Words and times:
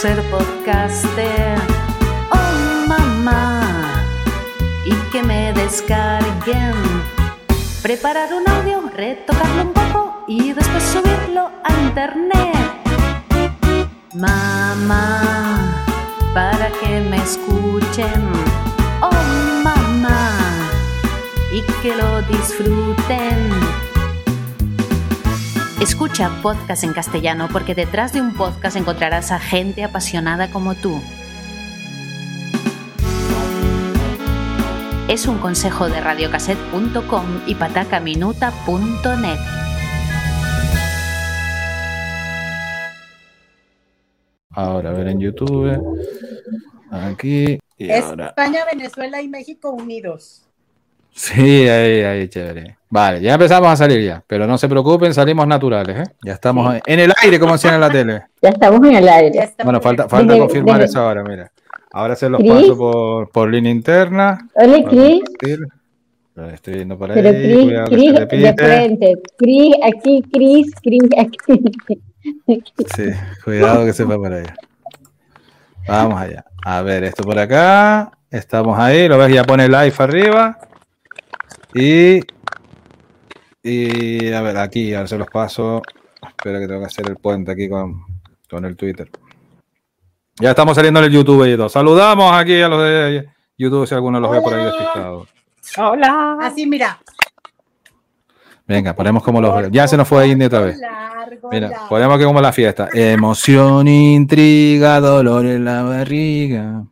ser 0.00 0.22
podcaster. 0.30 1.58
Oh 2.30 2.86
mamá, 2.86 4.04
y 4.84 4.92
que 5.10 5.24
me 5.24 5.52
descarguen. 5.52 6.76
Preparar 7.82 8.28
un 8.32 8.48
audio, 8.48 8.80
retocarlo 8.94 9.62
un 9.62 9.72
poco 9.72 10.24
y 10.28 10.52
después 10.52 10.84
subirlo 10.84 11.50
a 11.64 11.72
internet. 11.82 12.54
Mamá, 14.14 15.84
para 16.32 16.70
que 16.80 17.00
me 17.00 17.16
escuchen. 17.16 18.22
Oh 19.00 19.24
mamá, 19.64 20.30
y 21.52 21.60
que 21.82 21.96
lo 21.96 22.22
disfruten. 22.22 23.87
Escucha 25.80 26.28
podcast 26.42 26.82
en 26.82 26.92
castellano 26.92 27.48
porque 27.52 27.72
detrás 27.72 28.12
de 28.12 28.20
un 28.20 28.34
podcast 28.34 28.76
encontrarás 28.76 29.30
a 29.30 29.38
gente 29.38 29.84
apasionada 29.84 30.50
como 30.50 30.74
tú. 30.74 31.00
Es 35.06 35.28
un 35.28 35.38
consejo 35.38 35.88
de 35.88 36.00
radiocassette.com 36.00 37.42
y 37.46 37.54
patacaminuta.net. 37.54 39.38
Ahora, 44.50 44.90
a 44.90 44.92
ver 44.94 45.06
en 45.06 45.20
YouTube. 45.20 45.80
Aquí. 46.90 47.60
Y 47.76 47.90
ahora. 47.92 48.26
España, 48.26 48.64
Venezuela 48.64 49.22
y 49.22 49.28
México 49.28 49.70
unidos. 49.70 50.47
Sí, 51.12 51.68
ahí, 51.68 52.02
ahí, 52.02 52.28
chévere. 52.28 52.78
Vale, 52.90 53.20
ya 53.20 53.34
empezamos 53.34 53.68
a 53.68 53.76
salir 53.76 54.02
ya, 54.02 54.22
pero 54.26 54.46
no 54.46 54.56
se 54.56 54.68
preocupen, 54.68 55.12
salimos 55.12 55.46
naturales, 55.46 56.08
¿eh? 56.08 56.12
Ya 56.24 56.32
estamos 56.32 56.76
en 56.86 57.00
el 57.00 57.12
aire, 57.22 57.38
como 57.38 57.52
decían 57.52 57.74
en 57.74 57.80
la 57.80 57.90
tele. 57.90 58.22
Ya 58.42 58.50
estamos 58.50 58.86
en 58.88 58.96
el 58.96 59.08
aire. 59.08 59.52
Bueno, 59.62 59.80
falta, 59.80 60.08
falta 60.08 60.38
confirmar 60.38 60.80
eso 60.80 61.00
ahora, 61.00 61.22
mira. 61.22 61.50
Ahora 61.90 62.14
se 62.16 62.28
los 62.28 62.42
paso 62.42 62.76
por, 62.76 63.30
por 63.30 63.50
línea 63.50 63.72
interna. 63.72 64.48
Hola, 64.54 64.78
para 64.82 64.90
Cris. 64.90 65.22
estoy 66.52 66.74
viendo 66.74 66.96
por 66.96 67.10
ahí. 67.10 67.20
Pero 67.20 67.86
Cris 67.86 68.14
se 68.14 68.36
de 68.36 68.54
frente. 68.54 69.14
Cris 69.36 69.74
aquí, 69.82 70.22
Cris, 70.32 70.72
Cris 70.82 71.02
aquí. 71.18 71.36
Sí, 72.94 73.10
cuidado 73.44 73.84
que 73.84 73.92
se 73.92 74.04
va 74.04 74.16
por 74.16 74.32
ahí. 74.32 74.46
Vamos 75.88 76.20
allá. 76.20 76.44
A 76.64 76.82
ver, 76.82 77.04
esto 77.04 77.22
por 77.22 77.38
acá. 77.38 78.12
Estamos 78.30 78.78
ahí, 78.78 79.08
lo 79.08 79.18
ves, 79.18 79.32
ya 79.32 79.44
pone 79.44 79.66
live 79.66 79.94
arriba. 79.98 80.58
Y. 81.74 82.20
Y 83.62 84.32
a 84.32 84.40
ver, 84.40 84.56
aquí, 84.58 84.94
ahora 84.94 85.08
se 85.08 85.18
los 85.18 85.28
paso. 85.28 85.82
Espera 86.26 86.58
que 86.60 86.66
tengo 86.66 86.80
que 86.80 86.86
hacer 86.86 87.08
el 87.08 87.16
puente 87.16 87.52
aquí 87.52 87.68
con, 87.68 88.04
con 88.48 88.64
el 88.64 88.76
Twitter. 88.76 89.10
Ya 90.40 90.50
estamos 90.50 90.76
saliendo 90.76 91.00
en 91.00 91.06
el 91.06 91.12
YouTube 91.12 91.44
y 91.52 91.56
todo. 91.56 91.68
Saludamos 91.68 92.32
aquí 92.32 92.60
a 92.60 92.68
los 92.68 92.82
de 92.82 93.28
YouTube 93.56 93.86
si 93.86 93.94
alguno 93.94 94.20
los 94.20 94.30
ve 94.30 94.40
por 94.40 94.54
ahí 94.54 94.64
despistados. 94.64 95.28
Hola. 95.76 96.38
Así, 96.40 96.66
mira. 96.66 96.98
Venga, 98.66 98.94
ponemos 98.94 99.22
como 99.22 99.40
los. 99.40 99.70
Ya 99.70 99.88
se 99.88 99.96
nos 99.96 100.06
fue 100.06 100.28
India 100.28 100.46
otra 100.46 100.60
vez. 100.60 100.78
Largo, 100.78 101.48
Mira, 101.50 101.68
largo. 101.70 101.88
ponemos 101.88 102.14
aquí 102.16 102.24
como 102.24 102.40
la 102.40 102.52
fiesta. 102.52 102.88
Emoción, 102.92 103.88
intriga, 103.88 105.00
dolor 105.00 105.44
en 105.46 105.64
la 105.64 105.82
barriga. 105.82 106.84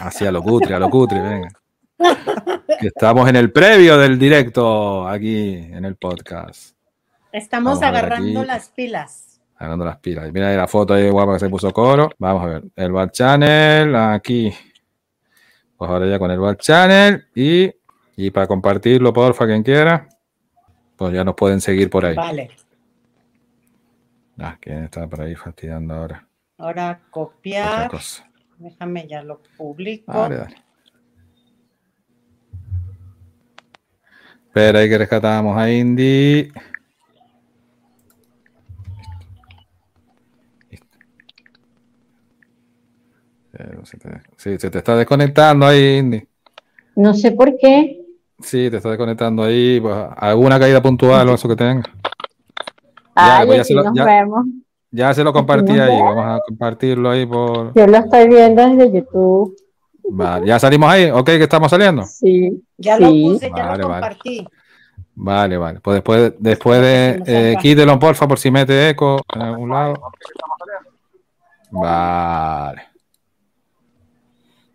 Así 0.00 0.24
a 0.26 0.32
lo 0.32 0.42
cutre, 0.42 0.74
a 0.74 0.78
lo 0.78 0.88
cutre, 0.88 1.20
venga. 1.20 1.48
Que 1.98 2.86
estamos 2.88 3.28
en 3.28 3.36
el 3.36 3.52
previo 3.52 3.96
del 3.98 4.18
directo 4.18 5.08
aquí 5.08 5.54
en 5.54 5.84
el 5.84 5.96
podcast. 5.96 6.76
Estamos 7.32 7.80
Vamos 7.80 7.82
agarrando 7.82 8.44
las 8.44 8.68
pilas. 8.68 9.40
Agarrando 9.56 9.84
las 9.84 9.98
pilas. 9.98 10.30
Mira 10.32 10.48
ahí 10.48 10.56
la 10.56 10.68
foto 10.68 10.94
ahí 10.94 11.08
guapa 11.08 11.34
que 11.34 11.40
se 11.40 11.48
puso 11.48 11.72
coro. 11.72 12.10
Vamos 12.18 12.42
a 12.42 12.46
ver. 12.46 12.64
El 12.76 12.92
back 12.92 13.12
channel 13.12 13.94
aquí. 13.94 14.52
Pues 15.76 15.90
ahora 15.90 16.06
ya 16.06 16.18
con 16.18 16.30
el 16.30 16.38
back 16.38 16.60
channel 16.60 17.26
y, 17.34 17.70
y 18.16 18.30
para 18.30 18.46
compartirlo, 18.46 19.12
porfa, 19.12 19.46
quien 19.46 19.62
quiera. 19.62 20.08
Pues 20.96 21.12
ya 21.12 21.24
nos 21.24 21.34
pueden 21.34 21.60
seguir 21.60 21.90
por 21.90 22.04
ahí. 22.06 22.14
Vale. 22.14 22.50
Ah, 24.38 24.56
¿quién 24.60 24.84
está 24.84 25.06
por 25.06 25.22
ahí 25.22 25.34
fastidiando 25.34 25.94
ahora? 25.94 26.26
Ahora 26.58 27.00
copiar. 27.10 27.90
Déjame 28.58 29.06
ya 29.06 29.22
lo 29.22 29.40
publico. 29.56 30.12
Dale, 30.12 30.36
dale. 30.36 30.65
Espera, 34.56 34.78
ahí 34.78 34.88
que 34.88 34.96
rescatamos 34.96 35.54
a 35.58 35.70
Indy. 35.70 36.50
Sí, 44.36 44.58
se 44.58 44.70
te 44.70 44.78
está 44.78 44.96
desconectando 44.96 45.66
ahí, 45.66 45.98
Indy. 45.98 46.22
No 46.96 47.14
sé 47.14 47.32
por 47.32 47.56
qué. 47.56 48.02
Sí, 48.40 48.68
te 48.70 48.76
está 48.76 48.90
desconectando 48.90 49.42
ahí. 49.42 49.80
pues, 49.80 49.94
alguna 50.16 50.58
caída 50.58 50.82
puntual 50.82 51.28
o 51.28 51.34
eso 51.34 51.48
que 51.48 51.56
tenga. 51.56 51.82
Ay, 53.14 53.46
pues 53.46 53.58
ya 53.58 53.64
se 53.64 53.74
lo- 53.74 53.84
nos 53.84 53.94
ya- 53.94 54.04
vemos. 54.04 54.46
Ya 54.90 55.14
se 55.14 55.24
lo 55.24 55.32
compartí 55.32 55.72
nos 55.72 55.80
ahí. 55.80 55.96
vemos. 55.96 56.14
Vamos 56.16 56.40
a 56.40 56.42
compartirlo 56.46 57.10
ahí 57.10 57.26
por. 57.26 57.72
Yo 57.74 57.86
lo 57.86 57.96
estoy 57.96 58.28
viendo 58.28 58.68
desde 58.68 58.92
YouTube. 58.92 59.56
Vale, 60.10 60.46
ya 60.46 60.58
salimos 60.58 60.88
ahí. 60.90 61.10
Ok, 61.10 61.24
que 61.26 61.42
estamos 61.42 61.70
saliendo. 61.70 62.02
Sí. 62.04 62.62
Ya 62.76 62.96
Sí. 62.96 63.02
lo 63.02 63.10
puse, 63.32 63.50
ya 63.56 63.66
Vale, 63.66 63.82
lo 63.82 63.88
vale. 63.88 64.00
compartí. 64.06 64.46
Vale, 65.18 65.56
vale. 65.56 65.80
Pues 65.80 65.94
después, 65.96 66.32
después 66.38 66.80
de. 66.80 67.22
Eh, 67.26 67.56
quítelo, 67.60 67.98
porfa, 67.98 68.28
por 68.28 68.38
si 68.38 68.50
mete 68.50 68.90
eco 68.90 69.20
en 69.34 69.42
algún 69.42 69.70
lado. 69.70 69.94
Vale. 71.70 72.82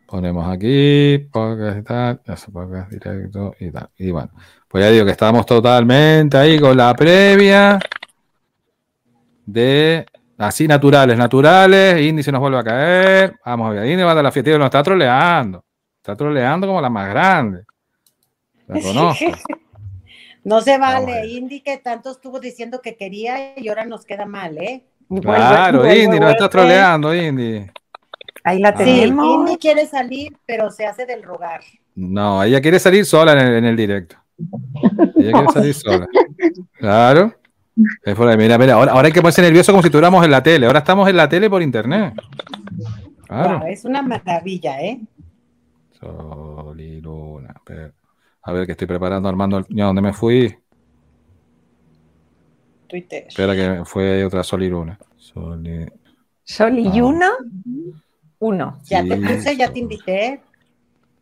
Ponemos 0.07 0.45
aquí, 0.51 1.19
podcast 1.31 1.77
y 1.79 1.83
tal. 1.83 2.21
Eso, 2.25 2.51
podcast 2.51 2.91
directo 2.91 3.55
y 3.59 3.71
tal. 3.71 3.89
Y 3.97 4.11
bueno, 4.11 4.29
pues 4.67 4.83
ya 4.83 4.91
digo 4.91 5.05
que 5.05 5.11
estamos 5.11 5.45
totalmente 5.45 6.37
ahí 6.37 6.59
con 6.59 6.75
la 6.75 6.93
previa 6.95 7.79
de. 9.45 10.05
Así, 10.41 10.67
naturales, 10.67 11.17
naturales. 11.17 12.01
Índice 12.01 12.31
nos 12.31 12.41
vuelve 12.41 12.57
a 12.59 12.63
caer. 12.63 13.35
Vamos 13.45 13.67
a 13.67 13.73
ver. 13.73 13.85
Índice 13.85 14.03
va 14.03 14.11
a 14.11 14.15
dar 14.15 14.23
la 14.23 14.31
fiesta. 14.31 14.57
Nos 14.57 14.65
está 14.65 14.81
troleando. 14.81 15.63
Está 15.97 16.15
troleando 16.15 16.65
como 16.67 16.81
la 16.81 16.89
más 16.89 17.09
grande. 17.09 17.63
La 18.67 18.81
conozco. 18.81 19.25
No 20.43 20.59
se 20.59 20.79
vale. 20.79 21.27
Indy 21.27 21.61
que 21.61 21.77
tanto 21.77 22.09
estuvo 22.09 22.39
diciendo 22.39 22.81
que 22.81 22.95
quería 22.97 23.59
y 23.59 23.69
ahora 23.69 23.85
nos 23.85 24.03
queda 24.05 24.25
mal, 24.25 24.57
¿eh? 24.57 24.83
Y 25.07 25.21
Claro, 25.21 25.85
Indy, 25.85 26.19
nos 26.19 26.31
está 26.31 26.47
vuelve. 26.47 26.49
troleando, 26.49 27.13
Indy. 27.13 27.67
Ahí 28.43 28.57
la 28.57 28.71
Sí, 28.75 28.83
tenemos. 28.83 29.35
Indy 29.35 29.57
quiere 29.57 29.85
salir, 29.85 30.35
pero 30.47 30.71
se 30.71 30.87
hace 30.87 31.05
del 31.05 31.21
rogar. 31.21 31.61
No, 31.93 32.41
ella 32.41 32.59
quiere 32.59 32.79
salir 32.79 33.05
sola 33.05 33.33
en 33.33 33.37
el, 33.37 33.53
en 33.53 33.65
el 33.65 33.75
directo. 33.75 34.15
Ella 35.15 35.31
quiere 35.31 35.47
salir 35.53 35.73
sola. 35.75 36.07
Claro. 36.79 37.35
Es 38.03 38.15
por 38.15 38.27
ahí, 38.27 38.37
Mira, 38.37 38.57
mira, 38.57 38.73
ahora, 38.73 38.91
ahora 38.91 39.07
hay 39.07 39.13
que 39.13 39.21
ponerse 39.21 39.41
nervioso 39.41 39.71
como 39.71 39.81
si 39.81 39.87
estuviéramos 39.87 40.23
en 40.25 40.31
la 40.31 40.43
tele. 40.43 40.65
Ahora 40.65 40.79
estamos 40.79 41.07
en 41.09 41.17
la 41.17 41.27
tele 41.29 41.49
por 41.49 41.61
internet. 41.61 42.13
Claro. 43.27 43.59
Wow, 43.59 43.67
es 43.67 43.85
una 43.85 44.01
maravilla, 44.01 44.81
¿eh? 44.81 44.99
Sol 45.99 46.79
y 46.79 46.99
luna. 47.01 47.55
A 48.43 48.51
ver, 48.51 48.65
que 48.65 48.71
estoy 48.73 48.87
preparando, 48.87 49.29
armando. 49.29 49.59
el- 49.59 49.65
Ya, 49.69 49.85
¿dónde 49.85 50.01
me 50.01 50.13
fui? 50.13 50.53
Twitter. 52.87 53.25
Espera, 53.27 53.55
que 53.55 53.85
fue 53.85 54.25
otra 54.25 54.43
sol 54.43 54.63
y 54.63 54.69
luna. 54.69 54.97
Sol 55.17 55.65
y... 55.65 55.85
Sol 56.43 56.77
y 56.77 56.87
Ah. 56.99 57.03
uno. 57.05 57.27
Uno. 58.39 58.79
Ya 58.85 59.03
te 59.03 59.15
puse, 59.17 59.55
ya 59.55 59.71
te 59.71 59.79
invité. 59.79 60.41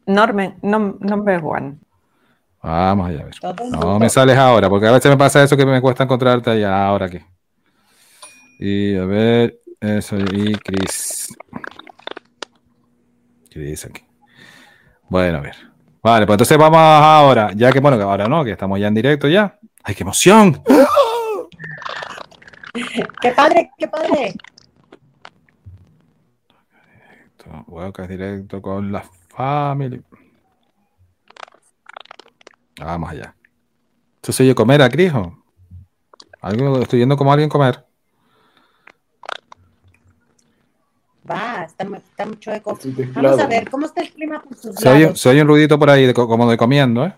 Norman, 0.08 0.56
num- 0.64 0.98
number 1.00 1.42
one. 1.44 1.76
Vamos 2.62 3.10
allá 3.10 3.26
No 3.72 4.00
me 4.00 4.10
sales 4.10 4.38
ahora, 4.38 4.70
porque 4.70 4.88
a 4.88 4.92
veces 4.92 5.10
me 5.10 5.18
pasa 5.18 5.44
eso 5.44 5.56
que 5.56 5.66
me 5.66 5.82
cuesta 5.82 6.04
encontrarte 6.04 6.50
allá. 6.52 6.86
Ahora 6.86 7.06
aquí. 7.06 7.20
Y 8.60 8.96
a 8.96 9.06
ver, 9.06 9.60
eso, 9.80 10.18
y 10.18 10.54
Chris. 10.56 11.34
Chris 13.50 13.86
aquí. 13.86 14.04
Bueno, 15.08 15.38
a 15.38 15.42
ver. 15.42 15.56
Vale, 16.02 16.26
pues 16.26 16.36
entonces 16.36 16.58
vamos 16.58 16.80
ahora, 16.80 17.52
ya 17.56 17.72
que 17.72 17.80
bueno, 17.80 17.98
que 17.98 18.04
ahora 18.04 18.28
no, 18.28 18.44
que 18.44 18.52
estamos 18.52 18.80
ya 18.80 18.88
en 18.88 18.94
directo 18.94 19.28
ya. 19.28 19.60
¡Ay, 19.84 19.96
qué 19.96 20.04
emoción! 20.04 20.64
¡Qué 23.22 23.32
padre, 23.32 23.72
qué 23.78 23.88
padre! 23.88 24.34
Huecas 27.68 28.08
directo 28.08 28.62
con 28.62 28.92
la 28.92 29.04
familia. 29.30 30.02
Vamos 32.80 33.10
allá. 33.10 33.36
¿Esto 34.16 34.32
se 34.32 34.44
oye 34.44 34.56
comer 34.56 34.82
a 34.82 34.90
Crijo? 34.90 35.44
Algo, 36.42 36.80
estoy 36.80 37.00
yendo 37.00 37.18
como 37.18 37.32
a 37.32 37.34
alguien 37.34 37.50
comer. 37.50 37.86
Va, 41.30 41.64
está, 41.66 41.86
está 41.96 42.26
mucho 42.26 42.52
eco. 42.52 42.80
Vamos 43.14 43.40
a 43.40 43.48
ver, 43.48 43.70
¿cómo 43.70 43.86
está 43.86 44.02
el 44.02 44.12
clima 44.12 44.42
por 44.42 44.56
sus 44.58 44.76
Se 44.76 44.90
oye, 44.90 45.16
se 45.16 45.30
oye 45.30 45.42
un 45.42 45.48
ruidito 45.48 45.78
por 45.78 45.90
ahí, 45.90 46.06
de 46.06 46.14
co- 46.14 46.28
como 46.28 46.50
de 46.50 46.58
comiendo, 46.58 47.06
¿eh? 47.06 47.14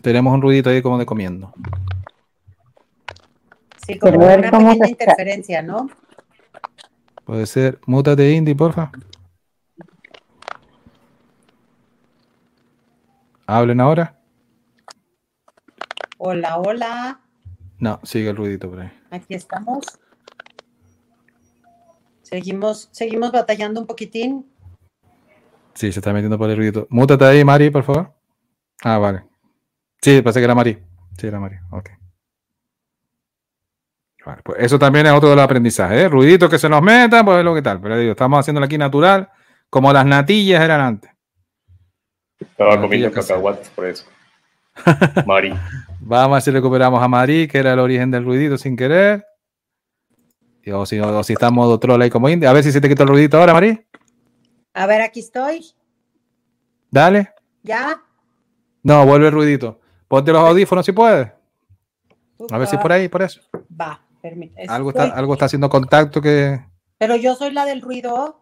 Tenemos 0.00 0.32
un 0.32 0.42
ruidito 0.42 0.70
ahí 0.70 0.80
como 0.80 0.98
de 0.98 1.06
comiendo. 1.06 1.52
Sí, 3.76 3.98
como 3.98 4.18
una 4.18 4.50
pequeña 4.50 4.88
interferencia, 4.88 5.62
¿no? 5.62 5.90
Puede 7.24 7.46
ser. 7.46 7.80
Mútate, 7.86 8.30
Indy, 8.30 8.54
porfa. 8.54 8.90
¿Hablen 13.50 13.80
ahora? 13.80 14.14
Hola, 16.18 16.58
hola. 16.58 17.20
No, 17.78 17.98
sigue 18.02 18.28
el 18.28 18.36
ruidito 18.36 18.68
por 18.68 18.80
ahí. 18.80 18.92
Aquí 19.10 19.32
estamos. 19.32 19.86
Seguimos, 22.20 22.90
seguimos 22.92 23.32
batallando 23.32 23.80
un 23.80 23.86
poquitín. 23.86 24.52
Sí, 25.72 25.90
se 25.90 26.00
está 26.00 26.12
metiendo 26.12 26.36
por 26.36 26.50
el 26.50 26.58
ruidito. 26.58 26.86
Mútate 26.90 27.24
ahí, 27.24 27.42
Mari, 27.42 27.70
por 27.70 27.84
favor. 27.84 28.12
Ah, 28.84 28.98
vale. 28.98 29.24
Sí, 30.02 30.20
pensé 30.20 30.40
que 30.40 30.44
era 30.44 30.54
Mari. 30.54 30.84
Sí, 31.16 31.26
era 31.26 31.40
Mari. 31.40 31.56
Ok. 31.70 31.88
Vale, 34.26 34.42
pues 34.44 34.58
eso 34.60 34.78
también 34.78 35.06
es 35.06 35.12
otro 35.12 35.30
de 35.30 35.36
los 35.36 35.44
aprendizajes, 35.46 36.02
¿eh? 36.02 36.08
Ruidito 36.10 36.50
que 36.50 36.58
se 36.58 36.68
nos 36.68 36.82
metan, 36.82 37.24
pues 37.24 37.38
es 37.38 37.44
lo 37.46 37.54
que 37.54 37.62
tal. 37.62 37.80
Pero 37.80 37.96
digo, 37.96 38.10
estamos 38.10 38.40
haciéndolo 38.40 38.66
aquí 38.66 38.76
natural, 38.76 39.30
como 39.70 39.90
las 39.90 40.04
natillas 40.04 40.62
eran 40.62 40.82
antes. 40.82 41.17
Estaba 42.40 42.80
comiendo 42.80 43.10
cacahuates 43.12 43.68
por 43.70 43.86
eso. 43.86 44.04
Mari. 45.26 45.52
Vamos 46.00 46.30
a 46.30 46.34
ver 46.34 46.42
si 46.42 46.50
recuperamos 46.50 47.02
a 47.02 47.08
Mari, 47.08 47.48
que 47.48 47.58
era 47.58 47.72
el 47.72 47.78
origen 47.78 48.10
del 48.10 48.24
ruidito 48.24 48.56
sin 48.56 48.76
querer. 48.76 49.24
Y 50.62 50.70
O 50.70 50.86
si, 50.86 50.98
o 51.00 51.22
si 51.22 51.32
está 51.32 51.48
en 51.48 51.54
modo 51.54 51.78
troll 51.78 52.00
ahí 52.02 52.10
como 52.10 52.28
Indy. 52.28 52.46
A 52.46 52.52
ver 52.52 52.62
si 52.62 52.72
se 52.72 52.80
te 52.80 52.88
quitó 52.88 53.02
el 53.02 53.08
ruidito 53.08 53.38
ahora, 53.38 53.52
Mari. 53.54 53.84
A 54.74 54.86
ver, 54.86 55.02
aquí 55.02 55.20
estoy. 55.20 55.64
Dale. 56.90 57.32
¿Ya? 57.62 58.00
No, 58.82 59.04
vuelve 59.04 59.26
el 59.26 59.32
ruidito. 59.32 59.80
Ponte 60.06 60.32
los 60.32 60.42
audífonos 60.42 60.86
si 60.86 60.92
puedes. 60.92 61.28
A 62.50 62.58
ver 62.58 62.68
si 62.68 62.76
por 62.76 62.92
ahí, 62.92 63.08
por 63.08 63.22
eso. 63.22 63.40
Va, 63.78 64.00
permíteme. 64.22 64.66
Algo 64.68 64.90
está, 64.90 65.04
algo 65.04 65.32
está 65.32 65.46
haciendo 65.46 65.68
contacto 65.68 66.20
que. 66.22 66.60
Pero 66.98 67.16
yo 67.16 67.34
soy 67.34 67.52
la 67.52 67.64
del 67.64 67.82
ruido. 67.82 68.40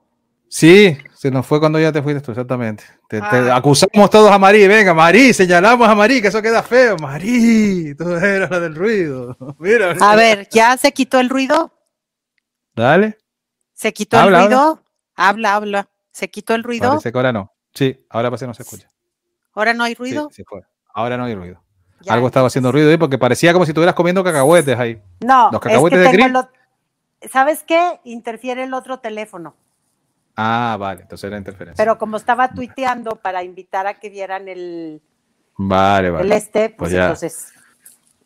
Sí, 0.48 0.96
se 1.14 1.30
nos 1.30 1.44
fue 1.46 1.58
cuando 1.60 1.78
ya 1.78 1.92
te 1.92 2.02
fuiste 2.02 2.20
tú, 2.20 2.30
exactamente. 2.32 2.84
Te, 3.08 3.20
te 3.20 3.26
Ah. 3.50 3.56
acusamos 3.56 4.10
todos 4.10 4.30
a 4.30 4.38
Marí, 4.38 4.66
venga, 4.68 4.94
Marí, 4.94 5.32
señalamos 5.32 5.88
a 5.88 5.94
Marí, 5.94 6.22
que 6.22 6.28
eso 6.28 6.40
queda 6.40 6.62
feo. 6.62 6.96
Marí, 6.98 7.94
tú 7.96 8.08
eras 8.14 8.50
la 8.50 8.60
del 8.60 8.74
ruido. 8.74 9.36
Mira, 9.58 9.92
mira. 9.94 10.10
A 10.12 10.16
ver, 10.16 10.48
¿ya 10.50 10.76
se 10.76 10.92
quitó 10.92 11.18
el 11.20 11.28
ruido? 11.28 11.72
Dale. 12.74 13.18
¿Se 13.74 13.92
quitó 13.92 14.18
Habla, 14.18 14.42
el 14.42 14.46
ruido? 14.46 14.82
Habla, 15.16 15.54
habla. 15.54 15.88
¿Se 16.12 16.30
quitó 16.30 16.54
el 16.54 16.62
ruido? 16.64 16.88
Parece 16.90 17.12
que 17.12 17.18
ahora 17.18 17.32
no. 17.32 17.52
Sí, 17.74 18.06
ahora 18.10 18.30
parece 18.30 18.44
que 18.44 18.48
no 18.48 18.54
se 18.54 18.62
escucha. 18.62 18.88
¿Ahora 19.54 19.74
no 19.74 19.84
hay 19.84 19.94
ruido? 19.94 20.28
sí 20.32 20.44
fue. 20.44 20.62
Ahora 20.94 21.16
no 21.16 21.24
hay 21.24 21.34
ruido. 21.34 21.62
Ya, 22.02 22.12
Algo 22.14 22.26
estaba 22.28 22.46
haciendo 22.46 22.70
ruido 22.72 22.90
ahí 22.90 22.96
porque 22.98 23.18
parecía 23.18 23.52
como 23.52 23.64
si 23.64 23.70
estuvieras 23.72 23.94
comiendo 23.94 24.22
cacahuetes 24.22 24.78
ahí. 24.78 25.02
No, 25.20 25.46
los 25.50 25.54
es 25.54 25.60
que 25.60 25.68
cacahuetes 25.68 25.98
de 26.00 26.10
tengo 26.10 26.48
¿Sabes 27.32 27.64
qué? 27.64 28.00
Interfiere 28.04 28.64
el 28.64 28.74
otro 28.74 28.98
teléfono. 28.98 29.56
Ah, 30.36 30.76
vale, 30.78 31.02
entonces 31.02 31.24
era 31.28 31.38
interferencia. 31.38 31.82
Pero 31.82 31.96
como 31.98 32.16
estaba 32.18 32.48
tuiteando 32.50 33.16
para 33.16 33.42
invitar 33.42 33.86
a 33.86 33.94
que 33.94 34.10
vieran 34.10 34.48
el, 34.48 35.00
vale, 35.56 36.10
vale. 36.10 36.24
el 36.26 36.32
este, 36.32 36.68
pues, 36.68 36.76
Pues 36.78 36.92
ya. 36.92 37.02
entonces, 37.04 37.52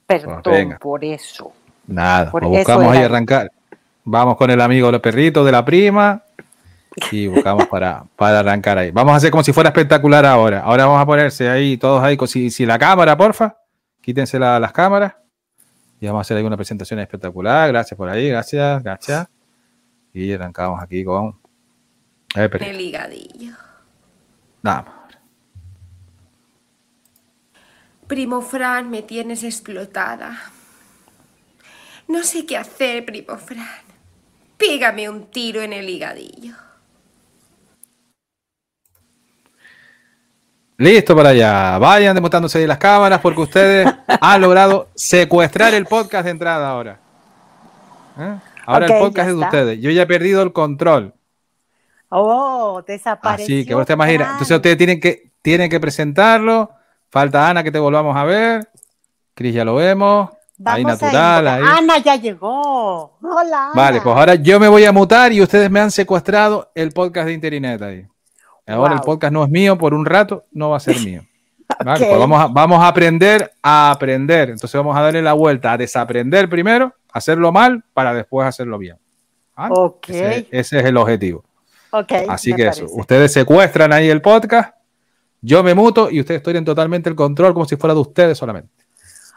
perdón 0.07 0.77
por 0.81 1.05
eso. 1.05 1.53
Nada, 1.87 2.31
Por 2.31 2.43
lo 2.43 2.49
eso 2.51 2.59
buscamos 2.59 2.97
ahí 2.97 3.03
arrancar. 3.03 3.51
Vamos 4.05 4.37
con 4.37 4.51
el 4.51 4.61
amigo 4.61 4.91
los 4.91 5.01
perritos 5.01 5.45
de 5.47 5.53
la 5.53 5.65
prima 5.65 6.23
y 7.13 7.27
buscamos 7.29 7.67
para, 7.67 8.05
para 8.17 8.41
arrancar 8.41 8.79
ahí. 8.79 8.91
Vamos 8.91 9.13
a 9.13 9.17
hacer 9.17 9.31
como 9.31 9.45
si 9.45 9.53
fuera 9.53 9.69
espectacular 9.71 10.25
ahora. 10.27 10.61
Ahora 10.63 10.87
vamos 10.87 11.01
a 11.03 11.07
ponerse 11.07 11.49
ahí, 11.49 11.77
todos 11.77 12.03
ahí, 12.03 12.17
si, 12.27 12.51
si 12.51 12.67
la 12.67 12.79
cámara, 12.79 13.17
porfa, 13.17 13.57
quítense 14.01 14.39
la- 14.39 14.59
las 14.59 14.73
cámaras 14.73 15.15
y 16.01 16.07
vamos 16.07 16.21
a 16.21 16.23
hacer 16.23 16.37
ahí 16.39 16.43
una 16.45 16.57
presentación 16.57 16.99
espectacular. 16.99 17.69
Gracias 17.69 17.97
por 17.97 18.09
ahí, 18.09 18.29
gracias, 18.31 18.83
gracias. 18.83 19.29
Y 20.13 20.33
arrancamos 20.33 20.83
aquí 20.83 21.05
con 21.05 21.39
el 22.35 22.51
perrito. 22.51 22.71
El 22.71 22.81
higadillo. 22.81 23.55
Nada 24.63 24.83
más. 24.83 24.95
Primo 28.07 28.43
Fran, 28.43 28.91
me 28.91 29.03
tienes 29.03 29.45
explotada. 29.45 30.37
No 32.09 32.25
sé 32.25 32.45
qué 32.45 32.57
hacer, 32.57 33.05
primo 33.05 33.37
Fran. 33.37 33.67
Pégame 34.57 35.09
un 35.09 35.31
tiro 35.31 35.63
en 35.63 35.73
el 35.73 35.89
higadillo. 35.89 36.55
Listo 40.77 41.15
para 41.15 41.29
allá. 41.29 41.79
Vayan 41.79 42.15
demostrándose 42.15 42.59
ahí 42.59 42.67
las 42.67 42.79
cámaras 42.79 43.21
porque 43.21 43.43
ustedes 43.43 43.87
han 44.21 44.41
logrado 44.41 44.89
secuestrar 44.95 45.75
el 45.75 45.85
podcast 45.87 46.25
de 46.25 46.31
entrada 46.31 46.71
ahora. 46.71 46.99
¿Eh? 48.19 48.35
Ahora 48.65 48.87
el 48.87 48.99
podcast 48.99 49.29
es 49.29 49.37
de 49.37 49.41
ustedes. 49.43 49.81
Yo 49.81 49.91
ya 49.91 50.03
he 50.03 50.07
perdido 50.07 50.43
el 50.43 50.53
control. 50.53 51.15
Oh, 52.11 52.83
desapareció. 52.87 53.57
Así 53.57 53.67
que 53.67 53.75
usted 53.75 53.95
imagina. 53.95 54.25
Fran. 54.25 54.33
Entonces 54.33 54.57
ustedes 54.57 54.77
tienen 54.77 55.01
que, 55.01 55.33
tienen 55.43 55.71
que 55.71 55.81
presentarlo. 55.81 56.71
Falta 57.09 57.49
Ana 57.49 57.63
que 57.63 57.73
te 57.73 57.79
volvamos 57.79 58.17
a 58.17 58.25
ver. 58.25 58.69
Cris 59.35 59.55
ya 59.55 59.65
lo 59.65 59.77
vemos. 59.77 60.29
ahí 60.65 60.85
Vamos 60.85 61.01
natural. 61.01 61.49
ahí. 61.49 61.63
Ana 61.65 61.99
ya 61.99 62.17
llegó. 62.17 63.17
Hola. 63.23 63.71
Vale, 63.75 64.01
pues 64.01 64.17
ahora 64.17 64.35
yo 64.35 64.61
me 64.61 64.69
voy 64.69 64.85
a 64.85 64.93
mutar 64.93 65.33
y 65.33 65.41
ustedes 65.41 65.71
me 65.71 65.81
han 65.81 65.91
secuestrado 65.91 66.71
el 66.75 66.91
podcast 66.93 67.27
de 67.27 67.33
Interinet 67.33 67.81
ahí. 67.81 68.07
Ahora 68.67 68.95
el 68.95 69.01
podcast 69.01 69.33
no 69.33 69.43
es 69.43 69.51
mío 69.51 69.77
por 69.77 69.95
un 69.95 70.05
rato, 70.05 70.45
no 70.53 70.71
va 70.71 70.77
a 70.77 70.81
ser 70.81 71.01
mío. 71.01 71.23
Vale, 71.85 72.07
pues 72.07 72.19
vamos 72.19 72.41
a, 72.41 72.47
vamos 72.49 72.83
a 72.83 72.89
aprender 72.89 73.53
a 73.63 73.91
aprender. 73.93 74.51
Entonces 74.51 74.75
vamos 74.75 74.97
a 74.97 75.01
darle 75.01 75.23
la 75.23 75.33
vuelta 75.33 75.73
a 75.73 75.79
desaprender 75.79 76.49
primero, 76.49 76.93
hacerlo 77.13 77.53
mal 77.53 77.83
para 77.95 78.13
después 78.13 78.47
hacerlo 78.47 78.79
bien. 78.79 78.97
¿Vale? 79.57 79.75
Ok. 79.77 80.09
Ese, 80.09 80.49
ese 80.51 80.79
es 80.81 80.85
el 80.85 80.97
objetivo. 80.97 81.45
Ok, 81.93 82.13
Así 82.29 82.55
que 82.55 82.69
eso, 82.69 82.87
ustedes 82.89 83.33
secuestran 83.33 83.93
ahí 83.93 84.09
el 84.09 84.23
podcast, 84.23 84.77
yo 85.41 85.63
me 85.63 85.75
muto 85.75 86.11
y 86.11 86.21
ustedes 86.21 86.43
tienen 86.43 86.65
totalmente 86.65 87.09
el 87.09 87.17
control 87.17 87.53
como 87.53 87.67
si 87.67 87.77
fuera 87.77 87.95
de 87.95 88.01
ustedes 88.01 88.39
solamente. 88.39 88.73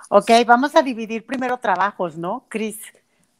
Ok, 0.09 0.29
vamos 0.45 0.75
a 0.75 0.83
dividir 0.83 1.25
primero 1.25 1.57
trabajos, 1.57 2.17
¿no? 2.17 2.45
Cris, 2.47 2.79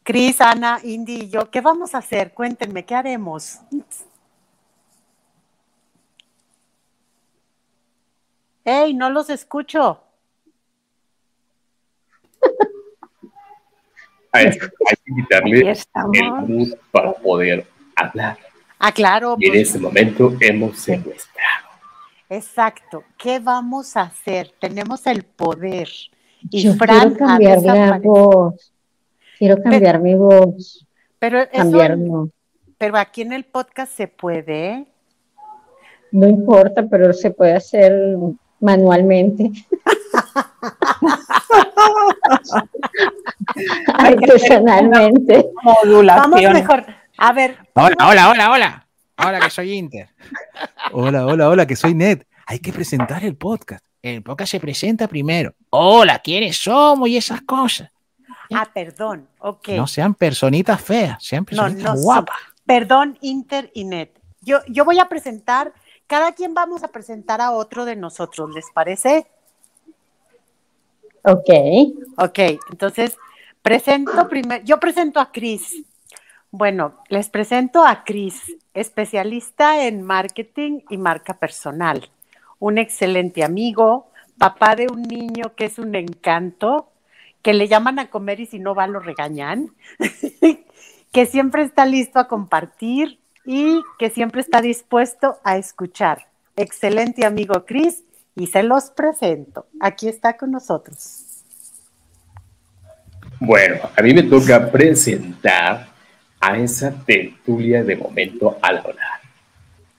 Cris, 0.02 0.40
Ana, 0.40 0.80
Indy 0.82 1.22
y 1.22 1.28
yo. 1.28 1.50
¿Qué 1.50 1.60
vamos 1.60 1.94
a 1.94 1.98
hacer? 1.98 2.32
Cuéntenme, 2.32 2.84
¿qué 2.84 2.94
haremos? 2.94 3.60
¡Ey, 8.64 8.94
no 8.94 9.10
los 9.10 9.30
escucho! 9.30 10.00
Hay, 14.32 14.46
hay 14.46 14.58
que 14.58 15.14
quitarle 15.14 15.74
el 16.12 16.32
mood 16.48 16.74
para 16.90 17.12
poder 17.12 17.66
hablar. 17.94 18.36
Ah, 18.86 18.92
claro, 18.92 19.36
Y 19.38 19.46
en 19.46 19.52
pues, 19.52 19.68
este 19.68 19.78
momento 19.78 20.34
hemos 20.40 20.78
secuestrado. 20.78 21.68
exacto. 22.28 23.02
¿Qué 23.16 23.38
vamos 23.38 23.96
a 23.96 24.02
hacer? 24.02 24.52
Tenemos 24.60 25.06
el 25.06 25.22
poder. 25.22 25.88
Y 26.50 26.64
Yo 26.64 26.74
Fran 26.74 27.14
quiero 27.14 27.26
cambiar 27.26 27.62
la 27.62 27.98
voz. 28.02 28.74
Quiero 29.38 29.62
cambiar 29.62 30.00
mi 30.00 30.14
voz. 30.14 30.86
Pero, 31.18 31.40
eso- 31.40 31.50
Cambiar 31.52 31.96
no. 31.96 32.28
pero 32.76 32.98
aquí 32.98 33.22
en 33.22 33.32
el 33.32 33.44
podcast 33.44 33.90
se 33.96 34.06
puede. 34.06 34.84
No 36.12 36.28
importa, 36.28 36.86
pero 36.86 37.14
se 37.14 37.30
puede 37.30 37.54
hacer 37.54 37.94
manualmente. 38.60 39.50
Artesanalmente. 43.98 45.46
Modulación. 45.62 46.30
Vamos 46.30 46.52
mejor. 46.52 46.84
A 47.16 47.32
ver, 47.32 47.58
Hola, 47.74 47.94
hola, 48.08 48.30
hola, 48.30 48.50
hola. 48.50 48.86
Hola, 49.16 49.40
que 49.40 49.50
soy 49.50 49.72
Inter. 49.72 50.08
Hola, 50.92 51.24
hola, 51.26 51.48
hola, 51.48 51.66
que 51.66 51.76
soy 51.76 51.94
Ned. 51.94 52.22
Hay 52.46 52.58
que 52.58 52.72
presentar 52.72 53.24
el 53.24 53.36
podcast. 53.36 53.84
El 54.02 54.22
podcast 54.22 54.50
se 54.50 54.60
presenta 54.60 55.06
primero. 55.08 55.54
Hola, 55.70 56.18
¿quiénes 56.18 56.56
somos 56.56 57.08
y 57.08 57.16
esas 57.16 57.42
cosas? 57.42 57.90
ah, 58.52 58.68
perdón, 58.74 59.28
ok. 59.38 59.68
No 59.70 59.86
sean 59.86 60.14
personitas 60.14 60.80
feas, 60.80 61.22
sean 61.24 61.42
No, 61.50 61.62
personitas 61.62 61.94
no, 61.96 62.02
guapas. 62.02 62.36
Perdón, 62.66 63.16
Inter 63.22 63.70
y 63.74 63.84
Net. 63.84 64.10
Yo, 64.40 64.58
yo 64.68 64.84
voy 64.84 64.98
a 64.98 65.08
presentar, 65.08 65.72
cada 66.06 66.32
quien 66.32 66.52
vamos 66.52 66.82
a 66.82 66.88
presentar 66.88 67.40
a 67.40 67.52
otro 67.52 67.84
de 67.84 67.96
nosotros, 67.96 68.50
¿les 68.54 68.66
parece? 68.74 69.26
Ok. 71.22 71.48
Ok, 72.18 72.38
entonces 72.70 73.16
presento 73.62 74.28
primero, 74.28 74.62
yo 74.64 74.78
presento 74.78 75.20
a 75.20 75.32
Cris. 75.32 75.82
Bueno, 76.56 76.94
les 77.08 77.30
presento 77.30 77.84
a 77.84 78.04
Cris, 78.04 78.40
especialista 78.74 79.88
en 79.88 80.02
marketing 80.02 80.82
y 80.88 80.98
marca 80.98 81.34
personal, 81.34 82.08
un 82.60 82.78
excelente 82.78 83.42
amigo, 83.42 84.06
papá 84.38 84.76
de 84.76 84.86
un 84.86 85.02
niño 85.02 85.56
que 85.56 85.64
es 85.64 85.80
un 85.80 85.96
encanto, 85.96 86.92
que 87.42 87.54
le 87.54 87.66
llaman 87.66 87.98
a 87.98 88.08
comer 88.08 88.38
y 88.38 88.46
si 88.46 88.60
no 88.60 88.72
va 88.72 88.86
lo 88.86 89.00
regañan, 89.00 89.70
que 91.12 91.26
siempre 91.26 91.64
está 91.64 91.86
listo 91.86 92.20
a 92.20 92.28
compartir 92.28 93.18
y 93.44 93.82
que 93.98 94.10
siempre 94.10 94.40
está 94.40 94.62
dispuesto 94.62 95.40
a 95.42 95.56
escuchar. 95.56 96.28
Excelente 96.54 97.26
amigo 97.26 97.64
Cris 97.66 98.04
y 98.36 98.46
se 98.46 98.62
los 98.62 98.92
presento. 98.92 99.66
Aquí 99.80 100.06
está 100.06 100.36
con 100.36 100.52
nosotros. 100.52 101.24
Bueno, 103.40 103.90
a 103.96 104.02
mí 104.02 104.14
me 104.14 104.22
toca 104.22 104.70
presentar 104.70 105.93
a 106.44 106.58
esa 106.58 106.92
tertulia 107.06 107.82
de 107.82 107.96
momento 107.96 108.58
al 108.60 108.78
hablar, 108.78 109.20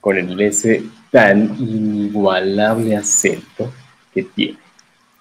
con 0.00 0.16
el 0.16 0.40
ese 0.40 0.84
tan 1.10 1.56
inigualable 1.58 2.96
acento 2.96 3.72
que 4.14 4.22
tiene. 4.22 4.58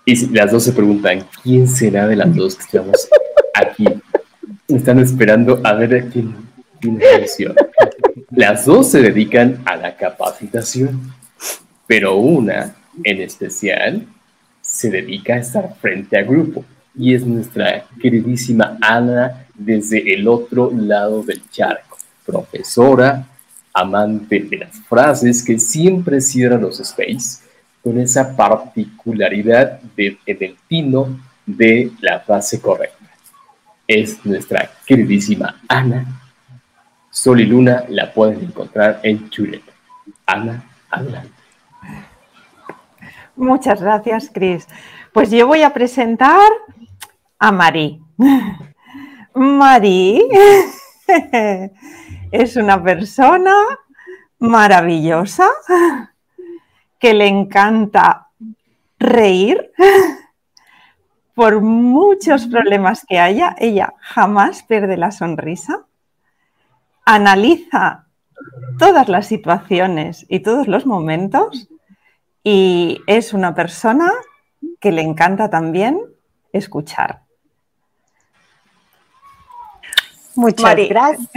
Y 0.05 0.27
las 0.27 0.51
dos 0.51 0.65
se 0.65 0.74
preguntan, 0.74 1.25
¿quién 1.41 1.67
será 1.67 2.08
de 2.08 2.15
las 2.15 2.34
dos 2.36 2.55
que 2.55 2.63
estamos 2.63 3.10
aquí? 3.55 3.86
Están 4.67 5.00
esperando 5.00 5.62
a 5.63 5.74
ver 5.74 5.96
a 5.96 6.10
quién 6.10 6.36
solución. 6.79 7.55
Las 8.29 8.65
dos 8.65 8.91
se 8.91 9.01
dedican 9.01 9.63
a 9.65 9.77
la 9.77 9.96
capacitación, 9.96 11.12
pero 11.88 12.17
una 12.17 12.75
en 13.03 13.22
especial 13.22 14.05
se 14.62 14.91
dedica 14.91 15.34
a 15.34 15.39
estar 15.39 15.75
frente 15.82 16.20
a 16.20 16.22
grupo 16.22 16.63
y 16.96 17.15
es 17.15 17.25
nuestra 17.25 17.86
queridísima 18.00 18.77
Ana 18.79 19.45
desde 19.58 20.14
el 20.14 20.28
otro 20.28 20.72
lado 20.72 21.24
del 21.24 21.50
charco, 21.50 21.98
profesora, 22.26 23.28
amante 23.74 24.40
de 24.40 24.58
las 24.58 24.80
frases 24.88 25.44
que 25.44 25.60
siempre 25.60 26.22
cierra 26.22 26.58
los 26.58 26.80
space 26.80 27.44
con 27.84 28.00
esa 28.00 28.36
particularidad 28.36 29.80
de, 29.96 30.18
del 30.26 30.56
tino 30.68 31.20
de 31.46 31.92
la 32.00 32.20
frase 32.20 32.60
correcta. 32.60 32.96
Es 33.88 34.26
nuestra 34.26 34.72
queridísima 34.86 35.62
Ana. 35.68 36.22
Sol 37.12 37.42
y 37.42 37.46
Luna 37.46 37.86
la 37.90 38.12
pueden 38.12 38.44
encontrar 38.44 39.00
en 39.04 39.30
Chulet. 39.30 39.62
Ana, 40.26 40.64
adelante. 40.90 41.32
Muchas 43.36 43.82
gracias, 43.82 44.32
Cris. 44.34 44.68
Pues 45.14 45.30
yo 45.30 45.46
voy 45.46 45.62
a 45.62 45.74
presentar 45.74 46.50
a 47.38 47.52
Marí. 47.52 48.02
Marí 49.36 50.22
es 52.32 52.56
una 52.56 52.82
persona 52.82 53.54
maravillosa 54.39 55.50
que 57.00 57.13
le 57.13 57.27
encanta 57.27 58.30
reír 58.98 59.72
por 61.34 61.60
muchos 61.60 62.48
problemas 62.48 63.06
que 63.06 63.20
haya. 63.20 63.56
Ella 63.60 63.94
jamás 64.00 64.63
pierde 64.63 64.96
la 64.96 65.12
sonrisa, 65.12 65.86
analiza 67.04 68.06
todas 68.80 69.10
las 69.10 69.27
situaciones 69.27 70.25
y 70.30 70.39
todos 70.39 70.70
los 70.70 70.86
momentos 70.86 71.68
y 72.42 73.01
es 73.06 73.34
una 73.34 73.54
persona 73.54 74.12
que 74.80 74.94
le 74.94 75.01
encanta 75.01 75.50
también 75.50 76.00
escuchar. 76.54 77.25
Muchas 80.36 80.75
gracias. 80.75 81.30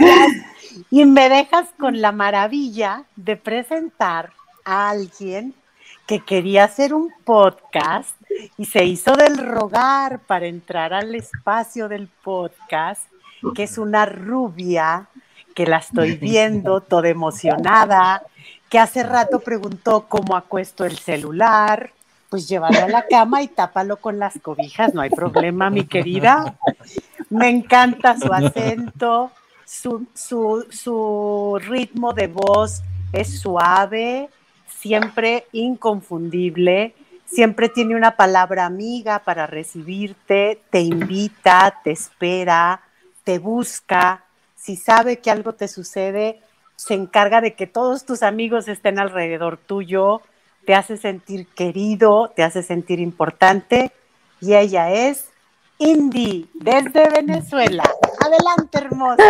Y 0.89 1.05
me 1.05 1.29
dejas 1.29 1.67
con 1.79 2.01
la 2.01 2.11
maravilla 2.11 3.03
de 3.15 3.35
presentar 3.35 4.31
a 4.65 4.89
alguien 4.89 5.53
que 6.05 6.19
quería 6.19 6.63
hacer 6.63 6.93
un 6.93 7.13
podcast 7.23 8.15
y 8.57 8.65
se 8.65 8.85
hizo 8.85 9.15
del 9.15 9.37
rogar 9.37 10.19
para 10.19 10.47
entrar 10.47 10.93
al 10.93 11.13
espacio 11.15 11.87
del 11.87 12.07
podcast, 12.07 13.01
que 13.55 13.63
es 13.63 13.77
una 13.77 14.05
rubia 14.05 15.07
que 15.53 15.65
la 15.65 15.77
estoy 15.77 16.15
viendo 16.15 16.81
toda 16.81 17.09
emocionada, 17.09 18.23
que 18.69 18.79
hace 18.79 19.03
rato 19.03 19.39
preguntó 19.39 20.05
cómo 20.07 20.35
acuesto 20.35 20.85
el 20.85 20.97
celular, 20.97 21.91
pues 22.29 22.47
llévalo 22.47 22.79
a 22.79 22.87
la 22.87 23.05
cama 23.07 23.41
y 23.41 23.47
tápalo 23.47 23.97
con 23.97 24.19
las 24.19 24.39
cobijas, 24.41 24.93
no 24.93 25.01
hay 25.01 25.09
problema, 25.09 25.69
mi 25.69 25.85
querida. 25.85 26.55
Me 27.29 27.49
encanta 27.49 28.17
su 28.17 28.33
acento, 28.33 29.31
su, 29.65 30.07
su, 30.13 30.65
su 30.69 31.59
ritmo 31.61 32.13
de 32.13 32.27
voz 32.27 32.81
es 33.13 33.39
suave, 33.39 34.29
siempre 34.67 35.45
inconfundible, 35.51 36.95
siempre 37.25 37.69
tiene 37.69 37.95
una 37.95 38.15
palabra 38.15 38.65
amiga 38.65 39.19
para 39.19 39.45
recibirte, 39.45 40.61
te 40.71 40.81
invita, 40.81 41.81
te 41.83 41.91
espera, 41.91 42.81
te 43.23 43.37
busca. 43.37 44.23
Si 44.55 44.75
sabe 44.75 45.19
que 45.19 45.29
algo 45.29 45.53
te 45.53 45.67
sucede, 45.67 46.41
se 46.75 46.95
encarga 46.95 47.41
de 47.41 47.53
que 47.53 47.67
todos 47.67 48.05
tus 48.05 48.23
amigos 48.23 48.67
estén 48.67 48.99
alrededor 48.99 49.57
tuyo, 49.57 50.21
te 50.65 50.73
hace 50.75 50.97
sentir 50.97 51.47
querido, 51.47 52.31
te 52.35 52.43
hace 52.43 52.63
sentir 52.63 52.99
importante 52.99 53.91
y 54.41 54.53
ella 54.53 54.91
es 54.91 55.28
Indy 55.79 56.45
desde 56.53 57.09
Venezuela. 57.09 57.83
Adelante, 58.19 58.77
hermosa. 58.77 59.23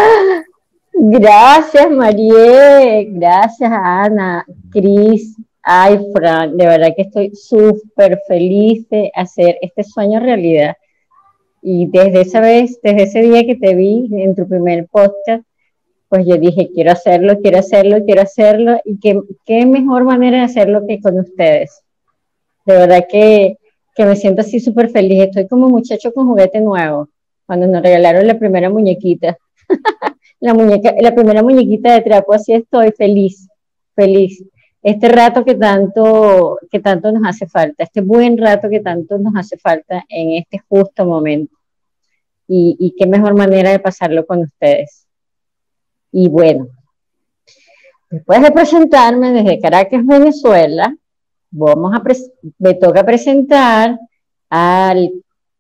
Gracias, 0.94 1.92
Marie. 1.92 3.08
Gracias, 3.12 3.72
Ana, 3.72 4.46
Cris, 4.72 5.38
ay. 5.62 5.98
De 6.54 6.66
verdad 6.66 6.94
que 6.96 7.04
estoy 7.04 7.36
súper 7.36 8.20
feliz 8.28 8.90
de 8.90 9.12
hacer 9.16 9.58
este 9.62 9.84
sueño 9.84 10.20
realidad. 10.20 10.76
Y 11.62 11.88
desde 11.88 12.22
esa 12.22 12.40
vez, 12.40 12.80
desde 12.82 13.04
ese 13.04 13.22
día 13.22 13.46
que 13.46 13.56
te 13.56 13.76
vi 13.76 14.10
en 14.12 14.36
tu 14.36 14.48
primer 14.48 14.88
podcast, 14.88 15.44
pues 16.10 16.26
yo 16.26 16.38
dije, 16.38 16.72
quiero 16.74 16.92
hacerlo, 16.92 17.40
quiero 17.40 17.60
hacerlo, 17.60 18.04
quiero 18.04 18.22
hacerlo. 18.24 18.80
Y 18.84 19.00
qué, 19.00 19.20
qué 19.46 19.66
mejor 19.66 20.04
manera 20.04 20.40
de 20.40 20.44
hacerlo 20.44 20.88
que 20.88 21.00
con 21.00 21.20
ustedes. 21.20 21.84
De 22.66 22.74
verdad 22.74 23.06
que, 23.10 23.58
que 23.96 24.06
me 24.06 24.16
siento 24.16 24.42
así 24.42 24.60
súper 24.60 24.90
feliz. 24.90 25.24
Estoy 25.24 25.48
como 25.48 25.70
muchacho 25.70 26.14
con 26.14 26.28
juguete 26.28 26.62
nuevo, 26.62 27.10
cuando 27.46 27.68
nos 27.68 27.82
regalaron 27.82 28.28
la 28.28 28.38
primera 28.38 28.70
muñequita 28.70 29.38
la 30.40 30.54
muñeca, 30.54 30.94
la 31.00 31.14
primera 31.14 31.44
muñequita 31.44 31.94
de 31.94 32.02
trapo, 32.02 32.34
así 32.34 32.54
estoy 32.54 32.92
feliz, 32.92 33.48
feliz. 33.96 34.44
Este 34.82 35.10
rato 35.10 35.44
que 35.44 35.56
tanto, 35.56 36.58
que 36.72 36.80
tanto 36.80 37.12
nos 37.12 37.24
hace 37.28 37.48
falta, 37.48 37.84
este 37.84 38.02
buen 38.02 38.38
rato 38.38 38.70
que 38.70 38.80
tanto 38.80 39.18
nos 39.18 39.36
hace 39.36 39.58
falta 39.58 40.06
en 40.08 40.38
este 40.42 40.60
justo 40.70 41.06
momento. 41.06 41.56
Y, 42.48 42.78
y 42.80 42.96
qué 42.98 43.06
mejor 43.06 43.36
manera 43.36 43.72
de 43.72 43.80
pasarlo 43.80 44.26
con 44.26 44.40
ustedes. 44.40 45.06
Y 46.12 46.30
bueno, 46.30 46.68
después 48.10 48.42
de 48.42 48.52
presentarme 48.52 49.32
desde 49.34 49.60
Caracas, 49.60 50.04
Venezuela, 50.06 50.96
vamos 51.52 51.94
a 51.94 52.04
me 52.58 52.74
toca 52.76 53.04
presentar 53.04 53.98
al 54.50 55.12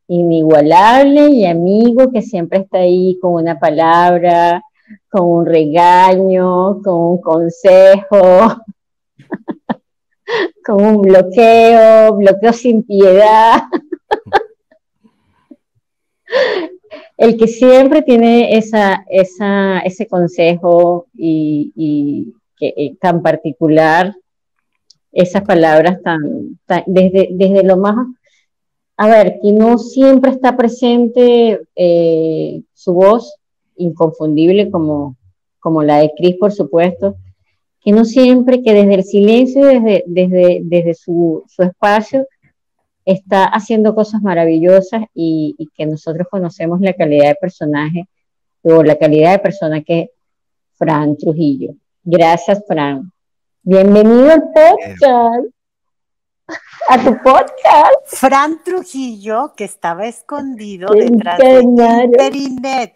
inigualable 0.07 1.29
y 1.29 1.45
amigo 1.45 2.11
que 2.11 2.21
siempre 2.21 2.59
está 2.59 2.79
ahí 2.79 3.17
con 3.21 3.33
una 3.33 3.59
palabra, 3.59 4.63
con 5.09 5.25
un 5.27 5.45
regaño, 5.45 6.81
con 6.81 6.95
un 6.95 7.21
consejo, 7.21 8.63
con 10.65 10.83
un 10.83 11.01
bloqueo, 11.01 12.15
bloqueo 12.15 12.53
sin 12.53 12.83
piedad. 12.83 13.61
El 17.17 17.37
que 17.37 17.47
siempre 17.47 18.01
tiene 18.01 18.57
esa, 18.57 19.05
ese 19.09 20.07
consejo 20.07 21.07
y, 21.13 21.73
y 21.75 22.33
que, 22.55 22.73
eh, 22.77 22.95
tan 22.99 23.21
particular, 23.21 24.15
esas 25.11 25.43
palabras 25.43 26.01
tan, 26.03 26.59
desde, 26.87 27.29
desde 27.31 27.63
lo 27.63 27.77
más 27.77 27.95
a 29.01 29.07
ver, 29.07 29.39
que 29.41 29.53
no 29.53 29.77
siempre 29.77 30.29
está 30.29 30.57
presente 30.57 31.61
eh, 31.73 32.61
su 32.73 32.93
voz, 32.93 33.33
inconfundible 33.77 34.69
como, 34.69 35.15
como 35.61 35.83
la 35.83 35.99
de 35.99 36.11
Cris, 36.17 36.35
por 36.35 36.51
supuesto, 36.51 37.15
que 37.79 37.93
no 37.93 38.03
siempre, 38.03 38.61
que 38.61 38.73
desde 38.73 38.95
el 38.95 39.03
silencio, 39.05 39.65
desde, 39.65 40.03
desde, 40.05 40.59
desde 40.65 40.93
su, 40.95 41.45
su 41.47 41.63
espacio, 41.63 42.27
está 43.05 43.45
haciendo 43.45 43.95
cosas 43.95 44.21
maravillosas 44.21 45.03
y, 45.13 45.55
y 45.57 45.67
que 45.67 45.85
nosotros 45.85 46.27
conocemos 46.29 46.81
la 46.81 46.91
calidad 46.91 47.29
de 47.29 47.35
personaje 47.35 48.05
o 48.63 48.83
la 48.83 48.97
calidad 48.97 49.31
de 49.31 49.39
persona 49.39 49.81
que 49.81 49.99
es 50.01 50.09
Fran 50.73 51.15
Trujillo. 51.15 51.73
Gracias, 52.03 52.61
Fran. 52.67 53.13
Bienvenido 53.71 54.31
al 54.31 54.41
podcast. 54.51 55.53
A 56.89 57.03
tu 57.03 57.15
podcast. 57.21 58.07
Fran 58.07 58.63
Trujillo, 58.63 59.53
que 59.55 59.65
estaba 59.65 60.07
escondido 60.07 60.87
Qué 60.91 61.01
detrás 61.01 61.37
de. 61.37 61.61
Interinet. 61.61 62.95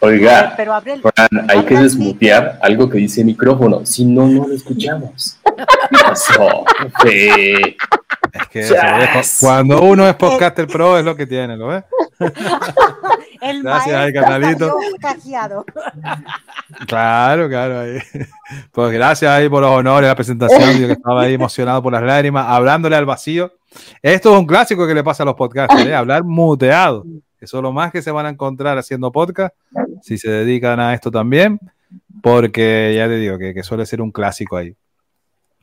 Oiga, 0.00 0.54
Pero 0.56 0.72
abre 0.72 0.94
el, 0.94 1.02
Fran, 1.02 1.50
hay 1.50 1.62
que 1.66 1.76
desmutear 1.76 2.58
algo 2.62 2.88
que 2.88 2.96
dice 2.96 3.20
el 3.20 3.26
micrófono, 3.26 3.84
si 3.84 4.06
no, 4.06 4.26
no 4.26 4.48
lo 4.48 4.54
escuchamos. 4.54 5.38
¿Qué 5.44 5.64
pasó? 6.02 6.64
Sí. 7.04 7.76
Es 8.32 8.48
que 8.48 8.66
cuando 9.40 9.82
uno 9.82 10.08
es 10.08 10.14
podcaster 10.14 10.66
pro 10.66 10.98
es 10.98 11.04
lo 11.04 11.14
que 11.14 11.26
tiene, 11.26 11.56
¿lo 11.56 11.68
ves? 11.68 11.84
El 13.42 13.62
Gracias, 13.62 14.12
salió 14.14 14.68
cajeado. 15.00 15.64
Claro, 16.86 17.48
claro. 17.48 17.80
ahí. 17.80 17.98
Pues 18.70 18.92
gracias 18.92 19.30
ahí 19.30 19.48
por 19.48 19.62
los 19.62 19.70
honores, 19.72 20.08
la 20.08 20.14
presentación. 20.14 20.78
Yo 20.78 20.86
que 20.86 20.92
estaba 20.92 21.22
ahí 21.22 21.34
emocionado 21.34 21.82
por 21.82 21.92
las 21.92 22.04
lágrimas, 22.04 22.46
hablándole 22.48 22.94
al 22.94 23.04
vacío. 23.04 23.52
Esto 24.00 24.32
es 24.32 24.38
un 24.38 24.46
clásico 24.46 24.86
que 24.86 24.94
le 24.94 25.02
pasa 25.02 25.24
a 25.24 25.26
los 25.26 25.34
podcasters, 25.34 25.86
¿eh? 25.86 25.94
hablar 25.94 26.22
muteado. 26.22 27.04
Eso 27.40 27.56
es 27.56 27.62
lo 27.62 27.72
más 27.72 27.90
que 27.90 28.00
se 28.00 28.12
van 28.12 28.26
a 28.26 28.28
encontrar 28.28 28.78
haciendo 28.78 29.10
podcast, 29.10 29.54
si 30.02 30.16
se 30.18 30.30
dedican 30.30 30.78
a 30.78 30.94
esto 30.94 31.10
también, 31.10 31.58
porque 32.22 32.92
ya 32.94 33.08
te 33.08 33.16
digo 33.16 33.38
que, 33.38 33.52
que 33.52 33.64
suele 33.64 33.84
ser 33.86 34.00
un 34.00 34.12
clásico 34.12 34.56
ahí, 34.56 34.76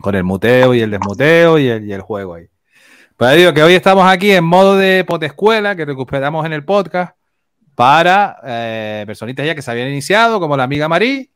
con 0.02 0.16
el 0.16 0.26
muteo 0.26 0.74
y 0.74 0.82
el 0.82 0.92
desmuteo 0.92 1.58
y 1.58 1.70
el, 1.70 1.88
y 1.88 1.94
el 1.94 2.02
juego 2.02 2.34
ahí. 2.34 2.50
Pues 3.20 3.36
digo 3.36 3.54
que 3.54 3.62
hoy 3.62 3.74
estamos 3.74 4.10
aquí 4.10 4.32
en 4.32 4.46
modo 4.46 4.78
de 4.78 5.04
potescuela, 5.04 5.76
que 5.76 5.84
recuperamos 5.84 6.46
en 6.46 6.54
el 6.54 6.64
podcast, 6.64 7.18
para 7.76 8.40
eh, 8.46 9.04
personitas 9.06 9.46
ya 9.46 9.54
que 9.54 9.62
se 9.62 9.70
habían 9.70 9.90
iniciado, 9.90 10.40
como 10.40 10.56
la 10.56 10.64
amiga 10.64 10.88
Marí, 10.88 11.30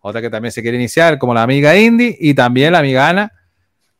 otra 0.00 0.22
que 0.22 0.30
también 0.30 0.52
se 0.52 0.62
quiere 0.62 0.78
iniciar, 0.78 1.18
como 1.18 1.34
la 1.34 1.42
amiga 1.42 1.76
Indy, 1.76 2.16
y 2.18 2.32
también 2.32 2.72
la 2.72 2.78
amiga 2.78 3.10
Ana, 3.10 3.30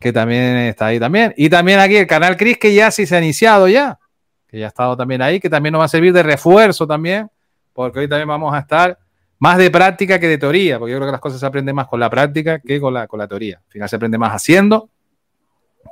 que 0.00 0.10
también 0.10 0.56
está 0.56 0.86
ahí 0.86 0.98
también. 0.98 1.34
Y 1.36 1.50
también 1.50 1.80
aquí 1.80 1.98
el 1.98 2.06
canal 2.06 2.34
Chris, 2.38 2.56
que 2.56 2.72
ya 2.72 2.90
sí 2.90 3.04
se 3.04 3.16
ha 3.16 3.18
iniciado 3.18 3.68
ya, 3.68 3.98
que 4.46 4.60
ya 4.60 4.64
ha 4.64 4.68
estado 4.68 4.96
también 4.96 5.20
ahí, 5.20 5.38
que 5.38 5.50
también 5.50 5.74
nos 5.74 5.82
va 5.82 5.84
a 5.84 5.88
servir 5.88 6.14
de 6.14 6.22
refuerzo 6.22 6.86
también, 6.86 7.28
porque 7.74 7.98
hoy 7.98 8.08
también 8.08 8.28
vamos 8.28 8.54
a 8.54 8.60
estar 8.60 8.98
más 9.38 9.58
de 9.58 9.70
práctica 9.70 10.18
que 10.18 10.28
de 10.28 10.38
teoría, 10.38 10.78
porque 10.78 10.92
yo 10.92 10.96
creo 10.96 11.08
que 11.08 11.12
las 11.12 11.20
cosas 11.20 11.40
se 11.40 11.44
aprenden 11.44 11.76
más 11.76 11.88
con 11.88 12.00
la 12.00 12.08
práctica 12.08 12.58
que 12.58 12.80
con 12.80 12.94
la, 12.94 13.06
con 13.06 13.18
la 13.18 13.28
teoría. 13.28 13.58
Al 13.58 13.70
final 13.70 13.86
se 13.86 13.96
aprende 13.96 14.16
más 14.16 14.32
haciendo 14.32 14.88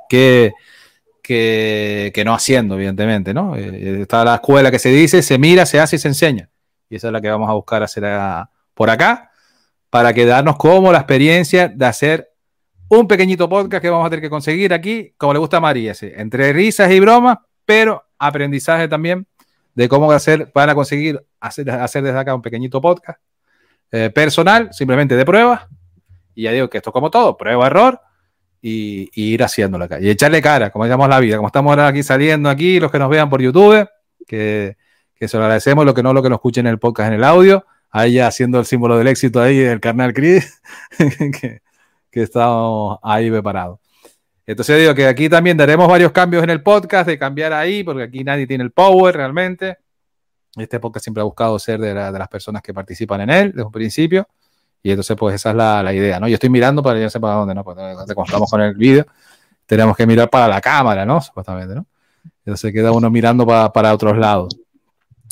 que, 0.09 0.51
que, 1.27 2.23
no 2.25 2.33
haciendo, 2.33 2.75
evidentemente, 2.75 3.33
¿no? 3.33 3.55
Eh, 3.55 4.01
está 4.01 4.23
la 4.23 4.35
escuela 4.35 4.71
que 4.71 4.79
se 4.79 4.89
dice, 4.89 5.21
se 5.21 5.37
mira, 5.37 5.65
se 5.65 5.79
hace 5.79 5.97
y 5.97 5.99
se 5.99 6.07
enseña. 6.07 6.49
Y 6.89 6.95
esa 6.95 7.07
es 7.07 7.13
la 7.13 7.21
que 7.21 7.29
vamos 7.29 7.49
a 7.49 7.53
buscar 7.53 7.83
hacer 7.83 8.05
a- 8.05 8.49
por 8.73 8.89
acá, 8.89 9.31
para 9.89 10.13
quedarnos 10.13 10.55
como 10.57 10.91
la 10.91 10.99
experiencia 10.99 11.67
de 11.67 11.85
hacer 11.85 12.29
un 12.89 13.07
pequeñito 13.07 13.49
podcast 13.49 13.81
que 13.81 13.89
vamos 13.89 14.07
a 14.07 14.09
tener 14.09 14.21
que 14.21 14.29
conseguir 14.29 14.73
aquí, 14.73 15.13
como 15.17 15.33
le 15.33 15.39
gusta 15.39 15.57
a 15.57 15.59
María, 15.59 15.93
sí, 15.93 16.09
entre 16.15 16.53
risas 16.53 16.89
y 16.91 16.99
bromas, 16.99 17.37
pero 17.65 18.03
aprendizaje 18.17 18.87
también 18.87 19.27
de 19.75 19.89
cómo 19.89 20.11
hacer 20.11 20.51
para 20.51 20.73
conseguir 20.73 21.21
hacer, 21.39 21.69
hacer 21.69 22.03
desde 22.03 22.17
acá 22.19 22.33
un 22.33 22.41
pequeñito 22.41 22.79
podcast 22.81 23.19
eh, 23.91 24.09
personal, 24.09 24.69
simplemente 24.71 25.15
de 25.15 25.25
pruebas. 25.25 25.67
Y 26.33 26.43
ya 26.43 26.51
digo 26.51 26.69
que 26.69 26.77
esto 26.77 26.91
es 26.91 26.93
como 26.93 27.09
todo, 27.11 27.35
prueba, 27.35 27.67
error, 27.67 27.99
y, 28.61 29.09
y 29.13 29.33
ir 29.33 29.43
haciéndolo 29.43 29.85
acá. 29.85 29.99
Y 29.99 30.09
echarle 30.09 30.41
cara, 30.41 30.69
como 30.71 30.85
llamamos 30.85 31.09
la 31.09 31.19
vida, 31.19 31.37
como 31.37 31.47
estamos 31.47 31.69
ahora 31.71 31.87
aquí 31.87 32.03
saliendo 32.03 32.49
aquí, 32.49 32.79
los 32.79 32.91
que 32.91 32.99
nos 32.99 33.09
vean 33.09 33.29
por 33.29 33.41
YouTube, 33.41 33.87
que, 34.27 34.77
que 35.15 35.27
se 35.27 35.37
lo 35.37 35.43
agradecemos, 35.43 35.85
lo 35.85 35.93
que 35.93 36.03
no, 36.03 36.13
lo 36.13 36.21
que 36.23 36.29
nos 36.29 36.37
escuchen 36.37 36.65
en 36.67 36.71
el 36.71 36.79
podcast, 36.79 37.07
en 37.09 37.13
el 37.15 37.23
audio, 37.23 37.65
ahí 37.91 38.13
ya 38.13 38.27
haciendo 38.27 38.59
el 38.59 38.65
símbolo 38.65 38.97
del 38.97 39.07
éxito 39.07 39.41
ahí 39.41 39.57
del 39.57 39.79
carnal 39.79 40.13
Chris, 40.13 40.61
que, 41.39 41.61
que 42.11 42.21
estamos 42.23 42.99
ahí 43.03 43.29
preparados. 43.29 43.79
Entonces 44.45 44.79
digo 44.79 44.95
que 44.95 45.05
aquí 45.07 45.27
también 45.29 45.57
daremos 45.57 45.87
varios 45.89 46.11
cambios 46.11 46.41
en 46.43 46.49
el 46.49 46.63
podcast, 46.63 47.07
de 47.07 47.19
cambiar 47.19 47.51
ahí, 47.53 47.83
porque 47.83 48.03
aquí 48.03 48.23
nadie 48.23 48.47
tiene 48.47 48.63
el 48.63 48.71
power 48.71 49.15
realmente. 49.15 49.77
Este 50.55 50.79
podcast 50.79 51.03
siempre 51.03 51.21
ha 51.21 51.25
buscado 51.25 51.59
ser 51.59 51.79
de, 51.79 51.93
la- 51.93 52.11
de 52.11 52.17
las 52.19 52.29
personas 52.29 52.61
que 52.61 52.73
participan 52.73 53.21
en 53.21 53.29
él 53.29 53.47
desde 53.51 53.63
un 53.65 53.71
principio. 53.71 54.27
Y 54.83 54.91
entonces, 54.91 55.15
pues 55.17 55.35
esa 55.35 55.49
es 55.49 55.55
la, 55.55 55.83
la 55.83 55.93
idea, 55.93 56.19
¿no? 56.19 56.27
Yo 56.27 56.35
estoy 56.35 56.49
mirando 56.49 56.81
para 56.83 56.99
yo 56.99 57.09
sé 57.09 57.19
para 57.19 57.33
dónde, 57.35 57.53
¿no? 57.55 57.63
Porque 57.63 57.81
cuando 58.13 58.23
estamos 58.23 58.49
con 58.49 58.61
el 58.61 58.73
vídeo, 58.75 59.05
tenemos 59.65 59.97
que 59.97 60.05
mirar 60.07 60.29
para 60.29 60.47
la 60.47 60.61
cámara, 60.61 61.05
¿no? 61.05 61.19
Supuestamente, 61.21 61.75
¿no? 61.75 61.85
Entonces 62.45 62.71
queda 62.71 62.91
uno 62.91 63.09
mirando 63.09 63.45
pa- 63.45 63.71
para 63.73 63.93
otros 63.93 64.17
lados. 64.17 64.55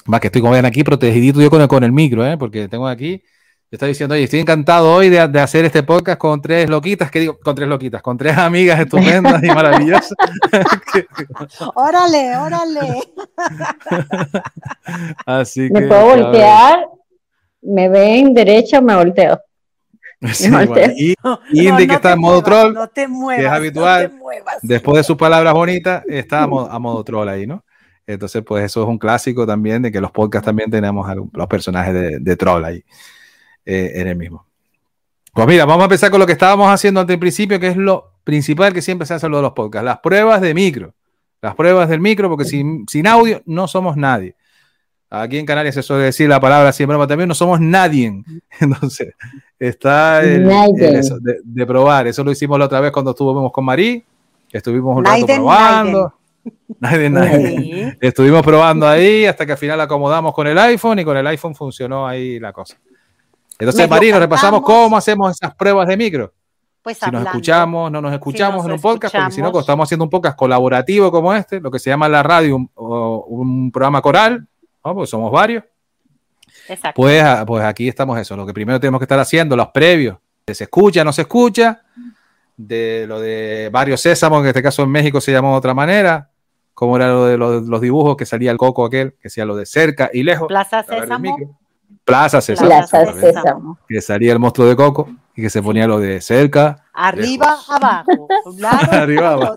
Más 0.05 0.19
que 0.19 0.27
estoy 0.27 0.41
como 0.41 0.53
ven 0.53 0.65
aquí 0.65 0.83
protegidito 0.83 1.41
yo 1.41 1.49
con 1.49 1.61
el, 1.61 1.67
con 1.67 1.83
el 1.83 1.91
micro, 1.91 2.25
¿eh? 2.27 2.37
Porque 2.37 2.67
tengo 2.67 2.87
aquí, 2.87 3.23
yo 3.71 3.77
estoy 3.77 3.89
diciendo, 3.89 4.13
oye, 4.15 4.25
estoy 4.25 4.39
encantado 4.41 4.93
hoy 4.93 5.09
de, 5.09 5.27
de 5.27 5.39
hacer 5.39 5.63
este 5.65 5.83
podcast 5.83 6.19
con 6.19 6.41
tres 6.41 6.69
loquitas, 6.69 7.09
que 7.09 7.21
digo, 7.21 7.39
con 7.39 7.55
tres 7.55 7.67
loquitas, 7.69 8.01
con 8.01 8.17
tres 8.17 8.37
amigas 8.37 8.79
estupendas 8.79 9.41
y 9.43 9.47
maravillosas. 9.47 10.13
Órale, 11.75 12.35
órale. 12.37 13.03
Así 15.25 15.69
Me 15.71 15.81
que, 15.81 15.87
puedo 15.87 16.01
a 16.01 16.05
ver. 16.15 16.23
voltear, 16.23 16.87
me 17.65 17.89
ven 17.89 18.33
derecha, 18.33 18.81
me 18.81 18.95
volteo. 18.95 19.39
Sí, 20.33 20.49
Me 20.49 20.65
bueno, 20.65 20.93
y 20.97 21.09
Indy, 21.09 21.15
No, 21.23 21.77
que 21.77 21.87
no 21.87 21.93
está 21.93 22.13
en 22.13 22.19
modo 22.19 22.41
muevas, 22.41 22.45
troll, 22.45 22.73
No 22.73 22.87
te 22.87 23.07
muevas. 23.07 23.51
habitual. 23.51 24.03
No 24.03 24.09
te 24.09 24.15
muevas. 24.15 24.55
después 24.61 24.97
de 24.97 25.03
sus 25.03 25.17
palabras 25.17 25.53
bonitas, 25.53 26.03
está 26.07 26.43
a 26.43 26.47
modo, 26.47 26.71
a 26.71 26.79
modo 26.79 27.03
troll 27.03 27.27
ahí, 27.27 27.45
¿no? 27.45 27.63
Entonces, 28.07 28.41
pues 28.45 28.63
eso 28.65 28.81
es 28.83 28.87
un 28.87 28.97
clásico 28.97 29.45
también 29.45 29.81
de 29.81 29.91
que 29.91 29.99
los 29.99 30.11
podcasts 30.11 30.45
también 30.45 30.71
tenemos 30.71 31.07
a 31.09 31.15
los 31.15 31.47
personajes 31.47 31.93
de, 31.93 32.19
de 32.19 32.35
troll 32.37 32.63
ahí 32.63 32.83
eh, 33.65 33.91
en 33.95 34.07
el 34.07 34.15
mismo. 34.15 34.47
Pues 35.33 35.47
mira, 35.47 35.65
vamos 35.65 35.81
a 35.81 35.85
empezar 35.85 36.09
con 36.09 36.19
lo 36.21 36.25
que 36.25 36.31
estábamos 36.33 36.69
haciendo 36.69 37.01
ante 37.01 37.13
el 37.13 37.19
principio, 37.19 37.59
que 37.59 37.67
es 37.67 37.77
lo 37.77 38.13
principal 38.23 38.73
que 38.73 38.81
siempre 38.81 39.05
se 39.05 39.15
hace 39.15 39.25
en 39.25 39.31
lo 39.33 39.37
de 39.39 39.43
los 39.43 39.51
podcasts, 39.53 39.85
las 39.85 39.99
pruebas 39.99 40.39
de 40.41 40.53
micro. 40.53 40.93
Las 41.41 41.55
pruebas 41.55 41.89
del 41.89 41.99
micro, 41.99 42.29
porque 42.29 42.45
sin, 42.45 42.85
sin 42.87 43.05
audio 43.05 43.41
no 43.45 43.67
somos 43.67 43.97
nadie. 43.97 44.35
Aquí 45.21 45.37
en 45.37 45.45
Canarias 45.45 45.75
se 45.75 45.83
suele 45.83 46.05
decir 46.05 46.27
la 46.27 46.39
palabra 46.39 46.73
sin 46.73 46.87
broma 46.87 47.07
también, 47.07 47.27
no 47.27 47.35
somos 47.35 47.59
nadie. 47.59 48.23
Entonces, 48.59 49.13
está 49.57 50.21
el, 50.23 50.49
el 50.49 50.95
eso 50.95 51.19
de, 51.19 51.39
de 51.43 51.65
probar. 51.65 52.07
Eso 52.07 52.23
lo 52.23 52.31
hicimos 52.31 52.59
la 52.59 52.65
otra 52.65 52.81
vez 52.81 52.91
cuando 52.91 53.11
estuvimos 53.11 53.51
con 53.51 53.65
Marí. 53.65 54.03
Estuvimos 54.51 54.97
un 54.97 55.05
rato 55.05 55.17
Naiden, 55.17 55.35
probando. 55.37 56.13
Naiden, 56.79 57.13
Naiden. 57.13 57.97
Estuvimos 58.01 58.41
probando 58.43 58.87
ahí 58.87 59.25
hasta 59.25 59.45
que 59.45 59.53
al 59.53 59.57
final 59.57 59.79
acomodamos 59.81 60.33
con 60.33 60.47
el 60.47 60.57
iPhone 60.57 60.99
y 60.99 61.05
con 61.05 61.17
el 61.17 61.27
iPhone 61.27 61.55
funcionó 61.55 62.07
ahí 62.07 62.39
la 62.39 62.53
cosa. 62.53 62.77
Entonces, 63.57 63.89
Marí, 63.89 64.11
nos 64.11 64.19
repasamos 64.19 64.61
cómo 64.61 64.97
hacemos 64.97 65.31
esas 65.31 65.55
pruebas 65.55 65.87
de 65.87 65.97
micro. 65.97 66.33
Pues 66.81 66.99
Si 66.99 67.09
nos 67.09 67.25
escuchamos, 67.25 67.91
no 67.91 67.99
nos 67.99 68.13
escuchamos 68.13 68.57
nos 68.57 68.65
en 68.65 68.71
un 68.73 68.79
podcast, 68.79 69.15
porque 69.15 69.31
si 69.31 69.41
no, 69.41 69.47
escuchamos. 69.47 69.63
estamos 69.63 69.87
haciendo 69.87 70.03
un 70.03 70.09
podcast 70.09 70.37
colaborativo 70.37 71.11
como 71.11 71.33
este, 71.33 71.59
lo 71.59 71.71
que 71.71 71.79
se 71.79 71.89
llama 71.89 72.07
la 72.07 72.21
radio 72.21 72.55
un, 72.57 72.69
un 72.75 73.71
programa 73.71 74.03
coral, 74.03 74.47
¿no? 74.85 74.93
porque 74.93 75.07
somos 75.07 75.31
varios, 75.31 75.63
Exacto. 76.69 77.01
pues, 77.01 77.21
ah, 77.23 77.43
pues 77.45 77.63
aquí 77.63 77.87
estamos 77.87 78.17
eso. 78.19 78.35
Lo 78.37 78.45
que 78.45 78.53
primero 78.53 78.79
tenemos 78.79 78.99
que 78.99 79.05
estar 79.05 79.19
haciendo, 79.19 79.55
los 79.55 79.69
previos, 79.69 80.17
de 80.45 80.53
se 80.53 80.65
escucha, 80.65 81.03
no 81.03 81.11
se 81.11 81.23
escucha, 81.23 81.81
de 82.55 83.05
lo 83.07 83.19
de 83.19 83.69
varios 83.71 83.99
sésamos, 84.01 84.39
que 84.39 84.45
en 84.45 84.49
este 84.49 84.63
caso 84.63 84.83
en 84.83 84.89
México 84.89 85.19
se 85.19 85.31
llamó 85.31 85.51
de 85.51 85.57
otra 85.57 85.73
manera, 85.73 86.29
como 86.73 86.95
era 86.95 87.07
lo 87.07 87.25
de 87.25 87.37
los, 87.37 87.63
los 87.63 87.81
dibujos 87.81 88.15
que 88.15 88.25
salía 88.25 88.51
el 88.51 88.57
coco 88.57 88.85
aquel, 88.85 89.13
que 89.13 89.23
decía 89.23 89.45
lo 89.45 89.55
de 89.55 89.65
cerca 89.65 90.09
y 90.13 90.23
lejos. 90.23 90.47
Plaza 90.47 90.83
Sésamo. 90.83 91.57
Plaza 92.03 92.41
Sésamo. 92.41 92.69
Plaza. 92.69 93.13
Sésamo. 93.13 93.79
Que 93.87 94.01
salía 94.01 94.33
el 94.33 94.39
monstruo 94.39 94.67
de 94.67 94.75
coco 94.75 95.09
y 95.35 95.41
que 95.41 95.49
se 95.49 95.61
ponía 95.61 95.87
lo 95.87 95.99
de 95.99 96.21
cerca, 96.21 96.83
Arriba, 96.93 97.51
Lejos. 97.51 97.69
abajo. 97.69 98.27
Lado, 98.57 98.91
Arriba, 98.91 99.31
abajo. 99.31 99.55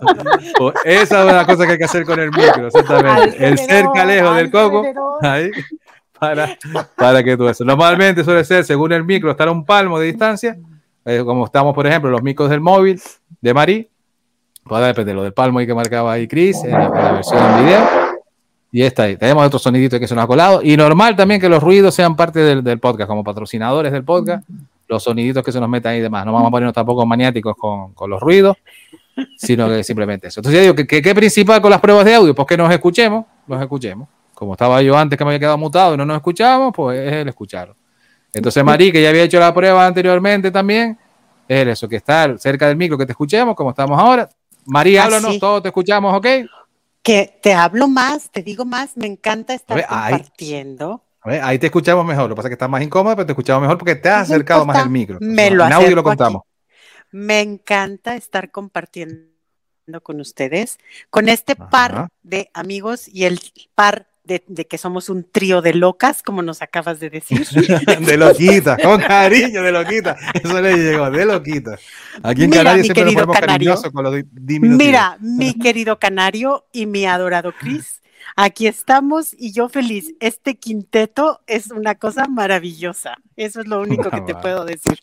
Pues 0.57 0.75
esa 0.83 1.19
es 1.23 1.31
una 1.31 1.45
cosa 1.45 1.65
que 1.65 1.71
hay 1.73 1.77
que 1.77 1.85
hacer 1.85 2.05
con 2.05 2.19
el 2.19 2.31
micro, 2.31 2.67
exactamente. 2.67 3.47
El 3.47 3.57
cerca 3.57 4.03
lejos 4.05 4.35
del 4.35 4.51
coco, 4.51 4.83
ahí, 5.21 5.49
para, 6.19 6.57
para 6.95 7.23
que 7.23 7.37
tú 7.37 7.47
eso. 7.47 7.63
Normalmente 7.63 8.23
suele 8.25 8.43
ser, 8.43 8.65
según 8.65 8.91
el 8.91 9.05
micro, 9.05 9.31
estar 9.31 9.47
a 9.47 9.51
un 9.51 9.65
palmo 9.65 9.99
de 9.99 10.07
distancia, 10.07 10.57
eh, 11.05 11.23
como 11.25 11.45
estamos, 11.45 11.73
por 11.73 11.87
ejemplo, 11.87 12.09
los 12.11 12.21
micros 12.21 12.49
del 12.49 12.59
móvil 12.59 13.01
de 13.39 13.53
Mari, 13.53 13.89
pues 14.65 14.85
depende 14.85 15.11
de 15.11 15.15
lo 15.15 15.23
del 15.23 15.33
palmo 15.33 15.59
ahí 15.59 15.65
que 15.65 15.73
marcaba 15.73 16.11
ahí 16.11 16.27
Chris, 16.27 16.61
en 16.65 16.71
la, 16.71 16.85
en 16.85 16.93
la 16.93 17.11
versión 17.13 17.41
en 17.41 17.65
video. 17.65 17.87
Y 18.71 18.83
está 18.83 19.03
ahí. 19.03 19.15
Tenemos 19.15 19.47
otro 19.47 19.57
sonidito 19.57 19.99
que 19.99 20.07
se 20.07 20.13
nos 20.13 20.25
ha 20.25 20.27
colado. 20.27 20.61
Y 20.61 20.77
normal 20.77 21.15
también 21.15 21.41
que 21.41 21.49
los 21.49 21.63
ruidos 21.63 21.95
sean 21.95 22.15
parte 22.15 22.39
del, 22.39 22.63
del 22.63 22.79
podcast, 22.79 23.07
como 23.07 23.23
patrocinadores 23.23 23.91
del 23.91 24.03
podcast, 24.03 24.47
los 24.89 25.03
soniditos 25.03 25.43
que 25.43 25.51
se 25.51 25.59
nos 25.59 25.69
metan 25.69 25.95
y 25.95 25.99
demás. 25.99 26.25
No 26.25 26.33
vamos 26.33 26.47
a 26.47 26.51
ponernos 26.51 26.73
tampoco 26.73 27.05
maniáticos 27.05 27.55
con, 27.55 27.93
con 27.93 28.09
los 28.09 28.19
ruidos, 28.19 28.57
sino 29.37 29.67
que 29.69 29.83
simplemente 29.83 30.27
eso. 30.27 30.39
Entonces 30.39 30.59
ya 30.59 30.63
digo, 30.63 30.75
que 30.75 30.85
que- 30.87 31.01
¿qué 31.01 31.13
principal 31.15 31.61
con 31.61 31.69
las 31.71 31.79
pruebas 31.79 32.03
de 32.05 32.15
audio? 32.15 32.33
Pues 32.35 32.47
que 32.47 32.57
nos 32.57 32.71
escuchemos, 32.71 33.25
nos 33.47 33.61
escuchemos. 33.61 34.07
Como 34.33 34.53
estaba 34.53 34.81
yo 34.81 34.97
antes 34.97 35.17
que 35.17 35.23
me 35.23 35.29
había 35.31 35.39
quedado 35.39 35.57
mutado 35.57 35.93
y 35.93 35.97
no 35.97 36.05
nos 36.05 36.15
escuchábamos, 36.17 36.73
pues 36.75 36.99
es 36.99 37.13
el 37.13 37.27
escuchar. 37.27 37.73
Entonces 38.33 38.63
Marí, 38.63 38.91
que 38.91 39.01
ya 39.01 39.09
había 39.09 39.23
hecho 39.23 39.39
la 39.39 39.53
prueba 39.53 39.85
anteriormente 39.85 40.49
también, 40.51 40.97
es 41.47 41.67
eso, 41.67 41.87
que 41.89 41.97
estar 41.97 42.37
cerca 42.39 42.67
del 42.67 42.77
micro, 42.77 42.97
que 42.97 43.05
te 43.05 43.11
escuchemos, 43.11 43.55
como 43.55 43.71
estamos 43.71 43.99
ahora. 43.99 44.29
María, 44.65 45.01
Ah, 45.03 45.05
háblanos, 45.05 45.39
todos 45.39 45.61
te 45.63 45.69
escuchamos, 45.69 46.15
¿ok? 46.15 46.25
Que 47.01 47.39
te 47.41 47.53
hablo 47.53 47.87
más, 47.87 48.29
te 48.29 48.41
digo 48.43 48.65
más, 48.65 48.95
me 48.97 49.07
encanta 49.07 49.53
estar 49.53 49.77
ver, 49.77 49.85
compartiendo. 49.87 51.01
A 51.03 51.08
ver, 51.29 51.41
Ahí 51.43 51.57
te 51.59 51.67
escuchamos 51.67 52.05
mejor. 52.05 52.29
Lo 52.29 52.35
que 52.35 52.37
pasa 52.37 52.47
es 52.47 52.51
que 52.51 52.53
estás 52.55 52.69
más 52.69 52.81
incómodo, 52.81 53.15
pero 53.15 53.25
te 53.25 53.31
escuchamos 53.33 53.61
mejor 53.61 53.77
porque 53.77 53.95
te 53.95 54.09
has 54.09 54.23
acercado 54.29 54.65
más 54.65 54.77
al 54.77 54.89
micro. 54.89 55.17
me 55.21 55.49
lo 55.51 55.65
en 55.65 55.73
audio 55.73 55.87
lo 55.95 56.01
acerco 56.01 56.09
aquí. 56.11 56.17
contamos. 56.17 56.41
Me 57.11 57.41
encanta 57.41 58.15
estar 58.15 58.51
compartiendo 58.51 59.29
con 60.03 60.19
ustedes, 60.19 60.77
con 61.09 61.29
este 61.29 61.53
Ajá. 61.53 61.69
par 61.69 62.07
de 62.21 62.49
amigos 62.53 63.07
y 63.07 63.25
el 63.25 63.39
par 63.73 64.07
de, 64.23 64.43
de 64.47 64.67
que 64.67 64.77
somos 64.77 65.09
un 65.09 65.23
trío 65.23 65.63
de 65.63 65.73
locas, 65.73 66.21
como 66.21 66.43
nos 66.43 66.61
acabas 66.61 66.99
de 66.99 67.09
decir. 67.09 67.47
de 67.99 68.17
loquita, 68.17 68.77
con 68.77 69.01
cariño 69.01 69.63
de 69.63 69.71
loquita. 69.71 70.15
Eso 70.35 70.61
le 70.61 70.77
llegó, 70.77 71.09
de 71.09 71.25
loquita. 71.25 71.79
Aquí 72.21 72.43
en 72.43 72.51
Mira, 72.51 72.63
Canarias 72.63 72.85
siempre 72.85 73.05
nos 73.05 73.13
ponemos 73.15 73.35
canario. 73.39 73.53
cariñosos 73.71 73.91
con 73.91 74.03
los 74.03 74.13
di- 74.15 74.23
diminutivos. 74.31 74.85
Mira, 74.85 75.17
mi 75.19 75.53
querido 75.57 75.97
canario 75.97 76.67
y 76.71 76.85
mi 76.85 77.07
adorado 77.07 77.51
Chris, 77.59 78.03
aquí 78.35 78.67
estamos 78.67 79.33
y 79.37 79.51
yo 79.51 79.69
feliz. 79.69 80.13
Este 80.19 80.57
quinteto 80.57 81.41
es 81.47 81.71
una 81.71 81.95
cosa 81.95 82.27
maravillosa. 82.27 83.17
Eso 83.35 83.61
es 83.61 83.67
lo 83.67 83.81
único 83.81 84.09
que 84.09 84.21
te 84.21 84.35
puedo 84.41 84.65
decir. 84.65 84.99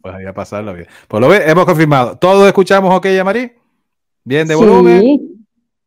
Pues 0.00 0.14
ahí 0.14 0.26
a 0.26 0.32
pasarlo 0.32 0.74
bien. 0.74 0.88
Pues 1.08 1.20
lo 1.20 1.28
ve, 1.28 1.42
hemos 1.48 1.64
confirmado. 1.64 2.16
¿Todos 2.18 2.46
escuchamos 2.46 2.94
ok, 2.94 3.06
Marí? 3.24 3.52
¿Bien 4.24 4.46
de 4.46 4.54
volumen? 4.54 5.00
Sí, 5.00 5.28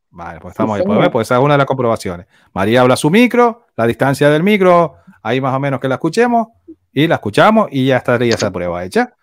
Vale, 0.10 0.40
pues 0.40 0.54
estamos 0.54 0.78
Sí, 0.78 0.80
ahí. 0.80 0.86
Pues, 0.86 0.98
señor. 0.98 1.12
pues 1.12 1.28
esa 1.28 1.36
es 1.38 1.44
una 1.44 1.54
de 1.56 1.58
las 1.58 1.68
comprobaciones. 1.68 2.26
María 2.54 2.82
habla 2.82 2.94
a 2.94 2.98
su 2.98 3.10
micro, 3.10 3.66
la 3.76 3.86
distancia 3.86 4.30
del 4.30 4.44
micro, 4.44 4.96
ahí 5.22 5.42
más 5.42 5.54
o 5.54 5.60
menos 5.60 5.82
que 5.82 5.90
la 5.90 5.96
escuchemos, 5.96 6.48
y 6.94 7.08
la 7.08 7.16
escuchamos 7.16 7.68
y 7.72 7.88
ya 7.88 7.98
estaría 7.98 8.34
esa 8.34 8.50
prueba 8.50 8.86
hecha. 8.86 9.14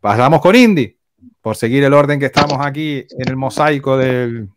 Pasamos 0.00 0.40
con 0.40 0.56
Indy, 0.56 0.96
por 1.42 1.54
seguir 1.54 1.84
el 1.84 1.92
orden 1.92 2.18
que 2.18 2.26
estamos 2.26 2.56
aquí 2.64 3.04
en 3.10 3.28
el 3.28 3.36
mosaico 3.36 3.98
del, 3.98 4.48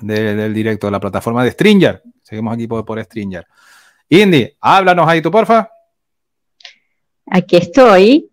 del, 0.00 0.36
del 0.36 0.54
directo 0.54 0.86
de 0.86 0.90
la 0.92 1.00
plataforma 1.00 1.44
de 1.44 1.50
Stringer. 1.52 2.02
Seguimos 2.22 2.54
aquí 2.54 2.66
por, 2.66 2.84
por 2.84 3.00
Stringer. 3.02 3.46
Indy, 4.08 4.56
háblanos 4.60 5.08
ahí 5.08 5.20
tú, 5.22 5.30
porfa. 5.30 5.70
aquí 7.26 7.56
estoy. 7.56 8.30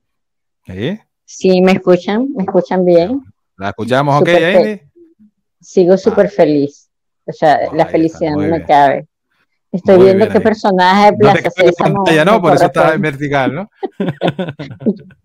Sí, 0.66 1.00
Sí, 1.30 1.62
me 1.62 1.74
escuchan, 1.74 2.30
me 2.36 2.44
escuchan 2.44 2.86
bien. 2.86 3.22
la 3.58 3.70
escuchamos, 3.70 4.22
ok, 4.22 4.30
Indy. 4.30 4.82
Sigo 5.60 5.98
súper 5.98 6.30
feliz. 6.30 6.90
O 7.26 7.34
sea, 7.34 7.56
Ah. 7.70 7.76
La 7.76 7.86
felicidad 7.86 8.32
no 8.32 8.38
me 8.48 8.64
cabe. 8.64 9.07
Estoy 9.72 9.98
Muy 9.98 10.06
viendo 10.06 10.28
qué 10.30 10.38
ahí. 10.38 10.44
personaje 10.44 11.12
de 11.12 11.12
No 11.12 11.34
te 11.34 11.42
Plaza 11.42 11.50
Sésamo 11.52 11.96
pantalla, 11.96 12.26
me 12.26 12.32
no, 12.32 12.42
por 12.42 12.54
eso 12.56 12.66
estás 12.66 12.94
en 12.96 13.02
vertical, 13.02 13.54
¿no? 13.56 13.70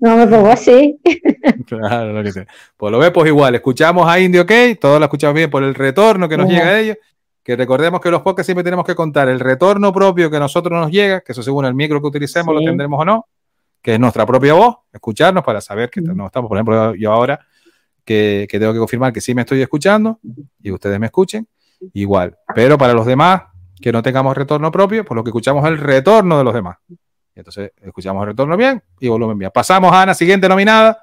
No 0.00 0.16
me 0.16 0.26
pongo 0.26 0.48
así. 0.50 0.98
Claro, 1.66 2.12
lo 2.12 2.22
que 2.22 2.32
sea. 2.32 2.46
Pues 2.76 2.92
lo 2.92 2.98
ve, 2.98 3.10
pues 3.10 3.26
igual, 3.28 3.54
escuchamos 3.54 4.08
a 4.08 4.18
Indy, 4.20 4.38
ok, 4.38 4.52
todos 4.80 4.98
lo 5.00 5.04
escuchamos 5.06 5.34
bien 5.34 5.50
por 5.50 5.62
el 5.64 5.74
retorno 5.74 6.28
que 6.28 6.36
nos 6.36 6.48
llega 6.48 6.72
de 6.72 6.80
ellos, 6.80 6.96
que 7.42 7.56
recordemos 7.56 8.00
que 8.00 8.10
los 8.10 8.22
podcasts 8.22 8.46
siempre 8.46 8.62
tenemos 8.62 8.84
que 8.86 8.94
contar 8.94 9.28
el 9.28 9.40
retorno 9.40 9.92
propio 9.92 10.30
que 10.30 10.36
a 10.36 10.40
nosotros 10.40 10.80
nos 10.80 10.90
llega, 10.90 11.20
que 11.20 11.32
eso 11.32 11.42
según 11.42 11.64
el 11.64 11.74
micro 11.74 12.00
que 12.00 12.06
utilicemos 12.06 12.54
Sí. 12.56 12.60
lo 12.64 12.68
tendremos 12.70 13.00
o 13.00 13.04
no, 13.04 13.26
que 13.82 13.94
es 13.94 14.00
nuestra 14.00 14.24
propia 14.24 14.54
voz, 14.54 14.76
escucharnos 14.92 15.42
para 15.44 15.60
saber 15.60 15.90
que 15.90 16.00
no 16.00 16.26
estamos, 16.26 16.48
por 16.48 16.56
ejemplo, 16.58 16.94
yo 16.94 17.12
ahora 17.12 17.40
que, 18.04 18.46
que 18.48 18.58
tengo 18.60 18.72
que 18.72 18.78
confirmar 18.78 19.12
que 19.12 19.20
sí 19.20 19.34
me 19.34 19.42
estoy 19.42 19.60
escuchando 19.62 20.20
y 20.62 20.70
ustedes 20.70 20.98
me 21.00 21.06
escuchen, 21.06 21.46
igual, 21.92 22.36
pero 22.54 22.78
para 22.78 22.92
los 22.94 23.06
demás 23.06 23.42
que 23.80 23.92
no 23.92 24.02
tengamos 24.02 24.36
retorno 24.36 24.70
propio, 24.70 25.04
pues 25.04 25.16
lo 25.16 25.24
que 25.24 25.30
escuchamos 25.30 25.64
es 25.64 25.70
el 25.70 25.78
retorno 25.78 26.38
de 26.38 26.44
los 26.44 26.54
demás. 26.54 26.78
Entonces 27.34 27.72
escuchamos 27.80 28.22
el 28.22 28.28
retorno 28.28 28.56
bien 28.56 28.82
y 29.00 29.08
volumen 29.08 29.38
bien. 29.38 29.50
Pasamos 29.52 29.92
a 29.92 30.02
Ana, 30.02 30.14
siguiente 30.14 30.48
nominada, 30.48 30.98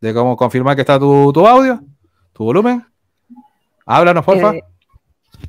de 0.00 0.12
cómo 0.12 0.36
confirmar 0.36 0.74
que 0.74 0.82
está 0.82 0.98
tu, 0.98 1.32
tu 1.32 1.46
audio, 1.46 1.80
tu 2.32 2.44
volumen. 2.44 2.84
Háblanos, 3.86 4.24
porfa. 4.24 4.54
Eh, 4.54 4.62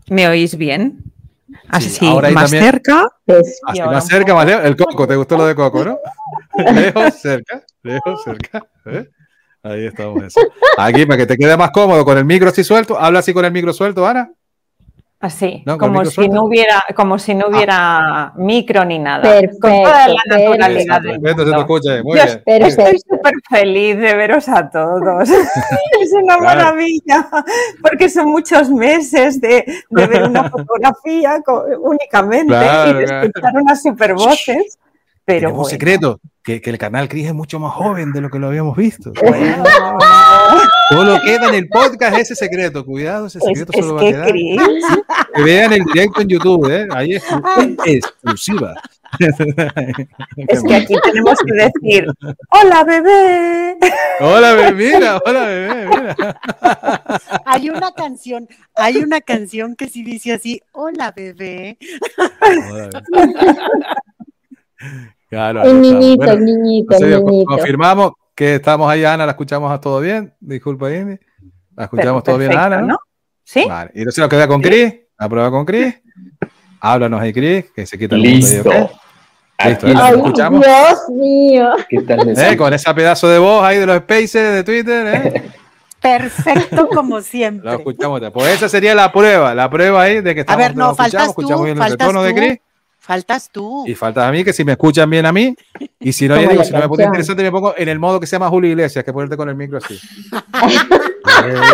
¿Me 0.10 0.28
oís 0.28 0.56
bien? 0.56 1.04
Así, 1.69 1.89
Sí, 1.89 2.08
ahora 2.08 2.30
ahí 2.30 2.34
más 2.34 2.45
también. 2.52 2.63
cerca. 2.63 3.08
Pues, 3.26 3.60
Así 3.67 3.82
más 3.82 4.08
cerca, 4.08 4.34
más 4.34 4.45
lejos. 4.45 4.65
El 4.65 4.76
coco, 4.76 5.08
¿te 5.08 5.15
gustó 5.15 5.38
lo 5.38 5.45
de 5.45 5.56
coco, 5.56 5.84
no? 5.84 5.99
lejos, 6.73 7.13
cerca, 7.15 7.63
lejos, 7.84 8.23
cerca. 8.23 8.65
¿eh? 8.86 9.08
Ahí 9.62 9.86
estamos. 9.86 10.23
Eso. 10.23 10.39
Aquí, 10.78 11.06
para 11.06 11.17
que 11.17 11.26
te 11.26 11.38
quede 11.38 11.56
más 11.58 11.71
cómodo, 11.71 12.04
con 12.06 12.17
el 12.17 12.26
micro 12.26 12.49
así 12.49 12.63
suelto. 12.63 12.99
Habla 12.99 13.19
así 13.19 13.34
con 13.34 13.45
el 13.45 13.52
micro 13.52 13.71
suelto, 13.73 14.06
Ana. 14.06 14.32
Así, 15.24 15.64
No, 15.66 15.78
como 15.78 16.04
si 16.04 16.12
suelto. 16.16 16.34
no 16.36 16.44
hubiera, 16.44 16.84
como 16.98 17.18
si 17.18 17.34
no 17.34 17.48
hubiera 17.48 18.34
micro 18.36 18.84
ni 18.84 19.00
nada. 19.00 19.22
Perfecto, 19.22 19.58
con 19.62 19.72
toda 19.72 20.08
la 20.10 20.16
perfecto. 20.28 20.50
naturalidad 20.52 21.02
del 21.02 21.22
Perfecto, 21.22 21.46
se 21.46 21.52
te 21.54 21.60
escucha. 21.62 21.92
bien, 21.94 22.04
Muy 22.04 22.18
Yo 22.18 22.26
bien. 22.26 22.42
Pero 22.46 22.66
muy 22.66 22.76
bien. 22.76 22.88
Estoy 22.88 23.00
súper 23.18 23.34
feliz 23.50 23.98
de 24.00 24.16
veros 24.16 24.50
a 24.50 24.70
todos. 24.70 25.30
es 26.02 26.12
una 26.22 26.36
Claro. 26.38 26.44
maravilla, 26.44 27.30
porque 27.82 28.10
son 28.10 28.28
muchos 28.32 28.70
meses 28.70 29.40
de, 29.40 29.64
de 29.90 30.08
ver 30.08 30.24
una 30.24 30.50
fotografía 30.50 31.42
únicamente 31.80 32.48
Claro, 32.54 32.92
y 32.92 32.94
de 33.00 33.06
claro. 33.06 33.28
escuchar 33.28 33.54
unas 33.56 33.82
super 33.82 34.14
voces. 34.16 34.78
Pero 35.24 35.52
bueno, 35.52 35.64
secreto, 35.64 36.20
que, 36.44 36.60
que 36.60 36.70
el 36.70 36.78
canal 36.78 37.08
Cris 37.08 37.28
es 37.28 37.34
mucho 37.34 37.58
más 37.58 37.72
joven 37.72 38.12
de 38.12 38.20
lo 38.20 38.30
que 38.30 38.40
lo 38.40 38.48
habíamos 38.48 38.76
visto. 38.76 39.14
bueno. 39.26 39.64
Solo 40.94 41.20
queda 41.26 41.50
en 41.50 41.56
el 41.56 41.68
podcast 41.70 42.18
ese 42.18 42.36
secreto. 42.36 42.86
Cuidado, 42.86 43.28
ese 43.28 43.40
es, 43.40 43.44
secreto 43.44 43.72
es 43.74 43.80
solo 43.86 43.96
va 43.96 44.02
a 44.02 44.04
que 44.04 44.12
quedar. 44.12 44.30
Chris, 44.30 44.62
Que 45.36 45.42
vean 45.44 45.74
el 45.74 45.84
directo 45.86 46.22
en 46.22 46.28
YouTube, 46.28 46.70
¿eh? 46.72 46.88
Ahí 46.92 47.14
es 47.16 47.24
exclusiva. 47.86 48.76
es 49.20 50.64
que 50.64 50.76
aquí 50.76 50.96
tenemos 51.04 51.38
que 51.46 51.54
decir, 51.54 52.08
hola 52.50 52.84
bebé. 52.84 53.78
Hola, 54.20 54.54
bebé, 54.54 54.72
mira, 54.72 55.22
hola, 55.26 55.46
bebé, 55.46 55.88
mira. 55.88 56.38
Hay 57.46 57.70
una 57.70 57.92
canción, 57.92 58.48
hay 58.76 58.98
una 58.98 59.22
canción 59.22 59.76
que 59.76 59.88
sí 59.88 60.04
dice 60.04 60.34
así, 60.34 60.62
hola 60.72 61.12
bebé. 61.16 61.78
Hola, 62.72 63.02
bebé. 63.12 63.56
Claro, 65.30 65.62
ahí 65.62 65.70
el 65.72 65.82
niñito, 65.82 66.18
Bueno, 66.18 66.34
el 66.34 66.46
niñito, 66.46 66.96
el 66.98 67.26
niñito. 67.26 67.46
confirmamos 67.48 68.12
que 68.36 68.56
estamos 68.56 68.89
ahí, 68.89 69.04
Ana, 69.06 69.26
la 69.26 69.32
escuchamos 69.34 69.72
a 69.72 69.80
todo 69.80 70.00
bien. 70.00 70.34
Disculpa, 70.39 70.91
Indy. 70.93 71.17
La 71.76 71.86
escuchamos 71.86 72.24
todo 72.24 72.38
bien, 72.38 72.52
a 72.52 72.56
Perfecto, 72.56 72.78
Ana, 72.78 72.88
¿no? 72.88 72.98
¿Sí? 73.43 73.65
Vale. 73.67 73.91
Y 73.93 74.00
entonces 74.00 74.19
nos 74.22 74.30
queda 74.30 74.48
con 74.48 74.62
Chris. 74.62 74.93
La 75.17 75.30
prueba 75.30 75.52
con 75.52 75.65
Chris. 75.65 75.96
Háblanos 76.80 77.22
ahí, 77.22 77.34
Chris, 77.34 77.65
que 77.76 77.86
se 77.86 77.98
quita 77.98 78.15
el 78.15 78.22
mundo 78.22 78.36
ahí, 78.36 78.41
Listo. 78.41 78.69
¿ok? 78.69 78.76
Listo, 79.65 79.88
¿eh? 79.88 80.10
Escuchamos? 80.15 80.65
Dios 80.65 81.00
mío. 81.12 81.69
¿Qué 81.89 82.02
tal 82.02 82.30
Eh? 82.38 82.58
Con 82.58 82.74
esa 82.74 82.93
pedazo 82.93 83.30
de 83.30 83.39
voz 83.39 83.63
ahí 83.63 83.78
de 83.78 83.86
los 83.86 83.98
spaces 83.98 84.34
de 84.54 84.63
Twitter, 84.63 85.08
¿eh? 85.08 85.52
Perfecto 86.02 86.89
como 86.89 87.17
Lo 87.17 87.22
siempre. 87.22 87.74
escuchamos. 87.74 88.19
Pues 88.34 88.48
esa 88.56 88.67
sería 88.67 88.93
la 88.93 89.10
prueba, 89.12 89.56
la 89.56 89.69
prueba 89.69 90.02
ahí 90.02 90.19
de 90.19 90.34
que 90.36 90.41
A 90.41 90.43
estamos, 90.43 90.58
ver, 90.60 90.76
no, 90.76 90.88
lo 90.88 90.91
escuchamos, 90.91 91.26
tú, 91.28 91.41
escuchamos 91.41 91.65
bien 91.65 91.82
el 91.82 91.89
retorno 91.91 92.24
de 92.24 92.34
tú. 92.34 92.62
Faltas 93.06 93.50
tú. 93.52 93.84
Y 93.86 93.96
falta 93.96 94.26
a 94.26 94.32
mí 94.32 94.46
que 94.46 94.54
si 94.54 94.63
me 94.63 94.72
escuchan 94.72 95.10
bien 95.10 95.26
a 95.26 95.34
mí, 95.34 95.54
y 96.00 96.13
si 96.13 96.26
no, 96.26 96.36
ya 96.36 96.44
Como 96.44 96.52
digo, 96.52 96.63
si 96.63 96.72
no 96.72 96.80
me 96.80 96.88
pone 96.88 97.04
canción. 97.04 97.08
interesante, 97.16 97.44
me 97.44 97.52
pongo 97.52 97.74
en 97.76 97.89
el 97.89 98.00
modo 98.00 98.18
que 98.18 98.26
se 98.28 98.36
llama 98.38 98.48
Julio 98.48 98.70
Iglesias, 98.72 99.04
que 99.04 99.12
ponerte 99.12 99.36
con 99.36 99.50
el 99.50 99.56
micro 99.56 99.78
así. 99.78 100.00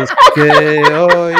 es 0.01 0.09
que 0.33 0.49
hoy 0.93 1.33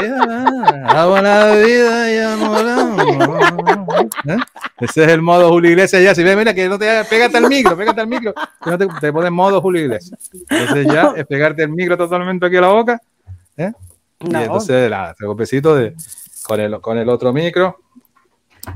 hago 0.90 1.22
la 1.22 1.56
vida 1.56 2.12
y 2.14 2.18
amo 2.20 2.62
la- 2.62 4.06
¿Eh? 4.28 4.38
Ese 4.80 5.04
es 5.06 5.10
el 5.12 5.22
modo 5.24 5.50
Julio 5.50 5.72
Iglesias 5.72 6.04
ya. 6.04 6.14
Si 6.14 6.24
ves, 6.24 6.38
mira, 6.38 6.54
que 6.54 6.68
no 6.70 6.78
te 6.78 6.88
hagas, 6.90 7.08
pégate 7.08 7.38
al 7.38 7.48
micro, 7.50 7.76
pégate 7.76 8.02
al 8.02 8.08
micro. 8.08 8.34
Que 8.64 8.70
no 8.70 8.78
te, 8.78 8.88
te 9.02 9.12
pones 9.14 9.32
modo 9.32 9.60
Julio 9.62 9.82
Iglesias. 9.84 10.30
Entonces 10.50 10.86
ya 10.88 11.14
es 11.16 11.26
pegarte 11.26 11.64
el 11.64 11.70
micro 11.70 11.98
totalmente 11.98 12.46
aquí 12.46 12.58
a 12.58 12.62
la 12.62 12.68
boca. 12.68 13.02
¿eh? 13.58 13.72
Y 14.20 14.30
No. 14.30 14.40
entonces, 14.42 14.90
nada, 14.90 15.14
te 15.18 15.26
golpecito 15.26 15.76
de, 15.76 15.96
con, 16.44 16.60
el, 16.60 16.80
con 16.82 16.98
el 16.98 17.10
otro 17.10 17.34
micro. 17.34 17.78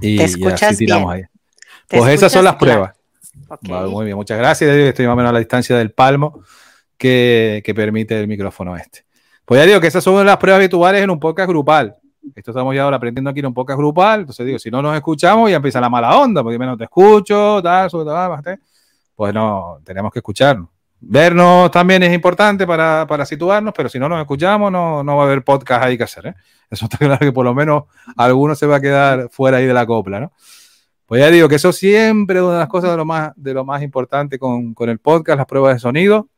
Y, 0.01 0.17
Te 0.17 0.23
escuchas 0.25 0.63
así 0.63 0.85
tiramos 0.85 1.13
bien. 1.13 1.25
ahí. 1.25 1.39
¿Te 1.87 1.97
Pues 1.97 2.13
esas 2.13 2.31
son 2.31 2.43
las 2.43 2.55
claro? 2.55 2.93
pruebas. 2.93 3.59
Vale, 3.61 3.89
muy 3.89 4.05
bien, 4.05 4.17
muchas 4.17 4.37
gracias. 4.37 4.69
Estoy 4.75 5.05
más 5.05 5.13
o 5.13 5.15
menos 5.17 5.29
a 5.29 5.33
la 5.33 5.39
distancia 5.39 5.77
del 5.77 5.91
palmo 5.91 6.43
que, 6.97 7.61
que 7.63 7.73
permite 7.73 8.19
el 8.19 8.27
micrófono 8.27 8.75
este. 8.75 9.05
Pues 9.45 9.59
ya 9.61 9.65
digo 9.65 9.79
que 9.81 9.87
esas 9.87 10.03
son 10.03 10.25
las 10.25 10.37
pruebas 10.37 10.59
habituales 10.59 11.01
en 11.01 11.09
un 11.09 11.19
podcast 11.19 11.49
grupal. 11.49 11.95
Esto 12.35 12.51
estamos 12.51 12.73
ya 12.73 12.83
ahora 12.83 12.97
aprendiendo 12.97 13.29
aquí 13.29 13.41
en 13.41 13.47
un 13.47 13.53
podcast 13.53 13.77
grupal. 13.77 14.21
Entonces 14.21 14.45
digo, 14.45 14.57
si 14.57 14.71
no 14.71 14.81
nos 14.81 14.95
escuchamos, 14.95 15.49
ya 15.49 15.57
empieza 15.57 15.81
la 15.81 15.89
mala 15.89 16.17
onda, 16.17 16.41
porque 16.41 16.57
menos 16.57 16.77
te 16.77 16.85
escucho, 16.85 17.61
tal, 17.61 17.89
tal, 17.89 18.05
bájate. 18.05 18.59
Pues 19.15 19.33
no, 19.33 19.79
tenemos 19.83 20.11
que 20.11 20.19
escucharnos. 20.19 20.69
Vernos 21.05 21.69
también 21.69 22.01
es 22.03 22.13
importante 22.13 22.65
para, 22.65 23.05
para 23.05 23.25
situarnos, 23.25 23.73
pero 23.75 23.89
si 23.89 23.99
no 23.99 24.07
nos 24.07 24.21
escuchamos, 24.21 24.71
no, 24.71 25.03
no 25.03 25.17
va 25.17 25.23
a 25.23 25.25
haber 25.25 25.43
podcast 25.43 25.83
ahí 25.83 25.97
que 25.97 26.03
hacer. 26.03 26.27
¿eh? 26.27 26.35
Eso 26.69 26.85
está 26.85 26.97
claro 26.97 27.19
que 27.19 27.33
por 27.33 27.43
lo 27.43 27.53
menos 27.53 27.83
alguno 28.15 28.55
se 28.55 28.65
va 28.65 28.77
a 28.77 28.81
quedar 28.81 29.29
fuera 29.29 29.57
ahí 29.57 29.65
de 29.65 29.73
la 29.73 29.85
copla, 29.85 30.21
¿no? 30.21 30.31
Pues 31.05 31.19
ya 31.19 31.29
digo 31.29 31.49
que 31.49 31.55
eso 31.55 31.73
siempre 31.73 32.37
es 32.37 32.43
una 32.43 32.53
de 32.53 32.59
las 32.59 32.69
cosas 32.69 32.91
de 32.91 32.97
lo 32.97 33.03
más, 33.05 33.33
de 33.35 33.53
lo 33.53 33.65
más 33.65 33.83
importante 33.83 34.39
con, 34.39 34.73
con 34.73 34.89
el 34.89 34.99
podcast, 34.99 35.37
las 35.37 35.45
pruebas 35.45 35.75
de 35.75 35.79
sonido. 35.79 36.29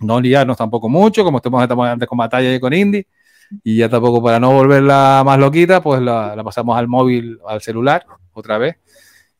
No 0.00 0.20
liarnos 0.20 0.56
tampoco 0.56 0.88
mucho, 0.88 1.24
como 1.24 1.38
estamos, 1.38 1.60
estamos 1.60 1.88
antes 1.88 2.08
con 2.08 2.16
batalla 2.16 2.54
y 2.54 2.60
con 2.60 2.72
Indie. 2.72 3.08
Y 3.64 3.78
ya 3.78 3.88
tampoco 3.88 4.22
para 4.22 4.38
no 4.38 4.52
volverla 4.52 5.22
más 5.26 5.38
loquita, 5.38 5.82
pues 5.82 6.00
la, 6.00 6.36
la 6.36 6.44
pasamos 6.44 6.78
al 6.78 6.86
móvil, 6.86 7.40
al 7.46 7.60
celular, 7.60 8.06
otra 8.32 8.56
vez. 8.56 8.76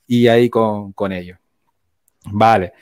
Y 0.08 0.26
ahí 0.26 0.50
con, 0.50 0.92
con 0.92 1.12
ello. 1.12 1.38
Vale. 2.24 2.72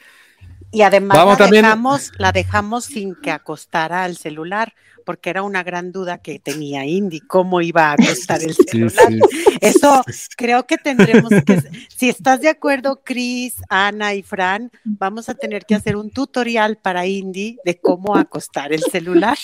Y 0.70 0.82
además 0.82 1.16
Vamos 1.16 1.34
la, 1.38 1.44
también- 1.44 1.62
dejamos, 1.64 2.12
la 2.18 2.32
dejamos 2.32 2.84
sin 2.84 3.14
que 3.14 3.30
acostara 3.30 4.04
al 4.04 4.16
celular, 4.16 4.74
porque 5.06 5.30
era 5.30 5.42
una 5.42 5.62
gran 5.62 5.90
duda 5.92 6.18
que 6.18 6.38
tenía 6.38 6.84
Indy, 6.84 7.20
cómo 7.20 7.62
iba 7.62 7.88
a 7.88 7.92
acostar 7.92 8.42
el 8.42 8.54
celular. 8.68 9.06
sí. 9.08 9.18
Eso 9.62 10.04
creo 10.36 10.66
que 10.66 10.76
tendremos 10.76 11.30
que, 11.46 11.62
si 11.96 12.10
estás 12.10 12.40
de 12.42 12.50
acuerdo, 12.50 13.00
Chris, 13.02 13.54
Ana 13.70 14.12
y 14.14 14.22
Fran, 14.22 14.70
vamos 14.84 15.30
a 15.30 15.34
tener 15.34 15.64
que 15.64 15.74
hacer 15.74 15.96
un 15.96 16.10
tutorial 16.10 16.76
para 16.76 17.06
Indy 17.06 17.58
de 17.64 17.78
cómo 17.80 18.14
acostar 18.16 18.72
el 18.74 18.82
celular. 18.82 19.38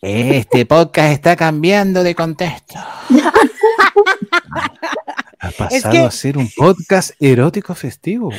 Este 0.00 0.64
podcast 0.64 1.12
está 1.12 1.36
cambiando 1.36 2.02
de 2.02 2.14
contexto. 2.14 2.78
Ha 5.38 5.50
pasado 5.50 5.92
que- 5.92 5.98
a 5.98 6.10
ser 6.10 6.38
un 6.38 6.50
podcast 6.56 7.10
erótico 7.20 7.74
festivo. 7.74 8.30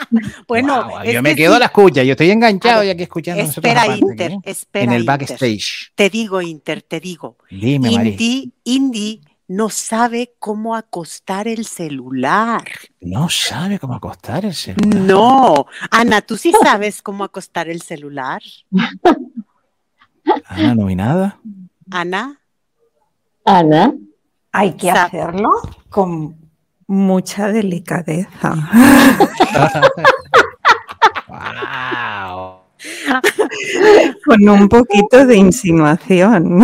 Bueno, 0.48 1.00
es 1.02 1.14
yo 1.14 1.22
me 1.22 1.30
que 1.30 1.36
quedo 1.36 1.52
sí. 1.52 1.56
a 1.56 1.58
la 1.60 1.64
escucha, 1.66 2.02
yo 2.02 2.12
estoy 2.12 2.30
enganchado 2.30 2.76
A 2.76 2.78
ver, 2.80 2.88
y 2.88 2.90
aquí 2.90 3.02
escuchando 3.02 3.42
Espera, 3.42 3.82
aparte, 3.82 4.00
Inter, 4.00 4.32
¿eh? 4.32 4.38
espera, 4.44 4.84
en 4.84 4.92
el 4.92 5.00
Inter. 5.02 5.18
backstage. 5.18 5.92
Te 5.94 6.10
digo, 6.10 6.40
Inter, 6.42 6.82
te 6.82 7.00
digo. 7.00 7.36
Dime. 7.50 7.90
Indy, 7.92 8.52
Indy 8.64 9.20
no 9.48 9.70
sabe 9.70 10.34
cómo 10.38 10.76
acostar 10.76 11.48
el 11.48 11.64
celular. 11.64 12.64
No 13.00 13.28
sabe 13.30 13.78
cómo 13.78 13.94
acostar 13.94 14.44
el 14.44 14.54
celular. 14.54 15.00
No. 15.00 15.66
Ana, 15.90 16.20
¿tú 16.20 16.36
sí 16.36 16.52
sabes 16.62 17.00
cómo 17.00 17.24
acostar 17.24 17.68
el 17.68 17.80
celular? 17.80 18.42
Ana, 20.44 20.74
no 20.74 20.86
vi 20.86 20.94
nada. 20.94 21.40
Ana. 21.90 22.38
Ana, 23.44 23.94
Hay 24.52 24.74
que 24.76 24.90
hacerlo 24.90 25.48
con 25.88 26.47
mucha 26.88 27.48
delicadeza. 27.48 28.54
Wow. 31.28 32.62
Con 34.24 34.48
un 34.48 34.68
poquito 34.68 35.26
de 35.26 35.36
insinuación. 35.36 36.58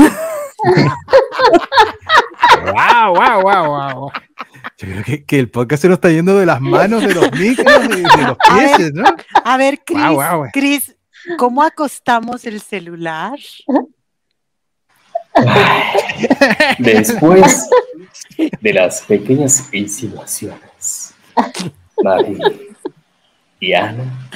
Wow, 2.65 3.15
wow, 3.15 3.43
wow, 3.43 3.67
wow. 3.67 4.11
Yo 4.79 4.89
creo 4.89 5.05
que, 5.05 5.25
que 5.25 5.39
el 5.39 5.51
podcast 5.51 5.83
se 5.83 5.89
nos 5.89 5.97
está 5.97 6.11
yendo 6.11 6.39
de 6.39 6.47
las 6.47 6.61
manos, 6.61 7.03
de 7.03 7.15
los 7.15 7.31
micros 7.33 7.85
y 7.85 8.03
de 8.03 8.27
los 8.27 8.37
pies, 8.39 8.93
¿no? 8.95 9.05
A 9.45 9.57
ver, 9.57 9.83
Cris, 9.85 9.99
Guau, 9.99 10.15
guau. 10.15 10.51
Cris, 10.53 10.97
¿cómo 11.37 11.63
acostamos 11.63 12.45
el 12.47 12.61
celular? 12.61 13.39
Después 16.79 17.69
de 18.61 18.73
las 18.73 19.03
pequeñas 19.03 19.73
insinuaciones, 19.73 21.15
Mari 22.03 22.39
y 23.61 23.73
Ana, 23.73 24.29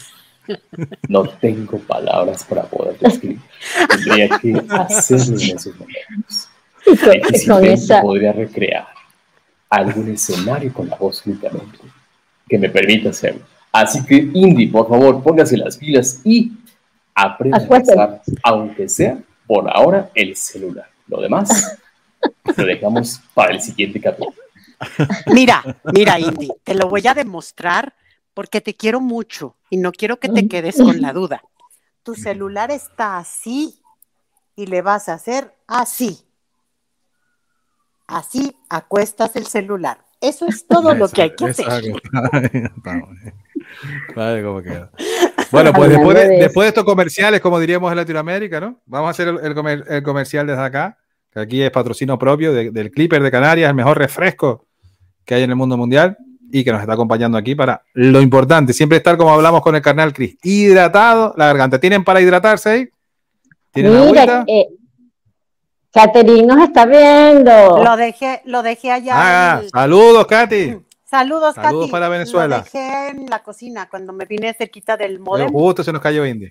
no 1.08 1.28
tengo 1.28 1.78
palabras 1.78 2.44
para 2.44 2.62
poder 2.62 2.98
describir. 2.98 3.40
Tendría 3.88 4.38
que 4.38 4.62
hacerlo 4.70 5.38
en 5.38 5.56
esos 5.56 5.74
momentos. 5.76 6.48
y 6.86 6.90
Difícilmente 6.90 7.72
esa, 7.74 8.00
podría 8.00 8.32
recrear 8.32 8.88
algún 9.68 10.10
escenario 10.10 10.72
con 10.72 10.88
la 10.88 10.96
voz 10.96 11.22
únicamente 11.26 11.78
que 12.48 12.58
me 12.58 12.70
permita 12.70 13.10
hacerlo. 13.10 13.42
Así 13.70 14.04
que, 14.04 14.16
Indy, 14.16 14.68
por 14.68 14.88
favor, 14.88 15.22
póngase 15.22 15.56
las 15.58 15.76
pilas 15.76 16.20
y 16.24 16.52
aprenda 17.14 17.58
a 17.58 17.78
usar, 17.78 18.22
aunque 18.42 18.88
sea 18.88 19.18
por 19.46 19.68
ahora, 19.68 20.10
el 20.14 20.34
celular. 20.36 20.88
Lo 21.06 21.20
demás 21.20 21.77
lo 22.56 22.64
dejamos 22.64 23.20
para 23.34 23.52
el 23.52 23.60
siguiente 23.60 24.00
capítulo. 24.00 24.34
Mira, 25.26 25.62
mira, 25.92 26.18
Indy, 26.18 26.48
te 26.64 26.74
lo 26.74 26.88
voy 26.88 27.06
a 27.06 27.14
demostrar 27.14 27.94
porque 28.34 28.60
te 28.60 28.74
quiero 28.74 29.00
mucho 29.00 29.56
y 29.70 29.76
no 29.76 29.92
quiero 29.92 30.18
que 30.18 30.28
te 30.28 30.46
quedes 30.48 30.76
con 30.76 31.00
la 31.00 31.12
duda. 31.12 31.42
Tu 32.02 32.14
celular 32.14 32.70
está 32.70 33.18
así 33.18 33.80
y 34.56 34.66
le 34.66 34.82
vas 34.82 35.08
a 35.08 35.14
hacer 35.14 35.54
así. 35.66 36.24
Así 38.06 38.56
acuestas 38.70 39.36
el 39.36 39.46
celular. 39.46 39.98
Eso 40.20 40.46
es 40.46 40.66
todo 40.66 40.94
lo 40.94 41.08
que 41.08 41.22
hay 41.22 41.34
que 41.36 41.46
hacer. 41.46 41.66
Vale, 44.14 44.42
cómo 44.42 44.62
queda. 44.62 44.90
Bueno, 45.50 45.72
pues 45.72 45.90
después 45.90 46.16
de, 46.16 46.28
después 46.38 46.64
de 46.64 46.68
estos 46.68 46.84
comerciales, 46.84 47.40
como 47.40 47.58
diríamos 47.60 47.90
en 47.90 47.96
Latinoamérica, 47.96 48.60
¿no? 48.60 48.80
Vamos 48.86 49.08
a 49.08 49.10
hacer 49.10 49.28
el, 49.28 49.38
el 49.44 49.54
comer- 49.54 49.84
el 49.88 50.02
comercial 50.02 50.46
desde 50.46 50.62
acá, 50.62 50.98
aquí 51.40 51.62
es 51.62 51.70
patrocinio 51.70 52.18
propio 52.18 52.52
de- 52.52 52.70
del 52.70 52.90
Clipper 52.90 53.22
de 53.22 53.30
Canarias, 53.30 53.68
el 53.68 53.74
mejor 53.74 53.98
refresco 53.98 54.66
que 55.24 55.34
hay 55.34 55.42
en 55.42 55.50
el 55.50 55.56
mundo 55.56 55.76
mundial 55.76 56.16
y 56.50 56.64
que 56.64 56.72
nos 56.72 56.80
está 56.80 56.94
acompañando 56.94 57.36
aquí 57.36 57.54
para 57.54 57.82
lo 57.94 58.20
importante, 58.20 58.72
siempre 58.72 58.96
estar 58.98 59.16
como 59.16 59.30
hablamos 59.32 59.60
con 59.60 59.74
el 59.76 59.82
carnal 59.82 60.12
Chris, 60.14 60.36
hidratado 60.42 61.34
la 61.36 61.46
garganta. 61.46 61.78
¿Tienen 61.78 62.04
para 62.04 62.20
hidratarse 62.20 62.70
ahí? 62.70 62.88
¿Tienen 63.72 63.92
mira, 64.06 64.44
eh, 64.46 64.66
nos 66.46 66.62
está 66.62 66.86
viendo. 66.86 67.82
Lo 67.84 67.96
dejé, 67.96 68.40
lo 68.44 68.62
dejé 68.62 68.92
allá. 68.92 69.12
Ah, 69.16 69.60
el- 69.62 69.68
saludos, 69.70 70.26
Katy. 70.26 70.76
Saludos, 71.08 71.54
saludos 71.54 71.84
Katy. 71.86 71.90
para 71.90 72.08
Venezuela. 72.10 72.58
Lo 72.58 72.62
dejé 72.64 73.08
en 73.08 73.30
la 73.30 73.42
cocina 73.42 73.88
cuando 73.88 74.12
me 74.12 74.26
vine 74.26 74.52
cerquita 74.52 74.94
del 74.98 75.18
modem. 75.20 75.48
justo 75.50 75.82
se 75.82 75.90
nos 75.90 76.02
cayó 76.02 76.26
Indy. 76.26 76.50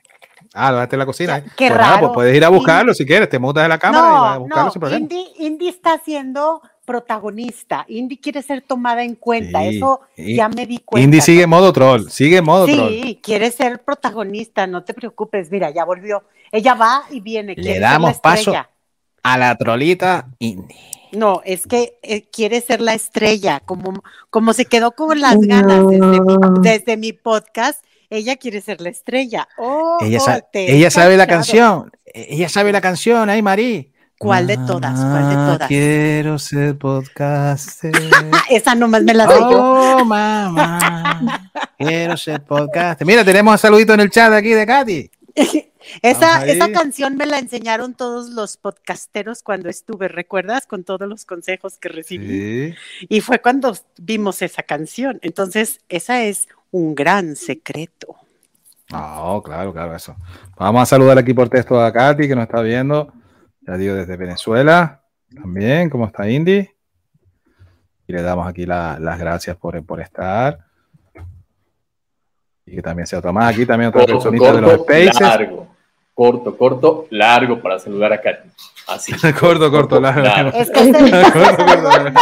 Ah, 0.53 0.71
lo 0.71 0.77
dejaste 0.77 0.95
en 0.95 0.99
la 0.99 1.05
cocina. 1.05 1.37
¿eh? 1.37 1.43
Qué 1.55 1.67
Pues 1.67 1.79
nada, 1.79 1.91
raro. 1.95 1.99
pues 2.07 2.11
puedes 2.15 2.35
ir 2.35 2.43
a 2.45 2.49
buscarlo 2.49 2.93
si 2.93 3.05
quieres. 3.05 3.29
Te 3.29 3.39
mutas 3.39 3.63
de 3.63 3.69
la 3.69 3.77
cámara 3.79 4.07
y 4.07 4.11
vas 4.11 4.31
a 4.31 4.33
No, 4.35 4.39
buscarlo 4.41 4.65
no, 4.65 4.71
sin 4.71 4.79
problema. 4.79 5.01
Indy, 5.03 5.25
Indy 5.39 5.67
está 5.67 5.99
siendo 6.03 6.61
protagonista. 6.85 7.85
Indy 7.87 8.17
quiere 8.17 8.41
ser 8.41 8.61
tomada 8.61 9.03
en 9.03 9.15
cuenta. 9.15 9.61
Sí, 9.61 9.77
Eso 9.77 10.01
ya 10.17 10.49
me 10.49 10.65
di 10.65 10.79
cuenta. 10.79 11.03
Indy 11.03 11.21
sigue 11.21 11.43
en 11.43 11.49
modo 11.49 11.71
troll. 11.73 12.07
Sigue 12.09 12.37
en 12.37 12.45
modo 12.45 12.65
troll. 12.65 12.89
Sí, 12.89 13.19
quiere 13.21 13.51
ser 13.51 13.83
protagonista, 13.83 14.67
no 14.67 14.83
te 14.83 14.93
preocupes. 14.93 15.51
Mira, 15.51 15.69
ya 15.71 15.85
volvió. 15.85 16.23
Ella 16.51 16.73
va 16.75 17.03
y 17.09 17.19
viene. 17.19 17.55
Le 17.57 17.79
damos 17.79 18.19
paso. 18.19 18.53
A 19.23 19.37
la 19.37 19.55
trolita 19.57 20.27
Indy. 20.39 20.75
No, 21.13 21.41
es 21.45 21.67
que 21.67 21.97
eh, 22.03 22.29
quiere 22.29 22.59
ser 22.61 22.81
la 22.81 22.93
estrella, 22.93 23.61
como, 23.61 23.93
como 24.29 24.53
se 24.53 24.65
quedó 24.65 24.91
con 24.91 25.19
las 25.21 25.37
ganas 25.39 25.87
desde, 25.87 26.05
mi, 26.05 26.17
No. 26.19 26.49
desde 26.61 26.97
mi 26.97 27.13
podcast, 27.13 27.81
ella 28.09 28.35
quiere 28.37 28.61
ser 28.61 28.81
la 28.81 28.89
estrella. 28.89 29.47
Oh, 29.57 29.97
Ella, 30.01 30.17
oh, 30.17 30.25
sa- 30.25 30.45
ella 30.53 30.89
sabe 30.91 31.17
la 31.17 31.27
canción. 31.27 31.91
Ella 32.05 32.49
sabe 32.49 32.71
la 32.71 32.81
canción, 32.81 33.29
ay, 33.29 33.41
Marí. 33.41 33.93
¿Cuál 34.19 34.47
de 34.47 34.57
todas? 34.57 34.99
¿Cuál 34.99 35.29
de 35.29 35.35
todas? 35.35 35.67
Quiero 35.67 36.39
ser 36.39 36.75
podcaster. 36.77 37.91
Esa 38.49 38.73
nomás 38.73 39.03
me 39.03 39.13
la 39.13 39.27
sé 39.27 39.39
yo. 39.39 39.97
Oh, 39.99 40.05
mamá. 40.05 41.51
Quiero 41.77 42.17
ser 42.17 42.43
podcast. 42.43 43.03
Mira, 43.03 43.23
tenemos 43.23 43.51
un 43.51 43.57
saludito 43.59 43.93
en 43.93 43.99
el 43.99 44.09
chat 44.09 44.33
aquí 44.33 44.49
de 44.49 44.65
Katy. 44.65 45.11
Esa, 46.01 46.45
esa 46.45 46.69
canción 46.71 47.15
me 47.15 47.25
la 47.25 47.39
enseñaron 47.39 47.93
todos 47.93 48.31
los 48.31 48.57
podcasteros 48.57 49.41
cuando 49.41 49.69
estuve, 49.69 50.09
¿recuerdas? 50.09 50.67
Con 50.67 50.83
todos 50.83 51.07
los 51.07 51.23
consejos 51.23 51.77
que 51.77 51.87
recibí. 51.87 52.27
Sí. 52.27 52.75
Y 53.07 53.21
fue 53.21 53.39
cuando 53.39 53.73
vimos 53.97 54.41
esa 54.41 54.63
canción. 54.63 55.19
Entonces, 55.21 55.79
esa 55.87 56.23
es 56.23 56.49
un 56.71 56.93
gran 56.95 57.35
secreto. 57.35 58.15
No, 58.91 59.41
claro, 59.43 59.73
claro, 59.73 59.95
eso. 59.95 60.15
Vamos 60.57 60.81
a 60.83 60.85
saludar 60.85 61.17
aquí 61.17 61.33
por 61.33 61.49
texto 61.49 61.79
a 61.79 61.91
Katy, 61.91 62.27
que 62.27 62.35
nos 62.35 62.43
está 62.45 62.61
viendo. 62.61 63.11
Ya 63.61 63.75
digo, 63.77 63.95
desde 63.95 64.15
Venezuela. 64.15 65.01
También, 65.35 65.89
¿cómo 65.89 66.05
está 66.07 66.29
Indy? 66.29 66.69
Y 68.07 68.13
le 68.13 68.21
damos 68.21 68.47
aquí 68.47 68.65
la- 68.65 68.97
las 68.99 69.19
gracias 69.19 69.57
por, 69.57 69.83
por 69.85 69.99
estar. 69.99 70.65
Y 72.65 72.75
que 72.75 72.81
también 72.81 73.07
sea 73.07 73.21
Tomás 73.21 73.53
aquí, 73.53 73.65
también 73.65 73.89
otra 73.89 74.05
personita 74.05 74.53
de 74.53 74.61
los 74.61 74.73
Spaces. 74.81 75.19
largo. 75.19 75.67
Corto, 76.17 76.57
corto, 76.57 77.05
largo 77.11 77.61
para 77.61 77.77
saludar 77.77 78.11
a 78.11 78.19
Katy. 78.19 78.49
Así. 78.87 79.11
Corto, 79.39 79.69
corto, 79.69 79.99
largo. 80.01 80.49
Es 80.57 80.71
que 80.71 80.91
Corto, 80.91 81.63
corto, 81.65 81.89
largo. 81.89 82.19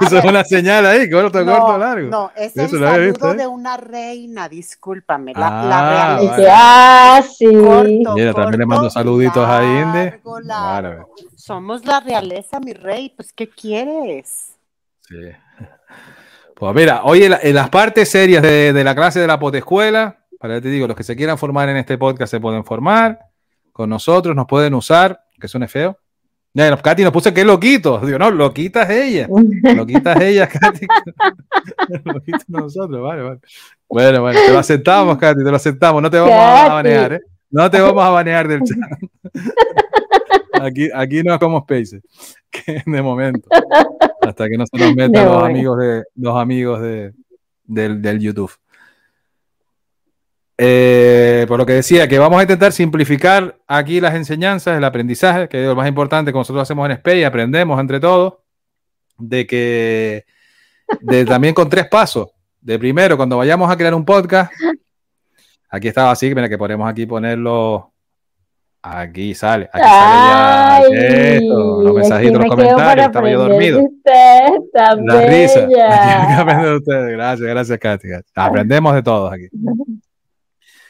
Eso 0.00 0.18
es 0.18 0.24
una 0.24 0.42
señal 0.44 0.84
ahí, 0.86 1.08
corto, 1.08 1.44
no, 1.44 1.52
corto, 1.56 1.78
largo. 1.78 2.08
no, 2.10 2.30
es 2.34 2.56
el 2.56 2.68
saludo 2.70 2.98
visto, 3.06 3.32
¿eh? 3.32 3.36
de 3.36 3.46
una 3.46 3.76
reina, 3.76 4.48
discúlpame, 4.48 5.32
la, 5.34 5.46
Ah, 5.46 6.18
la 6.20 6.36
que, 6.36 6.46
ah, 6.50 7.22
sí. 7.22 7.44
Corto, 7.54 8.14
Mira, 8.16 8.34
también 8.34 8.58
le 8.60 8.66
mando 8.66 8.82
corto, 8.84 8.90
saluditos 8.98 9.46
a 9.48 9.62
Indy. 9.62 9.98
largo, 10.10 10.40
largo. 10.40 10.88
Vale. 10.90 11.06
Somos 11.36 11.84
la 11.86 12.00
realeza, 12.00 12.58
mi 12.58 12.72
rey, 12.72 13.12
pues 13.14 13.32
¿qué 13.32 13.48
quieres? 13.48 14.56
Sí. 15.02 15.14
Pues 16.56 16.74
mira, 16.74 17.02
hoy 17.04 17.24
en, 17.24 17.30
la- 17.32 17.40
en 17.42 17.54
las 17.54 17.68
partes 17.68 18.08
serias 18.10 18.42
de, 18.42 18.72
de 18.72 18.84
la 18.84 18.94
clase 18.96 19.20
de 19.20 19.26
la 19.28 19.38
potescuela, 19.38 20.16
para 20.40 20.54
que 20.56 20.62
te 20.62 20.68
digo, 20.70 20.86
los 20.88 20.96
que 20.96 21.04
se 21.04 21.14
quieran 21.14 21.36
formar 21.38 21.68
en 21.68 21.76
este 21.76 21.98
podcast 21.98 22.30
se 22.30 22.40
pueden 22.40 22.64
formar 22.64 23.20
con 23.76 23.90
nosotros, 23.90 24.34
nos 24.34 24.46
pueden 24.46 24.72
usar, 24.72 25.20
que 25.38 25.48
suene 25.48 25.68
feo. 25.68 25.98
Katy 26.82 27.02
nos 27.02 27.12
puso 27.12 27.34
que 27.34 27.44
loquito. 27.44 27.98
Digo, 28.06 28.18
no, 28.18 28.30
loquita 28.30 28.84
es 28.84 28.90
ella. 28.90 29.28
Loquita 29.74 30.14
es 30.14 30.22
ella, 30.22 30.48
Katy. 30.60 30.86
Loquito 32.04 32.38
nosotros, 32.48 33.02
vale, 33.02 33.22
vale. 33.22 33.40
Bueno, 33.86 34.22
bueno, 34.22 34.40
te 34.46 34.50
lo 34.50 34.58
aceptamos, 34.58 35.18
Katy, 35.18 35.44
te 35.44 35.50
lo 35.50 35.56
aceptamos. 35.56 36.00
No 36.00 36.10
te 36.10 36.18
vamos 36.18 36.34
a 36.34 36.72
banear, 36.72 37.12
¿eh? 37.12 37.20
No 37.50 37.70
te 37.70 37.78
vamos 37.78 38.02
a 38.02 38.08
banear 38.08 38.48
del 38.48 38.62
chat. 38.62 38.78
Aquí, 40.62 40.88
aquí 40.94 41.22
no 41.22 41.34
es 41.34 41.38
como 41.38 41.60
Spaces, 41.60 42.00
de 42.86 43.02
momento. 43.02 43.46
Hasta 44.22 44.48
que 44.48 44.56
no 44.56 44.64
se 44.66 44.78
nos 44.78 44.94
metan 44.94 45.26
los 45.26 45.42
amigos 45.42 45.78
de 45.78 46.04
los 46.14 46.34
amigos 46.34 46.80
de, 46.80 47.12
del, 47.64 48.00
del 48.00 48.20
YouTube. 48.20 48.52
Eh, 50.58 51.44
por 51.48 51.58
lo 51.58 51.66
que 51.66 51.74
decía, 51.74 52.08
que 52.08 52.18
vamos 52.18 52.38
a 52.38 52.42
intentar 52.42 52.72
simplificar 52.72 53.58
aquí 53.66 54.00
las 54.00 54.14
enseñanzas, 54.14 54.78
el 54.78 54.84
aprendizaje, 54.84 55.48
que 55.48 55.62
es 55.62 55.66
lo 55.66 55.76
más 55.76 55.88
importante 55.88 56.32
que 56.32 56.38
nosotros 56.38 56.62
hacemos 56.62 56.88
en 56.88 56.96
SPEI, 56.96 57.24
aprendemos 57.24 57.78
entre 57.78 58.00
todos, 58.00 58.34
de 59.18 59.46
que 59.46 60.24
de, 61.00 61.24
también 61.24 61.54
con 61.54 61.68
tres 61.68 61.86
pasos. 61.88 62.28
De 62.60 62.78
primero, 62.78 63.16
cuando 63.16 63.36
vayamos 63.36 63.70
a 63.70 63.76
crear 63.76 63.94
un 63.94 64.04
podcast, 64.04 64.52
aquí 65.68 65.88
estaba 65.88 66.10
así, 66.10 66.34
mira 66.34 66.48
que 66.48 66.58
podemos 66.58 66.88
aquí 66.88 67.06
ponerlo 67.06 67.92
Aquí 68.88 69.34
sale, 69.34 69.68
aquí 69.72 69.82
sale 69.82 69.90
ya 69.90 70.76
Ay, 70.76 70.84
esto, 70.92 71.82
los 71.82 71.92
mensajitos, 71.92 72.38
me 72.38 72.46
los 72.46 72.54
comentarios, 72.54 73.06
estaba 73.06 73.30
yo 73.30 73.38
dormido. 73.40 73.80
usted, 73.82 74.46
La 75.04 75.26
risa. 75.26 75.66
Aquí 76.46 76.66
ustedes. 76.68 77.12
Gracias, 77.16 77.48
gracias, 77.48 77.78
Katy. 77.80 78.08
Aprendemos 78.36 78.94
de 78.94 79.02
todos 79.02 79.32
aquí. 79.32 79.48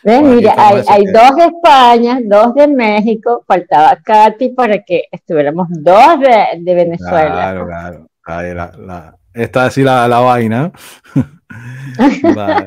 Mira, 0.06 0.54
hay, 0.56 0.82
hay 0.88 1.04
dos 1.06 1.36
de 1.36 1.44
España, 1.46 2.20
dos 2.24 2.54
de 2.54 2.68
México, 2.68 3.42
faltaba 3.46 3.96
Katy 4.04 4.50
para 4.50 4.82
que 4.84 5.04
estuviéramos 5.10 5.66
dos 5.70 6.20
de, 6.20 6.60
de 6.60 6.74
Venezuela. 6.74 7.26
Claro, 7.32 7.66
claro. 7.66 8.06
Ahí 8.24 8.54
la, 8.54 8.70
la- 8.78 9.16
está 9.34 9.66
así 9.66 9.82
la, 9.82 10.06
la 10.08 10.20
vaina. 10.20 10.72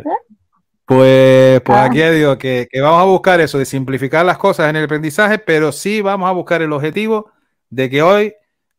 Pues, 0.85 1.61
pues 1.61 1.77
Ah. 1.77 1.85
aquí 1.85 2.01
digo 2.01 2.37
que, 2.39 2.67
que 2.71 2.81
vamos 2.81 2.99
a 3.01 3.05
buscar 3.05 3.39
eso 3.39 3.59
de 3.59 3.65
simplificar 3.65 4.25
las 4.25 4.39
cosas 4.39 4.69
en 4.71 4.75
el 4.75 4.85
aprendizaje, 4.85 5.37
pero 5.37 5.71
sí 5.71 6.01
vamos 6.01 6.27
a 6.27 6.31
buscar 6.33 6.63
el 6.63 6.73
objetivo 6.73 7.31
de 7.69 7.89
que 7.91 8.01
hoy 8.01 8.33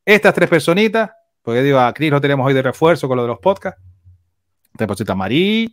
estas 0.04 0.34
tres 0.34 0.48
personitas, 0.50 1.10
porque 1.42 1.62
digo, 1.62 1.78
a 1.78 1.92
Cris 1.94 2.10
lo 2.10 2.20
tenemos 2.20 2.44
hoy 2.44 2.52
de 2.54 2.62
refuerzo 2.62 3.06
con 3.06 3.16
lo 3.16 3.22
de 3.22 3.28
los 3.28 3.38
podcasts, 3.38 3.80
está 4.76 5.14
Marí, 5.14 5.72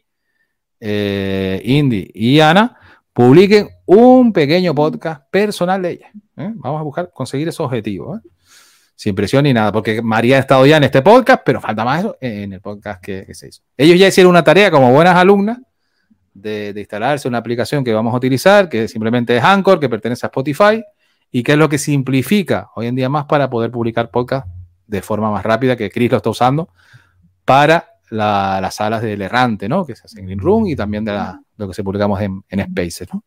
eh, 0.79 1.61
Indy 1.63 2.11
y 2.13 2.39
Ana, 2.39 2.77
publiquen 3.13 3.69
un 3.85 4.31
pequeño 4.33 4.75
podcast 4.75 5.23
personal 5.29 5.81
de 5.81 5.91
ellas. 5.91 6.11
¿eh? 6.37 6.51
Vamos 6.55 6.79
a 6.79 6.83
buscar 6.83 7.11
conseguir 7.13 7.47
esos 7.47 7.65
objetivos. 7.65 8.19
¿eh? 8.19 8.29
Sin 8.95 9.13
presión 9.13 9.43
ni 9.43 9.53
nada, 9.53 9.71
porque 9.71 10.01
María 10.01 10.37
ha 10.37 10.39
estado 10.39 10.65
ya 10.65 10.77
en 10.77 10.83
este 10.83 11.01
podcast, 11.01 11.41
pero 11.45 11.61
falta 11.61 11.85
más 11.85 11.99
eso 11.99 12.17
en 12.19 12.53
el 12.53 12.61
podcast 12.61 13.03
que, 13.03 13.25
que 13.25 13.35
se 13.35 13.49
hizo. 13.49 13.61
Ellos 13.77 13.99
ya 13.99 14.07
hicieron 14.07 14.31
una 14.31 14.43
tarea 14.43 14.71
como 14.71 14.91
buenas 14.91 15.15
alumnas 15.15 15.59
de, 16.33 16.73
de 16.73 16.79
instalarse 16.79 17.27
una 17.27 17.37
aplicación 17.37 17.83
que 17.83 17.93
vamos 17.93 18.13
a 18.13 18.17
utilizar, 18.17 18.69
que 18.69 18.87
simplemente 18.87 19.37
es 19.37 19.43
Anchor, 19.43 19.79
que 19.79 19.87
pertenece 19.87 20.25
a 20.25 20.29
Spotify, 20.29 20.83
y 21.31 21.43
que 21.43 21.53
es 21.53 21.57
lo 21.57 21.69
que 21.69 21.77
simplifica 21.77 22.69
hoy 22.75 22.87
en 22.87 22.95
día 22.95 23.09
más 23.09 23.25
para 23.25 23.49
poder 23.49 23.71
publicar 23.71 24.09
podcast 24.09 24.47
de 24.87 25.01
forma 25.01 25.29
más 25.29 25.43
rápida, 25.43 25.75
que 25.75 25.89
Chris 25.89 26.11
lo 26.11 26.17
está 26.17 26.29
usando 26.29 26.69
para 27.45 27.96
la- 28.09 28.59
las 28.61 28.75
salas 28.75 29.01
del 29.01 29.21
errante, 29.21 29.67
¿no? 29.69 29.85
Que 29.85 29.95
se 29.95 30.03
hacen 30.05 30.19
en 30.19 30.25
Green 30.25 30.39
Room 30.39 30.67
y 30.67 30.75
también 30.75 31.03
de 31.05 31.13
la- 31.13 31.39
lo 31.57 31.67
que 31.67 31.73
se 31.73 31.83
publicamos 31.83 32.19
en, 32.21 32.43
en 32.49 32.63
Spaces, 32.65 33.07
¿no? 33.13 33.23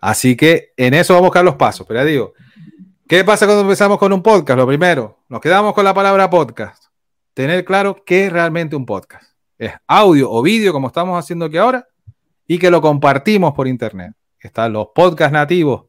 Así 0.00 0.36
que 0.36 0.72
en 0.76 0.94
eso 0.94 1.14
vamos 1.14 1.26
a 1.26 1.28
buscar 1.28 1.44
los 1.44 1.54
pasos. 1.56 1.86
Pero 1.86 2.00
ya 2.00 2.04
digo, 2.06 2.34
¿qué 3.08 3.24
pasa 3.24 3.46
cuando 3.46 3.62
empezamos 3.62 3.98
con 3.98 4.12
un 4.12 4.22
podcast? 4.22 4.58
Lo 4.58 4.66
primero, 4.66 5.20
nos 5.28 5.40
quedamos 5.40 5.72
con 5.74 5.84
la 5.84 5.94
palabra 5.94 6.28
podcast. 6.28 6.84
Tener 7.32 7.64
claro 7.64 7.96
qué 8.04 8.26
es 8.26 8.32
realmente 8.32 8.76
un 8.76 8.84
podcast. 8.86 9.24
Es 9.58 9.72
audio 9.86 10.30
o 10.30 10.42
vídeo, 10.42 10.72
como 10.72 10.88
estamos 10.88 11.18
haciendo 11.18 11.46
aquí 11.46 11.56
ahora, 11.56 11.86
y 12.46 12.58
que 12.58 12.70
lo 12.70 12.80
compartimos 12.80 13.54
por 13.54 13.66
internet. 13.66 14.12
Están 14.38 14.72
los 14.74 14.88
podcasts 14.94 15.32
nativos 15.32 15.84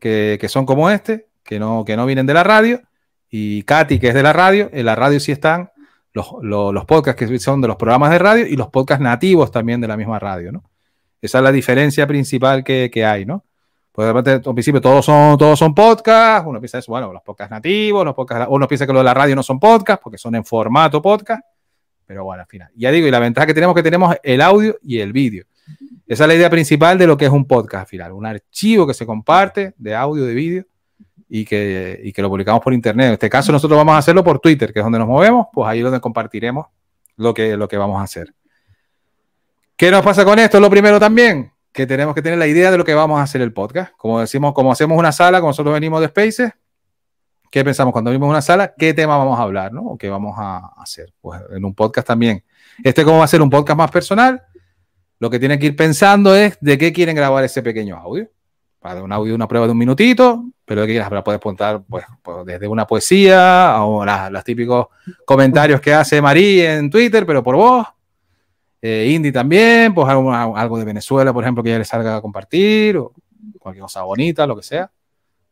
que, 0.00 0.36
que 0.40 0.48
son 0.48 0.66
como 0.66 0.90
este, 0.90 1.28
que 1.44 1.60
no, 1.60 1.84
que 1.84 1.96
no 1.96 2.06
vienen 2.06 2.26
de 2.26 2.34
la 2.34 2.42
radio, 2.42 2.82
y 3.30 3.62
Katy, 3.62 4.00
que 4.00 4.08
es 4.08 4.14
de 4.14 4.22
la 4.24 4.32
radio. 4.32 4.68
En 4.72 4.84
la 4.86 4.96
radio 4.96 5.20
sí 5.20 5.30
están 5.30 5.70
los, 6.12 6.32
los, 6.42 6.74
los 6.74 6.84
podcasts 6.84 7.24
que 7.24 7.38
son 7.38 7.60
de 7.60 7.68
los 7.68 7.76
programas 7.76 8.10
de 8.10 8.18
radio 8.18 8.46
y 8.46 8.56
los 8.56 8.68
podcasts 8.68 9.02
nativos 9.02 9.50
también 9.50 9.80
de 9.80 9.88
la 9.88 9.96
misma 9.96 10.18
radio, 10.18 10.52
¿no? 10.52 10.64
Esa 11.20 11.38
es 11.38 11.44
la 11.44 11.52
diferencia 11.52 12.06
principal 12.06 12.64
que, 12.64 12.90
que 12.92 13.04
hay, 13.04 13.26
¿no? 13.26 13.44
Pues 13.92 14.06
de 14.06 14.12
repente, 14.12 14.48
al 14.48 14.54
principio 14.54 14.80
todos 14.80 15.04
son, 15.04 15.36
todos 15.36 15.58
son 15.58 15.74
podcasts, 15.74 16.46
uno 16.48 16.60
piensa 16.60 16.78
eso, 16.78 16.92
bueno, 16.92 17.12
los 17.12 17.22
podcasts 17.22 17.50
nativos, 17.50 18.04
los 18.04 18.14
podcasts, 18.14 18.46
uno 18.48 18.66
piensa 18.66 18.86
que 18.86 18.92
lo 18.92 19.00
de 19.00 19.04
la 19.04 19.14
radio 19.14 19.36
no 19.36 19.42
son 19.42 19.58
podcasts 19.58 20.00
porque 20.02 20.16
son 20.16 20.34
en 20.36 20.44
formato 20.44 21.02
podcast, 21.02 21.42
pero 22.06 22.24
bueno, 22.24 22.42
al 22.42 22.48
final. 22.48 22.70
Ya 22.74 22.90
digo, 22.90 23.06
y 23.06 23.10
la 23.10 23.18
ventaja 23.18 23.46
que 23.46 23.54
tenemos 23.54 23.74
es 23.74 23.80
que 23.80 23.82
tenemos 23.82 24.16
el 24.22 24.40
audio 24.40 24.78
y 24.82 25.00
el 25.00 25.12
vídeo. 25.12 25.44
Esa 26.06 26.24
es 26.24 26.28
la 26.28 26.34
idea 26.34 26.50
principal 26.50 26.98
de 26.98 27.06
lo 27.06 27.16
que 27.16 27.26
es 27.26 27.30
un 27.30 27.44
podcast 27.44 27.82
al 27.82 27.86
final, 27.86 28.12
un 28.12 28.26
archivo 28.26 28.86
que 28.86 28.94
se 28.94 29.06
comparte 29.06 29.74
de 29.76 29.94
audio, 29.94 30.24
de 30.24 30.34
vídeo 30.34 30.64
y 31.32 31.44
que, 31.44 32.00
y 32.02 32.12
que 32.12 32.22
lo 32.22 32.28
publicamos 32.28 32.60
por 32.60 32.74
internet. 32.74 33.06
En 33.06 33.12
este 33.12 33.30
caso 33.30 33.52
nosotros 33.52 33.78
vamos 33.78 33.94
a 33.94 33.98
hacerlo 33.98 34.24
por 34.24 34.40
Twitter, 34.40 34.72
que 34.72 34.80
es 34.80 34.84
donde 34.84 34.98
nos 34.98 35.06
movemos, 35.06 35.46
pues 35.52 35.68
ahí 35.68 35.78
es 35.78 35.84
donde 35.84 36.00
compartiremos 36.00 36.66
lo 37.16 37.32
que, 37.32 37.56
lo 37.56 37.68
que 37.68 37.76
vamos 37.76 38.00
a 38.00 38.02
hacer. 38.02 38.34
¿Qué 39.76 39.92
nos 39.92 40.02
pasa 40.02 40.24
con 40.24 40.40
esto? 40.40 40.58
Lo 40.58 40.68
primero 40.68 40.98
también, 40.98 41.52
que 41.72 41.86
tenemos 41.86 42.16
que 42.16 42.20
tener 42.20 42.36
la 42.36 42.48
idea 42.48 42.72
de 42.72 42.78
lo 42.78 42.84
que 42.84 42.94
vamos 42.94 43.20
a 43.20 43.22
hacer 43.22 43.40
el 43.42 43.52
podcast. 43.52 43.92
Como 43.96 44.18
decimos, 44.20 44.52
como 44.52 44.72
hacemos 44.72 44.98
una 44.98 45.12
sala, 45.12 45.38
como 45.38 45.50
nosotros 45.50 45.72
venimos 45.72 46.00
de 46.00 46.08
Spaces, 46.08 46.52
¿qué 47.48 47.64
pensamos 47.64 47.92
cuando 47.92 48.10
venimos 48.10 48.26
a 48.26 48.30
una 48.30 48.42
sala? 48.42 48.74
¿Qué 48.76 48.92
tema 48.92 49.16
vamos 49.16 49.38
a 49.38 49.42
hablar, 49.42 49.72
no? 49.72 49.82
¿O 49.82 49.96
qué 49.96 50.10
vamos 50.10 50.34
a 50.36 50.72
hacer? 50.78 51.14
Pues 51.20 51.40
en 51.50 51.64
un 51.64 51.74
podcast 51.74 52.08
también. 52.08 52.42
Este, 52.82 53.04
como 53.04 53.18
va 53.18 53.24
a 53.24 53.28
ser 53.28 53.40
un 53.40 53.50
podcast 53.50 53.78
más 53.78 53.90
personal, 53.92 54.42
lo 55.20 55.30
que 55.30 55.38
tienen 55.38 55.60
que 55.60 55.66
ir 55.66 55.76
pensando 55.76 56.34
es 56.34 56.58
de 56.60 56.76
qué 56.76 56.92
quieren 56.92 57.14
grabar 57.14 57.44
ese 57.44 57.62
pequeño 57.62 57.96
audio. 57.96 58.28
Para 58.80 59.02
un 59.02 59.12
audio, 59.12 59.34
una 59.34 59.46
prueba 59.46 59.66
de 59.66 59.72
un 59.72 59.78
minutito, 59.78 60.44
pero 60.70 60.82
de 60.82 60.86
qué 60.86 60.92
quieras, 60.92 61.10
puedes 61.24 61.40
contar 61.40 61.82
pues, 61.88 62.04
pues, 62.22 62.46
desde 62.46 62.68
una 62.68 62.86
poesía 62.86 63.74
o 63.80 64.04
las- 64.04 64.30
los 64.30 64.44
típicos 64.44 64.86
comentarios 65.24 65.80
que 65.80 65.92
hace 65.92 66.22
Marí 66.22 66.60
en 66.60 66.88
Twitter, 66.88 67.26
pero 67.26 67.42
por 67.42 67.56
voz. 67.56 67.88
Eh, 68.80 69.10
Indy 69.12 69.32
también, 69.32 69.92
pues 69.92 70.08
algo, 70.08 70.32
algo 70.32 70.78
de 70.78 70.84
Venezuela, 70.84 71.32
por 71.32 71.42
ejemplo, 71.42 71.64
que 71.64 71.70
ya 71.70 71.78
le 71.78 71.84
salga 71.84 72.14
a 72.14 72.20
compartir, 72.20 72.96
o 72.98 73.12
cualquier 73.58 73.82
cosa 73.82 74.02
bonita, 74.04 74.46
lo 74.46 74.54
que 74.54 74.62
sea. 74.62 74.92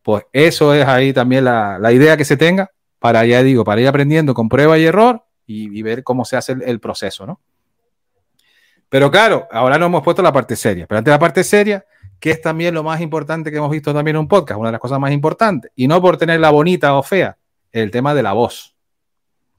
Pues 0.05 0.23
eso 0.33 0.73
es 0.73 0.87
ahí 0.87 1.13
también 1.13 1.43
la, 1.43 1.81
la 1.81 1.91
idea 1.91 2.17
que 2.17 2.25
se 2.25 2.37
tenga 2.37 2.71
para, 3.01 3.27
ya 3.27 3.43
digo, 3.43 3.65
para 3.65 3.81
ir 3.81 3.89
aprendiendo 3.89 4.35
con 4.35 4.49
prueba 4.49 4.79
y 4.79 4.85
error 4.85 5.25
y, 5.49 5.77
y 5.77 5.83
ver 5.83 6.05
cómo 6.05 6.25
se 6.25 6.37
hace 6.37 6.53
el, 6.53 6.63
el 6.63 6.79
proceso, 6.79 7.27
¿no? 7.27 7.41
Pero 8.89 9.11
claro, 9.11 9.49
ahora 9.51 9.79
nos 9.79 9.87
hemos 9.89 10.05
puesto 10.05 10.23
la 10.23 10.33
parte 10.33 10.55
seria, 10.55 10.87
pero 10.87 10.99
antes 10.99 11.11
de 11.11 11.15
la 11.17 11.19
parte 11.19 11.43
seria, 11.43 11.85
que 12.21 12.31
es 12.31 12.41
también 12.43 12.75
lo 12.75 12.83
más 12.83 13.01
importante 13.01 13.51
que 13.51 13.59
hemos 13.59 13.71
visto 13.71 13.95
también 13.95 14.17
en 14.17 14.21
un 14.21 14.29
podcast, 14.29 14.59
una 14.59 14.69
de 14.69 14.73
las 14.73 14.81
cosas 14.81 14.99
más 14.99 15.13
importantes, 15.13 15.71
y 15.77 15.87
no 15.89 16.01
por 16.03 16.17
tenerla 16.17 16.51
bonita 16.51 16.95
o 16.95 17.03
fea, 17.03 17.37
el 17.73 17.91
tema 17.91 18.15
de 18.15 18.23
la 18.23 18.33
voz. 18.33 18.75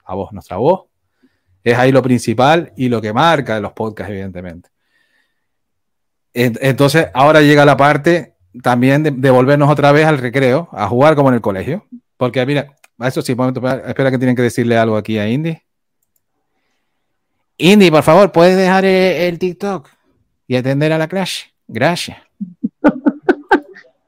La 0.06 0.14
voz, 0.14 0.32
nuestra 0.32 0.56
voz, 0.56 0.86
es 1.62 1.76
ahí 1.78 1.92
lo 1.92 2.02
principal 2.02 2.72
y 2.76 2.88
lo 2.88 3.00
que 3.00 3.12
marca 3.12 3.60
los 3.60 3.72
podcasts, 3.72 4.10
evidentemente. 4.10 4.68
En- 6.34 6.58
Entonces, 6.60 7.08
ahora 7.14 7.40
llega 7.40 7.64
la 7.64 7.76
parte 7.76 8.34
también 8.62 9.02
de, 9.02 9.30
volvernos 9.30 9.70
otra 9.70 9.92
vez 9.92 10.06
al 10.06 10.18
recreo, 10.18 10.68
a 10.72 10.88
jugar 10.88 11.14
como 11.14 11.28
en 11.28 11.36
el 11.36 11.40
colegio. 11.40 11.86
Porque, 12.16 12.44
mira, 12.44 12.76
eso 12.98 13.22
sí, 13.22 13.34
momento, 13.34 13.60
espera 13.86 14.10
que 14.10 14.18
tienen 14.18 14.36
que 14.36 14.42
decirle 14.42 14.76
algo 14.76 14.96
aquí 14.96 15.18
a 15.18 15.28
Indy. 15.28 15.56
Indy, 17.58 17.90
por 17.90 18.02
favor, 18.02 18.32
¿puedes 18.32 18.56
dejar 18.56 18.84
el, 18.84 18.92
el 19.22 19.38
TikTok 19.38 19.88
y 20.46 20.56
atender 20.56 20.92
a 20.92 20.98
la 20.98 21.08
clase? 21.08 21.52
Gracias. 21.68 22.18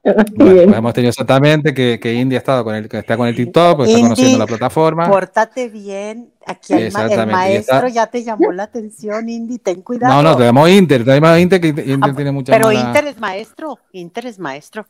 Bueno, 0.35 0.65
pues 0.67 0.77
hemos 0.79 0.95
tenido 0.95 1.11
exactamente 1.11 1.73
que, 1.73 2.01
que 2.01 2.13
Indy 2.15 2.35
ha 2.35 2.39
estado 2.39 2.65
con 2.65 2.75
el, 2.75 2.89
que 2.89 2.99
está 2.99 3.17
con 3.17 3.29
el 3.29 3.37
TikTok, 3.37 3.77
pues 3.77 3.89
está 3.89 3.99
Indy, 4.01 4.09
conociendo 4.09 4.39
la 4.39 4.47
plataforma. 4.47 5.09
Pórtate 5.09 5.69
bien. 5.69 6.33
Aquí 6.45 6.73
el, 6.73 6.93
ma- 6.93 7.07
el 7.07 7.27
maestro 7.29 7.87
ya 7.87 8.09
te 8.09 8.25
llamó 8.25 8.51
la 8.51 8.65
atención, 8.65 9.29
Indy, 9.29 9.59
ten 9.59 9.81
cuidado. 9.83 10.13
No, 10.15 10.23
no, 10.31 10.37
tenemos 10.37 10.69
Inter, 10.69 11.05
tenemos 11.05 11.39
Inter 11.39 11.61
que 11.61 11.69
Inter 11.69 11.99
Ah, 12.03 12.13
tiene 12.17 12.33
mucha 12.33 12.53
Pero 12.53 12.67
mala- 12.67 12.81
Inter 12.81 13.07
es 13.07 13.21
maestro, 13.21 13.79
Inter 13.93 14.27
es 14.27 14.39
maestro. 14.41 14.87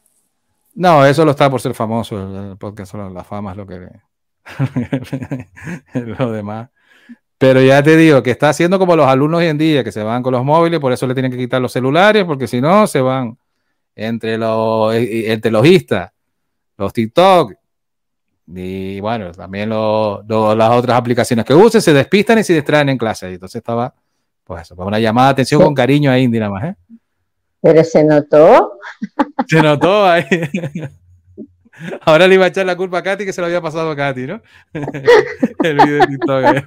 No, 0.74 1.04
eso 1.04 1.26
lo 1.26 1.32
está 1.32 1.50
por 1.50 1.60
ser 1.60 1.74
famoso, 1.74 2.16
el, 2.18 2.50
el 2.52 2.56
podcast, 2.56 2.92
solo 2.92 3.10
la 3.10 3.22
fama 3.22 3.50
es 3.50 3.56
lo 3.58 3.66
que 3.66 3.88
lo 5.94 6.32
demás. 6.32 6.70
Pero 7.38 7.60
ya 7.60 7.82
te 7.82 7.96
digo 7.96 8.22
que 8.22 8.30
está 8.30 8.50
haciendo 8.50 8.78
como 8.78 8.94
los 8.96 9.06
alumnos 9.06 9.40
hoy 9.40 9.46
en 9.48 9.58
día, 9.58 9.82
que 9.82 9.90
se 9.92 10.02
van 10.02 10.22
con 10.22 10.32
los 10.32 10.44
móviles, 10.44 10.78
por 10.80 10.92
eso 10.92 11.06
le 11.06 11.14
tienen 11.14 11.32
que 11.32 11.38
quitar 11.38 11.60
los 11.60 11.72
celulares, 11.72 12.24
porque 12.24 12.46
si 12.46 12.60
no, 12.60 12.86
se 12.86 13.00
van 13.00 13.36
entre 13.94 14.38
los, 14.38 14.94
eh, 14.94 15.32
entre 15.32 15.50
los 15.50 15.66
Insta, 15.66 16.12
los 16.78 16.92
TikTok, 16.92 17.54
y 18.54 19.00
bueno, 19.00 19.30
también 19.32 19.68
lo- 19.68 20.22
lo- 20.26 20.54
las 20.54 20.70
otras 20.70 20.96
aplicaciones 20.98 21.44
que 21.44 21.54
usen, 21.54 21.80
se 21.80 21.92
despistan 21.92 22.38
y 22.38 22.44
se 22.44 22.54
distraen 22.54 22.88
en 22.88 22.98
clase. 22.98 23.30
Y 23.30 23.34
entonces 23.34 23.56
estaba, 23.60 23.94
pues 24.44 24.62
eso, 24.62 24.74
pues 24.76 24.86
una 24.86 24.98
llamada 24.98 25.28
de 25.28 25.32
atención 25.32 25.62
con 25.62 25.74
cariño 25.74 26.10
a 26.10 26.18
Indy 26.18 26.38
nada 26.38 26.50
más, 26.50 26.64
¿eh? 26.64 26.76
Pero 27.60 27.84
se 27.84 28.02
notó. 28.04 28.78
Se 29.48 29.62
notó 29.62 30.04
ahí. 30.06 30.24
Ahora 32.02 32.28
le 32.28 32.34
iba 32.34 32.44
a 32.44 32.48
echar 32.48 32.66
la 32.66 32.76
culpa 32.76 32.98
a 32.98 33.02
Katy 33.02 33.24
que 33.24 33.32
se 33.32 33.40
lo 33.40 33.46
había 33.46 33.60
pasado 33.60 33.90
a 33.90 33.96
Katy, 33.96 34.26
¿no? 34.26 34.40
El 34.74 35.74
video 35.76 35.98
de 36.00 36.06
TikTok. 36.06 36.44
eh. 36.44 36.64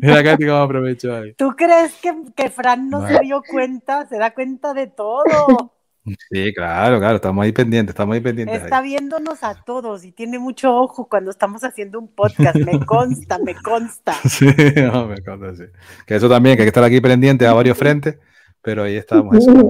Mira 0.00 0.22
Katy 0.22 0.44
cómo 0.46 0.58
aprovechó 0.58 1.14
ahí. 1.16 1.32
¿Tú 1.34 1.54
crees 1.56 1.94
que, 2.00 2.14
que 2.36 2.50
Fran 2.50 2.88
no 2.90 3.06
se 3.06 3.18
dio 3.20 3.42
cuenta? 3.48 4.06
Se 4.06 4.18
da 4.18 4.32
cuenta 4.32 4.74
de 4.74 4.86
todo. 4.88 5.72
Sí, 6.04 6.52
claro, 6.52 6.98
claro, 6.98 7.16
estamos 7.16 7.42
ahí 7.42 7.52
pendientes, 7.52 7.94
estamos 7.94 8.14
ahí 8.14 8.20
pendientes. 8.20 8.62
Está 8.62 8.78
ahí. 8.78 8.90
viéndonos 8.90 9.42
a 9.42 9.54
todos 9.64 10.04
y 10.04 10.12
tiene 10.12 10.38
mucho 10.38 10.74
ojo 10.74 11.08
cuando 11.08 11.30
estamos 11.30 11.64
haciendo 11.64 11.98
un 11.98 12.08
podcast. 12.08 12.56
Me 12.56 12.84
consta, 12.84 13.38
me 13.38 13.54
consta. 13.54 14.14
Sí, 14.24 14.46
no, 14.76 15.06
me 15.06 15.22
consta, 15.22 15.54
sí. 15.56 15.64
Que 16.06 16.16
eso 16.16 16.28
también, 16.28 16.56
que 16.56 16.62
hay 16.62 16.66
que 16.66 16.70
estar 16.70 16.84
aquí 16.84 17.00
pendiente 17.00 17.46
a 17.46 17.54
varios 17.54 17.78
frentes, 17.78 18.18
pero 18.60 18.82
ahí 18.82 18.96
estamos. 18.96 19.36
eso. 19.36 19.68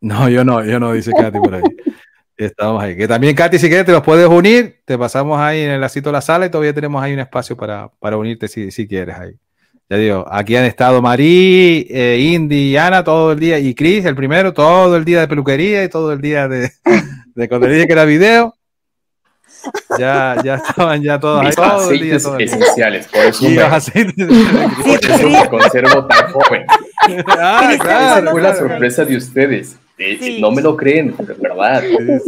No, 0.00 0.28
yo 0.28 0.44
no, 0.44 0.64
yo 0.64 0.80
no, 0.80 0.92
dice 0.92 1.12
Katy 1.12 1.38
por 1.38 1.54
ahí. 1.54 1.62
Estamos 2.36 2.82
ahí. 2.82 2.96
Que 2.96 3.06
también, 3.06 3.36
Katy, 3.36 3.58
si 3.58 3.68
quieres, 3.68 3.86
te 3.86 3.92
los 3.92 4.02
puedes 4.02 4.26
unir. 4.26 4.80
Te 4.84 4.98
pasamos 4.98 5.38
ahí 5.38 5.60
en 5.60 5.70
el 5.70 5.80
lacito 5.80 6.08
de 6.08 6.14
la 6.14 6.20
sala 6.20 6.46
y 6.46 6.50
todavía 6.50 6.74
tenemos 6.74 7.02
ahí 7.02 7.12
un 7.12 7.20
espacio 7.20 7.56
para, 7.56 7.88
para 8.00 8.16
unirte 8.16 8.48
si, 8.48 8.70
si 8.70 8.88
quieres 8.88 9.16
ahí. 9.16 9.34
Ya 9.92 9.98
digo, 9.98 10.26
aquí 10.30 10.56
han 10.56 10.64
estado 10.64 11.02
Marí, 11.02 11.86
eh, 11.90 12.16
Indy 12.32 12.70
y 12.70 12.76
Ana 12.78 13.04
todo 13.04 13.32
el 13.32 13.38
día, 13.38 13.58
y 13.58 13.74
Chris, 13.74 14.06
el 14.06 14.14
primero, 14.16 14.54
todo 14.54 14.96
el 14.96 15.04
día 15.04 15.20
de 15.20 15.28
peluquería 15.28 15.84
y 15.84 15.90
todo 15.90 16.14
el 16.14 16.20
día 16.22 16.48
de, 16.48 16.70
de 17.34 17.46
cuando 17.46 17.66
le 17.68 17.74
dije 17.74 17.86
que 17.88 17.92
era 17.92 18.06
video. 18.06 18.54
Ya, 19.98 20.36
ya 20.42 20.54
estaban 20.54 21.02
ya 21.02 21.20
todos 21.20 21.44
ahí 21.44 21.52
todo 21.52 21.90
el 21.90 22.00
día. 22.00 22.16
aceites 22.16 22.22
todo 22.22 22.38
el 22.38 22.38
día. 22.38 22.46
esenciales, 22.56 23.06
por 23.08 23.20
eso, 23.20 23.44
Y 23.46 23.48
me, 23.50 23.54
los 23.56 23.72
aceites 23.74 24.16
de- 24.16 24.24
por 24.82 25.10
eso 25.10 25.28
me 25.28 25.48
conservo 25.50 26.06
tan 26.06 26.32
joven. 26.32 26.64
Ah, 27.28 27.74
claro, 27.78 28.20
Esa 28.22 28.30
fue 28.30 28.40
la 28.42 28.54
sorpresa 28.54 29.04
de 29.04 29.16
ustedes. 29.16 29.76
Eh, 30.02 30.18
Sí. 30.20 30.40
No 30.40 30.50
me 30.50 30.62
lo 30.62 30.76
creen, 30.76 31.14
verdad. 31.38 31.82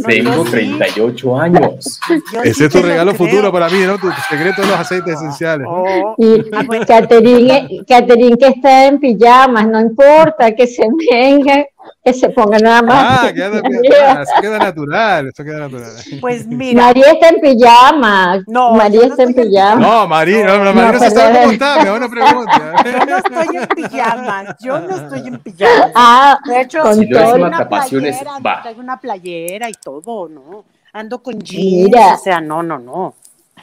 Tengo 0.05 0.45
sí. 0.45 0.51
38 0.51 1.37
años. 1.37 1.99
Yo 2.33 2.41
Ese 2.43 2.65
es 2.65 2.71
tu 2.71 2.81
regalo 2.81 3.13
futuro 3.13 3.51
para 3.51 3.69
mí, 3.69 3.79
¿no? 3.85 3.97
Tu 3.97 4.07
secreto 4.29 4.61
de 4.61 4.67
los 4.67 4.79
aceites 4.79 5.15
esenciales. 5.15 5.67
Oh, 5.69 6.15
Y 6.17 6.49
Caterín, 6.85 7.83
Caterín 7.87 8.37
que 8.37 8.47
está 8.47 8.87
en 8.87 8.99
pijamas, 8.99 9.67
no 9.67 9.79
importa 9.81 10.53
que 10.55 10.67
se 10.67 10.83
venga, 11.11 11.65
que 12.05 12.13
se 12.13 12.29
ponga 12.29 12.59
nada 12.59 12.81
más. 12.83 13.19
Ah, 13.23 13.33
queda, 13.33 13.61
queda- 13.63 14.21
eso 14.21 14.31
queda 14.41 14.59
natural, 14.59 15.27
eso 15.29 15.43
queda 15.43 15.59
natural. 15.67 15.91
pues 16.21 16.45
mira, 16.47 16.83
María 16.83 17.11
está 17.13 17.29
en 17.29 17.41
pijamas. 17.41 18.43
No, 18.47 18.73
María 18.75 18.99
no 19.01 19.05
está 19.07 19.23
en 19.23 19.33
pijamas. 19.33 19.79
No, 19.79 20.07
Marí, 20.07 20.43
no, 20.43 20.63
no, 20.63 20.73
Marí 20.73 20.87
no, 20.87 20.93
No, 20.93 20.99
se 20.99 21.09
sabe 21.11 21.39
cómo 21.39 21.51
está, 21.51 21.79
me 21.79 21.85
da 21.85 21.93
una 21.95 22.09
pregunta. 22.09 22.73
yo 22.85 23.05
no 23.07 23.17
estoy 23.17 23.57
en 23.57 23.67
pijamas, 23.69 24.55
yo 24.63 24.79
no 24.79 24.95
estoy 24.95 25.27
en 25.27 25.39
pijamas. 25.39 25.91
Ah, 25.95 26.37
De 26.47 26.61
hecho, 26.61 26.81
con 26.81 26.95
Si 26.95 27.09
todo. 27.09 27.35
una 27.35 27.67
playera, 27.67 28.39
va. 28.45 28.61
traigo 28.61 28.79
una 28.81 28.99
playera 28.99 29.67
y 29.69 29.73
todo, 29.83 30.29
¿no? 30.29 30.63
Ando 30.93 31.21
con 31.23 31.39
jeans, 31.39 31.89
Mira. 31.91 32.13
o 32.13 32.17
sea, 32.19 32.39
no, 32.39 32.61
no, 32.63 32.77
no. 32.79 33.15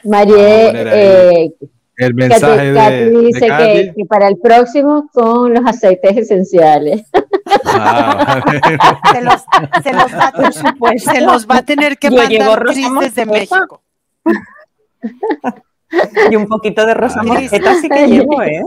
María, 0.04 0.34
Vamos 0.36 0.64
a 0.64 0.66
poner 0.72 0.88
ahí. 0.88 0.98
eh, 1.46 1.54
El 1.96 2.12
Katy- 2.12 2.14
mensaje 2.16 2.74
Katy 2.74 2.94
de, 2.96 3.10
dice 3.20 3.40
de 3.40 3.46
Katy. 3.48 3.64
que, 3.72 3.94
que 3.96 4.04
para 4.06 4.26
el 4.28 4.36
próximo 4.38 5.08
con 5.12 5.54
los 5.54 5.64
aceites 5.64 6.16
esenciales. 6.16 7.02
Ah. 7.64 8.42
Se 9.12 9.20
los, 9.22 9.44
se 9.82 9.92
los 9.92 10.12
va, 10.14 10.32
Por 10.32 10.52
supuesto. 10.52 11.10
se 11.12 11.20
los 11.20 11.46
va 11.46 11.56
a 11.58 11.62
tener 11.62 11.98
que 11.98 12.10
Yo 12.10 12.16
mandar 12.16 12.64
desde 12.64 12.90
mosqueta. 12.90 13.24
México. 13.26 13.82
Y 16.30 16.36
un 16.36 16.46
poquito 16.46 16.86
de 16.86 16.94
rosa 16.94 17.22
mosqueta 17.22 17.74
sí 17.80 17.88
que 17.88 18.06
llevo, 18.06 18.42
¿eh? 18.42 18.62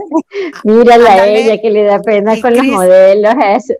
Mírala 0.64 1.12
a 1.14 1.26
ella 1.26 1.60
que 1.60 1.70
le 1.70 1.82
da 1.84 2.00
pena 2.00 2.40
con 2.40 2.52
los 2.52 2.60
Cris- 2.62 2.72
modelos. 2.72 3.34
Eso. 3.56 3.74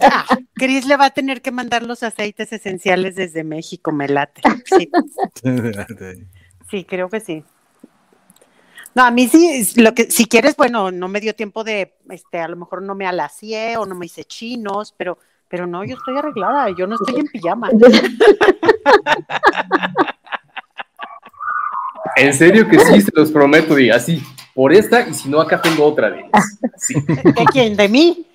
Ah, 0.00 0.24
Cris 0.54 0.86
le 0.86 0.96
va 0.96 1.06
a 1.06 1.10
tener 1.10 1.42
que 1.42 1.50
mandar 1.52 1.82
los 1.84 2.02
aceites 2.02 2.52
esenciales 2.52 3.14
desde 3.16 3.44
México, 3.44 3.92
me 3.92 4.08
late. 4.08 4.42
Sí, 4.64 4.90
sí, 6.70 6.84
creo 6.84 7.08
que 7.08 7.20
sí. 7.20 7.44
No, 8.94 9.04
a 9.04 9.10
mí 9.10 9.28
sí, 9.28 9.70
lo 9.76 9.94
que, 9.94 10.10
si 10.10 10.26
quieres, 10.26 10.56
bueno, 10.56 10.90
no 10.90 11.06
me 11.08 11.20
dio 11.20 11.34
tiempo 11.34 11.62
de, 11.62 11.94
este, 12.10 12.40
a 12.40 12.48
lo 12.48 12.56
mejor 12.56 12.82
no 12.82 12.94
me 12.94 13.06
alacié 13.06 13.76
o 13.76 13.86
no 13.86 13.94
me 13.94 14.06
hice 14.06 14.24
chinos, 14.24 14.94
pero, 14.96 15.18
pero 15.48 15.66
no, 15.66 15.84
yo 15.84 15.96
estoy 15.96 16.16
arreglada, 16.16 16.70
yo 16.76 16.86
no 16.88 16.96
estoy 16.96 17.20
en 17.20 17.26
pijama. 17.28 17.70
En 22.16 22.34
serio 22.34 22.68
que 22.68 22.78
sí, 22.78 23.00
se 23.00 23.10
los 23.14 23.30
prometo, 23.30 23.74
diga 23.74 23.96
así. 23.96 24.22
Por 24.54 24.72
esta, 24.72 25.06
y 25.08 25.14
si 25.14 25.28
no, 25.28 25.40
acá 25.40 25.60
tengo 25.62 25.84
otra 25.84 26.10
de. 26.10 26.24
Sí, 26.76 26.94
¿De 27.06 27.46
quién? 27.52 27.76
¿De 27.76 27.88
mí? 27.88 28.26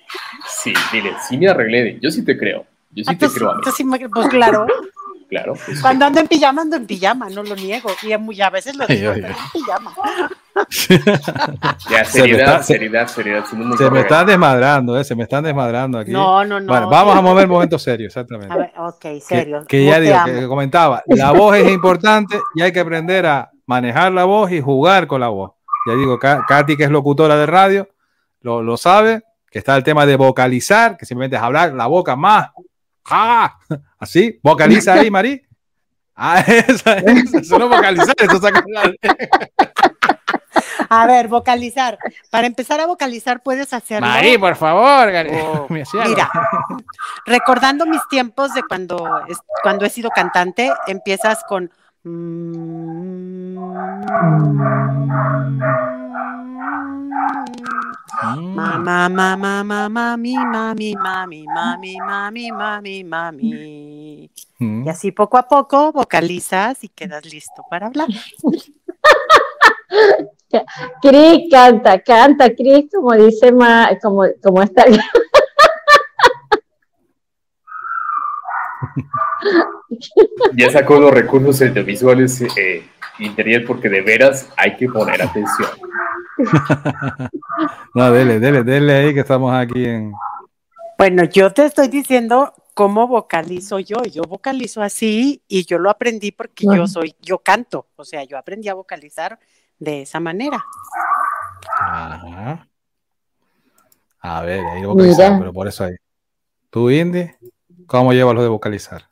sí, 0.48 0.72
dile, 0.92 1.12
sí 1.28 1.36
me 1.36 1.48
arreglé. 1.48 1.98
Yo 2.00 2.10
sí 2.10 2.24
te 2.24 2.36
creo. 2.38 2.64
Yo 2.92 3.04
sí 3.04 3.10
Ah, 3.10 3.12
te 3.12 3.26
pues, 3.26 3.34
creo 3.34 3.50
a 3.50 3.54
mí. 3.54 3.58
entonces 3.60 3.76
sí 3.76 3.84
me- 3.84 4.08
pues 4.08 4.28
claro, 4.28 4.66
Claro. 5.28 5.54
pues, 5.66 5.80
cuando 5.80 6.06
ando 6.06 6.20
en 6.20 6.28
pijama, 6.28 6.62
ando 6.62 6.76
en 6.76 6.86
pijama, 6.86 7.28
no 7.28 7.42
lo 7.42 7.54
niego. 7.56 7.90
Y 8.02 8.40
a 8.40 8.50
veces 8.50 8.76
lo 8.76 8.86
digo, 8.86 9.12
Ay, 9.12 9.22
ay, 9.24 9.30
"Estoy 9.30 9.44
en 9.44 9.50
pijama. 9.52 9.94
ya, 11.90 12.04
Se 12.04 12.20
me 12.22 12.28
seriedad, 12.28 12.40
está- 12.46 12.62
se- 12.62 12.72
seriedad, 12.74 13.06
seriedad. 13.08 13.40
nos 13.40 13.48
Se 13.50 13.56
me 13.56 13.64
arreglan. 13.86 13.96
están 14.02 14.26
desmadrando, 14.26 14.98
eh, 14.98 15.04
se 15.04 15.14
me 15.14 15.22
están 15.24 15.44
desmadrando 15.44 15.98
aquí. 15.98 16.10
No, 16.10 16.44
no, 16.44 16.60
no. 16.60 16.66
Bueno, 16.66 16.88
vamos 16.88 17.16
a 17.16 17.20
mover 17.20 17.42
el 17.44 17.48
momento 17.50 17.78
serio, 17.78 18.06
exactamente. 18.06 18.52
A 18.52 18.56
ver, 18.56 18.72
ok, 18.76 18.98
Que- 19.00 19.20
serio. 19.20 19.64
Que, 19.68 19.84
ya 19.84 20.00
digo, 20.00 20.18
que 20.24 20.46
comentaba, 20.46 21.02
la 21.06 21.32
voz 21.32 21.56
es 21.56 21.70
importante 21.70 22.40
y 22.54 22.62
hay 22.62 22.72
que 22.72 22.80
aprender 22.80 23.26
a 23.26 23.50
manejar 23.66 24.12
la 24.12 24.24
voz 24.24 24.50
y 24.52 24.60
jugar 24.60 25.06
con 25.06 25.20
la 25.20 25.28
voz. 25.28 25.52
Ya 25.86 25.94
digo, 25.94 26.18
Ka- 26.18 26.44
Katy, 26.48 26.76
que 26.76 26.84
es 26.84 26.90
locutora 26.90 27.36
de 27.36 27.46
radio, 27.46 27.88
lo, 28.40 28.62
lo 28.62 28.76
sabe, 28.76 29.22
que 29.50 29.58
está 29.58 29.76
el 29.76 29.84
tema 29.84 30.06
de 30.06 30.16
vocalizar, 30.16 30.96
que 30.96 31.06
simplemente 31.06 31.36
es 31.36 31.42
hablar 31.42 31.72
la 31.74 31.86
boca 31.86 32.16
más. 32.16 32.50
¡Ah! 33.08 33.56
Así, 33.98 34.38
vocaliza 34.42 34.94
ahí, 34.94 35.10
Marí. 35.10 35.40
Ah, 36.18 36.40
esa, 36.46 36.94
esa, 36.98 37.38
eso 37.38 37.58
no 37.58 37.68
vocalizar, 37.68 38.14
eso 38.18 38.38
saca 38.40 38.64
la- 38.66 38.92
A 40.88 41.06
ver, 41.06 41.28
vocalizar. 41.28 41.98
Para 42.30 42.46
empezar 42.46 42.80
a 42.80 42.86
vocalizar 42.86 43.42
puedes 43.42 43.72
hacerlo. 43.72 44.08
Marí, 44.08 44.38
por 44.38 44.56
favor. 44.56 45.10
Gary. 45.10 45.30
Oh. 45.32 45.66
Mira, 45.70 46.30
recordando 47.24 47.86
mis 47.86 48.06
tiempos 48.08 48.54
de 48.54 48.62
cuando, 48.62 49.04
cuando 49.62 49.84
he 49.84 49.90
sido 49.90 50.10
cantante, 50.10 50.72
empiezas 50.86 51.42
con. 51.48 51.70
Mamá, 58.22 58.78
mamá, 58.78 59.36
mamá, 59.36 59.88
mami, 59.88 60.36
mami, 60.36 60.94
mami, 60.94 61.44
mami, 61.46 61.96
mami, 61.98 62.52
mami, 62.52 63.04
mami. 63.04 64.30
Mm. 64.58 64.86
Y 64.86 64.88
así 64.88 65.12
poco 65.12 65.36
a 65.36 65.48
poco 65.48 65.92
vocalizas 65.92 66.82
y 66.84 66.88
quedas 66.88 67.26
listo 67.26 67.62
para 67.68 67.88
hablar. 67.88 68.08
Cris 71.02 71.48
canta, 71.50 72.00
canta, 72.00 72.54
Cris, 72.54 72.86
como 72.94 73.12
dice 73.14 73.52
Ma, 73.52 73.90
como, 74.00 74.24
como 74.42 74.62
está. 74.62 74.84
Ya 80.54 80.70
sacó 80.70 80.98
los 80.98 81.12
recursos 81.12 81.62
audiovisuales 81.62 82.42
eh, 82.56 82.86
interior 83.18 83.64
porque 83.66 83.88
de 83.88 84.02
veras 84.02 84.50
hay 84.56 84.76
que 84.76 84.88
poner 84.88 85.22
atención. 85.22 85.68
No, 87.94 88.12
dele, 88.12 88.38
dele, 88.38 88.62
dele 88.62 88.94
ahí 88.94 89.14
que 89.14 89.20
estamos 89.20 89.54
aquí 89.54 89.82
en. 89.82 90.12
Bueno, 90.98 91.24
yo 91.24 91.50
te 91.50 91.64
estoy 91.64 91.88
diciendo 91.88 92.52
cómo 92.74 93.08
vocalizo 93.08 93.78
yo. 93.78 94.02
Yo 94.02 94.22
vocalizo 94.24 94.82
así 94.82 95.42
y 95.48 95.64
yo 95.64 95.78
lo 95.78 95.88
aprendí 95.88 96.32
porque 96.32 96.66
yo 96.66 96.86
soy, 96.86 97.14
yo 97.22 97.38
canto. 97.38 97.86
O 97.96 98.04
sea, 98.04 98.22
yo 98.24 98.36
aprendí 98.36 98.68
a 98.68 98.74
vocalizar 98.74 99.38
de 99.78 100.02
esa 100.02 100.20
manera. 100.20 100.64
Ajá. 101.80 102.68
A 104.20 104.42
ver, 104.42 104.64
ahí 104.66 104.84
vocalizar, 104.84 105.30
Mira. 105.30 105.38
pero 105.38 105.52
por 105.52 105.68
eso 105.68 105.84
ahí. 105.84 105.94
¿Tú, 106.70 106.90
Indy? 106.90 107.30
¿Cómo 107.86 108.12
llevas 108.12 108.34
lo 108.34 108.42
de 108.42 108.48
vocalizar? 108.48 109.02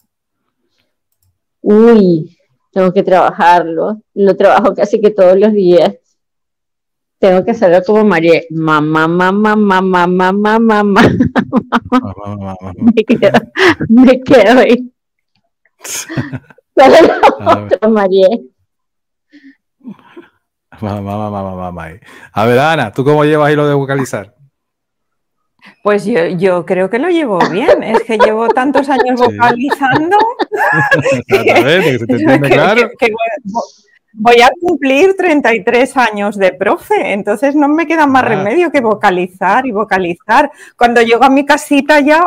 Uy, 1.60 2.36
tengo 2.72 2.92
que 2.92 3.02
trabajarlo. 3.02 4.00
Lo 4.14 4.36
trabajo 4.36 4.74
casi 4.74 5.00
que 5.00 5.10
todos 5.10 5.38
los 5.38 5.52
días. 5.52 5.94
Tengo 7.18 7.44
que 7.44 7.52
hacerlo 7.52 7.82
como 7.86 8.04
María. 8.04 8.42
Mamá, 8.50 9.06
mamá, 9.06 9.54
mamá, 9.56 10.06
mamá, 10.06 10.58
mamá. 10.58 11.02
Me 12.76 13.04
quedo, 13.04 13.38
me 13.88 14.20
quedo 14.20 14.60
ahí. 14.60 14.92
¿Cuál 16.74 16.94
es 16.94 17.02
la 17.06 17.62
otra, 17.62 17.88
María? 17.88 18.28
Mamá, 20.80 21.30
mamá, 21.30 21.54
mamá. 21.54 21.88
A 22.32 22.46
ver, 22.46 22.58
Ana, 22.58 22.92
¿tú 22.92 23.04
cómo 23.04 23.24
llevas 23.24 23.48
ahí 23.48 23.56
lo 23.56 23.66
de 23.68 23.74
vocalizar? 23.74 24.34
Pues 25.82 26.04
yo, 26.04 26.26
yo 26.28 26.66
creo 26.66 26.90
que 26.90 26.98
lo 26.98 27.08
llevo 27.08 27.38
bien. 27.50 27.82
Es 27.82 28.02
que 28.02 28.18
llevo 28.18 28.48
tantos 28.48 28.88
años 28.88 29.18
vocalizando. 29.20 30.16
Voy- 34.16 34.40
a 34.42 34.50
cumplir 34.60 35.16
33 35.16 35.96
años 35.96 36.36
de 36.36 36.52
profe, 36.52 37.12
entonces 37.12 37.54
no 37.56 37.68
me 37.68 37.86
queda 37.86 38.06
más 38.06 38.22
Ah. 38.24 38.28
remedio 38.28 38.70
que 38.70 38.80
vocalizar 38.80 39.66
y 39.66 39.72
vocalizar. 39.72 40.50
Cuando 40.76 41.00
llego 41.02 41.24
a 41.24 41.30
mi 41.30 41.44
casita 41.44 42.00
ya, 42.00 42.22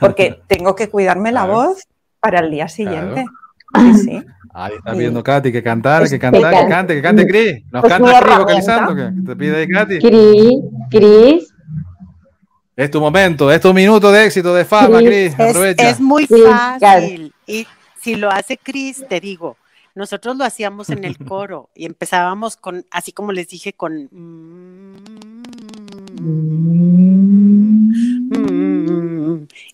porque 0.00 0.40
tengo 0.48 0.74
que 0.74 0.88
cuidarme 0.88 1.32
la 1.32 1.44
voz 1.46 1.86
para 2.18 2.40
el 2.40 2.50
día 2.50 2.68
siguiente. 2.68 3.26
Sí. 4.04 4.22
Ahí 4.52 4.74
está 4.76 4.92
pidiendo 4.92 5.22
Katy 5.22 5.52
que 5.52 5.62
cantar, 5.62 6.08
que 6.08 6.18
cantar, 6.18 6.52
que 6.52 6.68
cante. 6.68 6.94
que 6.96 7.02
cante 7.02 7.26
Cris. 7.26 7.62
Nos 7.70 7.82
Pues 7.82 7.92
canta 7.92 8.20
Cris 8.20 8.38
vocalizando. 8.38 8.96
que 8.96 9.12
Te 9.26 9.36
pide 9.36 9.56
ahí 9.58 9.68
Katy. 9.68 9.98
Cris, 10.00 10.52
Cris, 10.90 11.54
Es 12.76 12.90
tu 12.90 13.00
momento, 13.00 13.50
es 13.52 13.60
tu 13.60 13.72
minuto 13.72 14.10
de 14.10 14.24
éxito, 14.24 14.54
de 14.54 14.64
fama, 14.64 14.98
Cris. 14.98 15.34
Es, 15.38 15.40
Aprovecha. 15.50 15.88
es 15.90 16.00
muy 16.00 16.26
fácil. 16.26 17.32
Y 17.46 17.66
si 18.00 18.16
lo 18.16 18.30
hace 18.30 18.56
Cris, 18.58 19.04
te 19.08 19.20
digo, 19.20 19.56
nosotros 19.94 20.36
lo 20.36 20.44
hacíamos 20.44 20.90
en 20.90 21.04
el 21.04 21.16
coro 21.26 21.68
y 21.74 21.86
empezábamos 21.86 22.56
con, 22.56 22.86
así 22.90 23.12
como 23.12 23.32
les 23.32 23.48
dije, 23.48 23.72
con... 23.72 24.08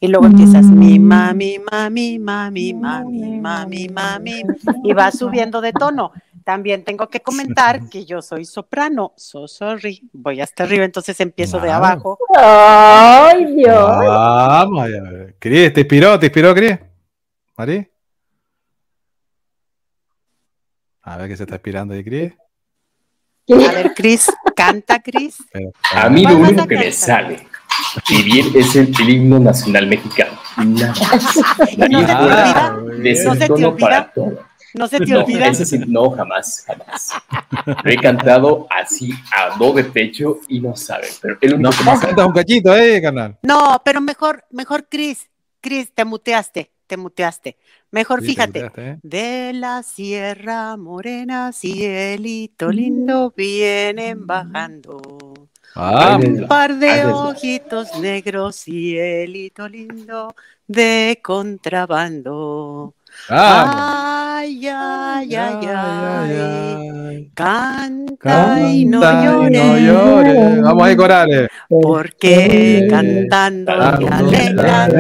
Y 0.00 0.08
luego 0.08 0.26
empiezas 0.26 0.66
mi 0.66 0.98
mami, 0.98 1.58
mami, 1.58 2.18
mami, 2.18 2.74
mami, 2.74 3.40
mami, 3.40 3.88
mami, 3.88 4.42
y 4.84 4.92
vas 4.92 5.18
subiendo 5.18 5.60
de 5.60 5.72
tono. 5.72 6.12
También 6.44 6.84
tengo 6.84 7.08
que 7.08 7.20
comentar 7.20 7.88
que 7.88 8.04
yo 8.04 8.22
soy 8.22 8.44
soprano. 8.44 9.12
So 9.16 9.48
sorry. 9.48 10.08
Voy 10.12 10.40
hasta 10.40 10.62
arriba, 10.62 10.84
entonces 10.84 11.18
empiezo 11.20 11.58
de 11.58 11.72
abajo. 11.72 12.18
¡Ay, 12.36 13.56
Dios! 13.56 13.76
Vamos 13.76 14.84
allá. 14.84 15.34
Cris, 15.40 15.72
¿te 15.72 15.80
inspiró? 15.80 16.16
¿Te 16.20 16.26
inspiró, 16.26 16.54
Cris? 16.54 16.78
¿Mari? 17.56 17.88
A 21.02 21.16
ver 21.16 21.28
qué 21.28 21.36
se 21.36 21.42
está 21.42 21.56
inspirando 21.56 21.94
ahí, 21.94 22.04
Cris. 22.04 22.32
A 23.48 23.72
ver, 23.72 23.94
Cris, 23.94 24.26
canta, 24.54 25.00
Cris. 25.00 25.36
A 25.92 26.08
mí 26.08 26.22
lo 26.26 26.36
único 26.36 26.66
que 26.66 26.76
me 26.76 26.92
sale 26.92 27.46
vivir 28.08 28.56
es 28.56 28.74
el, 28.76 28.92
el 29.00 29.10
himno 29.10 29.38
nacional 29.38 29.86
mexicano. 29.86 30.38
Nada 30.56 30.94
más. 31.00 31.36
La 31.76 31.88
¿No 31.88 32.00
ese 33.04 33.24
¿No 33.24 33.34
se 33.34 33.38
te 33.38 33.46
tono 33.46 33.68
olvida? 33.68 33.76
para 33.78 34.12
todo. 34.12 34.38
¿No 34.74 34.88
se 34.88 35.00
te 35.00 35.06
No, 35.06 35.20
olvida? 35.20 35.46
ese 35.46 35.64
sí, 35.64 35.78
no, 35.86 36.10
jamás, 36.10 36.64
jamás. 36.66 37.12
Lo 37.82 37.90
he 37.90 37.96
cantado 37.96 38.66
así 38.70 39.10
a 39.32 39.56
do 39.56 39.72
de 39.72 39.84
pecho 39.84 40.38
y 40.48 40.60
no 40.60 40.74
saben, 40.76 41.10
pero 41.20 41.38
el 41.40 41.54
único 41.54 41.70
No, 41.84 42.00
que 42.00 42.06
cantas 42.06 42.26
un 42.26 42.32
cachito 42.32 42.72
ahí, 42.72 43.00
carnal. 43.00 43.38
No, 43.42 43.80
pero 43.84 44.00
mejor, 44.00 44.44
mejor, 44.50 44.88
Cris. 44.88 45.28
Cris, 45.60 45.92
te 45.94 46.04
muteaste, 46.04 46.70
te 46.86 46.96
muteaste. 46.96 47.56
Mejor, 47.96 48.20
Sí, 48.20 48.26
fíjate. 48.26 48.70
¿eh? 48.76 48.98
De 49.02 49.52
la 49.54 49.82
Sierra 49.82 50.76
Morena, 50.76 51.50
cielito 51.50 52.70
lindo, 52.70 53.32
vienen 53.34 54.26
bajando. 54.26 55.32
Vamos. 55.74 56.26
Un 56.26 56.46
par 56.46 56.76
de 56.76 57.06
ojitos 57.06 57.98
negros, 57.98 58.56
cielito 58.56 59.66
lindo, 59.66 60.34
de 60.66 61.18
contrabando. 61.22 62.92
Vamos. 63.28 63.74
Ay, 63.78 64.68
ay, 64.68 65.34
ay, 65.34 65.66
ay. 65.66 67.30
Canta, 67.34 68.60
y 68.70 68.84
no 68.84 69.00
y 69.00 69.86
llores. 69.86 70.62
Vamos 70.62 70.82
ahí, 70.82 70.96
corales. 70.96 71.48
porque 71.68 72.86
cantando 72.88 73.72
te 73.98 74.08
alegran. 74.08 74.90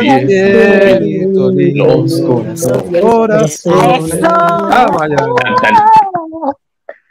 Cielito 0.00 1.50
lindo. 1.50 1.86
Los 2.02 2.22
corazones. 3.00 4.20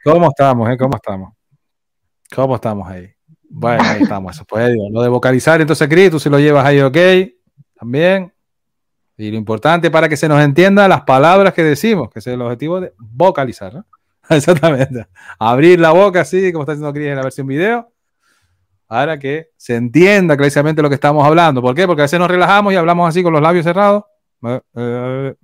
¿Cómo 0.04 0.30
estamos, 0.30 0.70
eh? 0.70 0.78
¿Cómo 0.78 0.96
estamos? 0.96 1.34
¿Cómo 2.34 2.56
estamos 2.56 2.90
ahí? 2.90 3.08
Bueno, 3.50 3.84
ahí 3.84 4.04
estamos. 4.04 4.36
Eso 4.36 4.46
pues, 4.46 4.72
digo, 4.72 4.88
lo 4.90 5.02
de 5.04 5.10
vocalizar, 5.10 5.60
entonces, 5.62 5.88
Cris, 5.88 6.10
tú 6.10 6.20
si 6.20 6.30
lo 6.30 6.40
llevas 6.40 6.66
ahí, 6.66 6.80
ok, 6.82 6.98
también. 7.78 8.34
Y 9.22 9.30
lo 9.30 9.38
importante 9.38 9.92
para 9.92 10.10
que 10.10 10.18
se 10.18 10.28
nos 10.28 10.42
entienda 10.42 10.88
las 10.88 11.02
palabras 11.02 11.54
que 11.54 11.64
decimos, 11.64 12.10
que 12.10 12.18
es 12.18 12.28
el 12.28 12.42
objetivo 12.42 12.82
de 12.82 12.92
vocalizar, 12.98 13.72
¿no? 13.72 13.86
Exactamente. 14.30 15.06
Abrir 15.38 15.80
la 15.80 15.92
boca 15.92 16.22
así, 16.22 16.52
como 16.52 16.64
está 16.64 16.72
haciendo 16.72 16.92
Cris 16.92 17.08
en 17.08 17.18
la 17.18 17.22
versión 17.22 17.46
video, 17.46 17.88
para 18.88 19.20
que 19.20 19.50
se 19.58 19.76
entienda 19.76 20.36
clarísimamente 20.36 20.82
lo 20.82 20.90
que 20.90 20.96
estamos 20.96 21.24
hablando. 21.24 21.62
¿Por 21.62 21.76
qué? 21.76 21.86
Porque 21.86 22.02
a 22.02 22.06
veces 22.06 22.20
nos 22.20 22.32
relajamos 22.32 22.74
y 22.74 22.78
hablamos 22.78 23.08
así 23.08 23.22
con 23.22 23.34
los 23.34 23.44
labios 23.44 23.64
cerrados. 23.64 24.06
eh, 24.76 25.36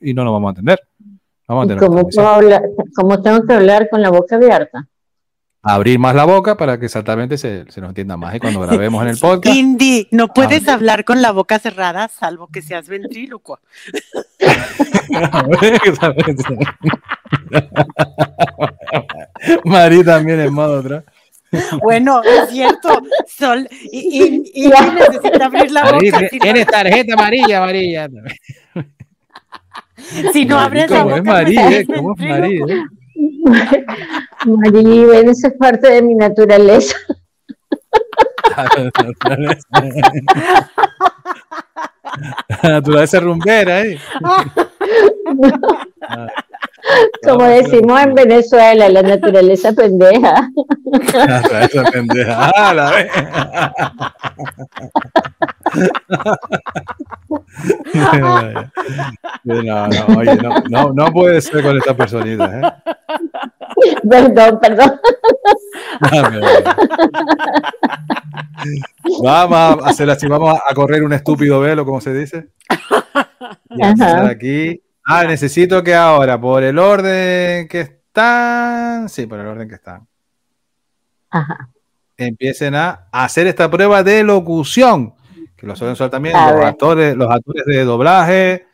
y 0.00 0.14
no 0.14 0.22
nos 0.22 0.32
vamos 0.34 0.48
a 0.48 0.50
entender. 0.50 0.78
Vamos 1.48 1.62
a 1.62 1.66
¿Y 1.66 1.72
entender 1.72 2.26
hablar, 2.26 2.62
cómo 2.94 3.20
tengo 3.20 3.44
que 3.44 3.54
hablar 3.54 3.88
con 3.90 4.00
la 4.00 4.10
boca 4.10 4.36
abierta? 4.36 4.86
Abrir 5.64 5.98
más 5.98 6.14
la 6.14 6.24
boca 6.24 6.56
para 6.56 6.78
que 6.78 6.86
exactamente 6.86 7.38
se, 7.38 7.64
se 7.70 7.80
nos 7.80 7.88
entienda 7.90 8.16
más. 8.16 8.34
Y 8.34 8.40
cuando 8.40 8.60
grabemos 8.60 9.02
en 9.02 9.08
el 9.08 9.18
podcast, 9.22 9.54
Indy, 9.56 10.08
no 10.10 10.28
puedes 10.28 10.68
hablar 10.68 11.04
con 11.04 11.22
la 11.22 11.32
boca 11.32 11.58
cerrada, 11.58 12.08
salvo 12.08 12.48
que 12.48 12.62
seas 12.62 12.88
ventrílocuo. 12.88 13.58
Mari 19.64 20.04
también 20.04 20.40
en 20.40 20.52
modo 20.52 20.80
atrás. 20.80 21.04
Bueno, 21.82 22.20
es 22.22 22.50
cierto. 22.50 23.00
Sol, 23.28 23.68
y, 23.92 24.42
y- 24.54 24.68
necesita 24.68 25.46
abrir 25.46 25.70
la 25.70 25.84
boca. 25.84 25.98
Si 26.28 26.38
no, 26.38 26.42
Tienes 26.42 26.66
tarjeta 26.66 27.14
amarilla, 27.14 27.58
amarilla. 27.58 28.08
si 30.32 30.44
no 30.44 30.58
abres 30.58 30.90
la 30.90 31.02
¿Cómo 31.02 31.16
boca, 31.16 31.42
es 31.42 31.54
pues 31.54 31.72
eh? 31.72 31.86
¿Cómo 31.94 32.14
es 32.16 32.20
eh? 32.20 32.28
Marí, 32.28 32.60
ven, 35.06 35.28
eso 35.28 35.48
es 35.48 35.54
parte 35.58 35.90
de 35.90 36.02
mi 36.02 36.14
naturaleza. 36.14 36.96
La 42.62 42.70
naturaleza 42.70 43.20
rumbera, 43.20 43.82
¿eh? 43.82 43.98
Como 47.22 47.44
decimos 47.44 48.00
en 48.02 48.14
Venezuela, 48.14 48.88
la 48.88 49.02
naturaleza 49.02 49.72
pendeja. 49.72 50.50
La 51.14 51.26
naturaleza 51.26 51.84
pendeja. 51.90 52.50
Ah, 52.54 52.74
la. 52.74 52.92
No, 59.44 59.86
no, 59.88 60.06
oye, 60.16 60.36
no, 60.36 60.54
no, 60.68 60.92
no 60.92 61.12
puede 61.12 61.40
ser 61.40 61.62
con 61.62 61.76
esta 61.76 61.96
personita, 61.96 62.60
¿eh? 62.60 62.62
Perdón, 64.08 64.58
perdón. 64.60 65.00
Dame. 66.12 66.40
Vamos 69.22 69.84
a 69.84 69.88
hacer 69.88 70.10
así, 70.10 70.26
vamos 70.26 70.58
a 70.66 70.74
correr 70.74 71.02
un 71.02 71.12
estúpido 71.12 71.60
velo, 71.60 71.84
como 71.84 72.00
se 72.00 72.14
dice. 72.14 72.48
Y 73.70 73.82
a 73.82 74.26
aquí. 74.28 74.80
Ah, 75.06 75.24
necesito 75.24 75.82
que 75.82 75.94
ahora, 75.94 76.40
por 76.40 76.62
el 76.62 76.78
orden 76.78 77.68
que 77.68 77.80
están, 77.80 79.08
sí, 79.08 79.26
por 79.26 79.38
el 79.38 79.46
orden 79.46 79.68
que 79.68 79.74
están, 79.74 80.06
Ajá. 81.28 81.68
empiecen 82.16 82.74
a 82.74 83.08
hacer 83.12 83.46
esta 83.46 83.70
prueba 83.70 84.02
de 84.02 84.22
locución, 84.22 85.14
que 85.64 85.68
lo 85.70 85.76
suelen 85.76 85.92
usar 85.94 86.10
también 86.10 86.36
A 86.36 86.50
los 86.50 86.56
ver. 86.60 86.64
actores, 86.68 87.16
los 87.16 87.30
actores 87.30 87.64
de 87.66 87.84
doblaje, 87.84 88.66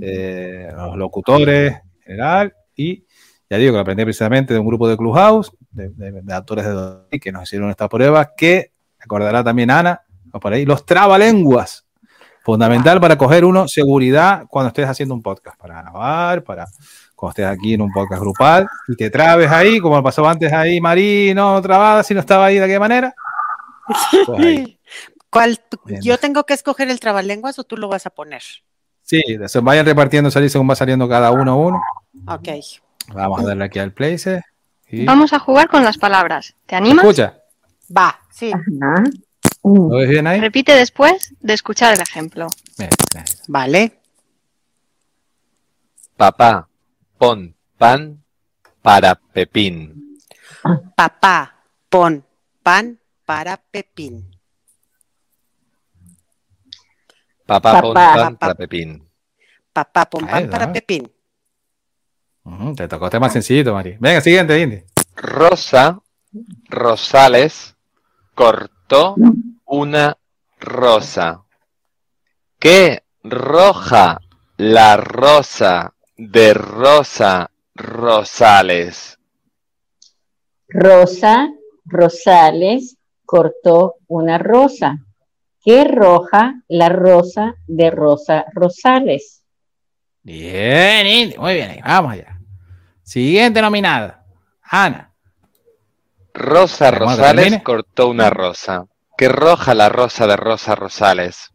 eh, 0.00 0.68
los 0.76 0.96
locutores 0.96 1.72
en 1.72 2.02
general, 2.02 2.54
y 2.76 3.04
ya 3.48 3.58
digo 3.58 3.72
que 3.72 3.76
lo 3.76 3.80
aprendí 3.80 4.04
precisamente 4.04 4.54
de 4.54 4.60
un 4.60 4.66
grupo 4.66 4.88
de 4.88 4.96
Clubhouse, 4.96 5.52
de, 5.70 5.90
de- 5.90 6.22
de 6.22 6.34
actores 6.34 6.64
de 6.64 6.70
doblaje 6.72 7.20
que 7.20 7.32
nos 7.32 7.42
hicieron 7.44 7.70
esta 7.70 7.88
prueba, 7.88 8.30
que 8.36 8.72
acordará 8.98 9.44
también 9.44 9.70
Ana, 9.70 10.02
o 10.32 10.40
por 10.40 10.52
ahí, 10.52 10.64
los 10.64 10.84
trabalenguas. 10.86 11.86
Fundamental 12.44 13.00
para 13.00 13.16
coger 13.16 13.44
uno 13.44 13.68
seguridad 13.68 14.44
cuando 14.48 14.68
estés 14.68 14.88
haciendo 14.88 15.14
un 15.14 15.22
podcast, 15.22 15.56
para 15.60 15.80
grabar, 15.80 16.42
para 16.42 16.66
cuando 17.14 17.30
estés 17.30 17.46
aquí 17.46 17.74
en 17.74 17.82
un 17.82 17.92
podcast 17.92 18.20
grupal 18.20 18.66
y 18.88 18.96
te 18.96 19.10
trabes 19.10 19.48
ahí, 19.48 19.78
como 19.78 20.02
pasó 20.02 20.26
antes 20.28 20.52
ahí, 20.52 20.80
Marí, 20.80 21.34
no 21.34 21.62
trabada, 21.62 22.02
si 22.02 22.14
no 22.14 22.20
estaba 22.20 22.46
ahí 22.46 22.58
de 22.58 22.66
qué 22.66 22.78
manera. 22.80 23.14
Pues 24.26 24.38
ahí. 24.40 24.78
¿Cuál? 25.32 25.58
Bien. 25.86 26.02
¿Yo 26.02 26.18
tengo 26.18 26.44
que 26.44 26.52
escoger 26.52 26.90
el 26.90 27.00
trabalenguas 27.00 27.58
o 27.58 27.64
tú 27.64 27.78
lo 27.78 27.88
vas 27.88 28.04
a 28.04 28.10
poner? 28.10 28.42
Sí, 29.00 29.22
se 29.46 29.60
vayan 29.60 29.86
repartiendo 29.86 30.30
salir 30.30 30.50
según 30.50 30.68
va 30.68 30.76
saliendo 30.76 31.08
cada 31.08 31.30
uno 31.30 31.58
uno. 31.58 31.80
Ok. 32.28 32.48
Vamos 33.14 33.40
a 33.40 33.46
darle 33.46 33.64
aquí 33.64 33.78
al 33.78 33.92
place. 33.92 34.42
Y... 34.90 35.06
Vamos 35.06 35.32
a 35.32 35.38
jugar 35.38 35.68
con 35.68 35.84
las 35.84 35.96
palabras. 35.96 36.54
¿Te 36.66 36.76
animas? 36.76 37.04
Escucha, 37.06 37.38
Va, 37.96 38.20
sí. 38.30 38.52
Ajá. 38.52 39.04
¿lo 39.62 39.96
ves 39.96 40.08
bien 40.08 40.26
ahí? 40.26 40.38
Repite 40.38 40.74
después 40.74 41.34
de 41.40 41.54
escuchar 41.54 41.94
el 41.94 42.00
ejemplo. 42.02 42.48
Bien, 42.76 42.90
bien. 43.14 43.24
Vale. 43.48 44.00
Papá, 46.16 46.68
pon 47.16 47.54
pan 47.78 48.22
para 48.82 49.14
Pepín. 49.14 50.18
Papá, 50.94 51.56
pon 51.88 52.22
pan 52.62 52.98
para 53.24 53.56
Pepín. 53.56 54.31
Papá, 57.60 57.82
pon 57.82 57.94
Papá. 57.94 58.14
pan 58.14 58.36
para 58.36 58.54
Pepín. 58.54 59.08
Papá, 59.72 60.08
pon 60.08 60.26
pan 60.26 60.48
para. 60.48 60.72
Pepín. 60.72 61.12
Ujú, 62.44 62.74
te 62.74 62.88
tocó 62.88 63.10
tema 63.10 63.28
sencillito, 63.28 63.74
Mari. 63.74 63.96
Venga, 64.00 64.20
siguiente, 64.20 64.58
Indy. 64.58 64.82
Rosa 65.14 66.00
Rosales 66.68 67.76
cortó 68.34 69.16
una 69.66 70.16
rosa. 70.58 71.44
¿Qué 72.58 73.02
roja 73.22 74.18
la 74.56 74.96
rosa 74.96 75.94
de 76.16 76.54
Rosa 76.54 77.50
Rosales? 77.74 79.18
Rosa 80.68 81.50
Rosales 81.84 82.96
cortó 83.26 83.96
una 84.08 84.38
rosa. 84.38 84.96
¿Qué 85.62 85.84
roja 85.84 86.62
la 86.68 86.88
rosa 86.88 87.54
de 87.66 87.90
Rosa 87.90 88.44
Rosales? 88.52 89.44
Bien, 90.22 91.06
Indy. 91.06 91.38
Muy 91.38 91.54
bien. 91.54 91.70
ahí, 91.70 91.80
Vamos 91.84 92.12
allá. 92.12 92.38
Siguiente 93.02 93.62
nominada. 93.62 94.24
Ana. 94.62 95.12
Rosa 96.34 96.90
Rosales 96.90 97.62
cortó 97.62 98.08
una 98.08 98.30
rosa. 98.30 98.86
¿Qué 99.16 99.28
roja 99.28 99.74
la 99.74 99.88
rosa 99.88 100.26
de 100.26 100.36
Rosa 100.36 100.74
Rosales? 100.74 101.52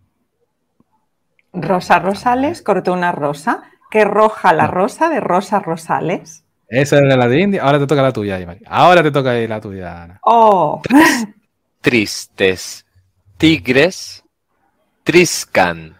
Rosa 1.52 2.00
Rosales 2.00 2.62
cortó 2.62 2.94
una 2.94 3.12
rosa. 3.12 3.64
que 3.90 4.04
roja 4.04 4.54
la 4.54 4.68
rosa 4.68 5.10
de 5.10 5.20
Rosa 5.22 5.60
Rosales. 5.60 6.44
Esa 6.68 6.98
era 6.98 7.16
la 7.16 7.28
de 7.28 7.40
India. 7.40 7.64
Ahora 7.64 7.80
te 7.80 7.88
toca 7.88 8.02
la 8.02 8.12
tuya, 8.12 8.38
María. 8.46 8.68
Ahora 8.70 9.02
te 9.02 9.12
toca 9.12 9.34
la 9.34 9.62
tuya, 9.62 10.04
Ana. 10.04 10.20
Oh, 10.24 10.82
Tristes 11.82 12.86
tigres 13.38 14.24
triscan 15.04 15.96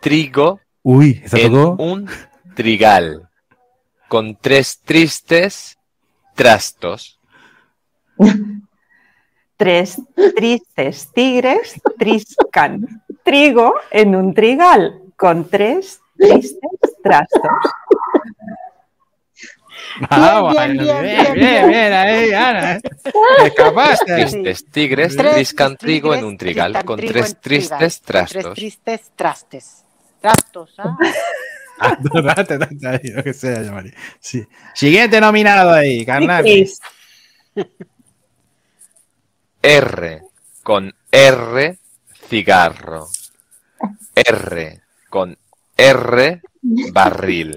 trigo 0.00 0.60
Uy, 0.82 1.22
en 1.32 1.52
tocó. 1.52 1.82
un 1.82 2.08
trigal 2.54 3.28
con 4.08 4.36
tres 4.36 4.80
tristes 4.84 5.78
trastos. 6.34 7.20
tres 9.56 10.00
tristes 10.34 11.08
tigres 11.14 11.80
triscan 11.98 13.04
trigo 13.22 13.74
en 13.90 14.16
un 14.16 14.34
trigal 14.34 15.00
con 15.16 15.48
tres 15.48 16.00
tristes 16.16 16.60
trastos. 17.02 17.40
Vamos, 20.10 20.52
bien, 20.54 20.72
bien, 20.76 21.02
bien, 21.02 21.02
bien, 21.02 21.34
bien, 21.34 21.34
bien, 21.34 21.68
bien. 21.68 21.92
ahí, 21.92 22.32
Ana. 22.32 22.80
Te 22.80 23.46
escapaste. 23.46 24.14
Tristes 24.14 24.64
tigres 24.70 25.16
triscan 25.16 25.76
trigo 25.76 26.14
en 26.14 26.24
un 26.24 26.36
trigal 26.36 26.84
con 26.84 26.98
tres 26.98 27.40
tristes 27.40 27.70
con 27.70 27.78
Tres 27.78 28.00
trastos. 28.02 28.54
tristes 28.54 29.10
trastes. 29.16 29.84
Trastos, 30.20 30.74
¿ah? 30.78 30.96
Ah, 31.84 31.98
lo 32.00 33.24
que 33.24 33.34
sea, 33.34 33.60
ya, 33.60 33.72
María. 33.72 33.92
Sí. 34.20 34.46
Siguiente 34.72 35.20
nominado 35.20 35.72
ahí, 35.72 36.06
carnal. 36.06 36.44
R 39.62 40.22
con 40.62 40.94
R 41.10 41.78
cigarro. 42.28 43.08
R 44.14 44.80
con 45.08 45.36
R 45.76 46.40
barril. 46.92 47.56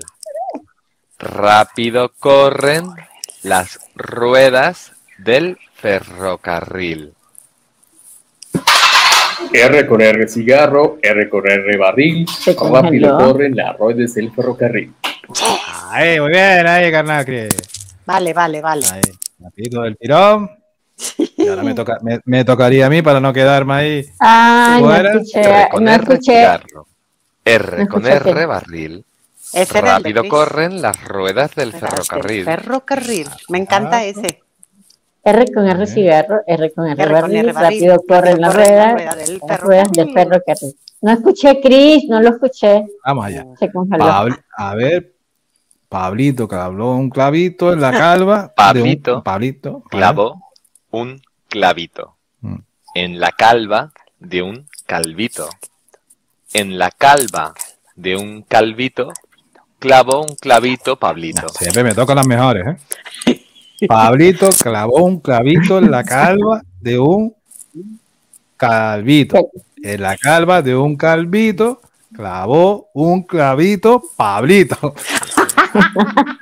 Rápido 1.19 2.11
corren 2.19 2.89
las 3.43 3.79
ruedas 3.95 4.91
del 5.17 5.57
ferrocarril. 5.75 7.13
R 9.53 9.87
con 9.87 10.01
R 10.01 10.27
cigarro, 10.27 10.97
R 11.01 11.29
con 11.29 11.49
R 11.49 11.77
barril, 11.77 12.25
rápido 12.45 13.17
corren 13.17 13.55
las 13.55 13.77
ruedas 13.77 14.13
del 14.15 14.31
ferrocarril. 14.31 14.93
Ahí, 15.89 16.19
muy 16.19 16.29
bien, 16.29 16.67
ahí, 16.67 16.91
carnal. 16.91 17.25
Vale, 18.05 18.33
vale, 18.33 18.61
vale. 18.61 18.85
Ahí, 18.91 19.01
rapidito 19.39 19.81
del 19.81 19.97
tirón. 19.97 20.49
Y 21.37 21.47
ahora 21.47 21.63
me, 21.63 21.73
toca, 21.73 21.99
me, 22.01 22.19
me 22.25 22.43
tocaría 22.45 22.85
a 22.87 22.89
mí 22.89 23.01
para 23.01 23.19
no 23.19 23.31
quedarme 23.33 23.73
ahí. 23.73 24.05
Ay, 24.19 24.81
no 24.81 24.95
escuché, 24.95 25.41
R 25.41 25.69
con 25.69 25.83
no 25.83 25.91
R 25.91 26.03
escuché. 26.03 26.31
cigarro. 26.31 26.87
R 27.45 27.77
No 27.83 27.87
con 27.87 28.05
escuché 28.05 28.29
R 28.31 28.45
barril. 28.45 29.05
Ese 29.55 29.77
era 29.79 29.97
el 29.97 30.03
de 30.03 30.09
Rápido 30.09 30.21
Chris. 30.21 30.31
corren 30.31 30.81
las 30.81 31.03
ruedas 31.03 31.55
del 31.55 31.71
ferrocarril. 31.73 32.45
Ferrocarril. 32.45 33.27
Me 33.49 33.57
encanta 33.59 33.97
Ah, 33.97 34.03
ese. 34.05 34.41
R 35.23 35.45
con 35.53 35.67
R 35.67 35.87
cigarro, 35.87 36.41
R 36.45 36.71
con 36.71 36.87
R, 36.87 37.01
R 37.01 37.11
con 37.11 37.21
barril, 37.21 37.37
R 37.37 37.51
barril, 37.53 37.79
rápido 37.79 38.03
corren 38.07 38.41
las 38.41 38.53
ruedas, 38.53 38.93
rueda 38.93 39.15
del 39.15 39.41
las 39.47 39.59
ruedas 39.59 39.91
del 39.91 40.13
ferrocarril. 40.13 40.75
No 41.01 41.11
escuché, 41.11 41.61
Cris, 41.61 42.03
no 42.07 42.21
lo 42.21 42.29
escuché. 42.29 42.85
Vamos 43.03 43.25
allá. 43.25 43.45
Se 43.59 43.71
congeló. 43.71 44.05
Pabl- 44.05 44.43
a 44.55 44.75
ver, 44.75 45.13
Pablito 45.89 46.47
clavó 46.47 46.95
un 46.95 47.09
clavito 47.09 47.71
en 47.73 47.81
la 47.81 47.91
calva. 47.91 48.41
de 48.41 48.47
un- 48.47 48.53
Pablito 48.55 49.23
Pablito. 49.23 49.83
Clavó 49.89 50.41
un 50.91 51.21
clavito. 51.47 52.15
Mm. 52.41 52.55
En 52.95 53.19
la 53.19 53.31
calva 53.31 53.91
de 54.19 54.41
un 54.41 54.67
calvito. 54.85 55.49
En 56.53 56.77
la 56.77 56.91
calva 56.91 57.53
de 57.95 58.15
un 58.15 58.41
calvito 58.43 59.11
clavó 59.85 60.21
un 60.23 60.35
clavito 60.35 60.95
Pablito. 60.97 61.47
Siempre 61.49 61.83
me 61.83 61.93
tocan 61.93 62.15
las 62.15 62.25
mejores, 62.27 62.65
¿eh? 63.27 63.41
Pablito 63.87 64.49
clavó 64.49 65.03
un 65.03 65.19
clavito 65.19 65.77
en 65.77 65.91
la 65.91 66.03
calva 66.03 66.61
de 66.81 66.97
un 66.97 67.35
calvito. 68.57 69.49
En 69.83 70.01
la 70.01 70.17
calva 70.17 70.63
de 70.63 70.75
un 70.75 70.95
calvito 70.95 71.81
clavó 72.15 72.89
un 72.93 73.23
clavito 73.23 74.01
Pablito. 74.15 74.95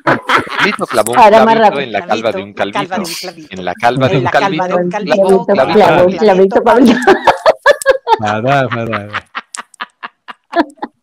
Pablito 0.05 0.85
clavó 0.87 1.11
un 1.11 1.17
Ahora 1.19 1.43
más 1.43 1.55
clavito 1.55 1.69
rápido. 1.69 1.81
en 1.81 1.91
la 1.91 2.05
calva 2.05 2.31
de 2.31 2.43
un 2.43 2.53
calvito. 2.53 2.79
calva 2.79 2.95
de 2.95 3.01
un 3.03 3.13
clavito. 3.19 3.47
En 3.51 3.65
la 3.65 3.73
calva 3.75 4.07
de 4.07 4.13
En 4.13 4.17
un 4.19 4.23
la 4.23 4.31
calva 4.31 4.67
de 4.67 4.73
calvito 4.73 4.77
un 4.77 4.89
clavó 4.89 5.39
un 5.39 5.45
clavito 5.45 5.85
Pablito. 5.85 6.19
clavito, 6.19 6.63
Pablito. 6.63 6.99
Fatal, 8.19 8.69
fatal. 8.69 9.11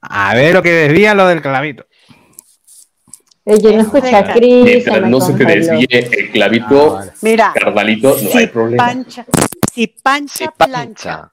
A 0.03 0.34
ver 0.34 0.55
lo 0.55 0.62
que 0.62 0.70
desvía 0.72 1.14
lo 1.14 1.26
del 1.26 1.43
clavito. 1.43 1.84
Yo 3.47 3.72
no 3.72 3.80
escuché 3.80 4.14
a 4.14 4.32
Cris, 4.34 4.64
se 4.64 4.64
Mientras 4.64 5.11
no 5.11 5.20
se 5.20 5.32
te 5.32 5.45
desvíe 5.45 5.86
el 5.91 6.30
clavito, 6.30 6.97
Ah. 6.99 7.07
Mira, 7.22 7.53
carnalito, 7.55 8.11
no 8.11 8.14
si 8.14 8.38
hay 8.38 8.47
problema. 8.47 8.86
pancha, 8.86 9.26
si 9.72 9.86
pancha, 9.86 10.34
Si 10.34 10.49
plancha, 10.49 10.66
plancha, 10.66 11.32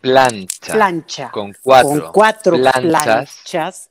plancha, 0.00 0.72
plancha, 0.72 1.30
con 1.30 1.54
cuatro, 1.62 1.90
con 1.90 2.12
cuatro 2.12 2.56
planchas, 2.56 3.04
planchas, 3.04 3.90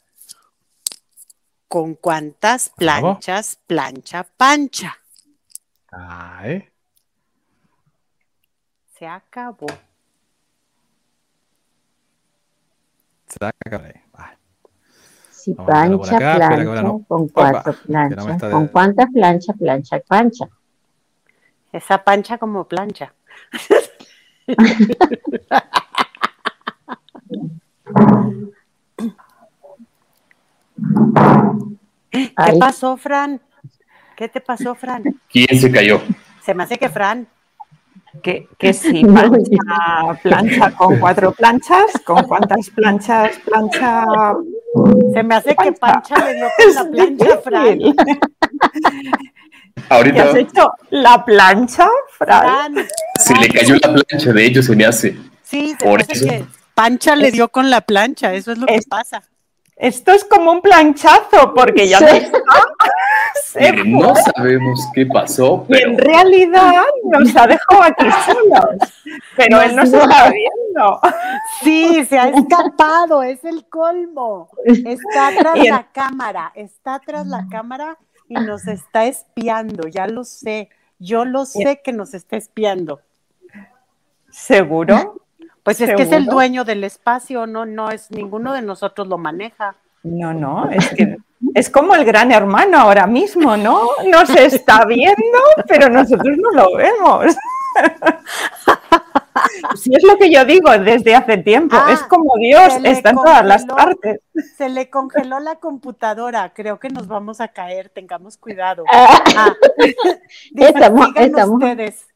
con 1.68 1.96
cuántas 1.96 2.70
planchas, 2.70 3.58
plancha, 3.68 4.26
pancha. 4.38 4.98
Ay. 5.92 6.70
Se 8.98 9.08
acabó. 9.08 9.68
Sácale. 13.28 13.78
Vale. 13.82 14.05
Si 15.46 15.54
Vamos 15.54 16.10
plancha, 16.10 16.18
acá, 16.18 16.48
plancha, 16.48 16.82
no. 16.82 17.04
con 17.08 17.22
Opa, 17.26 17.52
cuatro 17.52 17.74
planchas. 17.86 18.42
de- 18.42 18.50
¿Con 18.52 18.68
cuántas 18.70 19.12
planchas, 19.12 19.56
plancha, 19.56 20.00
plancha? 20.00 20.50
Esa 21.72 22.04
pancha 22.04 22.40
como 22.40 22.68
plancha. 22.68 23.14
¿Qué 32.10 32.34
Ay, 32.36 32.60
pasó, 32.60 32.98
Fran? 32.98 33.40
¿Qué 34.16 34.28
te 34.30 34.42
pasó, 34.42 34.74
Fran? 34.74 35.04
¿Quién 35.30 35.60
se 35.60 35.72
cayó? 35.72 36.02
Se 36.42 36.56
me 36.56 36.64
hace 36.64 36.78
que 36.80 36.90
Fran. 36.90 37.28
que, 38.24 38.48
que 38.58 38.74
si 38.74 39.04
No, 39.04 39.14
plancha, 39.14 40.22
plancha 40.24 40.72
con 40.72 41.00
cuatro 41.00 41.34
planchas, 41.34 41.92
¿con 42.04 42.24
cuántas 42.24 42.68
planchas 42.72 43.38
plancha? 43.40 44.06
Se 45.14 45.24
me 45.24 45.36
hace 45.36 45.56
que 45.56 45.72
Pancha. 45.74 46.16
Le 46.26 46.34
dio 46.36 46.48
con 46.58 46.74
la 46.76 46.84
plancha 46.92 47.38
Fran. 47.44 47.80
¿Qué 49.76 49.84
Ahorita 49.90 50.24
has 50.24 50.36
hecho? 50.36 50.72
¿La 50.90 51.24
plancha, 51.26 51.88
Fran? 52.18 52.74
Fran, 52.74 52.88
se 53.20 53.36
le 53.36 53.48
cayó 53.50 53.76
la 53.76 53.94
plancha, 53.94 54.32
de 54.34 54.46
hecho 54.46 54.64
se 54.64 54.76
me 54.76 54.86
hace. 54.86 55.18
sí, 55.44 55.76
se 55.78 55.86
Por 55.86 55.98
me 56.00 56.04
hace 56.04 56.14
eso. 56.14 56.28
que 56.28 56.46
Pancha 56.74 57.16
le 57.16 57.32
dio 57.32 57.50
con 57.50 57.70
la 57.70 57.82
plancha, 57.82 58.34
eso 58.34 58.52
es 58.52 58.58
lo 58.58 58.66
que 58.68 58.80
pasa. 58.90 59.22
Esto 59.78 60.14
es 60.14 60.24
como 60.24 60.52
un 60.54 60.62
planchazo, 60.62 61.54
porque 61.54 61.88
ya 61.88 62.00
Sí. 62.00 62.06
no 62.06 62.12
está. 62.16 62.40
No 63.86 64.14
sabemos 64.16 64.80
qué 64.94 65.06
pasó, 65.06 65.66
pero 65.68 65.92
en 65.92 65.98
realidad 65.98 66.84
nos 67.04 67.36
ha 67.36 67.48
dejado 67.48 67.84
aquí 67.84 68.06
solos. 68.26 68.94
Pero 69.36 69.62
él 69.62 69.76
no 69.76 69.86
se 69.86 69.98
está 69.98 70.30
viendo. 70.30 71.00
Sí, 71.62 72.06
se 72.06 72.20
ha 72.20 72.30
escapado, 72.30 73.24
es 73.24 73.44
el 73.46 73.66
colmo. 73.68 74.50
Está 74.66 75.32
tras 75.38 75.58
la 75.58 75.88
cámara, 75.92 76.52
está 76.56 77.00
tras 77.00 77.28
la 77.28 77.46
cámara 77.50 77.98
y 78.28 78.36
nos 78.36 78.68
está 78.68 79.06
espiando, 79.06 79.88
ya 79.88 80.08
lo 80.08 80.24
sé. 80.24 80.70
Yo 81.00 81.26
lo 81.26 81.46
sé 81.46 81.82
que 81.84 81.94
nos 81.94 82.14
está 82.14 82.38
espiando. 82.38 83.02
¿Seguro? 84.30 85.22
Pues 85.64 85.82
es 85.82 85.96
que 85.96 86.04
es 86.04 86.12
el 86.12 86.26
dueño 86.26 86.64
del 86.64 86.84
espacio, 86.84 87.48
no, 87.48 87.66
no 87.66 87.90
es 87.90 88.12
ninguno 88.12 88.54
de 88.54 88.62
nosotros 88.62 89.08
lo 89.08 89.18
maneja. 89.18 89.76
No, 90.04 90.34
no, 90.34 90.70
es 90.70 90.90
que 90.90 91.18
es 91.54 91.70
como 91.70 91.96
el 91.96 92.06
gran 92.06 92.32
hermano 92.32 92.78
ahora 92.80 93.08
mismo, 93.08 93.56
¿no? 93.58 93.88
Nos 94.06 94.30
está 94.36 94.86
viendo, 94.86 95.40
pero 95.68 95.90
nosotros 95.90 96.38
no 96.38 96.52
lo 96.52 96.76
vemos. 96.76 97.36
Si 99.76 99.94
es 99.94 100.02
lo 100.04 100.18
que 100.18 100.32
yo 100.32 100.46
digo 100.46 100.72
desde 100.80 101.14
hace 101.14 101.38
tiempo, 101.38 101.76
Ah, 101.78 101.92
es 101.92 102.02
como 102.04 102.36
Dios, 102.38 102.74
está 102.84 103.10
en 103.10 103.16
todas 103.18 103.46
las 103.46 103.66
partes. 103.66 104.22
Se 104.58 104.70
le 104.70 104.90
congeló 104.90 105.40
la 105.42 105.56
computadora, 105.56 106.54
creo 106.54 106.80
que 106.80 106.88
nos 106.90 107.08
vamos 107.08 107.42
a 107.42 107.50
caer, 107.50 107.90
tengamos 107.90 108.38
cuidado. 108.38 108.86
Ah, 108.92 109.22
Ah, 109.36 109.54
dice, 110.52 110.70
Estamos- 110.70 111.54
ustedes. 111.54 112.08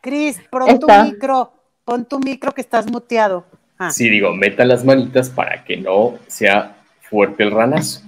Cris, 0.00 0.40
pon 0.48 0.68
Está. 0.68 1.02
tu 1.04 1.10
micro, 1.10 1.52
pon 1.84 2.04
tu 2.04 2.20
micro 2.20 2.52
que 2.52 2.60
estás 2.60 2.88
muteado. 2.90 3.44
Ah, 3.78 3.90
sí 3.90 4.08
digo, 4.08 4.32
meta 4.32 4.64
las 4.64 4.84
manitas 4.84 5.28
para 5.28 5.64
que 5.64 5.76
no 5.76 6.14
sea 6.28 6.75
fuerte 7.10 7.42
el 7.42 7.50
ranazo. 7.50 8.02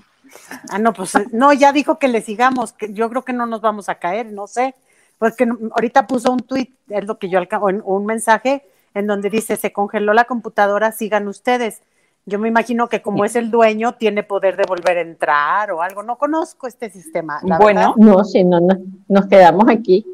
ah, 0.71 0.79
no, 0.79 0.93
pues 0.93 1.13
no, 1.33 1.53
ya 1.53 1.73
dijo 1.73 1.99
que 1.99 2.09
le 2.09 2.21
sigamos, 2.21 2.73
que 2.73 2.93
yo 2.93 3.09
creo 3.11 3.25
que 3.25 3.33
no 3.33 3.47
nos 3.47 3.61
vamos 3.61 3.89
a 3.89 3.97
caer, 3.97 4.27
no 4.33 4.47
sé. 4.47 4.75
Pues 5.19 5.35
que 5.35 5.49
ahorita 5.73 6.07
puso 6.07 6.31
un 6.31 6.41
tweet, 6.41 6.71
es 6.89 7.05
lo 7.07 7.19
que 7.19 7.29
yo 7.29 7.39
alcanzo, 7.39 7.67
un 7.67 8.07
mensaje 8.07 8.65
en 8.95 9.07
donde 9.07 9.31
dice, 9.31 9.57
se 9.57 9.73
congeló 9.73 10.13
la 10.13 10.25
computadora, 10.25 10.93
sigan 10.93 11.29
ustedes. 11.29 11.83
Yo 12.27 12.39
me 12.39 12.49
imagino 12.49 12.89
que 12.89 13.01
como 13.01 13.25
es 13.25 13.37
el 13.37 13.51
dueño, 13.51 13.95
tiene 13.95 14.23
poder 14.23 14.57
de 14.57 14.65
volver 14.69 14.99
a 14.99 15.01
entrar 15.01 15.71
o 15.71 15.83
algo. 15.83 16.03
No 16.03 16.19
conozco 16.19 16.67
este 16.67 16.91
sistema. 16.91 17.41
la 17.43 17.59
Bueno, 17.59 17.95
verdad. 17.97 18.17
No, 18.17 18.25
si 18.25 18.45
no, 18.45 18.61
no, 18.61 18.77
nos 19.09 19.27
quedamos 19.27 19.69
aquí. 19.69 20.05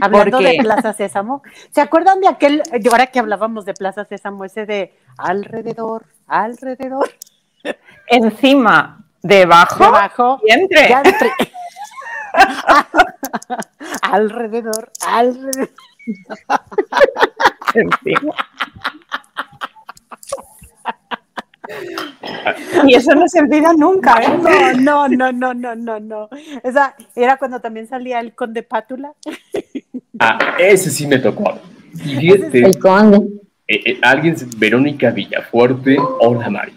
Hablando 0.00 0.38
de 0.40 0.58
Plaza 0.60 0.92
Sésamo, 0.92 1.42
¿se 1.70 1.80
acuerdan 1.80 2.20
de 2.20 2.28
aquel, 2.28 2.62
de 2.62 2.88
ahora 2.90 3.06
que 3.08 3.18
hablábamos 3.18 3.64
de 3.64 3.74
Plaza 3.74 4.04
Sésamo, 4.04 4.44
ese 4.44 4.66
de 4.66 4.94
alrededor, 5.16 6.04
alrededor, 6.26 7.10
encima, 8.16 9.04
debajo, 9.22 9.84
debajo, 9.84 10.40
y 10.46 10.52
entre. 10.58 10.88
ya 10.88 11.02
entre- 11.04 11.30
alrededor, 14.02 14.90
alrededor. 15.06 15.70
encima. 17.74 18.34
Y 22.86 22.94
eso 22.94 23.14
no 23.14 23.26
se 23.28 23.38
olvida 23.40 23.72
nunca, 23.72 24.20
¿eh? 24.20 24.74
No, 24.78 25.08
no, 25.08 25.32
no, 25.32 25.32
no, 25.32 25.54
no, 25.54 25.74
no, 25.76 26.00
no. 26.00 26.28
Esa 26.62 26.94
era 27.14 27.36
cuando 27.36 27.60
también 27.60 27.86
salía 27.86 28.20
el 28.20 28.34
conde 28.34 28.62
Pátula. 28.62 29.12
Ah, 30.18 30.56
ese 30.58 30.90
sí 30.90 31.06
me 31.06 31.18
tocó. 31.18 31.58
Y 32.04 32.16
fíjate, 32.16 32.58
El 32.66 32.78
conde. 32.78 33.18
eh, 33.68 33.80
eh, 33.86 33.98
alguien, 34.02 34.36
Verónica 34.56 35.10
Villafuerte, 35.10 35.96
hola 36.20 36.50
Mari. 36.50 36.74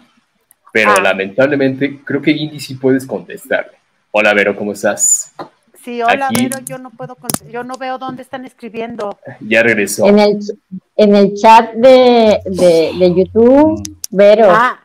Pero 0.76 0.90
Ah. 0.92 1.00
lamentablemente 1.00 2.00
creo 2.04 2.20
que 2.20 2.30
Indy 2.32 2.60
sí 2.60 2.74
puedes 2.74 3.06
contestarle. 3.06 3.72
Hola 4.10 4.34
Vero, 4.34 4.54
¿cómo 4.54 4.72
estás? 4.72 5.32
Sí, 5.82 6.02
hola, 6.02 6.26
Aquí. 6.26 6.48
pero 6.48 6.62
yo 6.66 6.76
no 6.78 6.90
puedo, 6.90 7.16
yo 7.50 7.64
no 7.64 7.76
veo 7.78 7.96
dónde 7.96 8.20
están 8.22 8.44
escribiendo. 8.44 9.18
Ya 9.40 9.62
regresó. 9.62 10.06
En 10.06 10.18
el, 10.18 10.38
en 10.96 11.14
el 11.14 11.34
chat 11.34 11.72
de, 11.74 12.40
de, 12.44 12.92
de 12.98 13.14
YouTube, 13.14 13.82
Vero. 14.10 14.48
Ah, 14.50 14.78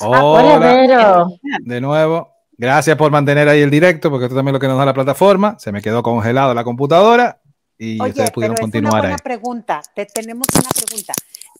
Hola, 0.00 0.24
Hola, 0.24 0.58
Vero. 0.58 1.28
de 1.60 1.80
nuevo. 1.80 2.30
Gracias 2.58 2.96
por 2.98 3.10
mantener 3.10 3.48
ahí 3.48 3.60
el 3.62 3.70
directo, 3.70 4.10
porque 4.10 4.26
esto 4.26 4.36
también 4.36 4.54
es 4.54 4.56
lo 4.58 4.60
que 4.60 4.68
nos 4.68 4.78
da 4.78 4.84
la 4.84 4.92
plataforma. 4.94 5.56
Se 5.58 5.72
me 5.72 5.80
quedó 5.80 6.02
congelado 6.02 6.52
la 6.54 6.64
computadora 6.64 7.40
y 7.78 7.98
oye, 8.00 8.10
ustedes 8.10 8.30
pudieron 8.32 8.56
pero 8.56 8.66
es 8.66 8.68
una 8.68 8.72
continuar 8.72 9.02
ahí. 9.02 9.10
buena 9.12 9.18
pregunta. 9.24 9.80
Te 9.94 10.04
tenemos 10.06 10.46
una 10.54 10.70
pregunta. 10.70 11.12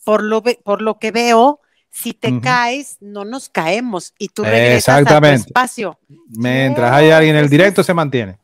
Por 0.03 0.23
lo, 0.23 0.43
por 0.43 0.81
lo 0.81 0.99
que 0.99 1.11
veo, 1.11 1.59
si 1.91 2.13
te 2.13 2.39
caes, 2.39 2.97
no 3.01 3.25
nos 3.25 3.49
caemos 3.49 4.13
y 4.17 4.29
tú 4.29 4.43
regresas 4.43 4.89
a 4.89 4.97
tu 4.97 5.01
Exactamente. 5.03 5.47
espacio. 5.47 5.99
Mientras 6.29 6.91
hay 6.91 7.09
alguien 7.11 7.35
en 7.35 7.43
el 7.43 7.49
directo, 7.49 7.83
se 7.83 7.93
mantiene. 7.93 8.37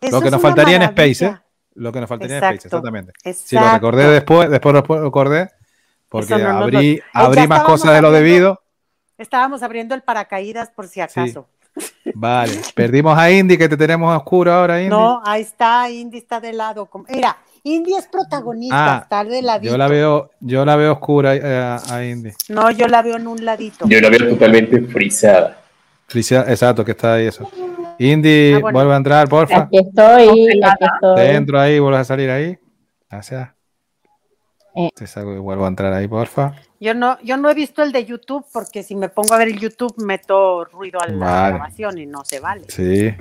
Eso 0.00 0.16
Lo 0.16 0.22
que 0.22 0.30
nos 0.30 0.40
faltaría 0.42 0.76
en 0.76 0.82
Space, 0.82 1.24
¿eh? 1.24 1.28
maravilla. 1.28 1.44
Lo 1.74 1.92
que 1.92 2.00
nos 2.00 2.08
faltaría 2.08 2.36
en 2.38 2.42
Space, 2.42 2.54
Exacto, 2.56 2.76
exactamente. 2.76 3.12
Sí, 3.24 3.54
lo 3.54 3.60
exacto. 3.62 3.74
recordé 3.76 4.08
después, 4.10 4.50
después 4.50 4.72
lo 4.74 4.82
recordé, 5.04 5.50
porque 6.08 6.38
no 6.38 6.48
abrí, 6.58 6.90
Eh, 6.94 7.02
abrí 7.12 7.46
más 7.46 7.62
cosas 7.62 7.94
de 7.94 8.00
lo 8.02 8.08
abriendo- 8.08 8.12
debido. 8.12 8.62
Estábamos 9.18 9.62
abriendo 9.62 9.94
el 9.94 10.02
paracaídas 10.02 10.70
por 10.70 10.86
si 10.88 11.00
acaso. 11.00 11.48
Vale, 12.14 12.52
perdimos 12.74 13.16
a 13.18 13.30
Indy, 13.30 13.56
que 13.58 13.68
te 13.68 13.76
tenemos 13.76 14.12
a 14.12 14.16
oscuro 14.18 14.52
ahora, 14.52 14.78
Indy. 14.80 14.90
No, 14.90 15.20
ahí 15.24 15.42
está, 15.42 15.88
Indy 15.90 16.18
está 16.18 16.40
de 16.40 16.52
lado. 16.52 16.88
Mira, 17.08 17.36
Indy 17.64 17.94
es 17.94 18.06
protagonista, 18.06 18.96
Ah, 18.96 19.00
está 19.02 19.24
de 19.24 19.42
ladito. 19.42 19.72
Yo 19.72 19.78
la 19.78 19.88
veo, 19.88 20.30
yo 20.40 20.64
la 20.64 20.76
veo 20.76 20.92
oscura 20.92 21.34
eh, 21.34 21.78
a, 21.90 22.04
Indy. 22.04 22.30
No, 22.48 22.70
yo 22.70 22.86
la 22.88 23.02
veo 23.02 23.16
en 23.16 23.26
un 23.26 23.44
ladito. 23.44 23.86
Yo 23.88 24.00
la 24.00 24.08
veo 24.10 24.28
totalmente 24.30 24.80
frisada. 24.82 25.58
Tricia- 26.08 26.44
Exacto, 26.48 26.84
que 26.84 26.92
está 26.92 27.14
ahí 27.14 27.26
eso. 27.26 27.50
Indy, 27.98 28.54
Ah, 28.54 28.58
bueno. 28.60 28.78
vuelve 28.78 28.94
a 28.94 28.96
entrar, 28.96 29.28
porfa. 29.28 29.58
Aquí 29.62 29.78
estoy, 29.78 30.60
aquí 30.62 30.84
estoy. 30.94 31.20
Dentro 31.20 31.60
ahí, 31.60 31.78
vuelves 31.78 32.00
a 32.00 32.04
salir 32.04 32.30
ahí. 32.30 32.58
Gracias. 33.10 33.50
Eh. 34.74 34.90
Te 34.94 35.06
salgo 35.06 35.34
y 35.34 35.38
vuelvo 35.38 35.64
a 35.64 35.68
entrar 35.68 35.92
ahí, 35.92 36.06
porfa. 36.06 36.54
Yo 36.80 36.94
no, 36.94 37.18
yo 37.22 37.36
no 37.36 37.50
he 37.50 37.54
visto 37.54 37.82
el 37.82 37.90
de 37.90 38.04
YouTube 38.04 38.46
porque 38.52 38.84
si 38.84 38.94
me 38.94 39.08
pongo 39.08 39.34
a 39.34 39.38
ver 39.38 39.48
el 39.48 39.58
YouTube 39.58 39.94
meto 39.98 40.64
ruido 40.66 41.00
a 41.02 41.08
la 41.08 41.16
Vale. 41.18 41.48
grabación 41.54 41.98
y 41.98 42.06
no 42.06 42.24
se 42.24 42.38
vale. 42.38 42.62
Sí. 42.68 43.12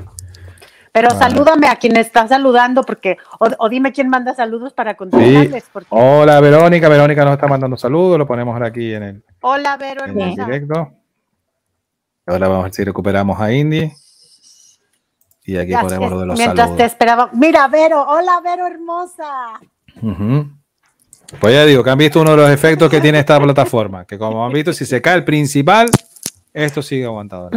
Pero 0.99 1.11
salúdame 1.11 1.67
a 1.67 1.75
quien 1.75 1.95
está 1.97 2.27
saludando 2.27 2.81
porque 2.83 3.17
o, 3.39 3.47
o 3.59 3.69
dime 3.69 3.91
quién 3.91 4.09
manda 4.09 4.33
saludos 4.33 4.73
para 4.73 4.91
Sí. 4.93 4.97
contestarles. 4.97 5.65
porque- 5.71 5.87
Hola, 5.91 6.39
Verónica. 6.39 6.89
Verónica 6.89 7.23
nos 7.23 7.33
está 7.35 7.47
mandando 7.47 7.77
saludos. 7.77 8.17
Lo 8.17 8.25
ponemos 8.25 8.53
ahora 8.53 8.67
aquí 8.67 8.93
en 8.93 9.03
el, 9.03 9.23
Hola, 9.41 9.77
Vero 9.77 10.05
en 10.05 10.19
el 10.19 10.35
directo. 10.35 10.91
Ahora 12.25 12.47
vamos 12.47 12.61
a 12.61 12.63
ver 12.63 12.73
si 12.73 12.83
recuperamos 12.83 13.39
a 13.39 13.53
Indy. 13.53 13.91
Y 15.45 15.55
aquí 15.57 15.73
ponemos 15.79 16.11
lo 16.11 16.19
de 16.19 16.25
los 16.25 16.37
mientras 16.37 16.67
te 16.67 16.71
saludos. 16.73 16.91
esperaba. 16.91 17.29
Mira, 17.33 17.67
Vero, 17.67 18.03
hola, 18.07 18.41
Vero 18.43 18.65
hermosa. 18.67 19.59
Ujú. 20.01 20.49
Pues 21.39 21.53
ya 21.53 21.63
digo 21.65 21.83
que 21.83 21.89
han 21.89 21.97
visto 21.97 22.21
uno 22.21 22.31
de 22.31 22.37
los 22.37 22.49
efectos 22.49 22.89
que 22.89 22.99
tiene 23.01 23.19
esta 23.19 23.39
plataforma. 23.39 24.05
Que 24.05 24.17
como 24.17 24.45
han 24.45 24.51
visto, 24.51 24.73
si 24.73 24.85
se 24.85 25.01
cae 25.01 25.15
el 25.15 25.23
principal, 25.23 25.89
esto 26.53 26.81
sigue 26.81 27.05
aguantado. 27.05 27.49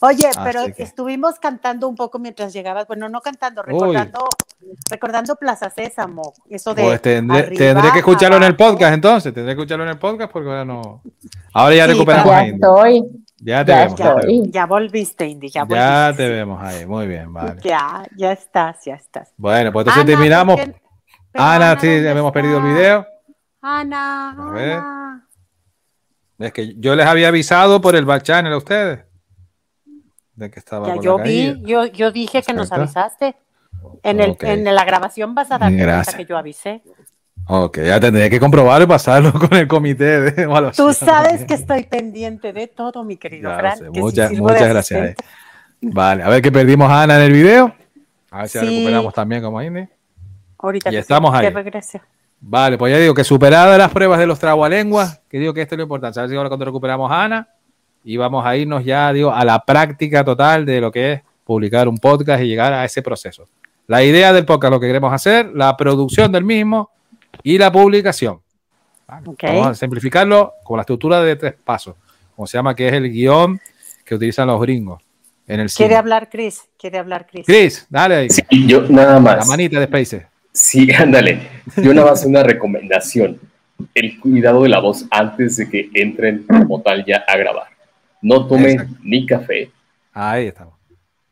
Oye, 0.00 0.28
Así 0.28 0.38
pero 0.44 0.64
que- 0.74 0.82
estuvimos 0.82 1.38
cantando 1.40 1.88
un 1.88 1.96
poco 1.96 2.18
mientras 2.18 2.52
llegabas. 2.52 2.86
Bueno, 2.86 3.08
no 3.08 3.20
cantando, 3.20 3.62
recordando, 3.62 4.28
recordando 4.90 5.34
Plaza 5.36 5.70
Sésamo. 5.70 6.34
Eso 6.48 6.74
de. 6.74 6.84
Pues 6.84 7.02
tendré, 7.02 7.38
arriba, 7.40 7.58
tendré 7.58 7.92
que 7.92 7.98
escucharlo 7.98 8.36
en 8.36 8.44
el 8.44 8.54
podcast 8.56 8.94
entonces. 8.94 9.34
Tendré 9.34 9.54
que 9.54 9.60
escucharlo 9.62 9.84
en 9.84 9.90
el 9.90 9.98
podcast 9.98 10.30
porque 10.32 10.48
ahora 10.48 10.64
no. 10.64 11.02
Ahora 11.52 11.74
ya 11.74 11.86
Sí, 11.86 11.92
recuperamos 11.92 12.26
Ya 12.30 12.38
a 12.38 12.42
Indy. 12.46 12.54
estoy. 12.54 13.04
Ya 13.40 13.64
te 13.64 13.70
ya 13.72 13.78
vemos. 13.84 13.98
Ya 13.98 14.14
estoy. 14.14 14.68
volviste, 14.68 15.26
Indy, 15.26 15.48
ya 15.48 15.64
volviste. 15.64 15.84
Ya 15.84 16.12
te 16.16 16.28
vemos 16.28 16.62
ahí. 16.62 16.86
Muy 16.86 17.06
bien, 17.06 17.32
vale. 17.32 17.60
Ya, 17.62 18.02
ya 18.16 18.32
estás, 18.32 18.84
ya 18.84 18.94
estás. 18.94 19.32
Bueno, 19.36 19.72
pues 19.72 19.82
entonces 19.86 20.02
Ana, 20.04 20.10
terminamos. 20.12 20.56
¿por 20.56 20.64
qué- 20.72 20.80
pero 21.32 21.44
Ana, 21.44 21.78
sí, 21.80 21.86
¿dónde 21.94 22.10
habíamos 22.10 22.32
perdido 22.32 22.58
el 22.58 22.64
video. 22.64 23.06
Ana, 23.62 24.30
A 24.30 24.50
ver. 24.52 24.72
Ana. 24.78 25.28
Es 26.38 26.52
que 26.52 26.74
yo 26.78 26.94
les 26.94 27.06
había 27.06 27.28
avisado 27.28 27.80
por 27.80 27.96
el 27.96 28.04
back 28.04 28.22
channel 28.22 28.52
a 28.52 28.56
ustedes. 28.58 29.00
De 30.38 30.50
que 30.50 30.60
estaba 30.60 30.86
Ya 30.86 30.94
con 30.94 31.02
yo 31.04 31.18
la 31.18 31.24
vi, 31.24 31.62
yo, 31.64 31.86
yo 31.86 32.12
dije 32.12 32.42
que 32.42 32.52
nos 32.52 32.70
avisaste. 32.70 33.34
En, 34.04 34.20
el, 34.20 34.30
Ok. 34.30 34.44
en 34.44 34.64
la 34.72 34.84
grabación 34.84 35.34
vas 35.34 35.50
a 35.50 35.58
Gracias. 35.58 36.04
cuenta 36.06 36.16
que 36.16 36.24
yo 36.24 36.36
avisé. 36.38 36.82
Ok, 37.48 37.78
ya 37.80 37.98
tendré 37.98 38.30
que 38.30 38.38
comprobar 38.38 38.80
y 38.82 38.86
pasarlo 38.86 39.32
con 39.38 39.52
el 39.54 39.66
comité 39.66 40.20
de 40.20 40.42
evaluación. 40.42 40.86
Tú 40.86 40.92
sabes 40.94 41.44
que 41.44 41.54
estoy 41.54 41.84
pendiente 41.84 42.52
de 42.52 42.68
todo, 42.68 43.02
mi 43.02 43.16
querido 43.16 43.50
Fran. 43.56 43.78
que 43.78 43.84
sirvo 44.00 44.10
de 44.12 44.36
muchas 44.40 44.68
gracias. 44.68 45.00
eh. 45.10 45.14
Vale, 45.80 46.22
a 46.22 46.28
ver 46.28 46.40
que 46.42 46.52
perdimos 46.52 46.88
a 46.90 47.02
Ana 47.02 47.16
en 47.16 47.22
el 47.22 47.32
video. 47.32 47.74
A 48.30 48.38
ver 48.42 48.48
si 48.48 48.58
la 48.58 48.64
Sí. 48.64 48.70
recuperamos 48.76 49.14
también 49.14 49.42
como 49.42 49.60
Indy. 49.60 49.88
Ahorita 50.58 50.90
Y 50.90 50.92
te- 50.92 50.98
estamos 50.98 51.32
te 51.32 51.46
ahí. 51.46 51.50
regreso. 51.52 52.00
Vale, 52.40 52.78
pues 52.78 52.92
ya 52.92 52.98
digo 53.00 53.14
que 53.14 53.24
superadas 53.24 53.76
las 53.76 53.90
pruebas 53.90 54.18
de 54.20 54.26
los 54.26 54.38
trabalenguas, 54.38 55.20
que 55.28 55.38
digo 55.40 55.52
que 55.52 55.62
esto 55.62 55.74
es 55.74 55.78
lo 55.78 55.82
importante. 55.84 56.20
A 56.20 56.22
ver 56.22 56.30
si 56.30 56.36
ahora 56.36 56.48
cuando 56.48 56.64
recuperamos 56.64 57.10
a 57.10 57.24
Ana 57.24 57.48
y 58.08 58.16
vamos 58.16 58.46
a 58.46 58.56
irnos 58.56 58.82
ya, 58.86 59.12
digo, 59.12 59.30
a 59.30 59.44
la 59.44 59.62
práctica 59.66 60.24
total 60.24 60.64
de 60.64 60.80
lo 60.80 60.90
que 60.90 61.12
es 61.12 61.20
publicar 61.44 61.88
un 61.88 61.98
podcast 61.98 62.42
y 62.42 62.46
llegar 62.46 62.72
a 62.72 62.82
ese 62.86 63.02
proceso. 63.02 63.46
La 63.86 64.02
idea 64.02 64.32
del 64.32 64.46
podcast, 64.46 64.72
lo 64.72 64.80
que 64.80 64.86
queremos 64.86 65.12
hacer, 65.12 65.50
la 65.54 65.76
producción 65.76 66.32
del 66.32 66.42
mismo 66.42 66.88
y 67.42 67.58
la 67.58 67.70
publicación. 67.70 68.40
Vale. 69.06 69.26
Vamos 69.42 69.66
a 69.66 69.74
simplificarlo 69.74 70.54
con 70.64 70.78
la 70.78 70.84
estructura 70.84 71.20
de 71.20 71.36
tres 71.36 71.52
pasos, 71.62 71.96
como 72.34 72.46
se 72.46 72.56
llama, 72.56 72.74
que 72.74 72.88
es 72.88 72.94
el 72.94 73.12
guion 73.12 73.60
que 74.06 74.14
utilizan 74.14 74.46
los 74.46 74.58
gringos 74.58 75.02
en 75.46 75.60
el 75.60 75.70
Quiere 75.70 75.96
hablar 75.96 76.30
Chris, 76.30 76.62
quiere 76.78 76.96
hablar 76.96 77.26
Chris. 77.30 77.44
Chris, 77.44 77.86
dale 77.90 78.14
ahí. 78.14 78.30
Sí, 78.30 78.42
yo 78.66 78.88
nada 78.88 79.16
La 79.16 79.20
más. 79.20 79.46
manita 79.48 79.78
de 79.80 79.86
Spaces. 79.86 80.22
Sí, 80.50 80.90
ándale. 80.98 81.46
Yo 81.76 81.92
nada 81.92 82.12
más 82.12 82.24
una 82.24 82.42
recomendación. 82.42 83.38
El 83.94 84.18
cuidado 84.18 84.62
de 84.62 84.70
la 84.70 84.78
voz 84.80 85.04
antes 85.10 85.58
de 85.58 85.68
que 85.68 85.90
entren 85.92 86.46
como 86.46 86.80
tal 86.80 87.04
ya 87.04 87.22
a 87.28 87.36
grabar. 87.36 87.77
No 88.22 88.46
tomen 88.46 88.70
Exacto. 88.72 88.94
ni 89.02 89.26
café, 89.26 89.70
Ahí 90.12 90.46
estamos. 90.48 90.74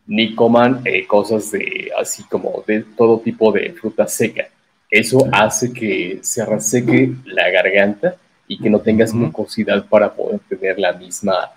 ni 0.06 0.34
coman 0.34 0.82
eh, 0.84 1.06
cosas 1.06 1.50
de 1.50 1.90
así 2.00 2.22
como 2.24 2.62
de 2.66 2.84
todo 2.96 3.18
tipo 3.20 3.50
de 3.52 3.72
fruta 3.72 4.06
seca. 4.06 4.44
Eso 4.90 5.26
hace 5.32 5.72
que 5.72 6.20
se 6.22 6.44
reseque 6.46 7.12
la 7.24 7.50
garganta 7.50 8.14
y 8.46 8.58
que 8.58 8.70
no 8.70 8.78
tengas 8.78 9.10
Ujú. 9.10 9.18
mucosidad 9.18 9.84
para 9.86 10.12
poder 10.14 10.38
tener 10.48 10.78
la 10.78 10.92
misma, 10.92 11.50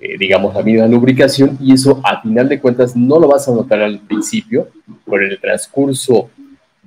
eh, 0.00 0.16
digamos, 0.18 0.54
la 0.54 0.62
misma 0.62 0.86
lubricación 0.86 1.58
y 1.60 1.74
eso 1.74 2.00
a 2.02 2.22
final 2.22 2.48
de 2.48 2.58
cuentas 2.58 2.96
no 2.96 3.18
lo 3.20 3.28
vas 3.28 3.46
a 3.46 3.52
notar 3.52 3.82
al 3.82 3.98
principio, 3.98 4.68
pero 5.04 5.26
en 5.26 5.32
el 5.32 5.38
transcurso 5.40 6.30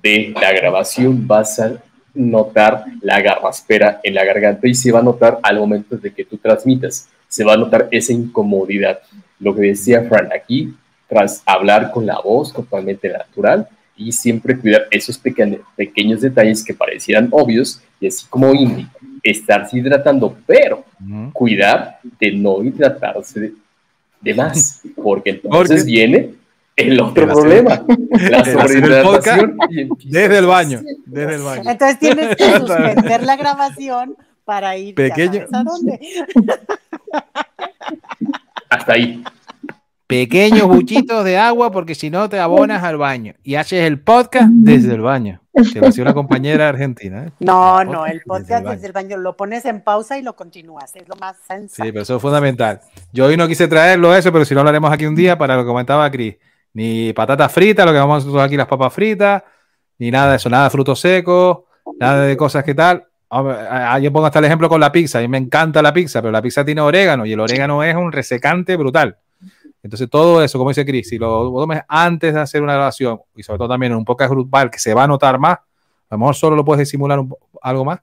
de 0.01 0.33
la 0.41 0.51
grabación 0.53 1.27
vas 1.27 1.59
a 1.59 1.73
notar 2.15 2.85
la 3.01 3.21
garraspera 3.21 3.99
en 4.03 4.15
la 4.15 4.25
garganta 4.25 4.67
y 4.67 4.73
se 4.73 4.91
va 4.91 4.99
a 4.99 5.03
notar 5.03 5.39
al 5.43 5.59
momento 5.59 5.95
de 5.97 6.11
que 6.11 6.25
tú 6.25 6.37
transmitas, 6.37 7.07
se 7.29 7.45
va 7.45 7.53
a 7.53 7.57
notar 7.57 7.87
esa 7.91 8.11
incomodidad. 8.11 8.99
Lo 9.39 9.55
que 9.55 9.61
decía 9.61 10.03
Fran 10.03 10.29
aquí, 10.35 10.73
tras 11.07 11.41
hablar 11.45 11.91
con 11.91 12.05
la 12.05 12.19
voz 12.19 12.51
totalmente 12.53 13.07
natural 13.09 13.67
y 13.95 14.11
siempre 14.11 14.57
cuidar 14.59 14.87
esos 14.91 15.17
pequeños, 15.17 15.61
pequeños 15.77 16.19
detalles 16.21 16.63
que 16.63 16.73
parecieran 16.73 17.29
obvios 17.31 17.81
y 18.01 18.07
así 18.07 18.25
como 18.29 18.53
Indy, 18.53 18.87
estarse 19.23 19.77
hidratando, 19.77 20.35
pero 20.45 20.83
cuidar 21.33 21.99
de 22.19 22.31
no 22.33 22.63
hidratarse 22.63 23.39
de, 23.39 23.53
de 24.21 24.33
más, 24.33 24.81
porque 25.01 25.31
entonces 25.31 25.81
Porque- 25.81 25.91
viene 25.91 26.33
el 26.77 27.01
otro 27.01 27.25
hacer- 27.25 27.35
problema, 27.35 27.85
la 28.29 28.45
sobrehidratación. 28.45 29.57
Desde 30.05 30.37
el 30.37 30.45
baño, 30.45 30.81
desde 31.05 31.35
el 31.35 31.41
baño. 31.41 31.69
Entonces 31.69 31.99
tienes 31.99 32.35
que 32.37 32.43
suspender 32.57 33.23
la 33.23 33.35
grabación 33.35 34.15
para 34.45 34.77
ir 34.77 34.95
Pequeño. 34.95 35.45
a 35.51 35.63
dónde. 35.63 35.99
Hasta 38.69 38.93
ahí. 38.93 39.23
Pequeños 40.07 40.67
buchitos 40.67 41.23
de 41.23 41.37
agua 41.37 41.71
porque 41.71 41.93
si 41.93 42.09
no 42.09 42.29
te 42.29 42.39
abonas 42.39 42.83
al 42.83 42.97
baño 42.97 43.35
y 43.43 43.55
haces 43.55 43.85
el 43.85 43.99
podcast 43.99 44.49
desde 44.49 44.95
el 44.95 45.01
baño. 45.01 45.41
Que 45.71 45.79
lo 45.79 45.87
hacía 45.89 46.03
una 46.03 46.13
compañera 46.13 46.69
argentina. 46.69 47.25
¿eh? 47.25 47.31
No, 47.39 47.81
El 47.81 47.91
no, 47.91 48.05
el 48.05 48.13
desde 48.13 48.25
podcast 48.25 48.65
desde 48.65 48.87
el 48.87 48.93
baño 48.93 49.17
lo 49.17 49.37
pones 49.37 49.65
en 49.65 49.81
pausa 49.81 50.17
y 50.17 50.23
lo 50.23 50.35
continúas, 50.35 50.95
es 50.95 51.07
lo 51.07 51.15
más 51.17 51.37
sensato. 51.47 51.83
Sí, 51.83 51.91
pero 51.91 52.01
eso 52.01 52.15
es 52.15 52.21
fundamental. 52.21 52.81
Yo 53.13 53.25
hoy 53.25 53.37
no 53.37 53.47
quise 53.47 53.67
traerlo 53.67 54.15
eso, 54.15 54.31
pero 54.31 54.45
si 54.45 54.55
no 54.55 54.63
lo 54.63 54.69
haremos 54.69 54.91
aquí 54.91 55.05
un 55.05 55.15
día 55.15 55.37
para 55.37 55.55
lo 55.55 55.61
que 55.61 55.67
comentaba 55.67 56.09
Cris. 56.09 56.37
Ni 56.73 57.13
patatas 57.13 57.51
fritas, 57.51 57.85
lo 57.85 57.91
que 57.91 57.99
vamos 57.99 58.15
a 58.15 58.25
nosotros 58.25 58.43
aquí 58.43 58.55
las 58.57 58.67
papas 58.67 58.93
fritas, 58.93 59.43
ni 59.99 60.09
nada 60.09 60.31
de 60.31 60.37
eso, 60.37 60.49
nada 60.49 60.63
de 60.65 60.69
frutos 60.71 60.99
secos, 60.99 61.59
nada 61.99 62.21
de 62.21 62.35
cosas 62.37 62.63
que 62.63 62.73
tal. 62.73 63.05
Yo 63.31 64.11
pongo 64.11 64.25
hasta 64.25 64.39
el 64.39 64.45
ejemplo 64.45 64.67
con 64.69 64.79
la 64.81 64.91
pizza. 64.91 65.19
A 65.19 65.21
mí 65.21 65.27
me 65.27 65.37
encanta 65.37 65.81
la 65.81 65.93
pizza, 65.93 66.21
pero 66.21 66.31
la 66.31 66.41
pizza 66.41 66.65
tiene 66.65 66.81
orégano 66.81 67.25
y 67.25 67.33
el 67.33 67.39
orégano 67.39 67.83
es 67.83 67.95
un 67.95 68.11
resecante 68.11 68.75
brutal. 68.75 69.17
Entonces, 69.81 70.09
todo 70.09 70.43
eso, 70.43 70.57
como 70.57 70.71
dice 70.71 70.85
Chris, 70.85 71.07
si 71.07 71.17
lo 71.17 71.51
tomes 71.53 71.81
antes 71.87 72.33
de 72.33 72.39
hacer 72.39 72.61
una 72.61 72.73
grabación 72.73 73.19
y 73.35 73.43
sobre 73.43 73.59
todo 73.59 73.69
también 73.69 73.93
en 73.93 73.97
un 73.99 74.05
podcast 74.05 74.31
grupal 74.31 74.69
que 74.69 74.79
se 74.79 74.93
va 74.93 75.03
a 75.03 75.07
notar 75.07 75.39
más, 75.39 75.57
a 75.57 76.15
lo 76.15 76.17
mejor 76.17 76.35
solo 76.35 76.55
lo 76.55 76.65
puedes 76.65 76.79
disimular 76.79 77.19
un 77.19 77.33
algo 77.61 77.85
más, 77.85 77.99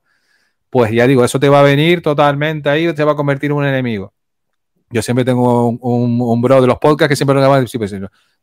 pues 0.71 0.91
ya 0.93 1.07
digo, 1.07 1.25
eso 1.25 1.39
te 1.39 1.49
va 1.49 1.61
a 1.61 1.63
venir 1.63 2.03
totalmente 2.03 2.69
ahí, 2.71 2.93
te 2.95 3.05
va 3.05 3.13
a 3.13 3.17
convertir 3.17 3.51
en 3.51 3.57
un 3.57 3.67
enemigo. 3.67 4.13
Yo 4.91 5.03
siempre 5.03 5.25
tengo 5.25 5.69
un, 5.69 5.79
un, 5.83 6.21
un 6.21 6.41
bro 6.41 6.61
de 6.61 6.67
los 6.67 6.79
podcasts 6.79 7.11
que 7.11 7.17
siempre 7.17 7.35
lo 7.35 7.49
va 7.49 7.57
a 7.57 7.61
decir, 7.61 7.79
pues, 7.79 7.95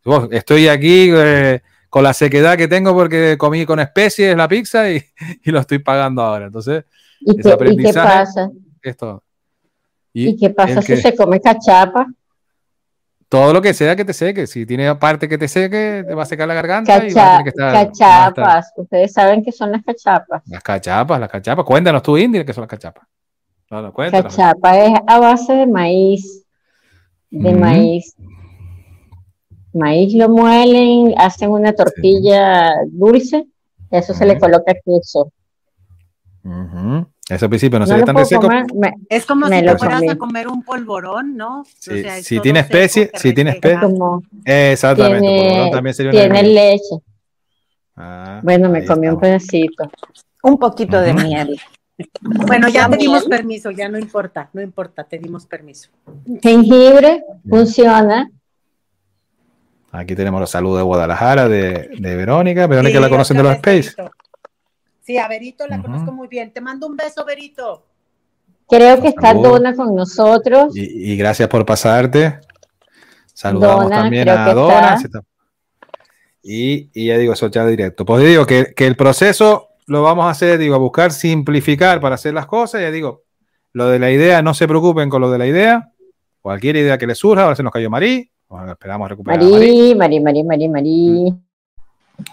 "Vos, 0.03 0.27
estoy 0.31 0.67
aquí 0.67 1.09
eh, 1.11 1.61
con 1.93 2.01
la 2.03 2.13
sequedad 2.13 2.57
que 2.57 2.67
tengo 2.67 2.91
porque 2.95 3.37
comí 3.37 3.67
con 3.67 3.79
especies 3.79 4.35
la 4.35 4.47
pizza 4.47 4.89
y, 4.89 4.99
y 5.43 5.51
lo 5.51 5.59
estoy 5.59 5.77
pagando 5.77 6.23
ahora. 6.23 6.47
Entonces, 6.47 6.85
¿Y 7.19 7.35
qué, 7.35 7.39
y 7.39 7.43
qué 7.43 7.51
aprendizaje 7.51 7.93
pasa? 8.25 8.49
es 8.81 8.97
todo. 8.97 9.23
¿Y 10.11 10.35
qué 10.35 10.49
pasa 10.49 10.81
si 10.81 10.87
que- 10.87 10.97
se 10.97 11.15
come 11.15 11.39
cachapa? 11.39 12.07
todo 13.29 13.53
lo 13.53 13.61
que 13.61 13.73
sea 13.75 13.95
que 13.95 14.05
te 14.05 14.13
seque. 14.13 14.47
Si 14.47 14.65
tiene 14.65 14.93
parte 14.95 15.27
que 15.29 15.37
te 15.37 15.47
seque, 15.47 16.03
te 16.07 16.13
va 16.15 16.23
a 16.23 16.25
secar 16.25 16.47
la 16.47 16.53
garganta 16.55 16.97
y 17.05 17.13
vas 17.13 17.15
a 17.15 17.19
Cacha- 17.19 17.29
tener 17.29 17.43
que 17.43 17.49
estar- 17.49 17.65
vas 17.65 17.75
a 17.75 17.81
estar- 17.83 18.33
cachapas. 18.33 18.73
Ustedes 18.75 19.13
saben 19.13 19.43
qué 19.43 19.51
son 19.51 19.71
las 19.71 19.83
cachapas. 19.83 20.41
Las 20.47 20.63
cachapas, 20.63 21.19
las 21.19 21.29
cachapas. 21.29 21.63
Cuéntanos 21.65 22.01
tú, 22.01 22.17
India, 22.17 22.43
qué 22.43 22.53
son 22.53 22.61
las 22.63 22.69
cachapas. 22.69 23.07
No, 23.69 23.81
no, 23.83 23.93
cuéntanos. 23.93 24.35
Cachapa 24.35 24.77
es 24.79 24.93
a 25.07 25.19
base 25.19 25.53
de 25.53 25.67
maíz. 25.67 26.43
De 27.29 27.53
maíz. 27.53 28.15
Maíz 29.73 30.13
lo 30.13 30.29
muelen, 30.29 31.13
hacen 31.17 31.49
una 31.49 31.73
tortilla 31.73 32.73
dulce, 32.91 33.45
eso 33.89 34.13
se 34.13 34.25
le 34.25 34.37
coloca 34.39 34.73
queso. 34.73 35.31
Eso 37.29 37.45
al 37.45 37.49
principio 37.49 37.79
no, 37.79 37.85
No 37.85 37.87
se 37.87 37.95
ve 37.95 38.03
tan 38.03 38.13
puedo 38.15 38.25
de 38.25 38.29
seco. 38.29 38.41
comer, 38.41 38.65
me- 38.75 38.93
Es 39.09 39.25
como 39.25 39.47
me 39.47 39.59
si 39.59 39.65
lo 39.65 39.71
te 39.73 39.77
fueras 39.79 40.03
a 40.09 40.17
comer 40.17 40.47
un 40.47 40.61
polvorón, 40.61 41.37
¿no? 41.37 41.63
Sí, 41.79 42.01
sea, 42.01 42.21
si 42.21 42.39
tiene 42.39 42.59
especie, 42.59 43.09
si 43.13 43.33
tiene 43.33 43.51
especie. 43.51 43.87
Exactamente. 44.45 45.25
tiene, 45.27 45.37
polvorón 45.41 45.71
también 45.71 45.93
sería 45.93 46.11
tiene 46.11 46.43
leche. 46.43 46.95
Ah, 47.95 48.41
Bueno, 48.43 48.69
me 48.69 48.85
comí 48.85 49.07
un 49.07 49.19
pedacito. 49.19 49.89
Un 50.43 50.57
poquito 50.57 50.99
de 50.99 51.13
miel. 51.13 51.59
Bueno, 52.21 52.67
ya 52.67 52.89
te 52.89 52.97
dimos 52.97 53.23
permiso, 53.25 53.71
ya 53.71 53.87
no 53.87 53.97
importa, 53.97 54.49
no 54.51 54.61
importa, 54.61 55.03
te 55.05 55.17
dimos 55.19 55.45
permiso. 55.45 55.89
Jengibre 56.41 57.23
funciona. 57.47 58.29
Aquí 59.95 60.15
tenemos 60.15 60.41
los 60.41 60.49
saludos 60.49 60.77
de 60.79 60.83
Guadalajara, 60.83 61.47
de, 61.47 61.87
de 61.99 62.15
Verónica. 62.15 62.65
Verónica 62.65 62.97
Sí, 62.97 63.01
la 63.03 63.09
conocen 63.09 63.37
de 63.37 63.43
los 63.43 63.51
Space. 63.53 63.93
Berito. 63.95 64.11
Sí, 65.01 65.17
a 65.19 65.27
Berito 65.27 65.67
la 65.67 65.75
Ujú. 65.75 65.83
conozco 65.85 66.11
muy 66.11 66.27
bien. 66.27 66.51
Te 66.51 66.61
mando 66.61 66.87
un 66.87 66.97
beso, 66.97 67.23
Berito. 67.23 67.85
Creo 68.67 68.99
que 68.99 69.09
está. 69.09 69.35
Dona 69.35 69.75
con 69.75 69.93
nosotros. 69.93 70.75
Y, 70.75 71.11
y 71.13 71.15
gracias 71.17 71.47
por 71.47 71.63
pasarte. 71.63 72.39
Saludamos 73.33 73.83
Donna, 73.83 74.01
también 74.01 74.29
a 74.29 74.97
si 74.97 75.05
está- 75.05 75.21
Y, 76.41 76.89
y 76.93 77.07
ya 77.07 77.17
digo, 77.19 77.33
eso 77.33 77.47
ya 77.51 77.65
directo. 77.67 78.03
Pues 78.03 78.25
digo 78.25 78.45
que, 78.47 78.73
que 78.75 78.87
el 78.87 78.95
proceso 78.95 79.69
lo 79.85 80.01
vamos 80.01 80.25
a 80.25 80.31
hacer, 80.31 80.57
digo, 80.57 80.73
a 80.73 80.79
buscar 80.79 81.11
simplificar 81.11 82.01
para 82.01 82.15
hacer 82.15 82.33
las 82.33 82.47
cosas. 82.47 82.81
Ya 82.81 82.89
digo, 82.89 83.23
lo 83.73 83.89
de 83.89 83.99
la 83.99 84.09
idea, 84.09 84.41
no 84.41 84.55
se 84.55 84.67
preocupen 84.67 85.09
con 85.09 85.21
lo 85.21 85.29
de 85.29 85.37
la 85.37 85.45
idea. 85.45 85.91
Cualquier 86.41 86.77
idea 86.77 86.97
que 86.97 87.05
les 87.05 87.19
surja, 87.19 87.43
ahora 87.43 87.55
se 87.55 87.61
nos 87.63 87.71
cayó 87.71 87.91
Marí. 87.91 88.31
Bueno, 88.53 88.71
esperamos 88.73 89.09
recuperar 89.09 89.39
Marí. 89.39 89.95
Marí, 89.95 89.95
Marí, 89.95 90.19
Marí, 90.21 90.43
Marí, 90.43 90.69
Marí. 90.69 91.33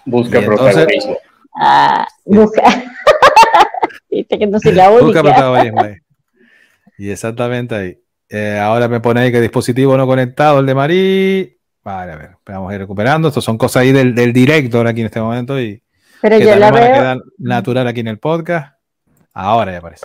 Busca 0.04 0.42
protagonismo. 0.42 1.16
Ah, 1.58 2.06
busca. 2.26 2.62
Viste 4.10 4.38
que 4.38 4.46
no 4.46 4.60
soy 4.60 4.72
la 4.72 4.90
Busca 4.90 5.04
única. 5.06 5.22
protagonismo 5.22 5.80
ahí. 5.80 5.94
Y 6.98 7.10
exactamente 7.10 7.74
ahí. 7.74 7.98
Eh, 8.28 8.58
ahora 8.62 8.86
me 8.86 9.00
pone 9.00 9.20
ahí 9.22 9.32
que 9.32 9.40
dispositivo 9.40 9.96
no 9.96 10.06
conectado, 10.06 10.60
el 10.60 10.66
de 10.66 10.74
Marí. 10.74 11.56
Vale, 11.82 12.12
a 12.12 12.16
ver, 12.16 12.30
vamos 12.44 12.70
a 12.70 12.74
ir 12.74 12.80
recuperando. 12.82 13.28
Estos 13.28 13.42
son 13.42 13.56
cosas 13.56 13.80
ahí 13.80 13.92
del, 13.92 14.14
del 14.14 14.34
directo 14.34 14.76
ahora 14.76 14.90
aquí 14.90 15.00
en 15.00 15.06
este 15.06 15.22
momento 15.22 15.58
y 15.58 15.82
Pero 16.20 16.36
que 16.36 16.44
yo 16.44 16.54
la 16.56 16.66
también 16.66 16.72
van 16.74 16.82
a 16.82 16.86
veo. 16.86 16.94
quedar 17.00 17.18
natural 17.38 17.88
aquí 17.88 18.00
en 18.00 18.08
el 18.08 18.18
podcast. 18.18 18.74
Ahora 19.32 19.72
ya 19.72 19.78
aparece. 19.78 20.04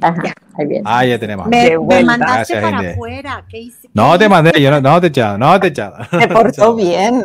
Ajá, 0.00 0.22
ahí 0.58 0.66
viene. 0.66 0.82
Ah, 0.84 1.04
ya 1.04 1.18
tenemos. 1.18 1.46
Me, 1.46 1.78
me 1.78 2.04
mandaste 2.04 2.54
Gracias, 2.54 2.62
para 2.62 2.90
afuera. 2.92 3.44
¿Qué 3.48 3.58
hice? 3.58 3.88
No 3.94 4.12
¿Qué 4.12 4.18
te 4.18 4.28
mandé, 4.28 4.60
yo 4.60 4.70
no, 4.70 4.80
no 4.80 5.00
te 5.00 5.06
he 5.06 5.10
echado, 5.10 5.38
no 5.38 5.58
te 5.60 5.66
he 5.66 5.70
echado. 5.70 5.96
Se 6.20 6.28
portó 6.28 6.74
bien. 6.76 7.24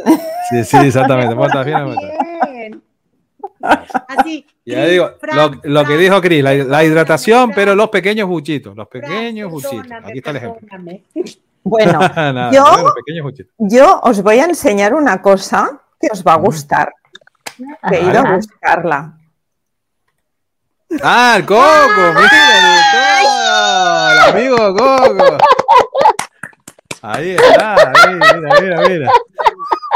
Sí, 0.50 0.64
sí, 0.64 0.78
exactamente. 0.78 1.36
bien, 1.66 1.86
bien. 1.86 1.98
Bien. 2.52 2.84
Así. 4.08 4.46
Ya 4.66 4.86
digo, 4.86 5.12
Fran, 5.20 5.36
lo, 5.36 5.52
lo 5.64 5.86
que 5.86 5.98
dijo 5.98 6.22
Cris, 6.22 6.44
la, 6.44 6.84
hidratación, 6.84 7.52
pero 7.54 7.76
los 7.76 7.90
pequeños 7.90 8.28
buchitos, 8.28 8.76
los 8.76 8.88
pequeños 8.88 9.52
buchitos. 9.52 9.86
Aquí 10.04 10.20
está 10.20 10.32
el 10.32 10.38
ejemplo. 10.38 10.68
Bueno, 11.62 12.00
Nada, 12.00 12.52
yo- 12.52 12.94
yo 13.58 14.00
os 14.02 14.24
voy 14.24 14.40
a 14.40 14.46
enseñar 14.46 14.94
una 14.94 15.22
cosa 15.22 15.82
que 16.00 16.08
os 16.10 16.24
va 16.24 16.34
a 16.34 16.38
gustar. 16.38 16.94
Que 17.90 17.98
he 17.98 18.02
ido 18.02 18.20
a 18.20 18.36
buscarla. 18.36 19.19
Ah, 21.04 21.36
el 21.38 21.46
Coco, 21.46 22.14
mira, 22.16 24.12
el 24.12 24.20
amigo 24.36 24.76
Coco. 24.76 25.38
Ahí 27.02 27.32
está, 27.32 27.76
ahí, 27.76 28.14
mira, 28.16 28.60
mira, 28.62 28.82
mira. 28.88 29.12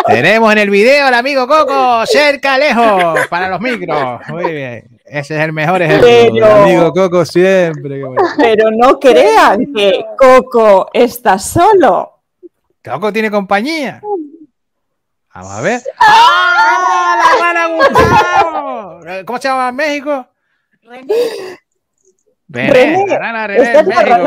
Tenemos 0.05 0.51
en 0.51 0.57
el 0.59 0.69
video 0.69 1.07
al 1.07 1.13
amigo 1.15 1.47
Coco, 1.47 2.05
cerca, 2.05 2.57
lejos, 2.57 3.27
para 3.29 3.49
los 3.49 3.59
micros. 3.59 4.19
Muy 4.29 4.51
bien. 4.51 4.99
Ese 5.05 5.35
es 5.37 5.43
el 5.43 5.51
mejor 5.53 5.81
ejemplo. 5.81 6.07
El 6.07 6.31
Pero- 6.31 6.55
amigo 6.63 6.93
Coco 6.93 7.25
siempre. 7.25 8.01
Pero 8.37 8.69
no 8.71 8.99
crean 8.99 9.73
que 9.73 10.05
Coco 10.17 10.89
está 10.93 11.37
solo. 11.39 12.19
Coco 12.83 13.11
tiene 13.11 13.31
compañía. 13.31 14.01
Vamos 15.33 15.51
a 15.51 15.61
ver. 15.61 15.81
¡Ah, 15.97 17.15
la 17.17 17.33
hermana 17.33 17.67
Gustavo! 17.75 18.99
¿Cómo 19.25 19.39
se 19.39 19.47
llama 19.47 19.69
en 19.69 19.75
México? 19.75 20.27
René, 20.83 21.13
México, 22.47 23.05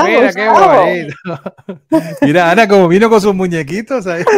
mira 0.05 0.33
qué 0.33 0.49
Gustavo. 0.49 0.81
bonito. 0.83 1.15
Mira, 2.23 2.51
Ana, 2.51 2.67
como 2.67 2.89
vino 2.89 3.09
con 3.09 3.21
sus 3.21 3.35
muñequitos 3.35 4.07
ahí. 4.07 4.25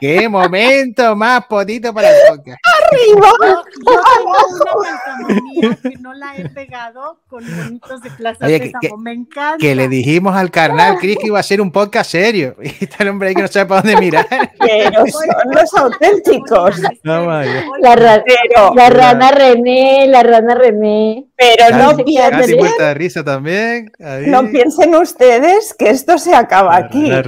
Qué 0.00 0.28
momento 0.28 1.14
más 1.16 1.46
potito 1.46 1.94
para 1.94 2.10
el 2.10 2.16
podcast. 2.28 2.58
¡Arriba! 2.94 3.28
yo 3.38 3.62
tengo 3.84 4.30
una 4.78 5.00
calcamonía 5.04 5.78
que 5.82 5.98
no 6.00 6.12
la 6.14 6.36
he 6.36 6.48
pegado 6.48 7.20
con 7.28 7.44
monitos 7.56 8.00
de 8.02 8.10
Plaza 8.10 8.46
Oye, 8.46 8.60
que- 8.60 8.66
Sésamo. 8.80 8.96
Me 8.98 9.12
encanta. 9.12 9.58
Que 9.58 9.74
le 9.74 9.88
dijimos 9.88 10.34
al 10.36 10.50
carnal 10.50 10.96
Chris 11.00 11.18
que 11.18 11.26
iba 11.26 11.38
a 11.38 11.42
ser 11.42 11.60
un 11.60 11.70
podcast 11.72 12.10
serio. 12.10 12.56
Y 12.62 12.84
está 12.84 13.02
el 13.02 13.08
hombre 13.10 13.28
ahí 13.28 13.34
que 13.34 13.42
no 13.42 13.48
sabe 13.48 13.66
para 13.66 13.82
dónde 13.82 13.96
mirar. 14.00 14.26
Pero 14.58 15.04
son 15.06 15.26
los 15.52 15.74
auténticos. 15.74 16.80
No, 17.02 17.26
vaya. 17.26 17.64
La, 17.80 17.96
ra- 17.96 18.24
Pero, 18.24 18.74
la 18.74 18.90
rana 18.90 19.30
René, 19.30 20.06
la 20.08 20.22
rana 20.22 20.54
René. 20.54 21.26
pero 21.36 21.76
no, 21.76 21.96
piensen, 21.96 22.30
Casi 22.30 22.54
muerta 22.56 22.88
de 22.88 22.94
risa 22.94 23.24
también. 23.24 23.90
Ahí. 24.04 24.26
no 24.26 24.46
piensen 24.50 24.94
ustedes 24.94 25.74
que 25.78 25.90
esto 25.90 26.18
se 26.18 26.34
acaba 26.34 26.76
aquí. 26.76 27.06
La. 27.08 27.22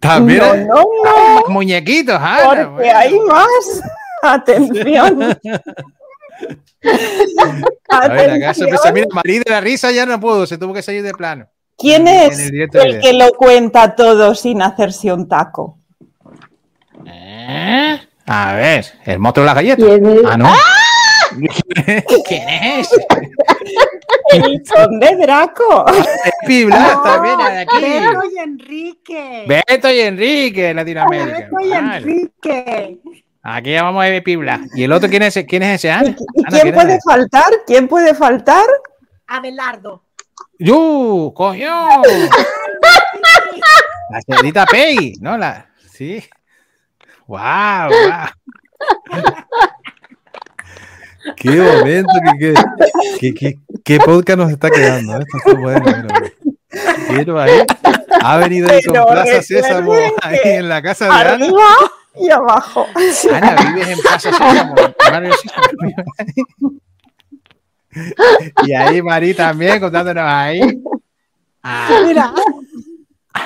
También. 0.00 0.38
No, 0.38 0.54
no, 0.54 0.84
no, 1.04 1.48
Muñequitos, 1.48 2.14
Ana. 2.16 2.38
porque 2.46 2.64
bueno. 2.66 2.98
hay 2.98 3.18
más. 3.20 3.82
Atención. 4.22 5.22
A 7.88 8.08
ver, 8.08 8.30
acá 8.30 8.54
se 8.54 8.64
Atención. 8.64 8.68
empezó- 8.68 8.92
mira, 8.92 9.06
Marí 9.12 9.38
de 9.38 9.50
la 9.50 9.60
risa 9.60 9.90
ya 9.90 10.06
no 10.06 10.20
pudo, 10.20 10.46
se 10.46 10.56
tuvo 10.58 10.72
que 10.74 10.82
salir 10.82 11.02
de 11.02 11.12
plano. 11.12 11.46
¿Quién 11.76 12.06
en 12.08 12.30
es 12.32 12.38
el 12.38 12.68
de 12.70 13.00
que 13.00 13.12
lo 13.12 13.30
cuenta 13.32 13.94
todo 13.94 14.34
sin 14.34 14.62
hacerse 14.62 15.12
un 15.12 15.28
taco? 15.28 15.78
¿Eh? 17.06 18.00
A 18.26 18.52
ver, 18.54 18.84
el 19.04 19.18
monstruo 19.18 19.44
de 19.44 19.46
las 19.46 19.54
galletas. 19.54 19.84
¿Quién 19.86 20.06
es? 20.06 20.20
Ah, 20.26 20.36
no. 20.36 20.52
¿Quién 22.26 22.48
es? 22.48 22.88
El 24.32 24.62
conde 24.64 25.16
Draco. 25.16 25.84
Pibla 26.46 27.00
también 27.04 27.38
de 27.38 27.58
aquí. 27.58 27.80
Beto 27.80 28.20
y 28.34 28.38
Enrique. 28.38 29.44
Beto 29.46 29.90
y 29.90 30.00
Enrique 30.00 30.62
de 30.64 30.74
Latinoamérica. 30.74 31.38
Beto 31.38 31.60
y 31.60 31.68
Vale. 31.70 31.96
Enrique. 31.96 32.98
Aquí 33.42 33.72
ya 33.72 33.82
vamos 33.82 34.04
a 34.04 34.08
ver 34.08 34.22
Pibla. 34.22 34.60
¿Y 34.74 34.82
el 34.84 34.92
otro 34.92 35.08
quién 35.08 35.22
es? 35.22 35.38
¿Quién 35.48 35.62
es 35.62 35.76
ese? 35.76 35.90
Ana? 35.90 36.10
¿Y 36.34 36.40
Ana, 36.40 36.48
quién 36.50 36.62
¿quién 36.62 36.74
puede 36.74 36.94
es? 36.96 37.04
faltar? 37.04 37.52
¿Quién 37.66 37.88
puede 37.88 38.14
faltar? 38.14 38.64
Abelardo. 39.26 40.02
¡Yu! 40.58 41.32
¡Coño! 41.34 42.02
La 44.10 44.20
señorita 44.22 44.64
Peggy, 44.66 45.14
¿no? 45.20 45.36
La, 45.36 45.68
sí. 45.92 46.24
¡Wow! 47.26 47.38
wow. 47.90 48.26
¡Qué 51.36 51.50
momento! 51.50 52.12
¡Qué, 52.38 52.54
qué, 53.20 53.34
qué, 53.34 53.58
qué 53.84 53.98
podcast 53.98 54.38
nos 54.38 54.50
está 54.50 54.70
quedando! 54.70 55.16
¿eh? 55.18 55.20
Esto 55.20 55.36
está 55.38 55.60
bueno. 55.60 55.84
mira. 55.84 56.32
Quiero 57.08 57.40
ahí. 57.40 57.62
Ha 58.22 58.36
venido 58.38 58.70
ahí 58.70 58.82
con 58.82 58.94
Plaza 58.94 59.42
Sésamo 59.42 59.92
ahí 60.22 60.38
en 60.44 60.68
la 60.68 60.82
casa 60.82 61.04
de 61.06 61.10
Ana. 61.12 61.46
Y 62.20 62.30
abajo. 62.30 62.86
Ana, 63.32 63.56
vives 63.72 63.88
en 63.88 63.98
Plaza 64.00 64.30
Sésamo. 64.32 64.74
Mario. 65.10 65.32
Y 68.66 68.72
ahí 68.72 69.02
Mari 69.02 69.34
también 69.34 69.80
contándonos 69.80 70.24
ahí. 70.26 70.60
Ah, 71.62 72.00
Mira, 72.06 72.32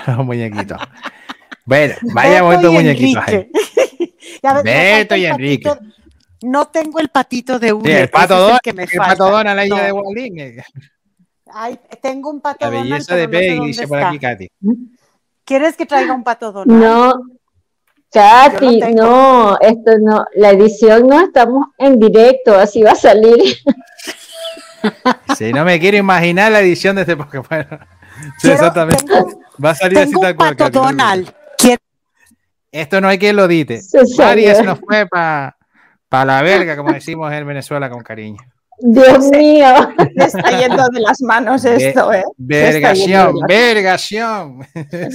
los 0.07 0.19
muñequitos. 0.27 0.79
Bueno, 1.65 1.95
vaya 2.15 2.39
y 2.39 2.43
muñequitos 2.73 3.23
ahí. 3.27 3.51
Ves, 4.43 4.63
Beto 4.65 5.17
y 5.17 5.27
Enrique. 5.27 5.69
patito- 5.69 5.95
No 6.43 6.67
tengo 6.69 6.99
el 6.99 7.09
patito 7.09 7.59
de 7.59 7.73
uno. 7.73 7.85
Sí, 7.85 7.93
el 7.93 8.11
pato 8.11 8.37
Donald, 8.37 8.61
que 8.63 8.73
me 8.73 8.83
el 8.83 8.89
falta. 8.91 9.13
pato 9.13 9.31
Donald, 9.31 9.57
la 9.57 9.67
hija 9.67 9.77
No. 9.77 9.83
de 9.85 9.93
Wally. 9.93 10.41
eh, 10.41 10.65
Ay, 11.55 11.79
tengo 12.01 12.31
un 12.31 12.41
pato 12.41 12.65
La 12.67 12.71
Donald, 12.73 12.91
belleza 12.91 13.15
pero 13.15 13.21
de 13.21 13.27
no 13.27 13.33
sé 13.33 13.39
Peggy, 13.49 13.67
dice 13.67 13.89
por 13.89 13.99
aquí 14.03 14.19
Katy. 14.19 14.49
¿Quieres 15.45 15.77
que 15.77 15.87
traiga 15.87 16.13
un 16.15 16.25
pato 16.25 16.51
Donald? 16.51 16.83
No, 16.83 17.13
Katy, 18.13 18.81
no, 18.95 19.59
esto 19.61 19.93
no, 20.03 20.25
la 20.35 20.51
edición 20.51 21.07
no, 21.09 21.21
estamos 21.25 21.67
en 21.79 21.99
directo, 21.99 22.55
así 22.59 22.83
va 22.83 22.93
a 22.93 22.95
salir. 22.97 23.57
Si 25.37 25.53
no 25.53 25.65
me 25.65 25.79
quiero 25.81 25.97
imaginar 25.97 26.53
la 26.53 26.61
edición 26.61 26.97
de 26.97 27.03
este. 27.03 27.15
Bueno, 27.15 27.35
sí, 27.49 27.69
Quiero- 28.43 28.55
exactamente. 28.57 29.05
tengo- 29.05 29.41
Va 29.65 29.71
a 29.71 29.75
salir 29.75 29.99
así 29.99 30.09
Tengo 30.11 30.21
tal 30.23 30.31
un 30.33 30.37
cual. 30.37 30.57
pato 30.57 30.65
Katy, 30.65 30.79
no 30.79 30.83
te 30.83 30.89
Donald. 30.93 31.25
preocupes. 31.25 31.55
¿Quiere- 31.59 31.83
Esto 32.73 33.01
no 33.01 33.09
hay 33.09 33.19
quien 33.19 33.37
lo 33.37 33.49
dite. 33.49 33.81
Se 33.81 34.05
se 34.07 34.63
nos 34.63 34.81
fue 34.81 35.07
para 35.07 35.55
la 36.25 36.43
verga, 36.43 36.77
como 36.77 36.93
decimos 36.93 37.33
en 37.33 37.47
Venezuela 37.47 37.89
con 37.91 38.03
cariño. 38.03 38.39
Dios 38.85 39.27
mío. 39.31 39.67
Se 40.17 40.25
está 40.25 40.59
yendo 40.59 40.83
de 40.93 41.01
las 41.01 41.21
manos 41.23 41.65
esto, 41.65 42.13
¿eh? 42.13 42.25
Vergación, 42.37 43.37
vergación. 43.47 44.67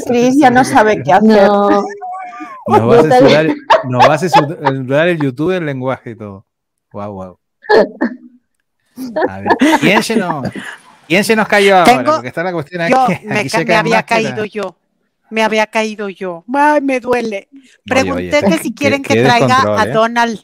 Cris 0.08 0.40
ya 0.40 0.50
no 0.50 0.64
sabe 0.64 1.04
qué 1.04 1.12
hacer. 1.12 1.48
No, 1.48 1.84
Nos 2.68 2.82
va 2.90 3.00
a 3.00 3.04
censurar, 3.04 3.48
nos 3.90 4.10
va 4.10 4.14
a 4.14 4.18
censurar 4.18 5.08
el 5.08 5.20
YouTube 5.20 5.52
el 5.52 5.66
lenguaje 5.66 6.12
y 6.12 6.16
todo. 6.16 6.46
Wow, 6.92 7.14
wow. 7.14 7.40
A 9.30 9.40
ver, 9.40 9.48
¿quién 9.80 10.02
se 10.04 10.16
nos, 10.16 10.48
quién 11.08 11.24
se 11.24 11.36
nos 11.36 11.48
cayó 11.48 11.78
ahora? 11.78 11.94
Tengo- 11.98 12.12
Porque 12.14 12.28
está 12.30 12.44
la 12.44 12.52
cuestión 12.52 12.82
aquí. 12.82 12.94
Yo, 12.94 13.04
aquí 13.06 13.26
me, 13.28 13.50
se 13.50 13.50
ca- 13.50 13.58
me 13.60 13.66
caen 13.66 13.80
había 13.80 14.04
caído 14.04 14.46
yo. 14.46 14.76
Me 15.30 15.44
había 15.44 15.68
caído 15.68 16.10
yo. 16.10 16.44
Ay, 16.54 16.82
me 16.82 17.00
duele. 17.00 17.50
Pregunté 17.86 18.38
oye, 18.38 18.48
que 18.48 18.58
si 18.64 18.74
quieren 18.74 19.04
que 19.04 19.22
traiga 19.24 19.62
a 19.78 19.84
¿eh? 19.86 19.92
Donald. 19.92 20.40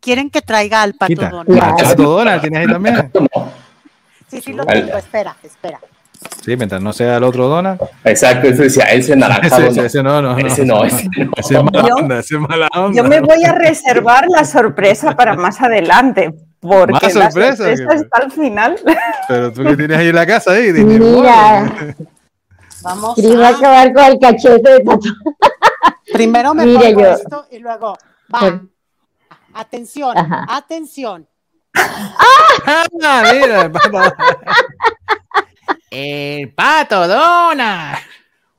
¿Quieren 0.00 0.30
que 0.30 0.40
traiga 0.42 0.82
al 0.82 0.94
pato 0.94 1.08
Quita. 1.12 1.28
Donald? 1.28 1.52
Claro. 1.58 1.76
¿Al 1.76 1.84
pato 1.84 2.02
Donald 2.02 2.40
tienes 2.40 2.60
ahí 2.60 2.66
también? 2.72 3.12
Sí, 4.28 4.40
sí 4.40 4.52
lo 4.52 4.64
tengo. 4.64 4.96
Espera, 4.96 5.36
espera. 5.42 5.80
Sí, 6.44 6.56
mientras 6.56 6.80
no 6.82 6.92
sea 6.92 7.16
el 7.18 7.24
otro 7.24 7.46
Donald. 7.48 7.80
Exacto, 8.04 8.48
eso 8.48 8.62
decía, 8.62 8.84
ese 8.84 9.14
naranjado 9.16 9.66
Ese, 9.66 9.80
no. 9.80 9.86
ese 9.86 10.02
no, 10.02 10.22
no, 10.22 10.32
no. 10.36 10.38
Ese 10.46 10.64
no, 10.64 10.84
ese 10.84 11.08
no. 11.18 11.30
Ese 11.36 11.54
es 11.56 11.62
mala 11.62 11.88
Yo- 11.88 11.94
onda, 11.96 12.18
ese 12.18 12.34
es 12.36 12.40
mala 12.40 12.68
onda. 12.74 12.96
Yo 12.96 13.04
me 13.08 13.20
voy 13.20 13.44
a 13.44 13.52
reservar 13.52 14.26
la 14.28 14.44
sorpresa 14.44 15.14
para 15.14 15.34
más 15.34 15.60
adelante, 15.60 16.32
porque 16.60 16.92
¿Más 16.92 17.14
la 17.14 17.30
sorpresa? 17.30 17.56
sorpresa 17.76 17.94
está 17.94 18.18
al 18.22 18.32
final. 18.32 18.80
Pero 19.28 19.52
tú 19.52 19.62
que 19.62 19.76
tienes 19.76 19.96
ahí 19.98 20.08
en 20.08 20.14
la 20.14 20.26
casa 20.26 20.52
ahí. 20.52 20.72
Disney 20.72 20.98
Mira. 20.98 21.62
World. 21.62 21.94
Vamos 22.82 23.18
va 23.18 23.46
a 23.48 23.50
acabar 23.50 23.92
con 23.92 24.04
el 24.04 24.18
cachete 24.18 24.70
de 24.70 24.80
tatu. 24.80 25.08
Primero 26.12 26.54
me 26.54 26.64
Mire 26.64 26.78
pongo 26.94 27.00
yo. 27.00 27.12
esto 27.12 27.46
y 27.50 27.58
luego 27.58 27.96
va. 28.34 28.60
Atención, 29.54 30.16
Ajá. 30.16 30.46
atención. 30.48 31.26
Ah, 31.74 32.84
mira, 33.32 33.62
el 33.62 33.70
pato 33.72 33.90
Donald. 33.90 34.14
El 35.90 36.50
pato 36.50 37.08
Donald. 37.08 37.98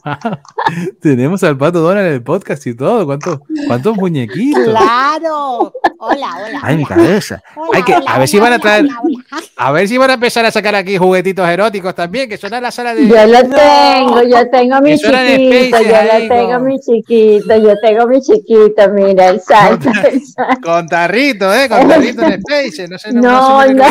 Tenemos 1.01 1.43
al 1.43 1.57
pato 1.57 1.79
Donald 1.81 2.07
en 2.07 2.13
el 2.13 2.23
podcast 2.23 2.65
y 2.67 2.75
todo. 2.75 3.05
¿Cuántos, 3.05 3.39
cuántos 3.67 3.95
muñequitos? 3.97 4.63
Claro. 4.63 5.73
Hola, 6.01 6.27
hola. 6.37 6.59
Ay, 6.61 6.77
mi 6.77 6.85
cabeza. 6.85 7.41
Hola, 7.55 7.69
Hay 7.73 7.83
que, 7.83 7.93
hola, 7.95 8.11
a 8.11 8.19
ver 8.19 8.27
si 8.29 8.39
van 8.39 8.53
a 8.53 8.59
traer, 8.59 8.85
hola, 8.85 9.01
hola. 9.03 9.43
a 9.57 9.71
ver 9.73 9.87
si 9.89 9.97
van 9.97 10.11
a 10.11 10.13
empezar 10.13 10.45
a 10.45 10.51
sacar 10.51 10.73
aquí 10.75 10.97
juguetitos 10.97 11.47
eróticos 11.47 11.93
también, 11.93 12.29
que 12.29 12.37
suena 12.37 12.61
la 12.61 12.71
sala 12.71 12.93
de. 12.95 13.05
Yo 13.07 13.25
lo 13.27 13.39
tengo, 13.41 14.23
yo 14.23 14.49
tengo 14.49 14.75
a 14.75 14.81
mi 14.81 14.97
chiquito, 14.97 15.81
yo 15.81 15.95
ahí, 15.97 16.23
lo 16.23 16.27
tengo 16.35 16.53
a 16.53 16.57
con- 16.59 16.67
mi 16.67 16.79
chiquito, 16.79 17.55
yo 17.57 17.73
tengo 17.81 18.01
a 18.03 18.07
mi 18.07 18.21
chiquito, 18.21 18.89
mira, 18.93 19.27
el 19.29 19.41
salto, 19.41 19.89
el 20.09 20.25
salto. 20.25 20.61
Con 20.61 20.87
tarrito, 20.87 21.53
¿eh? 21.53 21.67
Con 21.67 21.87
tarrito 21.89 22.21
en 22.23 22.31
Space. 22.33 22.87
No 22.87 22.97
sé, 22.97 23.11
no, 23.11 23.21
No, 23.21 23.65
no. 23.73 23.83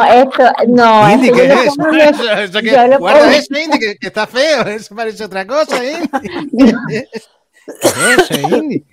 A 0.00 0.16
esto, 0.16 0.42
no, 0.68 1.10
Indy, 1.12 1.26
esto 1.28 1.36
¿qué 1.38 1.48
yo 1.48 1.54
es 1.54 1.56
lo 1.56 1.62
eso? 1.64 1.74
pongo 1.76 1.92
en 1.94 2.00
el- 2.00 2.14
Eso, 2.14 2.30
eso 2.40 2.60
que- 2.60 2.70
yo 2.70 2.86
lo 2.86 2.98
guarda 2.98 3.20
pongo- 3.20 3.30
eso, 3.32 3.54
Indy, 3.58 3.78
que, 3.78 3.96
que 3.96 4.06
está 4.14 4.26
feo. 4.26 4.62
Eso 4.68 4.94
parece 4.94 5.24
otra 5.24 5.46
cosa, 5.46 5.82
Indy. 5.84 6.08
¿Qué 6.88 7.08
es 7.12 8.30
eso, 8.30 8.56
Indy? 8.56 8.84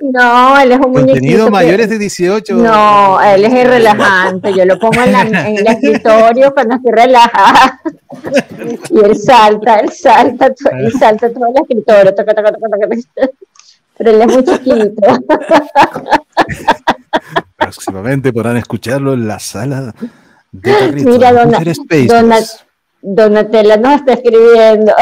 No, 0.00 0.58
él 0.58 0.72
es 0.72 0.78
un 0.78 0.90
muñequito. 0.90 1.12
Contenido 1.14 1.44
que- 1.44 1.50
mayores 1.52 1.88
de 1.90 1.98
18. 1.98 2.54
No, 2.56 3.20
él 3.20 3.44
es 3.44 3.52
el 3.52 3.68
relajante. 3.68 4.52
Yo 4.52 4.64
lo 4.64 4.78
pongo 4.80 5.00
en, 5.02 5.12
la- 5.12 5.20
en 5.48 5.58
el 5.58 5.66
escritorio 5.66 6.52
cuando 6.54 6.74
estoy 6.76 6.90
relajada. 6.92 7.80
Y 8.90 8.98
él 8.98 9.16
salta, 9.16 9.76
él 9.78 9.92
salta, 9.92 10.46
él 10.72 10.92
salta 10.98 11.32
todo 11.32 11.46
el 11.46 11.56
escritorio. 11.62 12.14
toca, 12.14 12.34
toca, 12.34 12.52
toca, 12.52 12.68
toca, 12.68 12.88
toca. 12.88 13.32
Pero 13.98 14.10
él 14.10 14.20
es 14.22 14.26
muy 14.26 14.44
chiquito. 14.44 15.18
Próximamente 17.56 18.32
podrán 18.32 18.56
escucharlo 18.56 19.12
en 19.12 19.28
la 19.28 19.38
sala 19.38 19.94
de 20.50 20.72
Carrito. 20.72 21.10
Mira, 21.10 21.30
Donatella 23.14 23.76
nos 23.76 23.94
está 23.94 24.12
escribiendo. 24.14 24.92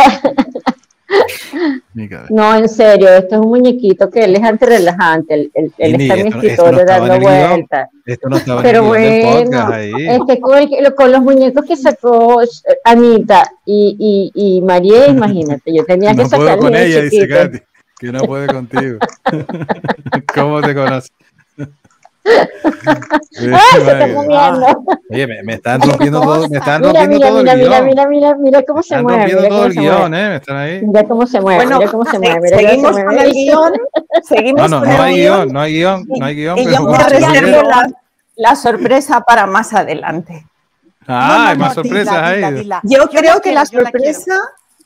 No, 2.31 2.55
en 2.57 2.69
serio, 2.69 3.09
esto 3.09 3.37
es 3.37 3.41
un 3.41 3.49
muñequito 3.49 4.11
que 4.11 4.25
él 4.25 4.37
es 4.37 4.43
antirrelajante. 4.43 5.35
Él, 5.35 5.51
él- 5.55 5.73
él 5.79 6.01
está 6.01 6.15
en 6.15 6.25
mi 6.25 6.31
no 6.31 6.37
escritorio 6.37 6.81
en 6.81 6.87
dando 6.87 7.21
vueltas. 7.21 7.89
Esto 8.05 8.29
no 8.29 8.37
estaba 8.37 8.63
Pero 8.63 8.85
bueno, 8.85 9.73
es 9.75 10.21
que 10.29 10.41
con, 10.41 10.59
el- 10.59 10.95
con 10.95 11.13
los 11.13 11.21
muñecos 11.23 11.65
que 11.65 11.77
sacó 11.77 12.43
eh, 12.43 12.47
Anita 12.85 13.43
y, 13.65 14.33
y, 14.35 14.57
y 14.59 14.61
María, 14.63 15.07
imagínate, 15.09 15.73
yo 15.75 15.85
tenía 15.85 16.11
que 16.11 16.23
No 16.23 16.29
puedo 16.29 16.43
sacar 16.45 16.59
con 16.59 16.75
ella, 16.77 17.01
dice. 17.03 17.29
Katy. 17.29 17.59
Que 17.99 18.13
no 18.13 18.21
puede 18.25 18.47
contigo. 18.49 18.99
¿Cómo 20.35 20.61
te 20.61 20.75
conoces? 20.75 21.11
¡Ay, 22.87 23.61
se 23.73 23.79
está 23.79 23.93
vaya. 23.95 24.07
moviendo! 24.15 24.85
Oye, 25.11 25.27
me, 25.27 25.43
me 25.43 25.55
están 25.55 25.81
rompiendo 25.81 26.21
todo, 26.21 26.49
me 26.49 26.59
están 26.59 26.81
Mira, 26.83 26.93
rompiendo 27.01 27.17
mira, 27.17 27.29
todo 27.29 27.39
mira, 27.41 27.53
el 27.53 27.59
mira, 27.59 27.71
guion. 27.81 27.87
mira, 27.87 28.07
mira, 28.09 28.35
mira 28.37 28.63
cómo 28.63 28.83
se 28.83 28.95
Están 28.95 29.03
mueve. 29.05 29.19
rompiendo 29.19 29.43
Mira 29.43 29.49
todo 29.51 29.59
cómo 29.59 29.67
el 29.67 29.73
se 29.75 29.81
guion, 29.81 29.99
mueve. 30.11 30.25
¿eh? 30.25 30.29
Me 30.29 30.37
están 30.37 30.57
ahí. 30.57 30.81
Mira 30.83 31.05
cómo 31.05 31.27
se 31.27 31.41
mueve, 31.41 31.57
Bueno, 31.65 31.79
mira 31.79 31.91
cómo 31.91 32.05
se 32.05 32.11
se- 32.11 32.19
mueve. 32.19 32.41
mira 32.41 32.57
cómo 32.57 32.61
se 32.61 32.67
seguimos 32.69 32.93
mueve. 32.93 33.07
con 33.07 33.19
el 33.19 33.33
guion. 33.33 33.73
Seguimos 34.23 34.63
No, 34.63 34.69
no, 34.69 34.79
con 34.81 34.89
no 34.89 34.95
el 34.95 35.01
hay 35.03 35.15
guion. 35.15 35.37
guion, 35.37 35.53
no 35.53 35.61
hay 35.61 35.73
guion, 35.75 36.05
no 36.09 36.27
hay 36.27 36.35
guion. 36.35 36.59
Y 36.59 36.65
pero 36.65 36.77
yo 36.77 36.83
me 36.83 36.93
vamos 36.93 37.01
a 37.01 37.09
ver. 37.09 37.21
reservo 37.23 37.63
la, 37.69 37.91
la 38.37 38.57
sorpresa 38.57 39.21
para 39.21 39.47
más 39.47 39.73
adelante. 39.73 40.47
Ah, 41.09 41.29
No, 41.29 41.39
no, 41.45 41.49
hay 41.51 41.59
más 41.59 41.69
no, 41.77 41.83
sorpresas 41.83 42.15
dila, 42.15 42.27
ahí. 42.29 42.37
dila, 42.37 42.51
dila. 42.51 42.81
Yo, 42.83 43.09
creo 43.09 43.35
que 43.37 43.41
quiero, 43.43 43.55
la 43.61 43.67
sorpresa 43.67 44.41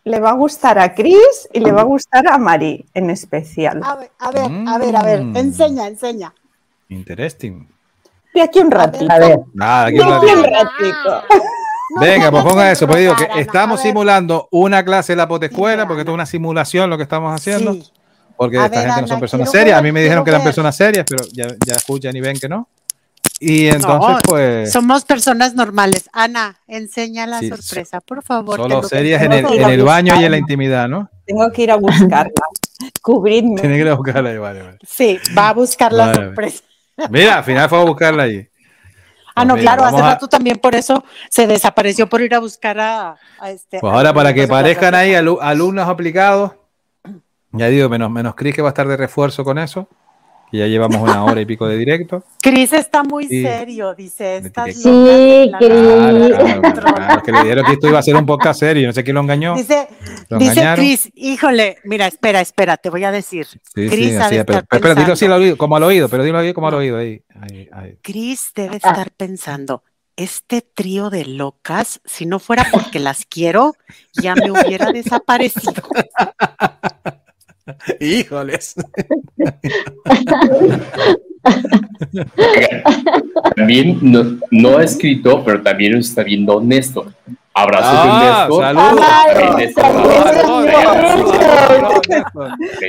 le 0.05 0.21
va 0.21 0.31
a 0.31 0.35
gustar 0.35 0.79
a 0.79 0.95
Chris 0.95 1.49
y 1.53 1.61
le 1.61 1.73
va 1.73 1.81
a 1.83 1.85
gustar 1.85 2.27
a 2.29 2.37
Mari 2.39 2.85
en 2.95 3.11
especial. 3.11 3.81
A 3.85 3.97
ver, 3.97 4.11
a 4.19 4.31
ver, 4.31 4.51
a 4.69 4.79
ver, 4.79 4.97
a 4.97 5.03
ver. 5.03 5.25
Mm. 5.25 5.37
Enseña, 5.37 5.87
enseña. 5.87 6.33
Interesting. 6.91 7.67
De 8.35 8.43
aquí 8.43 8.59
un 8.61 8.71
ratito. 8.71 9.11
A 9.11 9.19
ver, 9.19 9.39
Nada, 9.55 9.87
aquí 9.87 9.97
De 9.97 10.03
un 10.05 10.11
ratito. 10.11 10.43
ratito. 10.45 11.23
No 11.93 12.03
Venga, 12.03 12.31
pues 12.31 12.45
ponga 12.45 12.71
eso. 12.71 12.87
Pues 12.87 13.01
digo 13.01 13.17
que 13.17 13.25
Ana. 13.25 13.41
estamos 13.41 13.81
simulando 13.83 14.47
una 14.53 14.85
clase 14.85 15.11
de 15.15 15.17
la 15.17 15.27
potescuela, 15.27 15.89
porque 15.89 16.03
esto 16.03 16.13
es 16.13 16.15
Ana. 16.15 16.23
una 16.23 16.27
simulación 16.27 16.89
lo 16.89 16.97
que 16.97 17.03
estamos 17.03 17.35
haciendo. 17.35 17.75
Sí. 17.75 17.83
Porque 18.37 18.59
A 18.59 18.67
esta 18.67 18.77
ver, 18.79 18.87
gente 18.87 19.01
no 19.01 19.07
son 19.09 19.15
Ana, 19.15 19.21
personas 19.21 19.51
serias. 19.51 19.77
A 19.77 19.83
mí 19.83 19.91
me 19.91 20.01
dijeron 20.01 20.23
que 20.23 20.31
eran 20.31 20.41
ver. 20.41 20.47
personas 20.51 20.77
serias, 20.77 21.05
pero 21.09 21.25
ya, 21.33 21.49
ya 21.67 21.75
escuchan 21.75 22.15
y 22.15 22.21
ven 22.21 22.39
que 22.39 22.49
no. 22.49 22.69
Y 23.41 23.67
entonces, 23.67 24.09
No, 24.09 24.19
pues, 24.25 24.71
Somos 24.71 25.05
personas 25.05 25.55
normales. 25.57 26.09
Ana, 26.13 26.61
enseña 26.69 27.27
la 27.27 27.41
Sí, 27.41 27.49
sorpresa, 27.49 28.01
por 28.01 28.23
favor. 28.23 28.55
solo 28.61 28.83
lo 28.83 28.89
serias 28.89 29.23
en 29.23 29.33
el, 29.33 29.47
en 29.47 29.69
el 29.71 29.83
baño 29.83 30.15
y 30.21 30.25
en 30.25 30.31
la 30.31 30.39
intimidad, 30.39 30.89
¿no? 30.89 31.11
Tengo 31.27 31.51
que 31.51 31.63
ir 31.63 31.73
a 31.73 31.77
buscarla. 31.77 32.31
Cubridme. 33.03 33.61
Tiene 33.61 33.75
que 33.75 33.81
ir 33.81 33.89
a 33.89 33.95
buscarla 33.95 34.39
vale, 34.39 34.63
vale. 34.63 34.79
Sí, 34.89 35.19
va 35.37 35.49
a 35.49 35.53
buscar 35.55 35.93
la 35.93 36.07
Vale. 36.07 36.25
sorpresa. 36.27 36.63
Mira, 37.09 37.39
al 37.39 37.45
final 37.45 37.69
fue 37.69 37.81
a 37.81 37.85
buscarla 37.85 38.25
allí. 38.25 38.47
Ah, 39.37 39.45
no, 39.45 39.55
mira, 39.55 39.75
claro, 39.77 39.85
hace 39.85 39.97
a- 40.03 40.11
rato 40.11 40.29
también 40.29 40.59
por 40.59 40.75
eso 40.75 41.05
se 41.31 41.47
desapareció 41.47 42.09
por 42.09 42.21
ir 42.21 42.35
a 42.35 42.41
buscar 42.41 42.79
a, 42.81 43.17
a 43.39 43.51
este. 43.51 43.79
Pues 43.79 43.91
ahora 43.93 44.13
para 44.13 44.35
que 44.35 44.47
parezcan 44.49 44.95
ahí 44.95 45.13
alu- 45.13 45.39
alumnos 45.41 45.89
aplicados, 45.89 46.53
ya 47.53 47.67
digo, 47.69 47.89
menos, 47.89 48.11
menos 48.11 48.35
Cris 48.35 48.55
que 48.55 48.61
va 48.61 48.69
a 48.69 48.73
estar 48.73 48.87
de 48.89 48.97
refuerzo 48.97 49.45
con 49.45 49.57
eso. 49.59 49.89
Que 50.51 50.59
ya 50.59 50.67
llevamos 50.67 51.01
una 51.01 51.25
hora 51.25 51.41
y 51.41 51.47
pico 51.47 51.67
de 51.69 51.77
directo. 51.77 52.25
Cris 52.43 52.73
está 52.73 53.03
muy 53.03 53.27
Sí. 53.29 53.43
serio, 53.43 53.95
dice. 53.95 54.39
Estas 54.39 54.75
Sí, 54.75 54.83
Cris. 54.83 55.51
Claro, 55.59 56.61
claro, 56.61 56.95
claro, 56.95 57.23
que 57.23 57.33
le 57.33 57.43
dijeron 57.43 57.65
que 57.67 57.73
esto 57.73 57.89
iba 57.89 57.99
a 57.99 58.03
ser 58.03 58.17
un 58.17 58.27
podcast 58.27 58.61
serio, 58.61 58.87
no 58.87 58.93
sé 58.93 59.05
quién 59.05 59.15
lo 59.15 59.21
engañó. 59.21 59.55
Dice, 59.55 59.89
Lo 60.29 60.39
dice. 60.39 60.63
Cris, 60.75 61.11
híjole, 61.15 61.79
mira, 61.85 62.07
espera, 62.07 62.41
espera, 62.41 62.77
te 62.77 62.91
voy 62.91 63.05
a 63.05 63.13
decir. 63.13 63.47
Sí, 63.47 63.61
Cris 63.89 64.11
sí, 64.11 64.17
así 64.17 64.31
pero, 64.31 64.41
estar 64.41 64.67
pero, 64.69 64.83
pero 64.83 64.95
dilo 64.97 65.13
así 65.13 65.25
al 65.27 65.33
oído, 65.33 65.57
como 65.57 65.77
al 65.77 65.83
oído, 65.85 66.09
pero 66.09 66.25
dilo 66.25 66.39
ahí 66.39 66.53
como 66.53 66.69
al 66.69 66.75
oído. 66.75 66.97
Ahí, 66.99 67.23
ahí, 67.41 67.69
ahí. 67.73 67.99
Cris 68.03 68.51
debe 68.55 68.77
Ah. 68.83 68.89
estar 68.91 69.11
pensando, 69.13 69.83
este 70.17 70.61
trío 70.63 71.11
de 71.11 71.25
locas, 71.25 72.01
si 72.05 72.27
no 72.27 72.39
fuera 72.41 72.67
porque 72.71 72.99
las 72.99 73.25
quiero, 73.25 73.75
ya 74.21 74.35
me 74.35 74.51
hubiera 74.51 74.91
desaparecido. 74.93 75.83
Híjoles. 78.01 78.75
También 83.57 83.99
no, 84.03 84.37
no 84.51 84.79
ha 84.79 84.85
escrito, 84.85 85.43
pero 85.45 85.63
también 85.63 85.93
nos 85.93 86.09
está 86.09 86.23
viendo 86.23 86.61
Néstor. 86.61 87.13
Abrazos 87.53 87.91
Ah, 87.93 89.27
de 89.29 89.57
Néstor. 89.57 89.83
saludos. 89.83 90.21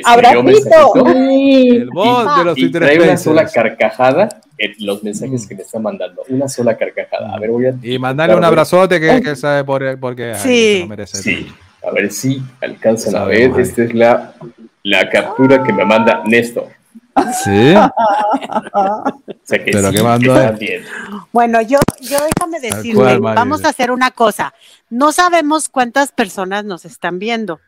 Ay, 0.05 0.21
Le 0.21 0.43
mensajito 0.43 1.07
El 1.07 1.89
bot 1.91 2.37
de 2.37 2.43
los 2.45 2.57
y 2.57 2.71
trae 2.71 2.99
una 3.01 3.17
sola 3.17 3.45
carcajada 3.47 4.29
en 4.57 4.73
los 4.79 5.03
mensajes 5.03 5.47
que 5.47 5.55
me 5.55 5.63
está 5.63 5.79
mandando. 5.79 6.21
Una 6.29 6.47
sola 6.47 6.77
carcajada. 6.77 7.33
A 7.33 7.39
ver, 7.39 7.49
voy 7.49 7.65
a. 7.67 7.73
Y 7.81 7.97
mandarle 7.97 8.35
un 8.35 8.43
abrazote 8.43 8.99
que, 8.99 9.21
que 9.21 9.35
sabe 9.35 9.63
por 9.63 9.81
él, 9.83 9.97
porque 9.97 10.33
ay, 10.33 10.39
Sí. 10.39 10.73
se 10.75 10.79
lo 10.81 10.87
merece. 10.87 11.17
Sí, 11.17 11.47
a 11.87 11.91
ver 11.91 12.11
si 12.11 12.41
alcanzan 12.61 13.15
a 13.15 13.25
ver. 13.25 13.51
Esta 13.59 13.83
es 13.83 13.93
la, 13.95 14.33
la 14.83 15.09
captura 15.09 15.63
que 15.63 15.73
me 15.73 15.85
manda 15.85 16.23
Néstor. 16.25 16.69
Sí. 17.43 17.73
O 17.75 19.43
sea 19.43 19.63
que 19.63 19.71
Pero 19.71 19.91
sí, 19.91 19.97
qué 19.97 20.55
bien. 20.59 20.83
Bueno, 21.31 21.61
yo, 21.61 21.79
yo 21.99 22.17
déjame 22.35 22.59
decirle, 22.59 23.19
cual, 23.19 23.35
vamos 23.35 23.65
a 23.65 23.69
hacer 23.69 23.91
una 23.91 24.11
cosa. 24.11 24.53
No 24.89 25.11
sabemos 25.11 25.67
cuántas 25.67 26.11
personas 26.11 26.63
nos 26.63 26.85
están 26.85 27.19
viendo, 27.19 27.59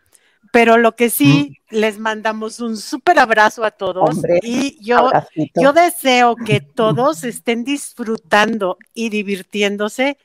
pero 0.52 0.78
lo 0.78 0.96
que 0.96 1.10
sí, 1.10 1.58
les 1.70 2.00
mandamos 2.00 2.60
un 2.60 2.78
súper 2.78 3.20
abrazo 3.20 3.64
a 3.64 3.72
todos 3.72 4.10
Hombre, 4.10 4.40
y 4.44 4.78
yo, 4.84 5.08
abracito. 5.08 5.62
yo 5.62 5.74
deseo 5.74 6.36
que 6.36 6.62
todos 6.62 7.24
estén 7.24 7.64
disfrutando 7.64 8.78
y 8.94 9.10
divirtiéndose 9.10 10.18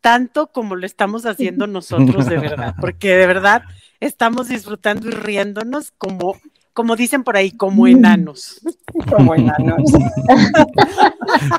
tanto 0.00 0.48
como 0.48 0.76
lo 0.76 0.86
estamos 0.86 1.26
haciendo 1.26 1.66
nosotros 1.66 2.26
de 2.26 2.38
verdad, 2.38 2.74
porque 2.80 3.16
de 3.16 3.26
verdad 3.26 3.62
estamos 4.00 4.48
disfrutando 4.48 5.08
y 5.08 5.12
riéndonos 5.12 5.92
como, 5.98 6.36
como 6.72 6.96
dicen 6.96 7.24
por 7.24 7.36
ahí, 7.36 7.50
como 7.50 7.86
enanos. 7.86 8.60
Como 9.10 9.34
enanos. 9.34 9.92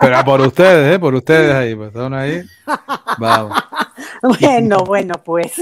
Pero 0.02 0.26
por 0.26 0.42
ustedes, 0.42 0.96
¿eh? 0.96 1.00
Por 1.00 1.14
ustedes 1.14 1.54
ahí, 1.54 1.76
pues 1.76 1.90
están 1.90 2.14
ahí. 2.14 2.44
Vamos. 3.20 3.58
Bueno, 4.22 4.84
bueno, 4.84 5.14
pues. 5.24 5.54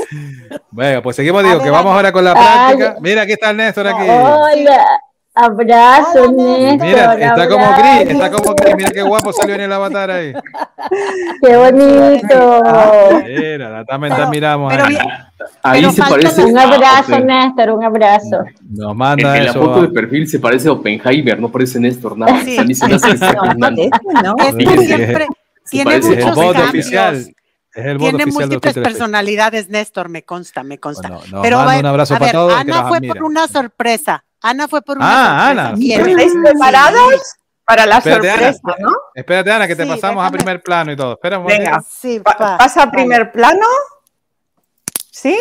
Venga, 0.71 1.01
pues 1.01 1.17
seguimos, 1.17 1.43
digo, 1.43 1.61
que 1.61 1.69
vamos 1.69 1.93
ahora 1.93 2.13
con 2.13 2.23
la 2.23 2.33
práctica. 2.33 2.95
Mira, 3.01 3.23
aquí 3.23 3.33
está 3.33 3.49
el 3.49 3.57
Néstor 3.57 3.87
aquí. 3.87 4.07
Hola, 4.07 4.85
abrazos, 5.35 6.31
Néstor. 6.33 6.87
Mira, 6.87 7.13
está 7.15 7.47
como 7.49 7.65
abrazos. 7.65 7.99
Chris, 8.03 8.11
está 8.11 8.31
como 8.31 8.55
Chris. 8.55 8.75
Mira 8.75 8.89
qué 8.91 9.01
guapo 9.01 9.33
salió 9.33 9.55
en 9.55 9.61
el 9.61 9.73
avatar 9.73 10.09
ahí. 10.11 10.33
Qué 11.41 11.55
bonito. 11.57 12.61
Mira, 13.25 13.69
la 13.69 13.85
también 13.85 14.13
miramos 14.29 14.71
pero 14.73 14.85
ahí. 14.85 14.97
Ahí 15.63 15.81
Pero 15.81 15.91
se 15.93 16.01
parece. 16.01 16.45
Un 16.45 16.57
abrazo, 16.57 17.19
Néstor, 17.19 17.69
un 17.71 17.83
abrazo. 17.83 18.43
Nos 18.69 18.91
En, 18.91 18.97
manda 18.97 19.37
en 19.37 19.45
la 19.45 19.51
eso. 19.51 19.59
foto 19.61 19.81
de 19.81 19.87
a- 19.87 19.91
perfil 19.91 20.27
se 20.27 20.39
parece 20.39 20.67
a 20.69 20.71
Oppenheimer, 20.73 21.39
no 21.39 21.49
parece 21.49 21.79
Néstor 21.79 22.17
nada. 22.17 22.39
Sí. 22.43 22.57
A 22.57 22.63
mí 22.63 22.73
se. 22.73 22.85
Es 22.85 23.01
que 23.01 24.77
siempre 24.85 25.27
tiene 25.69 25.85
parece- 25.85 26.13
Es 26.13 26.17
el 26.19 26.25
muchos 26.25 26.35
cambios. 26.53 26.69
oficial. 26.69 27.25
El 27.75 27.97
Tiene 27.97 28.25
múltiples 28.27 28.73
personalidades, 28.73 29.69
Néstor, 29.69 30.07
me 30.09 30.23
consta, 30.23 30.63
me 30.63 30.79
consta. 30.79 31.09
Bueno, 31.09 31.23
nos 31.29 31.41
Pero 31.43 31.59
a 31.59 31.77
un 31.77 31.85
abrazo 31.85 32.15
a 32.15 32.17
para 32.19 32.25
ver, 32.27 32.33
todos, 32.33 32.53
que 32.53 32.59
Ana 32.61 32.87
fue 32.87 32.97
admira. 32.97 33.13
por 33.13 33.23
una 33.23 33.47
sorpresa. 33.49 34.23
Ana 34.41 34.67
fue 34.69 34.81
por 34.81 34.97
una 34.97 35.07
Ah, 35.09 35.47
sorpresa. 35.47 35.49
Ana. 35.67 35.71
Bien. 35.77 36.07
¿Estáis 36.09 36.33
preparados 36.41 37.21
para 37.65 37.85
la 37.85 37.97
Espérate, 37.97 38.29
sorpresa, 38.29 38.59
Ana. 38.63 38.75
no? 38.79 38.91
Espérate, 39.13 39.51
Ana, 39.51 39.67
que 39.67 39.75
te 39.75 39.83
Sí, 39.83 39.89
pasamos 39.89 40.23
a 40.23 40.27
déjame- 40.27 40.37
primer 40.37 40.63
plano 40.63 40.91
y 40.93 40.95
todo. 40.95 41.13
Espera 41.13 41.37
un 41.39 41.45
Venga. 41.47 41.83
Sí, 41.89 42.19
Pa- 42.21 42.37
pa- 42.37 42.57
¿Pasa 42.57 42.83
a 42.83 42.85
vale. 42.85 42.97
primer 42.97 43.31
plano? 43.33 43.65
¿Sí? 45.11 45.37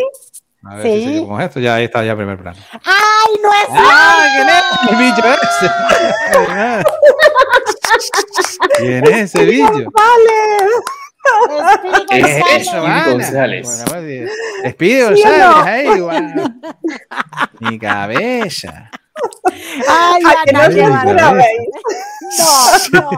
A 0.64 0.74
ver 0.76 0.82
Sí. 0.87 0.93
si 0.93 1.05
seguimos 1.05 1.43
esto. 1.43 1.61
Ya, 1.61 1.74
ahí 1.76 1.85
está, 1.85 2.03
ya 2.05 2.16
primer 2.16 2.39
plano. 2.39 2.57
¡Ay, 2.72 3.35
no 3.43 3.53
es 3.53 3.68
¡Ah! 3.70 4.26
¿Quién 4.35 4.49
es 4.49 4.64
el 4.91 4.97
bicho 4.97 5.22
ese? 5.28 5.70
¿Quién 8.78 9.05
es 9.07 9.35
ese 9.35 9.45
bicho? 9.45 9.91
Espíritu 11.72 12.06
¿Qué 12.08 12.20
es 12.20 12.44
eso, 12.60 12.70
Speedy 12.70 12.86
Ana? 12.86 13.08
González. 13.12 13.66
Bueno, 13.66 13.84
pues, 13.88 14.30
sí. 14.62 14.70
Speedy 14.70 14.94
¿Sí 14.94 15.02
o 15.02 15.08
González, 15.08 15.40
no? 15.40 15.62
ahí, 15.62 16.00
guau. 16.00 16.22
Mi 17.60 17.78
cabeza. 17.78 18.90
Ay, 19.88 20.22
¿A 20.26 20.44
que 20.44 20.52
no 20.52 20.60
Ana, 20.60 21.32
veis? 21.32 21.58
No, 22.92 23.00
no. 23.00 23.10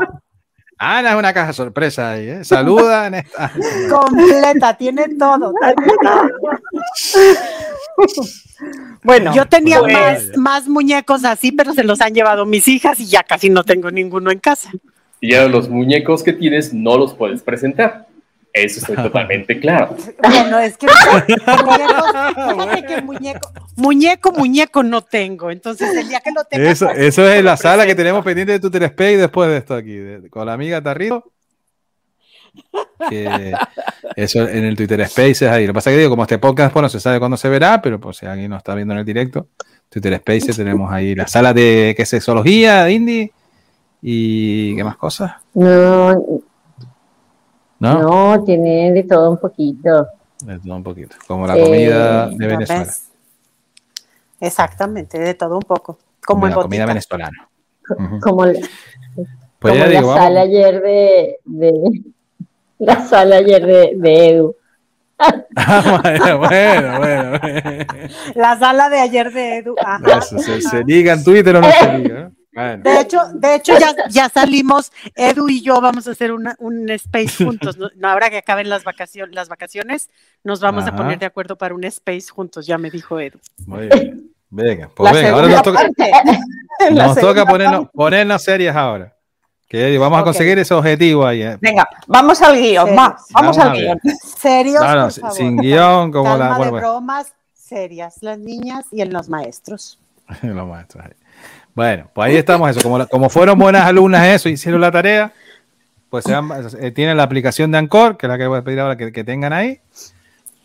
Ana 0.79 1.11
es 1.13 1.17
una 1.17 1.33
caja 1.33 1.53
sorpresa 1.55 2.11
ahí, 2.11 2.29
¿eh? 2.29 2.45
Saluda 2.45 3.07
en 3.07 3.15
esta. 3.15 3.51
Completa, 3.91 4.77
tiene 4.77 5.09
todo. 5.19 5.55
Bueno, 9.03 9.35
Yo 9.35 9.47
tenía 9.47 9.81
pues, 9.81 9.93
más, 9.93 10.23
más 10.37 10.69
muñecos 10.69 11.25
así, 11.25 11.53
pero 11.53 11.73
se 11.73 11.85
los 11.85 12.01
han 12.01 12.13
llevado 12.13 12.45
mis 12.47 12.69
hijas 12.69 13.01
y 13.01 13.07
ya 13.07 13.23
casi 13.23 13.49
no 13.49 13.65
tengo 13.65 13.91
ninguno 13.91 14.31
en 14.31 14.39
casa. 14.39 14.71
Y 15.21 15.33
ya 15.33 15.47
los 15.49 15.69
muñecos 15.69 16.23
que 16.23 16.33
tienes 16.33 16.73
no 16.75 16.97
los 16.99 17.15
puedes 17.15 17.43
presentar. 17.43 18.07
Eso 18.53 18.81
estoy 18.81 18.97
totalmente 18.97 19.59
claro. 19.61 19.95
Bueno, 20.23 20.59
es 20.61 20.77
que 20.79 20.87
muñeco, 23.03 23.51
muñeco, 23.77 24.33
muñeco 24.33 24.83
no 24.83 25.03
tengo. 25.03 25.51
Entonces, 25.51 25.95
el 25.95 26.09
día 26.09 26.21
que 26.21 26.31
lo 26.33 26.43
tenga, 26.45 26.71
Eso, 26.71 26.87
pues, 26.87 26.99
eso 26.99 27.29
es 27.31 27.45
la 27.45 27.57
sala 27.57 27.85
que 27.87 27.95
tenemos 27.95 28.25
pendiente 28.25 28.53
de 28.53 28.61
Twitter 28.61 28.85
Space 28.85 29.17
después 29.19 29.51
de 29.51 29.57
esto 29.59 29.75
aquí, 29.75 29.95
de- 29.95 30.31
con 30.31 30.47
la 30.47 30.55
amiga 30.55 30.81
Tarrito. 30.83 31.33
Que 33.11 33.53
eso 34.17 34.49
en 34.49 34.65
el 34.65 34.75
Twitter 34.77 35.07
Spaces 35.07 35.43
ahí. 35.43 35.67
Lo 35.67 35.73
que 35.73 35.75
pasa 35.75 35.91
es 35.91 35.95
que 35.95 35.99
digo, 35.99 36.11
como 36.11 36.23
este 36.23 36.39
podcast 36.39 36.73
pues, 36.73 36.83
no 36.83 36.89
se 36.89 37.01
sabe 37.01 37.19
cuándo 37.19 37.37
se 37.37 37.49
verá, 37.51 37.83
pero 37.83 38.01
pues 38.01 38.17
si 38.17 38.27
alguien 38.27 38.51
no 38.51 38.57
está 38.57 38.75
viendo 38.75 38.95
en 38.95 39.01
el 39.01 39.05
directo, 39.05 39.49
Twitter 39.91 40.17
Spaces 40.19 40.57
tenemos 40.57 40.91
ahí 40.91 41.15
la 41.15 41.27
sala 41.27 41.53
de 41.53 41.93
que 41.95 42.03
es 42.05 42.09
sexología, 42.09 42.85
de 42.85 42.93
indie 42.93 43.33
y 44.09 44.77
qué 44.77 44.85
más 44.85 44.97
cosas, 44.97 45.33
No, 45.55 46.15
¿no? 47.81 48.03
no, 48.37 48.45
tiene 48.45 48.93
de 48.93 49.03
todo 49.03 49.33
un 49.33 49.39
poquito. 49.39 50.07
De 50.45 50.61
todo 50.61 50.77
un 50.77 50.83
poquito, 50.85 51.17
como 51.27 51.45
la 51.47 51.57
Eh, 51.57 51.65
comida 51.65 52.29
de 52.29 52.37
¿Ya 52.39 52.47
Venezuela, 52.47 52.83
ves? 52.85 53.09
Exactamente, 54.41 55.19
de 55.19 55.35
todo 55.35 55.57
un 55.57 55.63
poco. 55.63 55.99
Como 56.25 56.43
como 56.43 56.47
la 56.49 56.55
comida 56.55 56.87
venezolana. 56.87 57.49
Como, 58.23 58.47
la- 58.47 58.61
Pues 59.59 59.73
como 59.73 59.75
ya 59.75 59.81
la 59.87 59.89
digo, 59.89 60.07
vamos. 60.09 60.23
sala 60.23 60.41
ayer 60.43 60.83
de, 60.83 61.37
de- 61.45 62.03
la 62.79 63.05
sala 63.09 63.37
ayer 63.37 63.67
de, 63.67 63.93
de 63.97 64.29
Edu. 64.29 64.57
Ah, 65.57 66.37
bueno, 66.39 66.99
bueno, 66.99 66.99
bueno. 67.41 67.41
La 68.37 68.57
sala 68.59 68.89
de 68.91 69.01
ayer 69.01 69.33
de 69.33 69.59
Edu. 69.59 69.75
ajá. 69.85 70.19
Eso, 70.19 70.39
¿Se, 70.39 70.61
se 70.61 70.85
liga 70.85 71.15
en 71.15 71.25
Twitter 71.25 71.57
o 71.57 71.61
no 71.61 71.69
se 71.73 71.93
liga? 71.99 72.31
¿No? 72.57 72.63
Bueno. 72.63 72.83
De 72.83 73.01
hecho, 73.01 73.21
de 73.35 73.55
hecho 73.55 73.79
ya, 73.79 73.95
ya 74.09 74.29
salimos, 74.29 74.91
Edu 75.15 75.49
y 75.49 75.63
yo 75.63 75.81
vamos 75.81 76.09
a 76.09 76.13
hacer 76.13 76.33
una- 76.33 76.57
un 76.59 76.89
space 76.91 77.45
juntos. 77.45 77.77
¿no? 77.79 78.09
Ahora 78.09 78.31
que 78.31 78.39
acaben 78.39 78.69
las 78.69 78.83
vacaciones, 78.85 79.35
las 79.35 79.49
vacaciones, 79.49 80.09
nos 80.43 80.61
vamos 80.61 80.85
Ajá. 80.85 80.95
a 80.95 80.97
poner 80.97 81.19
de 81.19 81.27
acuerdo 81.27 81.57
para 81.57 81.75
un 81.75 81.85
space 81.85 82.29
juntos, 82.31 82.67
ya 82.67 82.79
me 82.79 82.91
dijo 82.91 83.21
Edu. 83.21 83.39
Muy 83.67 83.89
bien. 83.89 84.33
Venga, 84.49 84.89
pues 84.95 85.13
la 85.13 85.19
venga, 85.21 85.35
ahora 85.35 85.49
nos 85.49 85.63
toca, 85.63 85.89
nos 86.93 87.17
toca 87.17 87.45
ponernos, 87.47 87.89
ponernos 87.93 88.43
serias 88.43 88.75
ahora. 88.77 89.13
Que 89.69 89.99
vamos 89.99 90.21
a 90.21 90.23
conseguir 90.23 90.57
ese 90.61 90.73
objetivo 90.75 91.27
ahí. 91.27 91.43
¿eh? 91.43 91.59
Venga, 91.61 91.89
vamos 92.07 92.41
al 92.41 92.57
guion, 92.57 92.91
va, 92.91 93.17
vamos 93.33 93.57
Vamos 93.57 93.59
al 93.59 93.73
guion. 93.77 93.99
Serios, 94.39 94.81
No, 94.81 94.95
no, 94.95 95.03
por 95.03 95.13
sin- 95.13 95.21
favor. 95.23 95.37
sin 95.37 95.57
guion, 95.57 96.13
como 96.13 96.25
Calma 96.31 96.39
la. 96.39 96.51
de 96.53 96.57
Bueno, 96.59 96.71
bueno, 96.71 96.89
bromas 96.93 97.33
serias, 97.53 98.19
las 98.23 98.39
niñas 98.39 98.85
y 98.93 99.01
en 99.01 99.13
los 99.13 99.29
maestros. 99.29 99.99
los 100.43 100.69
maestros 100.69 101.05
ahí. 101.05 101.13
Bueno, 101.77 102.11
pues 102.15 102.31
ahí 102.31 102.37
estamos, 102.37 102.71
eso. 102.71 102.81
Como, 102.81 103.07
como 103.07 103.29
fueron 103.29 103.59
buenas 103.59 103.85
alumnas, 103.85 104.27
eso, 104.29 104.49
hicieron 104.49 104.81
la 104.81 104.91
tarea, 104.91 105.35
pues 106.09 106.25
se 106.25 106.33
eh, 106.81 106.91
tienen 106.91 107.19
la 107.19 107.23
aplicación 107.23 107.71
de 107.71 107.77
Anchor, 107.77 108.17
que 108.17 108.25
es 108.25 108.31
la 108.31 108.39
que 108.39 108.47
voy 108.47 108.59
a 108.59 108.63
pedir 108.63 108.81
ahora 108.81 108.97
que, 108.97 109.25
tengan 109.25 109.53
ahí, 109.53 109.79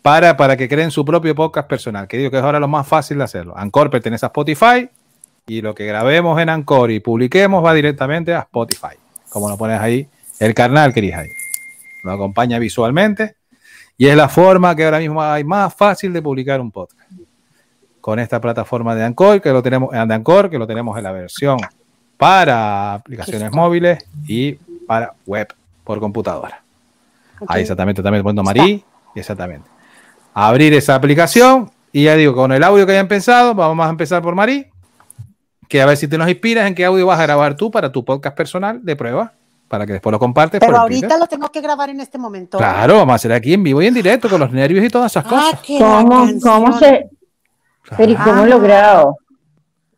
para, 0.00 0.38
para 0.38 0.56
que 0.56 0.70
creen 0.70 0.90
su 0.90 1.04
propio 1.04 1.34
podcast 1.34 1.68
personal, 1.68 2.08
que 2.08 2.16
digo 2.16 2.30
que 2.30 2.38
es 2.38 2.42
ahora 2.42 2.58
lo 2.58 2.66
más 2.66 2.88
fácil 2.88 3.18
de 3.18 3.24
hacerlo. 3.24 3.52
Anchor 3.54 3.90
pertenece 3.90 4.24
a 4.24 4.28
Spotify 4.28 4.88
y 5.46 5.60
lo 5.60 5.74
que 5.74 5.84
grabemos 5.84 6.40
en 6.40 6.48
Anchor 6.48 6.90
y 6.90 7.00
publiquemos 7.00 7.62
va 7.62 7.74
directamente 7.74 8.32
a 8.32 8.40
Spotify. 8.40 8.96
Como 9.28 9.50
lo 9.50 9.58
pones 9.58 9.80
ahí, 9.80 10.08
el 10.40 10.54
carnal 10.54 10.94
que 10.94 11.14
ahí. 11.14 11.28
Lo 12.04 12.12
acompaña 12.12 12.58
visualmente 12.58 13.36
y 13.98 14.06
es 14.06 14.16
la 14.16 14.30
forma 14.30 14.74
que 14.74 14.86
ahora 14.86 14.98
mismo 14.98 15.22
hay 15.22 15.44
más 15.44 15.74
fácil 15.74 16.10
de 16.14 16.22
publicar 16.22 16.58
un 16.58 16.70
podcast 16.70 17.02
con 18.02 18.18
esta 18.18 18.40
plataforma 18.40 18.94
de 18.96 19.04
Anchor, 19.04 19.40
que 19.40 19.50
lo 19.50 19.62
tenemos, 19.62 19.92
de 19.92 19.98
Anchor, 19.98 20.50
que 20.50 20.58
lo 20.58 20.66
tenemos 20.66 20.98
en 20.98 21.04
la 21.04 21.12
versión 21.12 21.56
para 22.18 22.94
aplicaciones 22.94 23.52
móviles 23.52 24.04
y 24.26 24.54
para 24.86 25.14
web 25.24 25.48
por 25.84 26.00
computadora. 26.00 26.62
Ok. 27.40 27.48
Ahí 27.50 27.62
exactamente, 27.62 28.02
también 28.02 28.22
poniendo 28.24 28.42
Marí, 28.42 28.84
exactamente. 29.14 29.70
Abrir 30.34 30.74
esa 30.74 30.96
aplicación 30.96 31.70
y 31.92 32.04
ya 32.04 32.16
digo, 32.16 32.34
con 32.34 32.52
el 32.52 32.64
audio 32.64 32.84
que 32.86 32.92
hayan 32.92 33.06
pensado, 33.06 33.54
vamos 33.54 33.86
a 33.86 33.90
empezar 33.90 34.20
por 34.20 34.34
Marí, 34.34 34.66
que 35.68 35.80
a 35.80 35.86
ver 35.86 35.96
si 35.96 36.08
te 36.08 36.18
nos 36.18 36.28
inspiras 36.28 36.66
en 36.66 36.74
qué 36.74 36.84
audio 36.84 37.06
vas 37.06 37.20
a 37.20 37.22
grabar 37.22 37.56
tú 37.56 37.70
para 37.70 37.92
tu 37.92 38.04
podcast 38.04 38.36
personal 38.36 38.84
de 38.84 38.96
prueba, 38.96 39.32
para 39.68 39.86
que 39.86 39.92
después 39.92 40.10
lo 40.10 40.18
compartes. 40.18 40.58
Pero 40.58 40.76
ahorita 40.76 41.00
Twitter. 41.06 41.18
lo 41.20 41.26
tengo 41.28 41.48
que 41.50 41.60
grabar 41.60 41.88
en 41.90 42.00
este 42.00 42.18
momento. 42.18 42.58
Claro, 42.58 42.96
vamos 42.96 43.12
a 43.12 43.14
hacer 43.14 43.32
aquí 43.32 43.54
en 43.54 43.62
vivo 43.62 43.80
y 43.80 43.86
en 43.86 43.94
directo 43.94 44.28
con 44.28 44.40
los 44.40 44.50
nervios 44.50 44.84
y 44.84 44.88
todas 44.88 45.12
esas 45.12 45.24
Ah, 45.26 45.28
cosas. 45.28 45.60
¿Cómo, 46.42 46.78
se, 46.78 47.08
pero 47.96 48.12
¿y 48.12 48.16
cómo 48.16 48.42
Ah. 48.42 48.46
lo 48.46 48.60
grabo? 48.60 49.18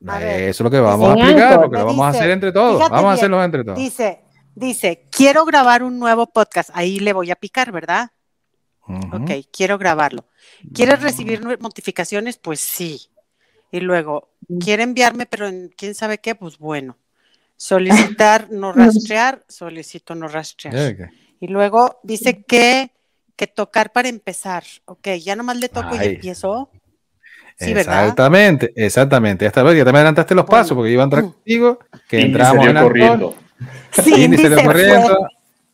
A 0.07 0.19
ver, 0.19 0.43
Eso 0.51 0.63
es 0.63 0.65
lo 0.65 0.71
que 0.71 0.81
vamos 0.81 1.09
a 1.11 1.13
explicar, 1.15 1.43
Anchor. 1.45 1.61
porque 1.63 1.79
lo 1.79 1.87
vamos 1.87 2.07
a 2.07 2.09
hacer 2.11 2.31
entre 2.31 2.53
todos. 2.53 2.79
Vamos 2.91 3.05
a 3.11 3.13
hacerlo 3.13 3.43
entre 3.43 3.65
todos. 3.65 3.79
Dice, 3.79 4.21
dice, 4.55 5.07
quiero 5.11 5.45
grabar 5.47 5.83
un 5.83 5.99
nuevo 5.99 6.27
podcast. 6.27 6.71
Ahí 6.75 6.99
le 7.01 7.13
voy 7.15 7.31
a 7.31 7.37
picar, 7.37 7.73
¿verdad? 7.73 8.11
Ujú. 8.87 9.17
Ok, 9.23 9.31
quiero 9.51 9.79
grabarlo. 9.79 10.27
¿Quieres 10.75 11.01
recibir 11.01 11.43
notificaciones? 11.61 12.37
Pues 12.37 12.61
sí. 12.61 13.01
Y 13.73 13.81
luego, 13.81 14.29
¿quiere 14.61 14.83
enviarme, 14.83 15.25
pero 15.27 15.49
en 15.49 15.71
quién 15.75 15.95
sabe 15.95 16.19
qué? 16.19 16.35
Pues 16.35 16.59
bueno. 16.59 16.99
Solicitar 17.57 18.49
no 18.51 18.73
rastrear, 18.73 19.43
solicito 19.49 20.15
no 20.15 20.29
rastrear. 20.29 21.11
Y 21.41 21.47
luego 21.49 21.99
dice 22.03 22.43
que, 22.45 22.91
que 23.37 23.47
tocar 23.47 23.91
para 23.93 24.09
empezar. 24.11 24.65
Ok, 24.85 25.09
ya 25.23 25.35
nomás 25.35 25.57
le 25.57 25.71
toco 25.71 25.89
Ay. 25.93 26.09
y 26.09 26.15
empiezo. 26.17 26.69
Sí, 27.57 27.73
¿verdad? 27.73 28.03
Exactamente, 28.03 28.73
exactamente. 28.77 29.47
Esta 29.47 29.63
vez 29.63 29.77
ya 29.77 29.85
también 29.85 30.01
adelantaste 30.01 30.35
los 30.35 30.45
pasos 30.45 30.77
porque 30.77 30.91
iba 30.91 31.03
a 31.03 31.05
entrar 31.05 31.23
contigo, 31.23 31.79
que 32.09 32.21
entramos 32.21 32.67
en 32.67 32.77
corriendo. 32.77 33.35
Se 33.93 34.65
corriendo, 34.65 35.19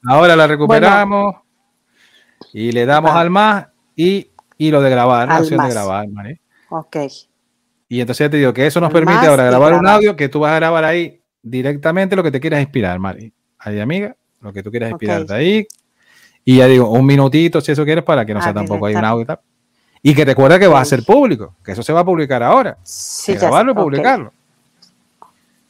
ahora 0.05 0.37
la 0.37 0.47
recuperamos 0.47 1.37
y 2.53 2.73
le 2.73 2.85
damos 2.87 3.13
al 3.13 3.31
más 3.31 3.67
y, 3.97 4.31
y 4.59 4.71
lo 4.71 4.83
de 4.83 4.91
grabar, 4.91 5.29
la 5.29 5.37
Al 5.37 5.43
opción 5.43 5.59
de 5.59 5.65
más. 5.65 5.73
grabar, 5.75 6.09
Mari. 6.09 6.41
Ok. 6.69 6.97
Y 7.89 8.01
entonces 8.01 8.27
ya 8.27 8.31
te 8.31 8.37
digo 8.37 8.53
que 8.53 8.67
eso 8.67 8.81
nos 8.81 8.93
permite 8.93 9.17
más 9.17 9.27
ahora 9.27 9.45
grabar 9.45 9.75
un 9.75 9.87
audio 9.87 10.15
que 10.17 10.29
tú 10.29 10.41
vas 10.41 10.53
a 10.53 10.57
grabar 10.57 10.85
ahí 10.85 11.21
directamente 11.43 12.15
lo 12.15 12.23
que 12.23 12.31
te 12.31 12.41
quieras 12.41 12.61
inspirar, 12.61 12.99
Mari. 12.99 13.33
Ahí, 13.59 13.81
amiga, 13.81 14.17
lo 14.41 14.53
que 14.53 14.63
tú 14.63 14.71
quieras 14.71 14.91
inspirarte 14.91 15.33
ahí. 15.33 15.67
Y 16.45 16.59
ya 16.59 16.67
digo, 16.67 16.91
un 16.91 17.05
minutito 17.05 17.61
si 17.61 17.73
eso 17.73 17.85
quieres 17.85 18.05
para 18.05 18.25
que 18.25 18.33
no 18.33 18.41
Ah, 18.41 18.45
sea 18.45 18.55
tampoco 18.55 18.87
ahí 18.87 18.95
un 18.95 19.05
audio 19.05 19.23
y 19.23 19.27
tal. 19.27 19.41
Y 20.03 20.15
que 20.15 20.25
recuerda 20.25 20.59
que 20.59 20.67
va 20.67 20.81
a 20.81 20.85
ser 20.85 21.05
público, 21.05 21.55
que 21.63 21.73
eso 21.73 21.83
se 21.83 21.93
va 21.93 22.01
a 22.01 22.05
publicar 22.05 22.43
ahora. 22.43 22.79
Sí, 22.83 23.35
grabarlo 23.35 23.73
y 23.73 23.75
publicarlo. 23.75 24.33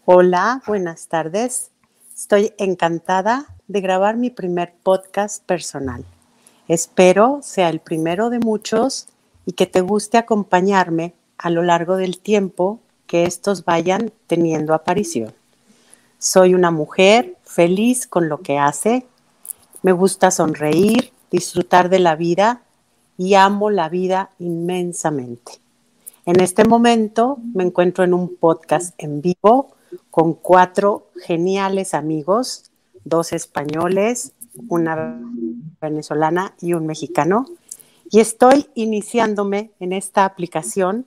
Hola, 0.05 0.63
buenas 0.67 1.09
tardes. 1.09 1.71
Estoy 2.15 2.53
encantada 2.59 3.47
de 3.67 3.81
grabar 3.81 4.17
mi 4.17 4.31
primer 4.31 4.73
podcast 4.83 5.45
personal. 5.45 6.05
Espero 6.69 7.41
sea 7.43 7.71
el 7.71 7.81
primero 7.81 8.31
de 8.31 8.39
muchos 8.39 9.09
y 9.47 9.53
que 9.53 9.67
te 9.67 9.81
guste 9.81 10.19
acompañarme 10.19 11.15
a 11.37 11.51
lo 11.51 11.65
largo 11.65 11.97
del 11.97 12.21
tiempo 12.21 12.79
que 13.09 13.25
estos 13.25 13.65
vayan 13.65 14.13
teniendo 14.29 14.75
aparición. 14.75 15.35
Soy 16.19 16.55
una 16.55 16.71
mujer 16.71 17.35
feliz 17.43 18.07
con 18.07 18.29
lo 18.29 18.43
que 18.43 18.59
hace. 18.59 19.07
Me 19.83 19.91
gusta 19.91 20.31
sonreír, 20.31 21.13
disfrutar 21.33 21.89
de 21.89 21.99
la 21.99 22.15
vida 22.15 22.63
y 23.21 23.35
amo 23.35 23.69
la 23.69 23.91
vida 23.91 24.31
inmensamente. 24.39 25.53
En 26.25 26.41
este 26.41 26.65
momento 26.65 27.37
me 27.53 27.65
encuentro 27.65 28.03
en 28.03 28.15
un 28.15 28.35
podcast 28.35 28.95
en 28.97 29.21
vivo 29.21 29.77
con 30.11 30.33
cuatro 30.33 31.09
geniales 31.27 31.93
amigos, 31.93 32.71
dos 33.05 33.35
españoles, 33.35 34.33
una 34.69 35.21
venezolana 35.83 36.55
y 36.63 36.73
un 36.73 36.87
mexicano. 36.87 37.45
Y 38.11 38.21
estoy 38.21 38.71
iniciándome 38.75 39.73
en 39.81 39.93
esta 39.93 40.25
aplicación 40.25 41.05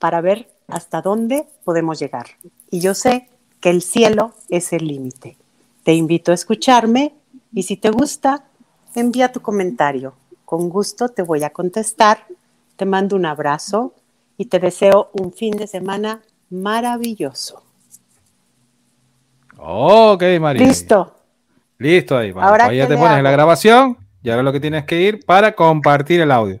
para 0.00 0.20
ver 0.20 0.50
hasta 0.66 1.02
dónde 1.02 1.46
podemos 1.62 2.00
llegar. 2.00 2.26
Y 2.68 2.80
yo 2.80 2.94
sé 2.94 3.28
que 3.60 3.70
el 3.70 3.82
cielo 3.82 4.32
es 4.48 4.72
el 4.72 4.88
límite. 4.88 5.36
Te 5.84 5.94
invito 5.94 6.32
a 6.32 6.34
escucharme 6.34 7.14
y 7.52 7.62
si 7.62 7.76
te 7.76 7.90
gusta, 7.90 8.44
envía 8.96 9.30
tu 9.30 9.40
comentario. 9.40 10.14
Con 10.48 10.70
gusto 10.70 11.10
te 11.10 11.20
voy 11.20 11.44
a 11.44 11.50
contestar. 11.50 12.24
Te 12.76 12.86
mando 12.86 13.16
un 13.16 13.26
abrazo 13.26 13.92
y 14.38 14.46
te 14.46 14.58
deseo 14.58 15.10
un 15.12 15.30
fin 15.30 15.54
de 15.54 15.66
semana 15.66 16.22
maravilloso. 16.48 17.62
Ok, 19.58 20.22
María. 20.40 20.66
Listo. 20.66 21.14
Listo 21.76 22.16
ahí. 22.16 22.32
Ahora, 22.34 22.64
pues 22.64 22.78
ya 22.78 22.86
¿qué 22.86 22.94
te 22.94 22.98
pones 22.98 23.18
en 23.18 23.24
la 23.24 23.30
grabación 23.30 23.98
y 24.22 24.30
ahora 24.30 24.42
lo 24.42 24.50
que 24.50 24.60
tienes 24.60 24.86
que 24.86 24.98
ir 25.02 25.22
para 25.26 25.54
compartir 25.54 26.22
el 26.22 26.30
audio. 26.30 26.60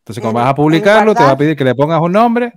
Entonces, 0.00 0.20
cuando 0.20 0.40
vas 0.40 0.50
a 0.50 0.54
publicarlo, 0.54 1.14
te 1.14 1.22
va 1.22 1.30
a 1.30 1.38
pedir 1.38 1.56
que 1.56 1.64
le 1.64 1.74
pongas 1.74 2.02
un 2.02 2.12
nombre, 2.12 2.52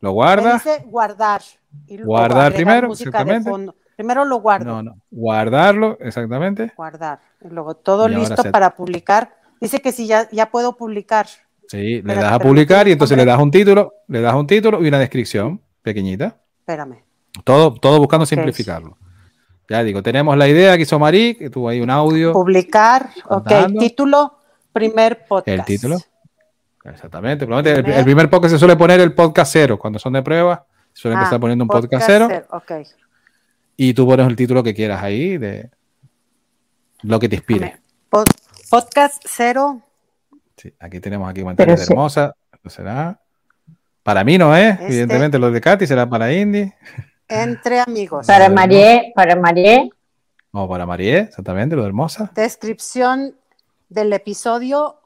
lo 0.00 0.12
guardas. 0.12 0.64
dice 0.64 0.86
guardar. 0.86 1.42
Y 1.86 1.98
luego 1.98 2.12
Guardar 2.12 2.54
primero, 2.54 2.90
exactamente. 2.90 3.50
Primero 3.94 4.24
lo 4.24 4.36
guardo. 4.36 4.64
No, 4.64 4.82
no. 4.82 4.96
Guardarlo, 5.10 5.98
exactamente. 6.00 6.72
Guardar. 6.74 7.20
Y 7.42 7.48
luego 7.48 7.74
todo 7.74 8.08
Y 8.08 8.14
listo 8.14 8.42
para 8.50 8.70
publicar. 8.70 9.37
Dice 9.60 9.80
que 9.80 9.92
sí, 9.92 10.06
ya, 10.06 10.28
ya 10.30 10.50
puedo 10.50 10.76
publicar. 10.76 11.26
Sí, 11.68 12.00
le 12.02 12.14
das 12.14 12.32
a 12.32 12.38
publicar 12.38 12.88
y 12.88 12.92
entonces 12.92 13.16
le 13.16 13.24
das 13.24 13.38
un 13.40 13.50
título, 13.50 13.92
le 14.08 14.20
das 14.20 14.34
un 14.34 14.46
título 14.46 14.82
y 14.82 14.88
una 14.88 14.98
descripción 14.98 15.60
pequeñita. 15.82 16.38
Espérame. 16.60 17.02
Todo, 17.44 17.74
todo 17.74 17.98
buscando 17.98 18.24
simplificarlo. 18.24 18.96
Ya 19.68 19.82
digo, 19.82 20.02
tenemos 20.02 20.34
la 20.38 20.48
idea 20.48 20.76
que 20.76 20.84
hizo 20.84 20.98
Marí, 20.98 21.34
que 21.34 21.50
tuvo 21.50 21.68
ahí 21.68 21.80
un 21.80 21.90
audio. 21.90 22.32
Publicar. 22.32 23.10
Ok. 23.26 23.50
Título, 23.78 24.38
primer 24.72 25.26
podcast. 25.26 25.48
El 25.48 25.64
título. 25.64 25.98
Exactamente. 26.84 27.44
Probablemente 27.44 27.78
el, 27.80 27.84
Primer- 27.84 27.98
el 27.98 28.04
primer 28.04 28.30
podcast 28.30 28.54
se 28.54 28.58
suele 28.58 28.76
poner 28.76 29.00
el 29.00 29.12
podcast 29.12 29.52
cero. 29.52 29.78
Cuando 29.78 29.98
son 29.98 30.14
de 30.14 30.22
prueba, 30.22 30.64
se 30.94 31.02
suele 31.02 31.16
Ah, 31.16 31.20
empezar 31.20 31.38
poniendo 31.40 31.64
un 31.64 31.68
podcast, 31.68 32.04
cero. 32.06 32.28
Ok. 32.50 32.72
Y 33.76 33.92
tú 33.92 34.06
pones 34.06 34.26
el 34.26 34.36
título 34.36 34.62
que 34.62 34.72
quieras 34.72 35.02
ahí 35.02 35.36
de 35.36 35.68
lo 37.02 37.20
que 37.20 37.28
te 37.28 37.36
inspire. 37.36 37.78
Pod- 38.10 38.24
podcast 38.68 39.22
cero. 39.26 39.82
Sí, 40.56 40.72
aquí 40.78 41.00
tenemos 41.00 41.28
aquí 41.30 41.40
comentarios 41.40 41.80
sí. 41.80 41.86
hermosa. 41.92 42.34
Será. 42.66 43.18
Para 44.02 44.24
mí 44.24 44.36
no 44.36 44.54
es, 44.54 44.72
Este- 44.72 44.86
evidentemente 44.86 45.38
lo 45.38 45.50
de 45.50 45.60
Katy 45.60 45.86
será 45.86 46.08
para 46.08 46.32
Indy. 46.32 46.72
Entre 47.28 47.80
amigos. 47.80 48.26
Para 48.26 48.48
Marie, 48.48 49.12
para 49.14 49.36
Marie, 49.36 49.90
O 50.50 50.68
para 50.68 50.86
María, 50.86 51.20
exactamente, 51.20 51.76
lo 51.76 51.82
de 51.82 51.88
hermosa. 51.88 52.30
Descripción 52.34 53.34
del 53.88 54.12
episodio. 54.12 54.96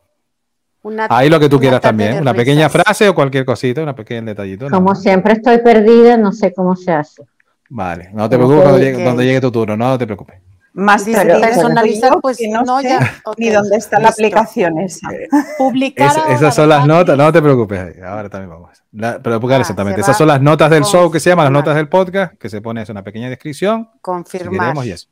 Una, 0.83 1.07
Ahí 1.11 1.29
lo 1.29 1.39
que 1.39 1.49
tú 1.49 1.61
quieras 1.61 1.81
también. 1.81 2.21
Una 2.21 2.35
pequeña 2.35 2.69
frase 2.69 3.09
o 3.09 3.15
cualquier 3.15 3.45
cosita, 3.45 3.83
una 3.83 3.95
pequeña 3.95 4.23
detallito. 4.23 4.69
¿no? 4.69 4.77
como 4.77 4.95
siempre 4.95 5.35
estoy 5.35 5.59
perdida, 5.59 6.17
no 6.17 6.33
sé 6.33 6.53
cómo 6.53 6.75
se 6.75 6.93
hace. 6.93 7.23
Vale, 7.69 8.11
no 8.13 8.29
te 8.29 8.37
preocupes 8.37 8.63
cuando 8.63 8.79
llegue, 8.79 9.03
cuando 9.05 9.23
llegue 9.23 9.41
tu 9.41 9.53
turno, 9.53 9.77
no 9.77 9.97
te 9.99 10.07
preocupes. 10.07 10.41
Más 10.75 11.05
perdida 11.05 11.39
personalizar, 11.41 12.19
pues 12.23 12.39
que 12.39 12.49
no, 12.49 12.63
no, 12.63 12.81
sé 12.81 12.89
ya. 12.89 13.15
ok, 13.25 13.35
ni 13.39 13.51
dónde 13.51 13.77
está 13.77 13.99
la 13.99 14.09
listo. 14.09 14.23
aplicación 14.23 14.79
esa. 14.79 15.07
Publicar. 15.59 16.07
Es- 16.11 16.17
ahora, 16.17 16.35
esas 16.35 16.55
son 16.55 16.69
las 16.71 16.83
¿verdad, 16.87 16.99
notas, 16.99 17.19
no 17.19 17.33
te 17.33 17.43
preocupes. 17.43 18.03
Ahora 18.03 18.31
también 18.31 18.51
vamos. 18.51 18.83
La- 18.93 19.19
pero 19.23 19.39
Ah, 19.51 19.57
exactamente, 19.59 20.01
esas 20.01 20.17
son 20.17 20.29
las 20.29 20.41
notas 20.41 20.71
del 20.71 20.85
show 20.85 21.11
que 21.11 21.21
se 21.21 21.29
llaman 21.31 21.45
las 21.47 21.53
notas 21.53 21.75
del 21.77 21.89
podcast, 21.89 22.35
que 22.39 22.49
se 22.49 22.63
pone 22.63 22.81
eso, 22.83 22.93
una 22.93 23.05
pequeña 23.05 23.29
descripción, 23.29 23.91
si 23.93 23.99
Confirmar. 24.01 24.61
queremos 24.69 24.87
y 24.87 24.91
eso. 24.93 25.09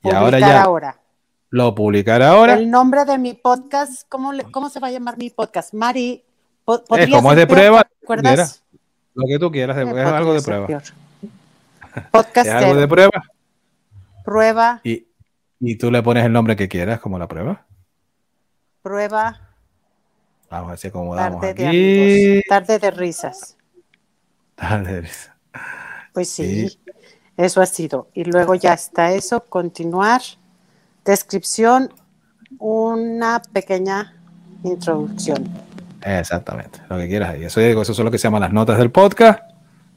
Y 0.00 0.02
Publicar 0.10 0.22
ahora 0.22 0.38
ya 0.38 0.62
ahora. 0.62 0.96
lo 1.50 1.74
publicará 1.74 2.28
ahora. 2.30 2.54
El 2.54 2.70
nombre 2.70 3.04
de 3.04 3.18
mi 3.18 3.34
podcast, 3.34 4.02
¿cómo, 4.08 4.32
le- 4.32 4.44
cómo 4.44 4.68
se 4.68 4.78
va 4.78 4.86
a 4.88 4.90
llamar 4.92 5.18
mi 5.18 5.30
podcast? 5.30 5.74
Mari. 5.74 6.22
Es 6.68 6.78
¿podría 6.86 7.16
como 7.16 7.30
es 7.32 7.36
de 7.36 7.46
peor, 7.48 7.58
prueba, 7.58 7.82
¿te 7.82 7.96
acuerdas? 8.04 8.62
mira, 8.70 8.80
lo 9.14 9.24
que 9.26 9.38
tú 9.40 9.50
quieras, 9.50 9.76
Eh, 9.76 9.82
es 9.82 10.06
algo 10.06 10.34
de 10.34 10.42
prueba. 10.42 10.66
Podcast 12.12 12.46
Es 12.46 12.54
algo 12.54 12.74
de 12.76 12.86
prueba 12.86 13.10
prueba, 14.28 14.80
y, 14.84 15.06
y 15.60 15.76
tú 15.76 15.90
le 15.90 16.02
pones 16.02 16.24
el 16.24 16.32
nombre 16.32 16.54
que 16.56 16.68
quieras 16.68 17.00
como 17.00 17.18
la 17.18 17.26
prueba. 17.28 17.64
prueba, 18.82 19.40
Vamos 20.50 20.68
a 20.68 20.70
ver 20.70 20.78
si 20.78 20.88
acomodamos 20.88 21.40
tarde 21.42 21.54
de 21.54 21.66
aquí. 21.66 21.76
amigos, 22.30 22.44
tarde 22.48 22.78
de 22.78 22.90
risas. 22.90 23.56
Dale. 24.56 25.08
Pues 26.14 26.28
sí, 26.30 26.68
Sí. 26.68 26.80
eso 27.36 27.60
ha 27.60 27.66
sido. 27.66 28.08
Y 28.14 28.24
luego 28.24 28.54
ya 28.54 28.72
está 28.72 29.12
eso, 29.12 29.44
continuar. 29.44 30.22
Descripción, 31.04 31.92
una 32.58 33.40
pequeña 33.52 34.14
introducción. 34.64 35.48
Exactamente, 36.02 36.80
lo 36.88 36.96
que 36.96 37.08
quieras. 37.08 37.36
Y 37.38 37.44
eso, 37.44 37.60
digo, 37.60 37.82
eso 37.82 37.92
son 37.94 38.06
lo 38.06 38.10
que 38.10 38.18
se 38.18 38.24
llaman 38.24 38.40
las 38.42 38.52
notas 38.52 38.78
del 38.78 38.90
podcast, 38.90 39.42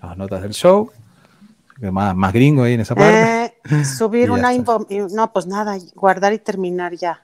las 0.01 0.17
notas 0.17 0.41
del 0.41 0.51
show. 0.53 0.91
Más, 1.79 2.13
más 2.15 2.33
gringo 2.33 2.63
ahí 2.63 2.73
en 2.73 2.81
esa 2.81 2.93
parte. 2.93 3.45
Eh, 3.45 3.50
subir 3.97 4.27
ya 4.27 4.33
una 4.33 4.53
info, 4.53 4.85
no, 5.13 5.31
pues 5.33 5.47
nada, 5.47 5.77
guardar 5.95 6.33
y 6.33 6.39
terminar 6.39 6.93
ya. 6.95 7.23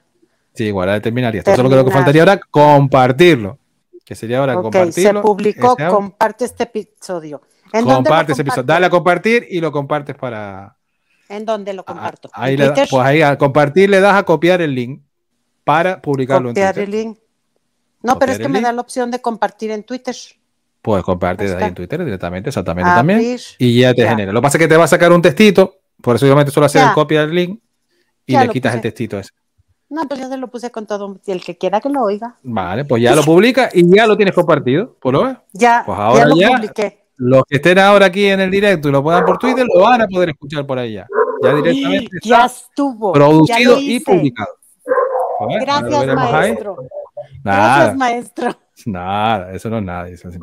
Sí, 0.54 0.70
guardar 0.70 0.98
y 0.98 1.00
terminar. 1.02 1.34
Y 1.34 1.38
esto 1.38 1.54
solo 1.54 1.68
que 1.70 1.76
lo 1.76 1.84
que 1.84 1.90
faltaría 1.90 2.22
ahora 2.22 2.40
compartirlo. 2.50 3.58
Que 4.04 4.14
sería 4.14 4.38
ahora 4.38 4.58
Ok, 4.58 4.72
se 4.72 4.78
compartirlo. 4.80 5.22
publicó, 5.22 5.72
ese 5.74 5.84
audio. 5.84 5.96
comparte 5.96 6.44
este 6.46 6.62
episodio. 6.64 7.42
¿En 7.72 7.80
dónde 7.84 7.90
lo 7.90 7.94
Comparte 7.96 8.32
ese 8.32 8.42
episodio. 8.42 8.62
Dale 8.64 8.86
a 8.86 8.90
compartir 8.90 9.46
y 9.50 9.60
lo 9.60 9.70
compartes 9.70 10.16
para. 10.16 10.74
¿En 11.28 11.44
dónde 11.44 11.74
lo 11.74 11.84
comparto? 11.84 12.30
Ahí 12.32 12.54
¿En 12.54 12.60
le 12.60 12.66
da- 12.68 12.74
pues 12.74 12.92
ahí 13.04 13.20
a 13.20 13.36
compartir 13.36 13.90
le 13.90 14.00
das 14.00 14.14
a 14.16 14.22
copiar 14.22 14.62
el 14.62 14.74
link 14.74 15.02
para 15.62 16.00
publicarlo 16.00 16.48
Copiar 16.48 16.74
en 16.78 16.84
el 16.84 16.88
Twitter. 16.90 17.04
link. 17.06 17.18
No, 18.02 18.18
pero 18.18 18.32
es 18.32 18.38
que 18.38 18.44
el 18.44 18.50
me 18.50 18.58
link. 18.60 18.66
da 18.66 18.72
la 18.72 18.80
opción 18.80 19.10
de 19.10 19.20
compartir 19.20 19.70
en 19.72 19.82
Twitter. 19.84 20.16
Pues 20.80 21.04
comparte 21.04 21.44
Ahí 21.54 21.64
en 21.64 21.74
Twitter 21.74 22.02
directamente, 22.02 22.48
exactamente 22.48 22.88
Abrir. 22.88 22.98
también. 23.16 23.38
Y 23.58 23.80
ya 23.80 23.92
te 23.92 24.02
Ya. 24.02 24.10
genera. 24.10 24.32
Lo 24.32 24.40
que 24.40 24.44
pasa 24.44 24.56
es 24.56 24.62
que 24.62 24.68
te 24.68 24.76
va 24.78 24.84
a 24.84 24.88
sacar 24.88 25.12
un 25.12 25.20
textito, 25.20 25.77
por 26.02 26.16
eso 26.16 26.26
obviamente 26.26 26.50
suelo 26.52 26.66
hacer 26.66 26.82
Ya. 26.82 26.88
el 26.88 26.94
copia 26.94 27.20
del 27.22 27.34
link 27.34 27.60
y 28.26 28.32
Ya 28.32 28.44
le 28.44 28.50
quitas 28.50 28.74
el 28.74 28.80
textito 28.80 29.18
ese. 29.18 29.30
No, 29.90 30.02
pues 30.06 30.20
ya 30.20 30.28
se 30.28 30.36
lo 30.36 30.48
puse 30.48 30.70
con 30.70 30.86
todo. 30.86 31.18
El 31.26 31.42
que 31.42 31.56
quiera 31.56 31.80
que 31.80 31.88
lo 31.88 32.02
oiga. 32.02 32.36
Vale, 32.42 32.84
pues 32.84 33.02
ya 33.02 33.14
lo 33.14 33.22
publica 33.22 33.70
y 33.72 33.88
ya 33.94 34.06
lo 34.06 34.16
tienes 34.18 34.34
compartido. 34.34 34.96
¿Pues 35.00 35.12
lo 35.14 35.24
ves? 35.24 35.36
Ya, 35.54 35.82
Pues 35.86 35.98
ahora 35.98 36.18
ya 36.20 36.26
lo 36.28 36.36
ya- 36.36 36.48
publiqué. 36.50 37.04
Los 37.16 37.42
que 37.48 37.56
estén 37.56 37.78
ahora 37.78 38.06
aquí 38.06 38.26
en 38.26 38.38
el 38.40 38.50
directo 38.50 38.88
y 38.88 38.92
lo 38.92 39.02
puedan 39.02 39.24
por 39.24 39.38
Twitter, 39.38 39.66
lo 39.74 39.82
van 39.82 40.02
a 40.02 40.06
poder 40.06 40.28
escuchar 40.28 40.64
por 40.66 40.78
ahí 40.78 40.92
ya. 40.94 41.06
Ya 41.42 41.54
directamente 41.54 42.10
Ya 42.22 42.44
estuvo. 42.46 43.12
producido 43.12 43.76
ya 43.76 43.80
y 43.80 44.00
publicado. 44.00 44.48
Gracias, 45.60 45.92
ahí. 45.94 46.14
maestro. 46.14 46.76
Nada, 47.42 47.76
Gracias, 47.76 47.96
maestro. 47.96 48.50
nada, 48.86 49.52
eso 49.52 49.70
no 49.70 49.78
es 49.78 49.84
nada. 49.84 50.08
eso 50.08 50.28
es. 50.28 50.38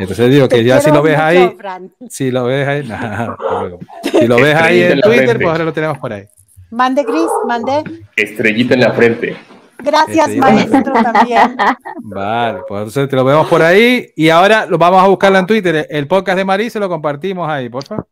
Entonces 0.00 0.30
digo 0.30 0.48
que 0.48 0.56
Te 0.56 0.64
ya 0.64 0.80
si 0.80 0.90
lo 0.90 1.02
ves 1.02 1.14
mucho, 1.16 1.24
ahí, 1.24 1.54
Fran. 1.56 1.90
si 2.08 2.30
lo 2.30 2.44
ves 2.44 2.66
ahí, 2.68 2.86
nada, 2.88 3.26
no 3.26 3.36
te 3.36 3.66
preocupes. 3.66 3.88
si 4.20 4.26
lo 4.26 4.36
ves 4.36 4.54
ahí 4.56 4.82
en 4.82 5.00
Twitter, 5.00 5.24
frente. 5.24 5.34
pues 5.36 5.48
ahora 5.48 5.64
lo 5.64 5.72
tenemos 5.72 5.98
por 5.98 6.12
ahí. 6.12 6.24
Mande, 6.70 7.02
Gris, 7.04 7.28
mande. 7.46 8.04
Estrellita 8.16 8.74
en 8.74 8.80
la 8.80 8.92
frente. 8.92 9.36
Gracias, 9.82 10.28
maestro, 10.36 10.92
también. 10.92 11.56
Vale, 12.02 12.60
pues 12.68 12.78
entonces 12.80 13.08
te 13.08 13.16
lo 13.16 13.24
vemos 13.24 13.46
por 13.48 13.62
ahí 13.62 14.12
y 14.14 14.28
ahora 14.28 14.66
lo 14.66 14.76
vamos 14.78 15.02
a 15.02 15.06
buscarla 15.08 15.38
en 15.40 15.46
Twitter. 15.46 15.86
El 15.88 16.06
podcast 16.06 16.36
de 16.36 16.44
Marí 16.44 16.68
se 16.70 16.78
lo 16.78 16.88
compartimos 16.88 17.48
ahí, 17.48 17.68
por 17.68 17.84
favor. 17.84 18.06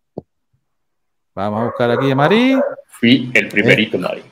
Vamos 1.34 1.60
a 1.60 1.64
buscar 1.66 1.90
aquí 1.90 2.10
a 2.10 2.14
Marí 2.16 2.58
Fui 2.98 3.30
el 3.34 3.48
primerito, 3.48 3.96
Mari. 3.98 4.22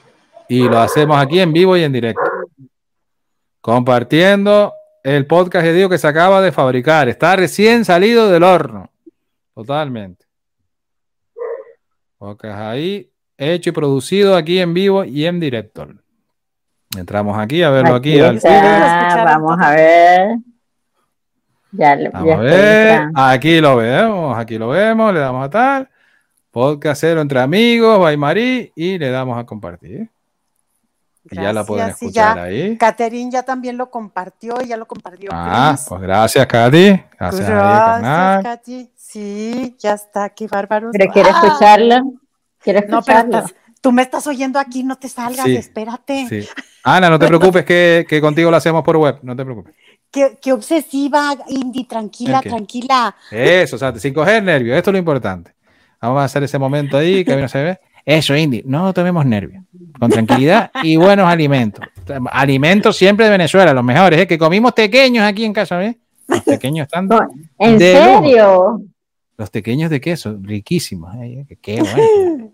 y 0.49 0.61
lo 0.63 0.79
hacemos 0.79 1.17
aquí 1.21 1.39
en 1.39 1.53
vivo 1.53 1.77
y 1.77 1.85
en 1.85 1.93
directo. 1.93 2.21
Compartiendo 3.61 4.73
el 5.15 5.27
podcast 5.27 5.65
de 5.65 5.73
Diego 5.73 5.89
que 5.91 5.99
se 5.99 6.09
acaba 6.09 6.41
de 6.41 6.51
fabricar. 6.53 7.09
Está 7.09 7.37
recién 7.37 7.85
salido 7.85 8.29
del 8.31 8.43
horno. 8.43 8.91
Totalmente. 9.55 10.25
Podcast 12.19 12.59
ahí, 12.61 13.11
hecho 13.37 13.71
y 13.71 13.73
producido 13.73 14.37
aquí 14.37 14.59
en 14.59 14.75
vivo 14.75 15.05
y 15.05 15.27
en 15.27 15.39
directo. 15.39 15.87
Entramos 16.97 17.39
aquí 17.39 17.63
a 17.63 17.71
verlo 17.71 17.95
aquí. 17.95 18.19
Al 18.19 18.41
vamos 18.43 19.59
a 19.61 19.71
ver. 19.71 20.37
Ya, 21.73 21.95
lo- 21.95 22.11
Vamos 22.11 22.29
ya 22.29 22.33
a 22.33 22.45
estoy 22.45 22.51
ver. 22.61 22.89
entrando. 22.89 23.21
Aquí 23.23 23.61
lo 23.61 23.77
vemos, 23.77 24.39
aquí 24.39 24.59
lo 24.59 24.69
vemos, 24.71 25.13
le 25.15 25.21
damos 25.21 25.45
a 25.45 25.51
tal. 25.51 25.89
Podcast 26.51 27.01
cero 27.03 27.21
entre 27.21 27.39
amigos, 27.41 27.99
by 28.01 28.17
Marí, 28.17 28.73
y 28.75 28.99
le 28.99 29.11
damos 29.11 29.39
a 29.39 29.45
compartir. 29.45 30.09
Y 31.31 31.37
ya 31.37 31.53
la 31.53 31.65
pueden 31.65 31.87
Gracias, 31.87 32.03
escuchar 32.03 32.37
ya 32.37 32.43
ahí. 32.45 32.77
Catherine 32.77 33.31
ya 33.31 33.43
también 33.43 33.77
lo 33.77 33.91
compartió 33.91 34.57
y 34.63 34.69
ya 34.69 34.77
lo 34.77 34.87
compartió. 34.87 35.31
Ah, 35.33 35.73
Chris. 35.75 35.87
pues 35.89 36.01
gracias, 36.03 36.47
Katy. 36.47 37.03
Gracias, 37.19 37.49
Gracias. 37.49 38.43
Katy. 38.45 38.91
Sí, 38.97 39.77
ya 39.79 39.95
está, 39.95 40.29
qué 40.31 40.47
bárbaro. 40.47 40.91
Pero 40.93 41.13
quiero 41.13 41.31
Ah. 41.33 41.59
Quiero 42.63 42.81
No, 42.81 43.03
pero 43.03 43.19
escucharlo. 43.19 43.39
estás- 43.39 43.55
tú 43.81 43.93
me 43.93 44.03
estás 44.03 44.27
oyendo 44.27 44.59
aquí, 44.59 44.83
no 44.83 44.97
te 44.97 45.09
salgas, 45.09 45.45
Sí, 45.47 45.57
espérate. 45.57 46.27
Sí. 46.29 46.49
Ana, 46.83 47.09
no 47.11 47.19
te 47.19 47.27
preocupes 47.29 47.65
que, 47.65 48.05
que 48.09 48.21
contigo 48.21 48.51
lo 48.51 48.57
hacemos 48.57 48.83
por 48.83 48.97
web, 48.97 49.19
no 49.23 49.35
te 49.37 49.45
preocupes. 49.45 49.75
Qué, 50.11 50.39
qué 50.41 50.53
obsesiva, 50.53 51.37
Indy, 51.49 51.85
tranquila, 51.85 52.41
tranquila. 52.41 53.15
Eso, 53.31 53.77
o 53.77 53.79
sea, 53.79 53.95
sin 53.97 54.15
coger 54.15 54.43
nervios, 54.43 54.77
esto 54.77 54.91
es 54.91 54.93
lo 54.93 54.99
importante. 54.99 55.53
Vamos 56.01 56.21
a 56.21 56.25
hacer 56.25 56.43
ese 56.43 56.59
momento 56.59 56.97
ahí 56.97 57.25
que 57.25 57.33
a 57.33 57.37
mí 57.37 57.43
no 57.43 57.49
se 57.49 57.63
ve. 57.63 57.81
Eso, 58.07 58.37
Indy, 58.37 58.63
no 58.65 58.95
tomemos 58.95 59.27
nervios. 59.27 59.65
Con 59.99 60.11
tranquilidad 60.11 60.71
y 60.85 60.95
buenos 60.97 61.29
alimentos. 61.29 61.85
Alimentos 62.31 62.97
siempre 62.97 63.25
de 63.27 63.33
Venezuela, 63.33 63.73
los 63.75 63.83
mejores, 63.83 64.21
¿eh? 64.21 64.27
que 64.29 64.39
comimos 64.39 64.73
pequeños 64.73 65.25
aquí 65.25 65.45
en 65.45 65.53
casa, 65.53 65.77
¿ves? 65.77 65.97
Los 66.29 66.43
pequeños 66.43 66.85
están. 66.87 67.09
¿En 67.59 67.79
de 67.79 67.95
lujo. 67.95 68.23
serio? 68.23 68.81
Los 69.37 69.51
pequeños 69.51 69.91
de 69.91 70.01
queso, 70.01 70.39
riquísimos. 70.41 71.15
¿eh? 71.17 71.47
Qué- 71.61 71.83
bueno. 71.83 72.53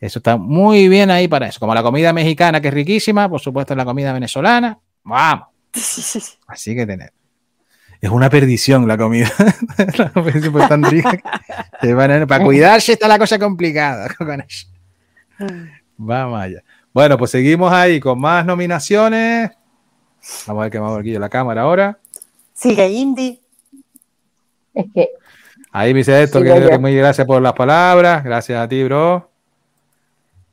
Eso 0.00 0.18
está 0.18 0.36
muy 0.36 0.88
bien 0.88 1.10
ahí 1.10 1.28
para 1.28 1.46
eso. 1.46 1.60
Como 1.60 1.74
la 1.74 1.82
comida 1.82 2.12
mexicana, 2.12 2.60
que 2.60 2.68
es 2.68 2.74
riquísima, 2.74 3.28
por 3.28 3.40
supuesto, 3.40 3.76
la 3.76 3.84
comida 3.84 4.12
venezolana. 4.12 4.76
Vamos. 5.04 5.48
Así 6.48 6.74
que 6.74 6.86
tener. 6.86 7.12
Es 8.00 8.10
una 8.10 8.28
perdición 8.30 8.88
la 8.88 8.96
comida. 8.96 9.30
la 9.98 10.10
comida 10.10 10.50
pues 10.50 10.68
tan 10.68 10.82
rica. 10.82 11.20
que 11.80 11.94
para 12.26 12.42
cuidarse 12.42 12.92
está 12.94 13.06
la 13.06 13.18
cosa 13.18 13.38
complicada 13.38 14.08
con 14.16 14.40
eso. 14.40 14.66
Vamos 15.96 16.40
allá. 16.40 16.62
Bueno, 16.92 17.16
pues 17.18 17.30
seguimos 17.30 17.72
ahí 17.72 18.00
con 18.00 18.20
más 18.20 18.44
nominaciones. 18.44 19.50
Vamos 20.46 20.60
a 20.60 20.64
ver 20.64 20.72
qué 20.72 20.78
vamos 20.78 20.98
aquí 20.98 21.12
la 21.18 21.28
cámara 21.28 21.62
ahora. 21.62 21.98
Sigue 22.52 22.88
Indy. 22.88 23.40
Es 24.74 24.86
que 24.94 25.08
Ahí 25.72 25.92
me 25.94 25.98
dice 25.98 26.20
Héctor 26.22 26.42
que 26.42 26.68
yo. 26.70 26.80
muy 26.80 26.94
gracias 26.96 27.26
por 27.26 27.40
las 27.40 27.52
palabras. 27.52 28.24
Gracias 28.24 28.58
a 28.60 28.68
ti, 28.68 28.82
bro. 28.84 29.30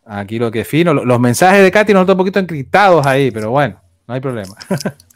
Aquí 0.06 0.38
lo 0.40 0.52
que 0.52 0.62
es 0.62 0.68
fino. 0.68 0.94
Lo- 0.94 1.04
Los 1.06 1.20
mensajes 1.20 1.62
de 1.64 1.72
Katy 1.72 1.92
nos 1.94 2.02
están 2.02 2.14
un 2.14 2.18
poquito 2.20 2.40
encriptados 2.40 3.06
ahí, 3.06 3.32
pero 3.32 3.50
bueno, 3.52 3.82
no 4.08 4.14
hay 4.14 4.20
problema. 4.22 4.56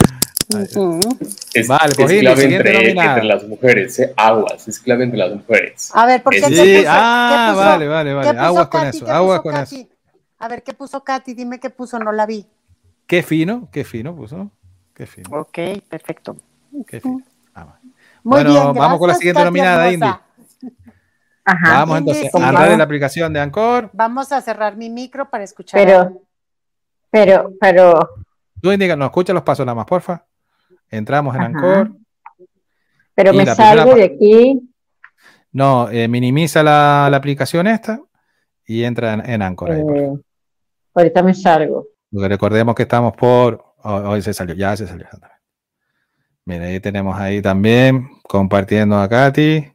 Es, 1.53 1.68
Vale, 1.68 1.94
pues, 1.95 1.99
es 1.99 2.11
Indy, 2.11 2.19
clave 2.22 2.41
siguiente 2.41 2.90
entre, 2.90 3.06
entre 3.06 3.23
las 3.23 3.44
mujeres, 3.48 3.99
¿eh? 3.99 4.14
aguas, 4.18 4.68
es 4.68 4.80
clave 4.80 5.03
entre 5.03 5.18
las 5.19 5.34
mujeres. 5.34 5.91
A 5.94 6.06
ver, 6.06 6.22
¿por 6.23 6.34
qué 6.34 6.41
Sí, 6.41 6.53
puso- 6.78 6.86
ah, 6.90 7.30
qué 7.49 7.53
puso- 7.53 7.65
vale, 7.65 7.88
vale, 7.88 8.14
vale. 8.14 8.40
Aguas 8.40 8.68
con 8.68 8.86
eso, 8.88 9.06
¿Qué 9.06 9.11
aguas 9.11 9.41
con 9.41 9.53
Katy? 9.53 9.90
A 10.40 10.48
ver, 10.48 10.64
¿qué 10.64 10.73
puso 10.73 11.03
Katy? 11.03 11.34
Dime 11.34 11.60
qué 11.60 11.69
puso, 11.69 11.99
no 11.99 12.11
la 12.11 12.26
vi. 12.26 12.45
Qué 13.07 13.23
fino, 13.23 13.69
qué 13.72 13.84
fino 13.84 14.15
puso. 14.15 14.49
Qué 14.94 15.06
fino, 15.06 15.30
Ok, 15.40 15.57
perfecto. 15.90 16.36
qué 16.88 16.99
fino. 16.99 17.22
Vamos. 17.53 17.76
Muy 17.84 17.91
Bueno, 18.23 18.49
bien, 18.52 18.73
vamos 18.73 18.99
con 18.99 19.07
la 19.10 19.15
siguiente 19.15 19.44
nominada. 19.44 19.88
Ajá. 21.44 21.73
Vamos 21.73 21.99
Indy, 21.99 22.11
entonces 22.11 22.32
sí. 22.32 22.44
a 22.44 22.49
entrar 22.49 22.72
en 22.72 22.78
la 22.78 22.84
aplicación 22.84 23.34
de 23.34 23.40
Anchor. 23.40 23.90
Vamos 23.94 24.32
a 24.32 24.41
cerrar 24.41 24.78
mi 24.78 24.90
micro 24.90 25.28
para 25.30 25.44
escuchar. 25.44 25.80
Pero, 25.84 26.22
pero, 27.10 27.52
pero, 27.60 28.10
Tú 28.61 28.72
indica, 28.72 28.95
nos 28.95 29.07
escucha 29.07 29.34
los 29.34 29.41
pasos 29.41 29.65
nada 29.65 29.76
más, 29.76 29.86
porfa. 29.88 30.23
Entramos 30.92 31.34
en 31.36 31.42
Ajá. 31.42 31.48
Anchor. 31.50 31.92
pero 33.16 33.34
me 33.34 33.46
salgo 33.48 33.96
de 33.96 34.04
aquí. 34.04 34.62
No, 35.54 35.90
eh, 35.90 36.08
minimiza 36.08 36.62
la, 36.64 37.08
la 37.10 37.18
aplicación 37.18 37.68
esta 37.68 38.00
y 38.66 38.84
entra 38.84 39.14
en, 39.14 39.30
en 39.30 39.42
Anchor. 39.42 39.72
ahí, 39.72 39.82
eh, 39.82 40.14
ahorita 40.94 41.24
me 41.24 41.34
salgo. 41.34 41.88
Porque 42.12 42.28
recordemos 42.28 42.76
que 42.76 42.84
estamos 42.84 43.14
por. 43.16 43.64
oh, 43.84 43.96
Hoy 44.10 44.22
se 44.22 44.34
salió, 44.34 44.54
ya 44.56 44.76
se 44.78 44.86
salió. 44.88 45.08
Mira, 46.46 46.66
ahí 46.66 46.80
tenemos 46.80 47.18
ahí 47.18 47.42
también 47.42 48.10
compartiendo 48.24 48.98
a 48.98 49.08
Katy. 49.08 49.72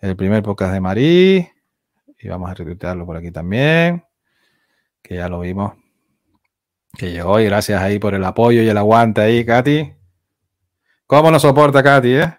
El 0.00 0.16
primer 0.16 0.42
podcast 0.42 0.72
de 0.72 0.80
Marí. 0.80 1.48
Y 2.18 2.28
vamos 2.28 2.50
a 2.50 2.54
retuitearlo 2.54 3.04
por 3.06 3.16
aquí 3.16 3.30
también. 3.30 4.04
Que 5.02 5.16
ya 5.16 5.28
lo 5.28 5.40
vimos. 5.40 5.72
Que 6.96 7.10
llegó 7.10 7.40
y 7.40 7.46
gracias 7.46 7.82
ahí 7.82 7.98
por 7.98 8.14
el 8.14 8.24
apoyo 8.24 8.62
y 8.62 8.68
el 8.68 8.76
aguante 8.76 9.20
ahí, 9.20 9.44
Katy. 9.44 9.94
¿Cómo 11.06 11.30
nos 11.30 11.42
soporta 11.42 11.82
Katy, 11.82 12.14
eh? 12.14 12.38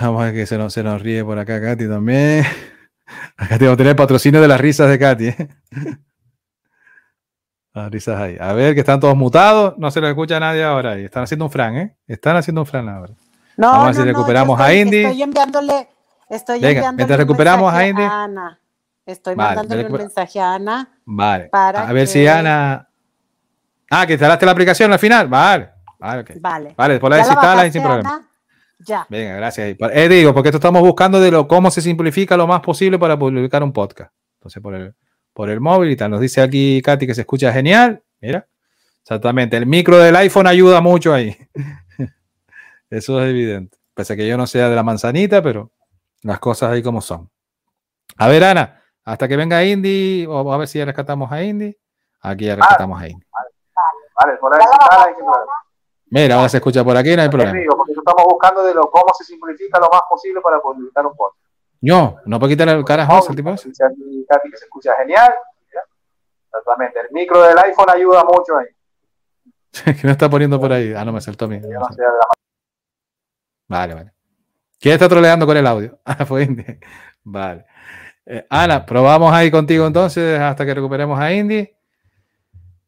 Vamos 0.00 0.22
a 0.22 0.26
ver 0.26 0.34
que 0.34 0.46
se 0.46 0.58
nos, 0.58 0.72
se 0.72 0.82
nos 0.82 1.02
ríe 1.02 1.24
por 1.24 1.38
acá 1.38 1.60
Katy 1.60 1.88
también. 1.88 2.44
Acá 3.36 3.58
tengo 3.58 3.72
que 3.72 3.78
tener 3.78 3.96
patrocinio 3.96 4.40
de 4.40 4.46
las 4.46 4.60
risas 4.60 4.88
de 4.88 4.98
Katy. 4.98 5.28
¿eh? 5.28 5.48
Las 7.72 7.90
risas 7.90 8.20
ahí. 8.20 8.36
A 8.40 8.52
ver, 8.52 8.74
que 8.74 8.80
están 8.80 8.98
todos 8.98 9.16
mutados. 9.16 9.74
No 9.78 9.90
se 9.90 10.00
lo 10.00 10.08
escucha 10.08 10.36
a 10.36 10.40
nadie 10.40 10.64
ahora. 10.64 10.92
ahí. 10.92 11.04
Están 11.04 11.22
haciendo 11.22 11.44
un 11.44 11.50
fran, 11.50 11.76
¿eh? 11.76 11.96
Están 12.06 12.36
haciendo 12.36 12.62
un 12.62 12.66
fran 12.66 12.88
ahora. 12.88 13.14
No, 13.56 13.68
Vamos 13.68 13.82
a 13.82 13.86
ver 13.86 13.94
si 13.94 14.00
no, 14.00 14.06
recuperamos 14.06 14.60
a 14.60 14.74
Indy. 14.74 15.04
Estoy 15.04 15.22
enviándole, 15.22 15.88
estoy 16.28 16.60
Venga, 16.60 16.68
enviándole 16.68 16.96
mientras 16.96 17.18
recuperamos 17.18 17.72
a 17.72 17.86
Indy. 17.86 18.02
Ana. 18.02 18.59
Estoy 19.10 19.34
Vale, 19.34 19.56
mandándole 19.56 19.86
un 19.86 19.92
mensaje 19.92 20.40
a 20.40 20.54
Ana. 20.54 20.88
Vale. 21.04 21.48
Para 21.48 21.88
a 21.88 21.92
ver 21.92 22.06
si 22.06 22.26
Ana. 22.26 22.88
Ah, 23.90 24.06
que 24.06 24.14
instalaste 24.14 24.46
la 24.46 24.52
aplicación 24.52 24.92
al 24.92 24.98
final. 24.98 25.28
Vale. 25.28 25.70
Vale, 25.98 26.22
ok. 26.22 26.30
Vale. 26.40 26.74
Vale, 26.76 26.94
después 26.94 27.10
la 27.10 27.16
¿Ya 27.16 27.22
desinstalas 27.22 27.66
y 27.66 27.72
sin 27.72 27.82
problema. 27.82 28.16
Ana? 28.16 28.28
Ya. 28.86 29.06
Venga, 29.10 29.34
gracias. 29.36 29.76
Eh, 29.78 30.08
digo, 30.08 30.32
porque 30.32 30.48
esto 30.48 30.56
estamos 30.56 30.82
buscando 30.82 31.20
de 31.20 31.30
lo, 31.30 31.46
cómo 31.46 31.70
se 31.70 31.82
simplifica 31.82 32.36
lo 32.36 32.46
más 32.46 32.60
posible 32.60 32.98
para 32.98 33.18
publicar 33.18 33.62
un 33.62 33.72
podcast. 33.72 34.12
Entonces, 34.38 34.62
por 34.62 34.74
el, 34.74 34.94
por 35.34 35.50
el 35.50 35.60
móvil 35.60 35.90
y 35.90 35.96
tal. 35.96 36.10
Nos 36.10 36.20
dice 36.20 36.40
aquí 36.40 36.80
Katy 36.82 37.06
que 37.06 37.14
se 37.14 37.22
escucha 37.22 37.52
genial. 37.52 38.02
Mira. 38.20 38.46
Exactamente. 39.02 39.56
El 39.56 39.66
micro 39.66 39.98
del 39.98 40.16
iPhone 40.16 40.46
ayuda 40.46 40.80
mucho 40.80 41.12
ahí. 41.12 41.36
Eso 42.90 43.22
es 43.22 43.30
evidente. 43.30 43.78
Pese 43.94 44.14
a 44.14 44.16
que 44.16 44.26
yo 44.26 44.36
no 44.36 44.46
sea 44.46 44.68
de 44.68 44.76
la 44.76 44.82
manzanita, 44.82 45.42
pero 45.42 45.72
las 46.22 46.38
cosas 46.38 46.70
ahí 46.70 46.82
como 46.82 47.00
son. 47.00 47.30
A 48.16 48.28
ver, 48.28 48.44
Ana, 48.44 48.79
hasta 49.04 49.28
que 49.28 49.36
venga 49.36 49.64
Indy, 49.64 50.26
o 50.26 50.52
a 50.52 50.56
ver 50.56 50.68
si 50.68 50.78
ya 50.78 50.84
rescatamos 50.84 51.30
a 51.30 51.42
Indy. 51.42 51.76
Aquí 52.22 52.46
ya 52.46 52.56
rescatamos 52.56 53.00
a 53.00 53.08
Indy. 53.08 53.26
Vale, 54.20 54.36
por 54.36 54.54
ahí 54.54 54.60
está, 54.60 55.04
ahí 55.04 55.14
sin 55.14 55.24
problema. 55.24 55.52
Mira, 56.10 56.34
ahora 56.34 56.48
se 56.48 56.56
escucha 56.56 56.84
por 56.84 56.96
aquí, 56.96 57.14
no 57.14 57.22
hay 57.22 57.28
problema. 57.28 57.52
Porque 57.76 57.92
estamos 57.92 58.24
buscando 58.24 58.64
de 58.64 58.74
lo, 58.74 58.90
cómo 58.90 59.14
se 59.14 59.24
simplifica 59.24 59.78
lo 59.78 59.88
más 59.90 60.02
posible 60.08 60.40
para 60.40 60.58
un 60.58 61.16
podcast. 61.16 61.40
No, 61.82 62.16
no 62.26 62.38
puedo 62.38 62.50
quitarle 62.50 62.74
el 62.74 62.84
carajo 62.84 63.26
al 63.28 63.34
tipo 63.34 63.50
ese. 63.50 63.70
Que 63.70 64.56
se 64.56 64.64
escucha 64.64 64.94
genial. 64.96 65.32
Exactamente. 66.46 67.00
El 67.00 67.08
micro 67.12 67.42
del 67.42 67.56
iPhone 67.58 67.90
ayuda 67.90 68.24
mucho 68.24 68.58
ahí. 68.58 68.66
que 70.00 70.06
me 70.06 70.12
está 70.12 70.28
poniendo 70.28 70.60
por 70.60 70.72
ahí. 70.72 70.92
Ah, 70.94 71.04
no 71.04 71.12
me 71.12 71.20
saltó 71.20 71.44
a 71.46 71.48
mí. 71.48 71.60
No 71.60 71.88
sé 71.92 72.02
Vale, 73.68 73.94
vale. 73.94 74.12
¿Quién 74.80 74.94
está 74.94 75.08
troleando 75.08 75.46
con 75.46 75.56
el 75.56 75.66
audio? 75.66 75.98
Ah, 76.04 76.26
fue 76.26 76.42
Indy. 76.42 76.64
Vale. 77.22 77.64
Eh, 78.32 78.46
Ana, 78.48 78.86
probamos 78.86 79.32
ahí 79.34 79.50
contigo 79.50 79.84
entonces 79.88 80.38
hasta 80.38 80.64
que 80.64 80.72
recuperemos 80.72 81.18
a 81.18 81.32
Indy. 81.32 81.68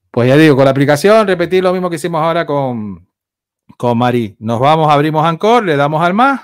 Pues 0.09 0.29
ya 0.29 0.37
digo, 0.37 0.55
con 0.55 0.67
la 0.67 0.71
aplicación, 0.71 1.27
repetir 1.27 1.65
lo 1.65 1.73
mismo 1.73 1.91
que 1.91 1.97
hicimos 1.97 2.23
ahora 2.23 2.47
con, 2.47 3.09
con 3.77 3.99
Mari. 3.99 4.37
Nos 4.39 4.61
vamos, 4.61 4.89
abrimos 4.89 5.27
Anchor, 5.27 5.65
le 5.65 5.75
damos 5.75 6.01
al 6.01 6.15
más. 6.15 6.43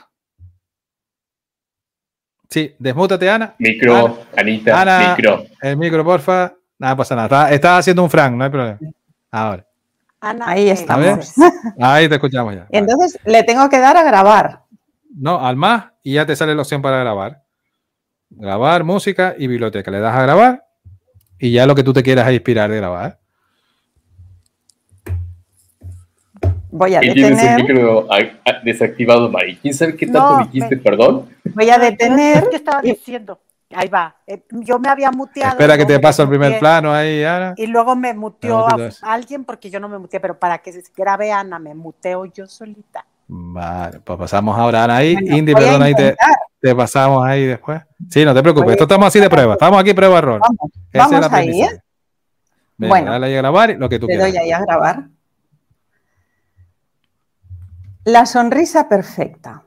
Sí, 2.50 2.74
desmútate, 2.76 3.30
Ana. 3.30 3.54
Micro, 3.58 3.94
Ana, 3.94 4.14
Anita, 4.36 4.80
Ana, 4.80 5.14
micro. 5.16 5.44
El 5.62 5.76
micro, 5.76 6.04
porfa. 6.04 6.54
Nada 6.76 6.96
pasa 6.96 7.14
nada. 7.14 7.26
Está, 7.26 7.54
está 7.54 7.78
haciendo 7.78 8.02
un 8.02 8.10
frank, 8.10 8.34
no 8.34 8.42
hay 8.42 8.50
problema. 8.50 8.78
Ahora. 9.30 9.64
Ana, 10.20 10.48
Ahí 10.48 10.68
eh, 10.68 10.72
estamos. 10.72 11.34
Ahí 11.78 12.08
te 12.08 12.16
escuchamos 12.16 12.52
ya. 12.52 12.62
Vale. 12.62 12.70
Entonces 12.72 13.20
le 13.24 13.44
tengo 13.44 13.68
que 13.68 13.78
dar 13.78 13.96
a 13.96 14.02
grabar. 14.02 14.64
No, 15.14 15.46
al 15.46 15.54
más 15.54 15.92
y 16.02 16.14
ya 16.14 16.26
te 16.26 16.34
sale 16.34 16.56
la 16.56 16.62
opción 16.62 16.82
para 16.82 16.98
grabar. 16.98 17.44
Grabar, 18.30 18.84
música 18.84 19.34
y 19.38 19.46
biblioteca. 19.46 19.90
Le 19.90 20.00
das 20.00 20.14
a 20.14 20.22
grabar 20.22 20.64
y 21.38 21.52
ya 21.52 21.66
lo 21.66 21.74
que 21.74 21.82
tú 21.82 21.92
te 21.92 22.02
quieras 22.02 22.30
inspirar 22.32 22.70
de 22.70 22.76
grabar. 22.76 23.18
Voy 26.70 26.94
a 26.94 27.00
Ahí 27.00 27.14
tienes 27.14 27.42
el 27.42 27.56
detener, 27.56 27.62
micro 27.62 28.06
ah, 28.12 28.18
ah, 28.44 28.60
desactivado, 28.62 29.30
Mari. 29.30 29.56
¿Quién 29.56 29.72
sabe 29.72 29.96
qué 29.96 30.06
tanto 30.06 30.36
No, 30.36 30.44
dijiste? 30.44 30.76
me- 30.76 30.82
Perdón. 30.82 31.28
voy 31.54 31.70
a 31.70 31.78
detener 31.78 32.44
¿Qué 32.50 32.56
estaba 32.56 32.82
diciendo? 32.82 33.40
Ahí 33.74 33.88
va. 33.88 34.16
Eh, 34.26 34.42
yo 34.50 34.78
me 34.78 34.88
había 34.88 35.10
muteado. 35.10 35.52
Espera 35.52 35.76
que 35.76 35.84
te 35.84 35.98
paso 36.00 36.22
el 36.22 36.28
primer 36.28 36.58
plano 36.58 36.92
ahí, 36.92 37.22
Ana. 37.22 37.54
Y 37.56 37.66
luego 37.66 37.96
me 37.96 38.14
muteó 38.14 38.64
te 38.76 38.82
a 39.02 39.12
alguien 39.12 39.44
porque 39.44 39.70
yo 39.70 39.78
no 39.78 39.88
me 39.88 39.98
muteé, 39.98 40.20
pero 40.20 40.38
para 40.38 40.58
que 40.58 40.72
se 40.72 40.82
grabe 40.96 41.32
Ana, 41.32 41.58
me 41.58 41.74
muteo 41.74 42.24
yo 42.26 42.46
solita. 42.46 43.04
Vale, 43.28 44.00
pues 44.00 44.18
pasamos 44.18 44.58
ahora 44.58 44.84
a 44.84 44.96
ahí. 44.96 45.14
Bueno, 45.14 45.36
Indy, 45.36 45.52
a 45.52 45.56
perdón, 45.56 45.82
ahí 45.82 45.94
te, 45.94 46.16
te 46.60 46.74
pasamos 46.74 47.24
ahí 47.26 47.44
después. 47.44 47.82
Sí, 48.10 48.24
no 48.24 48.34
te 48.34 48.42
preocupes. 48.42 48.70
A 48.70 48.72
Esto 48.72 48.84
estamos 48.84 49.06
así 49.06 49.20
de 49.20 49.28
prueba. 49.28 49.52
Estamos 49.52 49.78
aquí 49.80 49.92
prueba 49.92 50.18
error. 50.18 50.40
Vamos, 50.40 50.70
Ese 50.92 51.20
vamos. 51.20 51.32
¿eh? 51.32 51.82
Venga, 52.78 52.88
Bueno. 52.90 53.10
dale 53.12 53.26
ahí 53.26 53.34
a 53.34 53.38
grabar 53.38 53.76
lo 53.78 53.88
que 53.88 53.98
tú 53.98 54.06
quieras. 54.06 54.28
doy 54.28 54.36
ahí 54.38 54.52
a 54.52 54.60
grabar. 54.60 55.08
La 58.04 58.24
sonrisa 58.24 58.88
perfecta. 58.88 59.64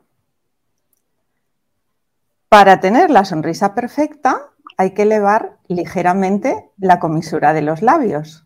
Para 2.50 2.80
tener 2.80 3.12
la 3.12 3.24
sonrisa 3.26 3.76
perfecta 3.76 4.48
hay 4.78 4.92
que 4.92 5.04
elevar 5.04 5.58
ligeramente 5.68 6.72
la 6.78 7.00
comisura 7.00 7.54
de 7.54 7.62
los 7.62 7.82
labios, 7.82 8.46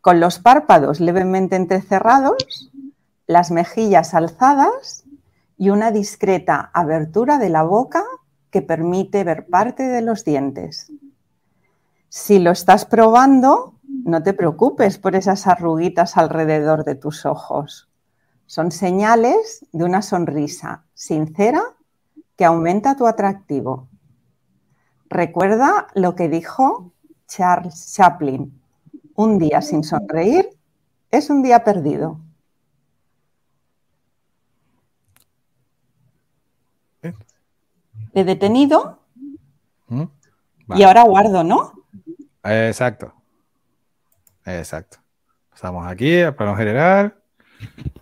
con 0.00 0.18
los 0.20 0.38
párpados 0.38 0.98
levemente 1.00 1.56
entrecerrados, 1.56 2.67
las 3.28 3.52
mejillas 3.52 4.14
alzadas 4.14 5.04
y 5.58 5.70
una 5.70 5.92
discreta 5.92 6.70
abertura 6.72 7.38
de 7.38 7.50
la 7.50 7.62
boca 7.62 8.02
que 8.50 8.62
permite 8.62 9.22
ver 9.22 9.46
parte 9.46 9.84
de 9.84 10.00
los 10.00 10.24
dientes. 10.24 10.90
Si 12.08 12.38
lo 12.38 12.50
estás 12.50 12.86
probando, 12.86 13.74
no 14.04 14.22
te 14.22 14.32
preocupes 14.32 14.96
por 14.98 15.14
esas 15.14 15.46
arruguitas 15.46 16.16
alrededor 16.16 16.84
de 16.84 16.94
tus 16.94 17.26
ojos. 17.26 17.90
Son 18.46 18.72
señales 18.72 19.66
de 19.72 19.84
una 19.84 20.00
sonrisa 20.00 20.84
sincera 20.94 21.62
que 22.34 22.46
aumenta 22.46 22.96
tu 22.96 23.06
atractivo. 23.06 23.88
Recuerda 25.10 25.88
lo 25.94 26.14
que 26.14 26.30
dijo 26.30 26.92
Charles 27.26 27.92
Chaplin. 27.94 28.58
Un 29.14 29.38
día 29.38 29.60
sin 29.60 29.84
sonreír 29.84 30.48
es 31.10 31.28
un 31.28 31.42
día 31.42 31.62
perdido. 31.62 32.20
He 38.14 38.24
detenido 38.24 39.00
¿Mm? 39.88 40.04
y 40.74 40.82
ahora 40.82 41.02
guardo, 41.02 41.44
¿no? 41.44 41.72
Exacto. 42.44 43.12
Exacto. 44.44 44.98
Estamos 45.54 45.86
aquí, 45.86 46.20
al 46.20 46.34
plano 46.34 46.56
general. 46.56 47.14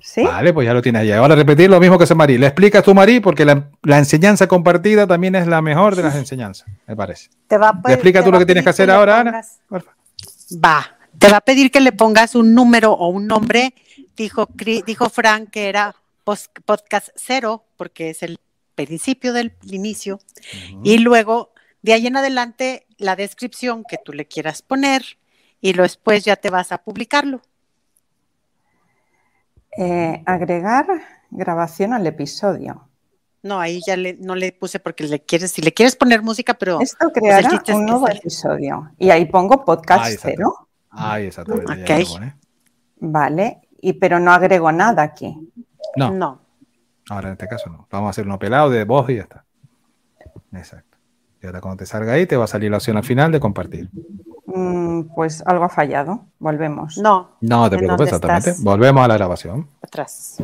Sí. 0.00 0.22
Vale, 0.22 0.52
pues 0.52 0.66
ya 0.66 0.74
lo 0.74 0.82
tienes 0.82 1.02
ahí. 1.02 1.12
Ahora 1.12 1.34
repetir 1.34 1.70
lo 1.70 1.80
mismo 1.80 1.96
que 1.96 2.04
hace 2.04 2.14
Marí. 2.14 2.36
Le 2.38 2.46
explicas 2.46 2.84
tú, 2.84 2.94
Marí, 2.94 3.20
porque 3.20 3.44
la, 3.44 3.70
la 3.82 3.98
enseñanza 3.98 4.46
compartida 4.46 5.06
también 5.06 5.34
es 5.34 5.46
la 5.46 5.62
mejor 5.62 5.96
de 5.96 6.02
las 6.02 6.14
enseñanzas, 6.14 6.68
me 6.86 6.94
parece. 6.94 7.30
Te 7.48 7.56
va 7.56 7.70
a 7.70 7.88
¿Le 7.88 7.96
te 7.96 8.12
tú 8.12 8.18
va 8.26 8.30
lo 8.32 8.38
que 8.38 8.42
a 8.42 8.46
tienes 8.46 8.62
que 8.64 8.70
pedir 8.70 8.70
hacer 8.70 8.90
ahora, 8.90 9.20
Ana? 9.20 9.42
pongas-. 9.68 9.86
Va. 10.62 10.86
Te 11.18 11.30
va 11.30 11.38
a 11.38 11.40
pedir 11.40 11.70
que 11.70 11.80
le 11.80 11.92
pongas 11.92 12.34
un 12.34 12.54
número 12.54 12.92
o 12.92 13.08
un 13.08 13.26
nombre. 13.26 13.74
Dijo, 14.16 14.48
dijo 14.86 15.08
Frank 15.08 15.50
que 15.50 15.68
era 15.68 15.96
podcast 16.24 17.08
cero, 17.16 17.64
porque 17.76 18.10
es 18.10 18.22
el 18.22 18.38
principio 18.76 19.32
del 19.32 19.56
inicio. 19.64 20.20
Y 20.84 20.98
luego, 20.98 21.52
de 21.82 21.94
ahí 21.94 22.06
en 22.06 22.16
adelante, 22.16 22.86
la 22.98 23.16
descripción 23.16 23.82
que 23.88 23.98
tú 23.98 24.12
le 24.12 24.28
quieras 24.28 24.62
poner 24.62 25.02
y 25.60 25.72
lo 25.72 25.82
después 25.82 26.24
ya 26.24 26.36
te 26.36 26.50
vas 26.50 26.70
a 26.70 26.78
publicarlo. 26.78 27.42
Eh, 29.76 30.22
agregar 30.24 30.86
grabación 31.30 31.92
al 31.92 32.06
episodio. 32.06 32.88
No, 33.42 33.60
ahí 33.60 33.80
ya 33.86 33.96
le, 33.96 34.14
no 34.14 34.34
le 34.34 34.52
puse 34.52 34.80
porque 34.80 35.04
le 35.04 35.22
quieres, 35.22 35.52
si 35.52 35.62
le 35.62 35.72
quieres 35.72 35.94
poner 35.96 36.22
música, 36.22 36.54
pero 36.54 36.80
Esto 36.80 37.10
pues 37.12 37.16
el 37.16 37.22
creará 37.22 37.62
un 37.74 37.86
nuevo 37.86 38.08
episodio. 38.08 38.90
Y 38.98 39.10
ahí 39.10 39.24
pongo 39.26 39.64
podcast 39.64 40.08
está. 40.08 40.28
cero. 40.30 40.68
Ahí 40.90 41.26
exactamente. 41.26 41.76
ya 41.86 41.94
Ok. 41.94 42.00
lo 42.00 42.06
pone. 42.14 42.36
Vale. 42.96 43.60
Y, 43.80 43.92
pero 43.94 44.18
no 44.18 44.32
agrego 44.32 44.72
nada 44.72 45.02
aquí. 45.02 45.36
No, 45.96 46.10
no. 46.10 46.45
Ahora 47.10 47.28
en 47.28 47.32
este 47.32 47.48
caso 47.48 47.70
no. 47.70 47.86
Vamos 47.90 48.08
a 48.08 48.10
hacer 48.10 48.26
uno 48.26 48.38
pelado 48.38 48.70
de 48.70 48.84
voz 48.84 49.08
y 49.10 49.16
ya 49.16 49.22
está. 49.22 49.44
Exacto. 50.52 50.96
Y 51.42 51.46
ahora 51.46 51.60
cuando 51.60 51.78
te 51.78 51.86
salga 51.86 52.12
ahí, 52.14 52.26
te 52.26 52.36
va 52.36 52.44
a 52.44 52.48
salir 52.48 52.70
la 52.70 52.78
opción 52.78 52.96
al 52.96 53.04
final 53.04 53.30
de 53.32 53.40
compartir. 53.40 53.90
Mm, 54.46 55.02
pues 55.14 55.42
algo 55.46 55.64
ha 55.64 55.68
fallado. 55.68 56.26
Volvemos. 56.38 56.98
No, 56.98 57.36
No 57.40 57.68
te 57.68 57.76
¿En 57.76 57.80
preocupes, 57.80 58.06
exactamente. 58.08 58.50
estás? 58.50 58.64
Volvemos 58.64 59.04
a 59.04 59.08
la 59.08 59.14
grabación. 59.16 59.68
atrás. 59.82 60.38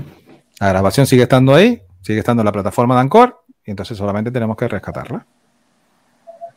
La 0.60 0.68
grabación 0.68 1.06
sigue 1.06 1.22
estando 1.22 1.54
ahí, 1.54 1.82
sigue 2.02 2.18
estando 2.20 2.42
en 2.42 2.46
la 2.46 2.52
plataforma 2.52 2.94
de 2.94 3.00
Anchor, 3.00 3.42
y 3.64 3.70
entonces 3.70 3.96
solamente 3.96 4.30
tenemos 4.30 4.56
que 4.56 4.68
rescatarla. 4.68 5.26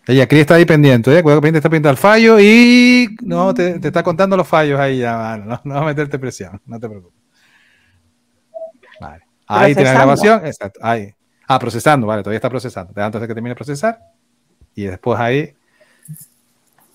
Ella, 0.07 0.27
Cris 0.27 0.41
está 0.41 0.56
ahí 0.56 0.65
pendiente, 0.65 1.18
¿eh? 1.18 1.23
Cuidado 1.23 1.41
que 1.41 1.45
pendiente 1.45 1.57
está 1.60 1.69
pendiente 1.69 1.90
al 1.90 1.98
fallo 1.98 2.40
y 2.40 3.15
no 3.23 3.53
te, 3.56 3.80
te 3.80 3.88
está 3.88 4.03
contando 4.03 4.38
los 4.38 4.48
fallos 4.48 4.80
ahí 4.80 4.99
ya, 4.99 5.18
mano. 5.18 5.45
No, 5.45 5.61
no 5.64 5.76
va 5.76 5.82
a 5.82 5.86
meterte 5.86 6.19
presión, 6.19 6.61
no 6.68 6.80
te 6.80 6.88
preocupes. 6.88 7.19
Ahí 9.47 9.73
tiene 9.76 9.89
la 9.89 9.95
grabación, 9.95 10.45
exacto. 10.45 10.80
Ahí. 10.84 11.13
Ah, 11.47 11.59
procesando, 11.59 12.07
vale, 12.07 12.23
todavía 12.23 12.38
está 12.38 12.49
procesando. 12.49 12.91
Te 12.93 13.01
antes 13.01 13.22
de 13.22 13.27
que 13.27 13.34
termine 13.34 13.51
de 13.51 13.55
procesar. 13.55 13.99
Y 14.73 14.85
después 14.85 15.19
ahí. 15.19 15.55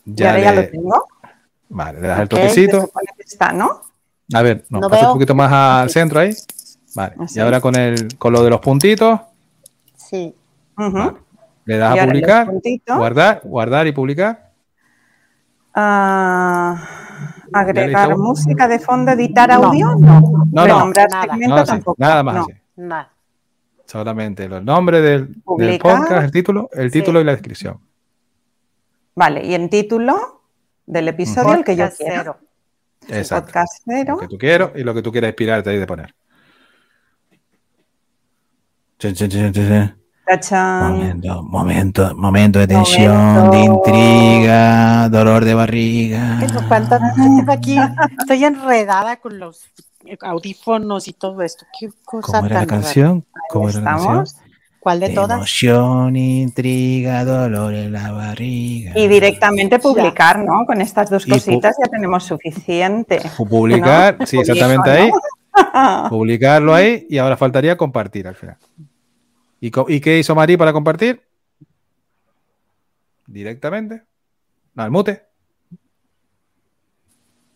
ya 0.04 0.32
le- 0.34 0.54
lo 0.64 0.68
tengo. 0.70 1.08
Vale, 1.68 2.00
le 2.00 2.08
das 2.08 2.20
el 2.20 2.28
toquecito. 2.28 2.90
Está, 3.18 3.52
¿no? 3.52 3.82
A 4.34 4.42
ver, 4.42 4.64
no, 4.70 4.80
No 4.80 4.88
pasa 4.90 5.06
un 5.08 5.14
poquito 5.14 5.34
más 5.34 5.52
al 5.52 5.90
centro 5.90 6.20
ahí. 6.20 6.34
Vale. 6.94 7.14
Así 7.20 7.38
Y 7.38 7.42
ahora 7.42 7.60
con 7.60 7.76
el 7.76 8.16
con 8.18 8.32
lo 8.32 8.42
de 8.42 8.50
los 8.50 8.60
puntitos, 8.60 9.20
Sí. 9.96 10.34
Vale. 10.76 11.12
le 11.66 11.76
das 11.76 11.94
Y 11.94 11.98
a 12.00 12.06
publicar, 12.06 12.48
guardar, 12.88 13.40
guardar 13.44 13.86
y 13.86 13.92
publicar. 13.92 14.50
Ah, 15.74 16.99
agregar 17.52 18.16
música 18.16 18.66
de 18.68 18.78
fondo, 18.78 19.12
editar 19.12 19.50
audio. 19.50 19.94
No. 19.98 20.20
No, 20.20 20.46
no. 20.52 20.64
Renombrar 20.64 21.08
Nada. 21.10 21.22
segmento 21.24 21.56
No, 21.56 21.60
sí, 21.66 21.70
tampoco. 21.72 21.96
nada 21.98 22.22
más. 22.22 22.46
Nada. 22.76 23.12
Solamente 23.86 24.44
el 24.44 24.64
nombre 24.64 25.00
del, 25.00 25.34
del 25.58 25.78
podcast, 25.78 26.24
el 26.24 26.30
título, 26.30 26.68
el 26.72 26.90
Sí. 26.92 27.00
título 27.00 27.20
y 27.20 27.24
la 27.24 27.32
descripción. 27.32 27.80
Vale, 29.16 29.44
y 29.44 29.54
en 29.54 29.68
título 29.68 30.42
del 30.86 31.08
episodio 31.08 31.54
el 31.54 31.64
que 31.64 31.76
yo 31.76 31.86
cero. 31.90 32.38
Exacto. 33.08 33.46
Podcast 33.46 33.82
cero. 33.84 34.14
Lo 34.14 34.18
que 34.20 34.28
tú 34.28 34.38
quieras 34.38 34.70
y 34.76 34.82
lo 34.84 34.94
que 34.94 35.02
tú 35.02 35.10
quieras 35.10 35.28
inspirarte 35.30 35.70
ahí 35.70 35.78
de 35.78 35.86
poner. 35.86 36.14
Chin, 38.98 39.14
chin, 39.14 39.52
chin. 39.52 39.94
Momento, 40.52 41.42
momento, 41.42 42.14
momento 42.16 42.58
de 42.60 42.66
tensión, 42.68 43.16
Momento. 43.16 43.50
de 43.50 43.64
intriga, 43.64 44.89
dolor 45.10 45.44
de 45.44 45.54
barriga. 45.54 46.38
Tengo 46.40 46.60
cuánta- 46.68 46.98
tengo 47.14 47.52
aquí, 47.52 47.76
estoy 48.20 48.44
enredada 48.44 49.16
con 49.16 49.38
los 49.38 49.62
audífonos 50.22 51.08
y 51.08 51.12
todo 51.12 51.42
esto. 51.42 51.66
Qué 51.78 51.88
cosa 52.04 52.38
¿Cómo 52.38 52.46
era 52.46 52.54
la 52.54 52.60
rara. 52.60 52.66
canción? 52.66 53.24
¿Cómo 53.50 53.68
era 53.68 53.80
la 53.80 53.84
canción? 53.90 54.22
Estamos. 54.24 54.36
¿Cuál 54.80 55.00
de 55.00 55.08
De 55.08 55.14
todas? 55.14 55.36
Emoción, 55.36 56.16
intriga, 56.16 57.22
dolor 57.26 57.74
en 57.74 57.92
la 57.92 58.12
barriga. 58.12 58.92
Y 58.98 59.08
directamente 59.08 59.78
publicar, 59.78 60.38
¿no? 60.38 60.64
Con 60.66 60.80
estas 60.80 61.10
dos 61.10 61.26
cositas 61.26 61.76
ya 61.82 61.90
tenemos 61.90 62.24
suficiente. 62.24 63.20
Publicar, 63.36 64.16
¿No? 64.20 64.26
sí, 64.26 64.38
exactamente 64.38 64.90
ahí. 64.90 65.10
¿no? 65.10 65.20
Publicarlo 66.08 66.74
ahí 66.74 67.06
y 67.10 67.18
ahora 67.18 67.36
faltaría 67.36 67.76
compartir 67.76 68.26
al 68.26 68.36
final. 68.36 68.56
¿Y, 69.60 69.70
co- 69.70 69.84
y 69.86 70.00
qué 70.00 70.18
hizo 70.18 70.34
Mari 70.34 70.56
para 70.56 70.72
compartir? 70.72 71.20
Directamente. 73.26 74.02
No, 74.80 74.84
al 74.84 74.90
mute. 74.90 75.26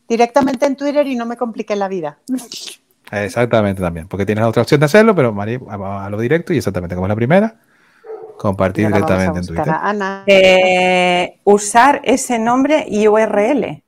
Directamente 0.06 0.66
en 0.66 0.76
Twitter 0.76 1.06
y 1.06 1.16
no 1.16 1.24
me 1.24 1.36
compliqué 1.38 1.74
la 1.74 1.88
vida. 1.88 2.18
Exactamente 3.10 3.80
también, 3.80 4.08
porque 4.08 4.26
tienes 4.26 4.42
la 4.42 4.48
otra 4.48 4.62
opción 4.62 4.80
de 4.80 4.86
hacerlo, 4.86 5.14
pero 5.14 5.32
Mari, 5.32 5.58
a, 5.68 6.04
a 6.04 6.10
lo 6.10 6.18
directo 6.20 6.52
y 6.52 6.58
exactamente 6.58 6.94
como 6.94 7.06
es 7.06 7.08
la 7.08 7.16
primera, 7.16 7.60
compartir 8.38 8.88
directamente 8.88 9.38
en 9.40 9.46
Twitter. 9.46 9.74
Ana. 9.80 10.24
Eh, 10.26 11.40
usar 11.44 12.02
ese 12.04 12.38
nombre 12.38 12.84
y 12.88 13.08
URL. 13.08 13.82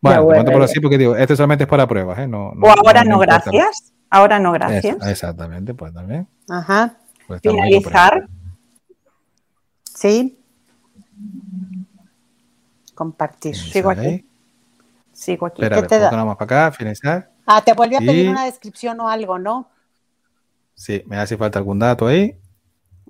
Bueno, 0.00 0.18
te 0.20 0.24
bueno, 0.24 0.26
cuento 0.26 0.52
por 0.52 0.62
así 0.62 0.78
porque 0.80 0.98
digo, 0.98 1.16
este 1.16 1.34
solamente 1.34 1.64
es 1.64 1.68
para 1.70 1.88
pruebas, 1.88 2.16
¿eh? 2.20 2.28
No, 2.28 2.50
O 2.50 2.68
ahora 2.86 3.02
no, 3.02 3.18
gracias. 3.18 3.92
Ahora 4.10 4.38
no, 4.38 4.52
gracias. 4.52 4.96
Es- 5.00 5.08
exactamente, 5.08 5.74
pues 5.74 5.92
también. 5.92 6.28
Ajá. 6.48 6.96
Pues 7.26 7.40
Finalizar. 7.42 8.28
Sí. 9.82 10.37
Compartir. 12.98 13.54
Sigo 13.54 13.90
aquí. 13.90 14.00
Ahí. 14.06 14.24
Sigo 15.12 15.46
aquí. 15.46 15.62
Espera, 15.62 15.80
¿Qué 15.82 15.86
te 15.88 15.98
da? 16.00 16.10
ponemos 16.10 16.36
para 16.36 16.64
acá, 16.66 16.76
finalizar. 16.76 17.30
Ah, 17.46 17.62
te 17.64 17.72
vuelve 17.72 17.96
a 17.96 18.00
pedir 18.00 18.26
Y- 18.26 18.28
una 18.28 18.44
descripción 18.44 18.98
o 19.00 19.08
algo, 19.08 19.38
¿no? 19.38 19.68
Sí, 20.74 21.02
me 21.06 21.16
hace 21.16 21.36
falta 21.36 21.60
algún 21.60 21.78
dato 21.78 22.08
ahí. 22.08 22.36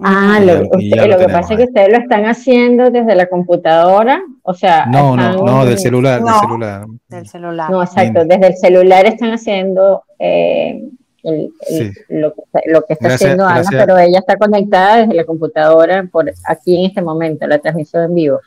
Ah, 0.01 0.39
Y 0.43 0.45
lo, 0.47 0.53
usted- 0.61 0.97
lo 0.97 1.07
lo 1.07 1.19
que 1.19 1.29
pasa 1.33 1.55
es 1.55 1.59
que 1.59 1.65
ustedes 1.65 1.89
lo 1.91 1.97
están 1.99 2.27
haciendo 2.27 2.91
desde 2.91 3.15
la 3.15 3.27
computadora, 3.31 4.23
o 4.43 4.53
sea, 4.55 4.85
No, 4.87 5.17
no, 5.17 5.31
están- 5.31 5.45
no, 5.47 5.65
del 5.65 5.79
celular, 5.79 6.21
No. 6.21 6.27
del 6.27 6.41
celular. 6.41 6.87
Del 7.09 7.27
celular. 7.29 7.71
No, 7.71 7.83
exacto, 7.83 8.13
Bien. 8.13 8.29
desde 8.29 8.47
el 8.47 8.57
celular 8.59 9.07
están 9.07 9.31
haciendo 9.33 10.05
eh, 10.19 10.83
el- 11.25 11.51
el- 11.69 11.95
Sí. 11.95 12.01
lo, 12.11 12.33
que 12.35 12.41
está, 12.43 12.61
lo 12.67 12.83
que 12.85 12.93
está 12.93 13.09
Gracias- 13.09 13.23
haciendo 13.23 13.45
Ana, 13.45 13.55
gracias. 13.63 13.83
pero 13.85 13.99
ella 13.99 14.19
está 14.21 14.37
conectada 14.37 14.97
desde 14.99 15.15
la 15.15 15.25
computadora 15.25 16.05
por 16.13 16.31
aquí 16.47 16.79
en 16.79 16.87
este 16.91 17.01
momento, 17.03 17.47
la 17.47 17.59
transmisión 17.59 18.05
en 18.05 18.15
vivo. 18.15 18.41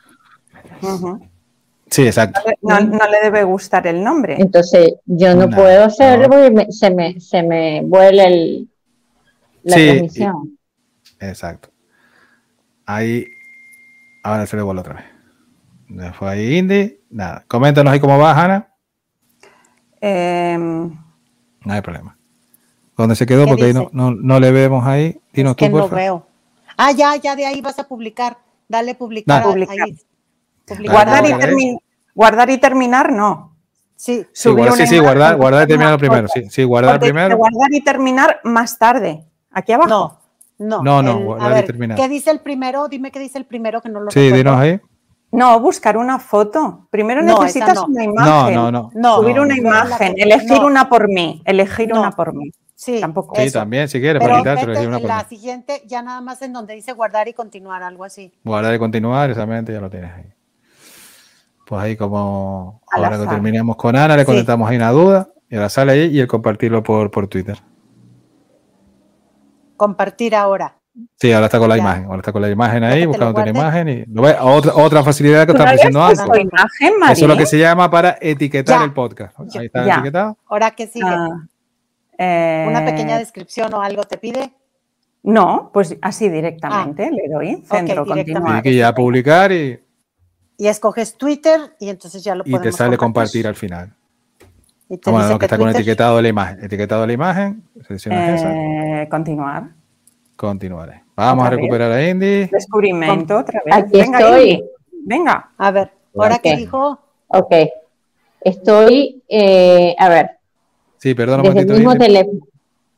Ujú. 0.82 1.20
Sí, 1.92 2.06
exacto. 2.06 2.40
No, 2.62 2.80
no 2.80 3.06
le 3.08 3.20
debe 3.22 3.44
gustar 3.44 3.86
el 3.86 4.02
nombre. 4.02 4.36
Entonces, 4.38 4.94
yo 5.04 5.34
no 5.34 5.46
No, 5.46 5.56
puedo 5.56 5.84
hacerlo 5.84 6.24
no. 6.24 6.30
porque 6.30 6.50
me- 6.50 6.72
se, 6.72 6.90
me, 6.90 7.20
se 7.20 7.42
me 7.42 7.82
vuela 7.82 8.24
el, 8.24 8.68
la 9.62 9.76
Sí, 9.76 9.86
transmisión. 9.88 10.58
Exacto. 11.20 11.68
Ahí, 12.86 13.26
ahora 14.24 14.46
se 14.46 14.56
le 14.56 14.62
vuelve 14.62 14.80
otra 14.80 14.94
vez. 14.94 16.14
Fue 16.14 16.30
ahí 16.30 16.56
Indy. 16.56 16.98
Nada. 17.10 17.44
Coméntanos 17.46 17.92
ahí 17.92 18.00
cómo 18.00 18.18
vas, 18.18 18.38
Ana. 18.38 18.68
Em, 20.00 20.88
No 21.64 21.72
hay 21.72 21.80
problema. 21.82 22.16
¿Dónde 22.96 23.14
se 23.16 23.26
quedó? 23.26 23.44
¿Qué 23.44 23.48
Porque 23.50 23.64
ahí 23.64 23.74
no, 23.74 23.80
dice? 23.80 23.90
no, 23.92 24.10
no 24.12 24.40
le 24.40 24.50
vemos 24.50 24.86
ahí. 24.86 25.20
Dinos 25.32 25.56
que 25.56 25.68
tú, 25.68 25.76
no 25.76 25.82
porfa. 25.82 25.96
veo. 25.96 26.26
Ah, 26.76 26.92
ya, 26.92 27.16
ya 27.16 27.36
de 27.36 27.46
ahí 27.46 27.60
vas 27.60 27.78
a 27.78 27.84
publicar. 27.86 28.38
Dale 28.68 28.94
publicar. 28.94 29.42
Dale. 29.44 29.64
a- 29.64 29.66
Publicar. 29.66 29.86
ahí. 29.88 29.96
Guardar, 30.90 31.26
y 31.26 31.32
ahora. 31.32 31.46
termi- 31.46 31.78
guardar 32.14 32.50
y 32.50 32.58
terminar, 32.58 33.12
no. 33.12 33.56
Sí, 33.96 34.26
Sí, 34.32 34.48
Subir 34.48 34.64
guarda- 34.66 34.76
sí, 34.76 34.86
sí, 34.86 34.98
guardar, 34.98 35.36
guardar 35.36 35.64
y 35.64 35.66
terminar 35.68 35.98
primero. 35.98 36.28
Sí, 36.28 36.44
sí, 36.50 36.64
guardar 36.64 36.98
primero. 36.98 37.36
Guardar 37.36 37.72
y 37.72 37.80
terminar 37.82 38.40
más 38.44 38.78
tarde. 38.78 39.24
Aquí 39.50 39.72
abajo. 39.72 39.88
no, 39.88 40.18
no. 40.58 40.82
No, 40.82 41.02
no, 41.02 41.18
el- 41.18 41.24
guardar 41.24 41.48
a 41.48 41.52
y 41.52 41.54
ver, 41.56 41.66
terminar. 41.66 41.96
¿qué 41.96 42.08
dice 42.08 42.30
el 42.30 42.40
primero? 42.40 42.88
Dime 42.88 43.10
qué 43.10 43.18
dice 43.20 43.38
el 43.38 43.44
primero 43.46 43.80
que 43.80 43.88
no 43.88 44.00
lo 44.00 44.10
Sí, 44.10 44.18
recuerdo. 44.30 44.36
dinos 44.36 44.56
ahí. 44.60 44.80
No, 45.32 45.58
buscar 45.60 45.96
una 45.96 46.18
foto. 46.18 46.86
Primero 46.90 47.22
No, 47.22 47.40
necesitas 47.40 47.74
no. 47.74 47.86
una 47.86 48.04
imagen. 48.04 48.54
no, 48.54 48.70
no. 48.70 48.90
No, 48.94 49.16
Subir 49.16 49.36
no, 49.36 49.42
una 49.42 49.56
imagen. 49.56 50.14
Elegir 50.18 50.60
No. 50.60 50.66
una 50.66 50.88
por 50.88 51.08
mí. 51.08 51.40
Elegir 51.46 51.88
No. 51.88 52.00
una 52.00 52.10
por 52.10 52.34
mí. 52.34 52.50
Sí, 52.74 53.00
Tampoco. 53.00 53.36
Sí, 53.36 53.42
eso. 53.42 53.60
también, 53.60 53.88
si 53.88 54.00
quieres, 54.00 54.20
Pero 54.20 54.42
para 54.42 54.60
elegir 54.60 54.88
una 54.88 54.96
en 54.96 55.02
por 55.02 55.08
la 55.08 55.18
mí. 55.18 55.24
siguiente, 55.28 55.82
ya 55.86 56.02
nada 56.02 56.20
más 56.20 56.42
en 56.42 56.52
donde 56.52 56.74
dice 56.74 56.92
guardar 56.92 57.28
y 57.28 57.32
continuar, 57.32 57.82
algo 57.82 58.04
así. 58.04 58.32
Guardar 58.44 58.74
y 58.74 58.78
continuar, 58.78 59.30
exactamente, 59.30 59.72
ya 59.72 59.80
lo 59.80 59.88
tienes 59.88 60.12
ahí. 60.12 60.24
Pues 61.72 61.84
ahí 61.84 61.96
como 61.96 62.82
Al 62.90 63.02
ahora 63.02 63.18
que 63.18 63.26
terminamos 63.28 63.76
con 63.76 63.96
Ana, 63.96 64.14
le 64.14 64.24
Sí. 64.24 64.26
contestamos 64.26 64.68
ahí 64.68 64.76
una 64.76 64.90
duda 64.90 65.28
y 65.48 65.54
ahora 65.56 65.70
sale 65.70 65.92
ahí 65.92 66.04
y 66.14 66.20
el 66.20 66.26
compartirlo 66.28 66.82
por, 66.82 67.10
por 67.10 67.28
Twitter. 67.28 67.56
Compartir 69.78 70.34
ahora. 70.36 70.76
Sí, 71.18 71.32
ahora 71.32 71.46
está 71.46 71.58
con 71.58 71.70
la 71.70 71.76
Ya. 71.76 71.82
imagen, 71.82 72.04
ahora 72.04 72.18
está 72.18 72.30
con 72.30 72.42
la 72.42 72.50
imagen 72.50 72.84
ahí, 72.84 73.06
una 73.06 73.30
guarde. 73.30 73.50
imagen 73.52 73.88
y 73.88 74.04
lo 74.04 74.20
ves, 74.20 74.36
otra, 74.38 74.74
otra 74.74 75.02
facilidad 75.02 75.46
que 75.46 75.54
¿Tú 75.54 75.62
está 75.62 75.72
imagen, 76.38 76.98
María? 77.00 77.12
Eso 77.14 77.24
es 77.24 77.28
lo 77.30 77.36
que 77.38 77.46
se 77.46 77.58
llama 77.58 77.90
para 77.90 78.18
etiquetar 78.20 78.80
Ya. 78.80 78.84
el 78.84 78.92
podcast. 78.92 79.40
Ahí 79.56 79.64
está 79.64 79.86
Ya. 79.86 79.94
etiquetado. 79.94 80.36
Ahora 80.50 80.72
que 80.72 80.86
sigue. 80.88 81.06
Ah, 81.08 81.46
eh, 82.18 82.66
Una 82.68 82.84
pequeña 82.84 83.16
descripción 83.16 83.72
o 83.72 83.80
algo 83.80 84.02
te 84.04 84.18
pide. 84.18 84.52
No, 85.22 85.70
pues 85.72 85.96
así 86.02 86.28
directamente 86.28 87.10
le 87.10 87.32
doy. 87.32 87.46
Centro, 87.64 88.04
directamente. 88.04 88.14
continuar. 88.14 88.44
Tiene 88.44 88.62
que 88.62 88.74
ya 88.74 88.94
publicar 88.94 89.50
y, 89.52 89.80
Y 90.62 90.68
escoges 90.68 91.16
Twitter 91.18 91.74
y 91.80 91.88
entonces 91.88 92.22
ya 92.22 92.36
lo 92.36 92.42
y 92.46 92.52
podemos 92.52 92.62
te 92.62 92.70
sale 92.70 92.96
compartir. 92.96 93.42
compartir 93.42 93.46
al 93.48 93.54
final. 93.56 93.92
Y 94.88 94.96
te 94.96 95.10
Bueno, 95.10 95.24
dice 95.24 95.32
lo 95.32 95.38
que 95.40 95.46
está 95.46 95.56
con 95.58 95.66
Twitter- 95.66 95.80
etiquetado 95.80 96.16
de 96.18 96.22
la 96.22 96.28
imagen. 96.28 96.64
Etiquetado 96.64 97.00
de 97.00 97.06
la 97.08 97.12
imagen, 97.14 97.62
seleccionas 97.84 98.40
esa, 98.40 98.52
Eh, 98.54 99.08
continuar. 99.10 99.70
continuaré. 100.36 101.02
Vamos 101.16 101.44
a 101.46 101.50
vez. 101.50 101.58
recuperar 101.58 101.90
a 101.90 102.08
Indy. 102.08 102.46
Descubrimiento 102.46 103.38
otra 103.38 103.60
vez. 103.64 103.74
Aquí 103.74 103.98
Venga, 103.98 104.18
estoy. 104.20 104.50
Indy, 104.50 104.64
Venga. 105.04 105.50
A 105.58 105.70
ver, 105.72 105.90
ahora 106.16 106.38
que 106.38 106.52
Ok. 106.52 106.56
dijo, 106.58 106.98
Ok. 107.26 107.54
Estoy, 108.42 109.20
eh, 109.28 109.96
a 109.98 110.08
ver, 110.08 110.30
Sí, 110.98 111.12
perdona 111.14 111.38
un 111.42 111.46
el 111.46 111.52
momentito. 111.54 111.74
mismo 111.78 111.92
Indy. 111.92 112.04
teléfono. 112.06 112.40
Sí, 112.40 112.48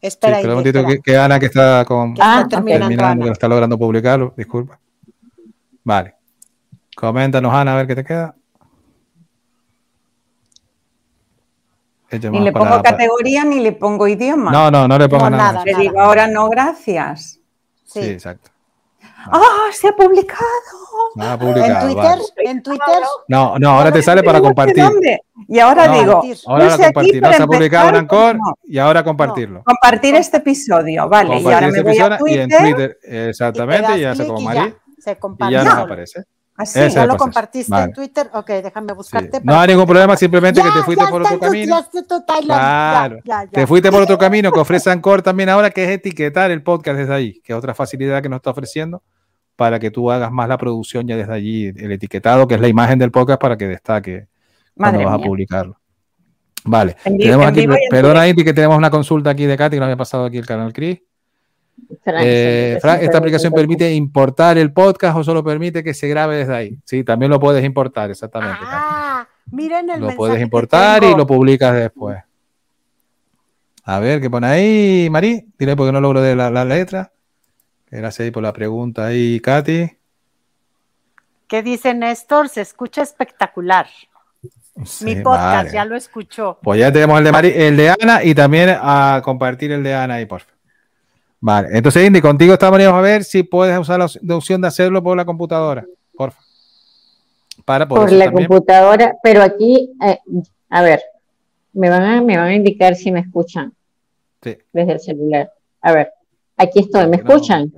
espera, 0.08 0.32
espera 0.36 0.52
un 0.52 0.58
momentito 0.58 0.78
espera. 0.80 0.96
que, 0.96 1.02
que 1.02 1.16
Ana 1.16 1.40
que 1.40 1.46
está 1.46 1.84
con 1.86 2.12
Que 2.14 2.20
Ah, 2.22 2.46
terminando, 2.50 3.24
que 3.24 3.32
está 3.32 3.48
logrando 3.48 3.78
publicarlo, 3.78 4.34
disculpa. 4.36 4.78
Vale. 5.82 6.14
Coméntanos, 6.96 7.52
Ana, 7.52 7.74
a 7.74 7.76
ver 7.76 7.86
qué 7.86 7.94
te 7.96 8.04
queda. 8.04 8.34
Ni 12.30 12.40
le 12.40 12.52
pongo 12.52 12.66
para- 12.66 12.82
categoría 12.82 13.44
ni 13.44 13.58
le 13.58 13.72
pongo 13.72 14.06
idioma. 14.06 14.52
No, 14.52 14.70
no, 14.70 14.86
no 14.86 14.98
le 14.98 15.08
pongas 15.08 15.32
No, 15.32 15.36
nada. 15.36 15.52
nada. 15.54 15.64
Le 15.64 15.74
digo 15.74 16.00
ahora 16.00 16.28
no, 16.28 16.48
gracias. 16.48 17.40
Sí, 17.84 18.02
Sí. 18.02 18.08
exacto. 18.10 18.50
¡Ah, 19.26 19.40
se 19.72 19.88
ha 19.88 19.92
publicado! 19.96 20.44
Nada 21.16 21.32
En 21.34 21.38
publicado. 21.40 21.86
Twitter, 21.86 22.04
vale. 22.36 22.50
en 22.50 22.62
Twitter, 22.62 23.02
No, 23.26 23.58
no, 23.58 23.70
ahora 23.70 23.90
te 23.90 24.02
sale 24.02 24.22
para 24.22 24.38
este 24.38 24.46
compartir. 24.48 24.84
nombre. 24.84 25.22
Y 25.48 25.58
ahora 25.58 25.88
No, 25.88 25.94
digo. 25.98 26.22
Ahora 26.46 26.68
aquí 26.74 26.84
compartir. 26.84 27.22
No 27.22 27.32
se 27.32 27.42
ha 27.42 27.46
publicado 27.46 27.88
en 27.98 28.06
no. 28.36 28.54
y 28.64 28.78
ahora 28.78 29.02
compartirlo. 29.02 29.62
compartir 29.64 30.14
este 30.14 30.36
episodio, 30.36 31.08
vale. 31.08 31.30
y 31.38 31.42
Compartir 31.42 31.54
ahora 31.54 31.66
este 31.68 31.78
me 31.78 31.82
voy 31.90 31.98
a 31.98 32.06
episodio 32.06 32.34
y 32.34 32.38
en 32.38 32.48
Twitter. 32.50 32.60
Twitter, 32.74 32.98
y 33.02 33.08
te 33.10 33.28
exactamente, 33.30 33.98
y 33.98 34.00
ya 34.02 34.14
se 34.14 34.26
como 34.26 34.38
y 34.96 35.02
se 35.02 35.10
y 35.12 35.16
comparte 35.16 35.52
ya 35.54 35.64
nos 35.64 35.74
aparece. 35.74 36.24
Así. 36.56 36.78
Es 36.78 36.94
¿Ya 36.94 37.00
lo 37.02 37.14
proceso. 37.14 37.24
compartiste 37.24 37.70
Vale. 37.70 37.84
en 37.86 37.92
Twitter? 37.92 38.30
Ok, 38.32 38.46
déjame 38.46 38.92
buscarte. 38.92 39.38
Sí. 39.38 39.42
No 39.44 39.58
hay 39.58 39.68
ningún 39.68 39.86
problema, 39.86 40.16
simplemente 40.16 40.62
que 40.62 40.70
te 40.70 40.82
fuiste 40.82 41.04
ya 41.04 41.10
por 41.10 41.22
otro 41.22 41.38
camino. 41.40 41.84
Claro. 42.44 43.18
ya, 43.24 43.44
ya. 43.44 43.50
Te 43.50 43.66
fuiste 43.66 43.90
por 43.90 44.02
otro 44.02 44.16
camino 44.16 44.52
que 44.52 44.60
ofrece 44.60 44.90
Anchor 44.90 45.22
también 45.22 45.48
ahora, 45.48 45.70
que 45.70 45.84
es 45.84 45.90
etiquetar 45.90 46.50
el 46.52 46.62
podcast 46.62 46.98
desde 46.98 47.12
ahí, 47.14 47.40
que 47.40 47.52
es 47.52 47.58
otra 47.58 47.74
facilidad 47.74 48.22
que 48.22 48.28
nos 48.28 48.36
está 48.36 48.50
ofreciendo 48.50 49.02
para 49.56 49.78
que 49.78 49.90
tú 49.90 50.10
hagas 50.10 50.30
más 50.30 50.48
la 50.48 50.58
producción 50.58 51.06
ya 51.06 51.16
desde 51.16 51.32
allí, 51.32 51.66
el 51.66 51.92
etiquetado, 51.92 52.46
que 52.46 52.54
es 52.54 52.60
la 52.60 52.68
imagen 52.68 52.98
del 52.98 53.10
podcast 53.10 53.40
para 53.40 53.56
que 53.56 53.66
destaque 53.68 54.28
cuando 54.76 55.04
vas 55.04 55.14
a 55.14 55.18
publicarlo. 55.18 55.78
Vale. 56.64 56.96
En 57.04 57.18
tenemos 57.18 57.46
en 57.46 57.50
aquí, 57.50 57.68
perdona, 57.90 58.26
Inti, 58.26 58.44
que 58.44 58.54
tenemos 58.54 58.76
una 58.76 58.90
consulta 58.90 59.30
aquí 59.30 59.44
de 59.44 59.56
Katy, 59.56 59.76
que 59.76 59.80
nos 59.80 59.86
había 59.86 59.96
pasado 59.96 60.24
aquí 60.24 60.38
el 60.38 60.46
canal 60.46 60.72
Cris. 60.72 61.00
Eh, 62.06 62.78
¿esta 63.00 63.18
aplicación 63.18 63.52
permite 63.52 63.92
importar 63.94 64.58
el 64.58 64.72
podcast 64.72 65.16
o 65.16 65.24
solo 65.24 65.42
permite 65.42 65.82
que 65.82 65.94
se 65.94 66.08
grabe 66.08 66.36
desde 66.36 66.54
ahí? 66.54 66.78
Sí, 66.84 67.04
también 67.04 67.30
lo 67.30 67.40
puedes 67.40 67.64
importar, 67.64 68.10
exactamente. 68.10 68.58
Ah, 68.62 69.26
miren 69.50 69.88
el 69.90 70.00
Lo 70.00 70.14
puedes 70.14 70.40
importar 70.40 71.02
y 71.04 71.14
lo 71.14 71.26
publicas 71.26 71.74
después. 71.74 72.18
A 73.84 73.98
ver, 73.98 74.20
¿qué 74.20 74.30
pone 74.30 74.46
ahí, 74.46 75.08
Marí? 75.10 75.46
Dile 75.58 75.76
porque 75.76 75.92
no 75.92 76.00
logro 76.00 76.22
de 76.22 76.34
la, 76.34 76.50
la 76.50 76.64
letra. 76.64 77.12
Gracias 77.90 78.24
ahí 78.24 78.30
por 78.30 78.42
la 78.42 78.52
pregunta 78.52 79.06
ahí, 79.06 79.40
Katy. 79.40 79.90
¿Qué 81.46 81.62
dice 81.62 81.94
Néstor? 81.94 82.48
Se 82.48 82.62
escucha 82.62 83.02
espectacular. 83.02 83.86
Sí, 84.84 85.04
Mi 85.04 85.16
podcast, 85.16 85.66
vale. 85.66 85.72
ya 85.72 85.84
lo 85.84 85.94
escuchó. 85.94 86.58
Pues 86.62 86.80
ya 86.80 86.90
tenemos 86.90 87.18
el 87.18 87.24
de 87.24 87.32
Mari, 87.32 87.52
el 87.54 87.76
de 87.76 87.90
Ana 87.90 88.24
y 88.24 88.34
también 88.34 88.76
a 88.76 89.20
compartir 89.22 89.70
el 89.70 89.84
de 89.84 89.94
Ana 89.94 90.14
ahí, 90.14 90.26
por 90.26 90.40
favor. 90.40 90.54
Vale, 91.46 91.68
entonces 91.76 92.06
Indy, 92.06 92.22
contigo 92.22 92.54
estamos 92.54 92.80
a 92.80 93.00
ver 93.02 93.22
si 93.22 93.42
puedes 93.42 93.78
usar 93.78 93.98
la 93.98 94.06
op- 94.06 94.16
la 94.22 94.34
opción 94.36 94.62
de 94.62 94.68
hacerlo 94.68 95.02
por 95.02 95.14
la 95.14 95.26
computadora, 95.26 95.84
por 96.16 96.30
favor. 96.32 96.44
Para 97.66 97.86
por, 97.86 98.00
por 98.00 98.12
la 98.12 98.24
también. 98.24 98.48
computadora, 98.48 99.14
pero 99.22 99.42
aquí, 99.42 99.92
eh, 100.02 100.18
a 100.70 100.80
ver, 100.82 101.02
me 101.74 101.90
van 101.90 102.02
a, 102.02 102.22
me 102.22 102.38
van 102.38 102.46
a 102.46 102.54
indicar 102.54 102.96
si 102.96 103.12
me 103.12 103.20
escuchan 103.20 103.74
Sí. 104.42 104.56
desde 104.72 104.92
el 104.92 105.00
celular. 105.00 105.52
A 105.82 105.92
ver, 105.92 106.12
aquí 106.56 106.78
estoy, 106.78 107.08
¿me 107.08 107.16
escuchan? 107.16 107.70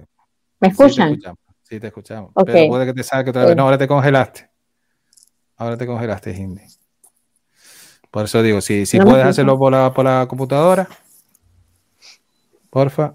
¿Me 0.60 0.70
Sí, 0.70 0.76
te 0.76 0.84
escuchan? 0.84 1.09
escuchamos. 1.10 1.38
Sí, 1.64 1.80
te 1.80 1.86
escuchamos. 1.88 2.30
Ok. 2.34 2.47
Pero 2.47 2.68
puede 2.68 2.86
que 2.86 2.94
te 2.94 3.02
salga 3.02 3.30
otra 3.30 3.43
vez. 3.43 3.51
Sí. 3.51 3.56
No, 3.56 3.64
ahora 3.64 3.78
te 3.78 3.88
congelaste. 3.88 4.48
Ahora 5.56 5.76
te 5.76 5.86
congelaste, 5.88 6.30
Indy. 6.30 6.62
Por 8.12 8.26
eso 8.26 8.40
digo, 8.44 8.60
si, 8.60 8.86
si 8.86 8.97
No 8.98 9.06
puedes 9.06 9.26
hacerlo 9.26 9.59
por 9.59 9.72
la, 9.72 9.93
por 9.93 10.05
la 10.05 10.24
computadora, 10.28 10.86
porfa. 12.70 13.12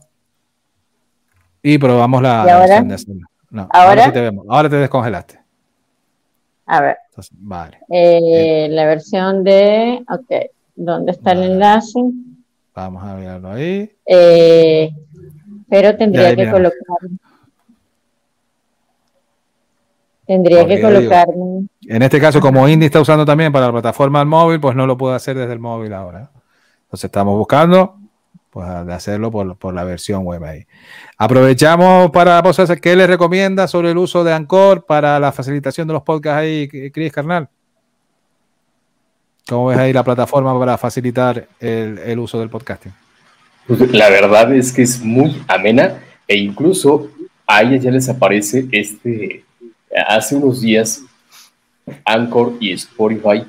Y 1.64 1.78
probamos 1.78 2.22
la, 2.22 2.44
¿Y 2.44 2.48
la 2.48 2.54
ahora? 2.62 2.82
versión 2.84 3.18
de. 3.20 3.26
No, 3.52 3.68
¿Ahora? 3.72 4.06
sí 4.06 4.12
te 4.12 4.22
vemos. 4.22 4.46
Ahora 4.50 4.70
te 4.70 4.76
descongelaste. 4.78 5.40
A 6.66 6.82
ver, 6.82 6.98
Entonces, 7.10 7.32
vale. 7.38 7.80
eh, 7.90 8.68
la 8.70 8.86
versión 8.86 9.44
de, 9.44 10.04
ok, 10.10 10.46
¿dónde 10.76 11.12
está 11.12 11.34
el 11.34 11.44
enlace? 11.44 12.00
Vamos 12.74 13.04
a 13.04 13.14
mirarlo 13.16 13.52
ahí. 13.52 13.92
Eh, 14.06 14.90
pero 15.70 15.98
tendría 15.98 16.28
ahí 16.30 16.36
que 16.36 16.46
miramos. 16.46 16.72
colocar, 16.72 17.10
tendría 20.26 20.60
Porque 20.62 20.76
que 20.76 20.82
colocarme. 20.82 21.68
En 21.88 22.02
este 22.04 22.22
caso, 22.22 22.40
como 22.40 22.68
Indy 22.68 22.86
está 22.86 23.02
usando 23.02 23.26
también 23.26 23.52
para 23.52 23.66
la 23.68 23.72
plataforma 23.74 24.20
del 24.20 24.28
móvil, 24.30 24.60
pues 24.62 24.76
no 24.76 24.88
lo 24.88 24.98
puedo 24.98 25.14
hacer 25.14 25.36
desde 25.38 25.54
el 25.54 25.60
móvil 25.60 25.94
ahora. 25.94 26.32
Entonces 26.84 27.06
estamos 27.06 27.38
buscando 27.38 27.98
pues, 28.52 28.68
de 28.86 28.94
hacerlo 28.94 29.32
por, 29.32 29.56
por 29.58 29.74
la 29.74 29.84
versión 29.84 30.24
web 30.24 30.44
ahí. 30.44 30.66
Aprovechamos 31.18 32.12
para, 32.12 32.44
pues, 32.44 32.60
hacer- 32.60 32.80
¿qué 32.80 32.96
les 32.96 33.08
recomienda 33.08 33.68
sobre 33.68 33.90
el 33.92 33.98
uso 33.98 34.24
de 34.24 34.34
Anchor 34.34 34.86
para 34.86 35.20
la 35.20 35.32
facilitación 35.32 35.88
de 35.88 35.94
los 35.94 36.04
podcasts 36.04 36.38
ahí, 36.42 36.68
Cris 36.92 37.12
Carnal? 37.12 37.50
¿Cómo 39.48 39.68
ves 39.68 39.78
ahí 39.80 39.92
la 39.92 40.04
plataforma 40.04 40.58
para 40.58 40.78
facilitar 40.78 41.48
el, 41.60 41.98
el 41.98 42.20
uso 42.20 42.40
del 42.40 42.50
podcasting? 42.50 42.94
Pues 43.68 43.92
la 43.92 44.10
verdad 44.10 44.54
es 44.54 44.72
que 44.72 44.82
es 44.84 45.02
muy 45.02 45.42
amena 45.48 46.00
e 46.28 46.38
incluso 46.38 47.10
a 47.48 47.62
ella 47.62 47.78
ya 47.78 47.92
les 47.92 48.08
aparece 48.08 48.68
este, 48.72 49.44
hace 50.08 50.36
unos 50.36 50.62
días 50.62 51.02
Anchor 52.06 52.54
y 52.60 52.72
Spotify 52.74 53.44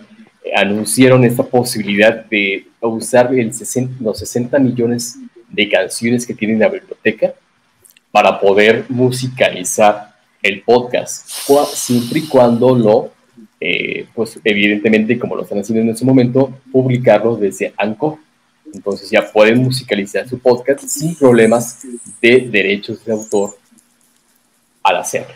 anunciaron 0.54 1.24
esta 1.24 1.42
posibilidad 1.42 2.24
de 2.26 2.66
usar 2.80 3.32
el 3.34 3.52
60 3.52 4.02
los 4.02 4.18
60 4.18 4.58
millones 4.58 5.18
de 5.48 5.68
canciones 5.68 6.26
que 6.26 6.34
tiene 6.34 6.58
la 6.58 6.68
biblioteca 6.68 7.34
para 8.10 8.38
poder 8.40 8.84
musicalizar 8.88 10.12
el 10.42 10.62
podcast, 10.62 11.28
siempre 11.72 12.18
y 12.18 12.26
cuando 12.26 12.74
lo, 12.74 13.12
eh, 13.60 14.06
pues 14.14 14.38
evidentemente, 14.42 15.18
como 15.18 15.36
lo 15.36 15.42
están 15.42 15.60
haciendo 15.60 15.82
en 15.82 15.90
este 15.90 16.04
momento, 16.04 16.52
publicarlo 16.72 17.36
desde 17.36 17.72
Anchor. 17.76 18.16
Entonces 18.74 19.08
ya 19.10 19.30
pueden 19.30 19.62
musicalizar 19.62 20.28
su 20.28 20.38
podcast 20.38 20.80
sin 20.84 21.14
problemas 21.14 21.86
de 22.20 22.48
derechos 22.50 23.04
de 23.04 23.12
autor 23.12 23.56
al 24.82 24.96
hacerlo. 24.96 25.34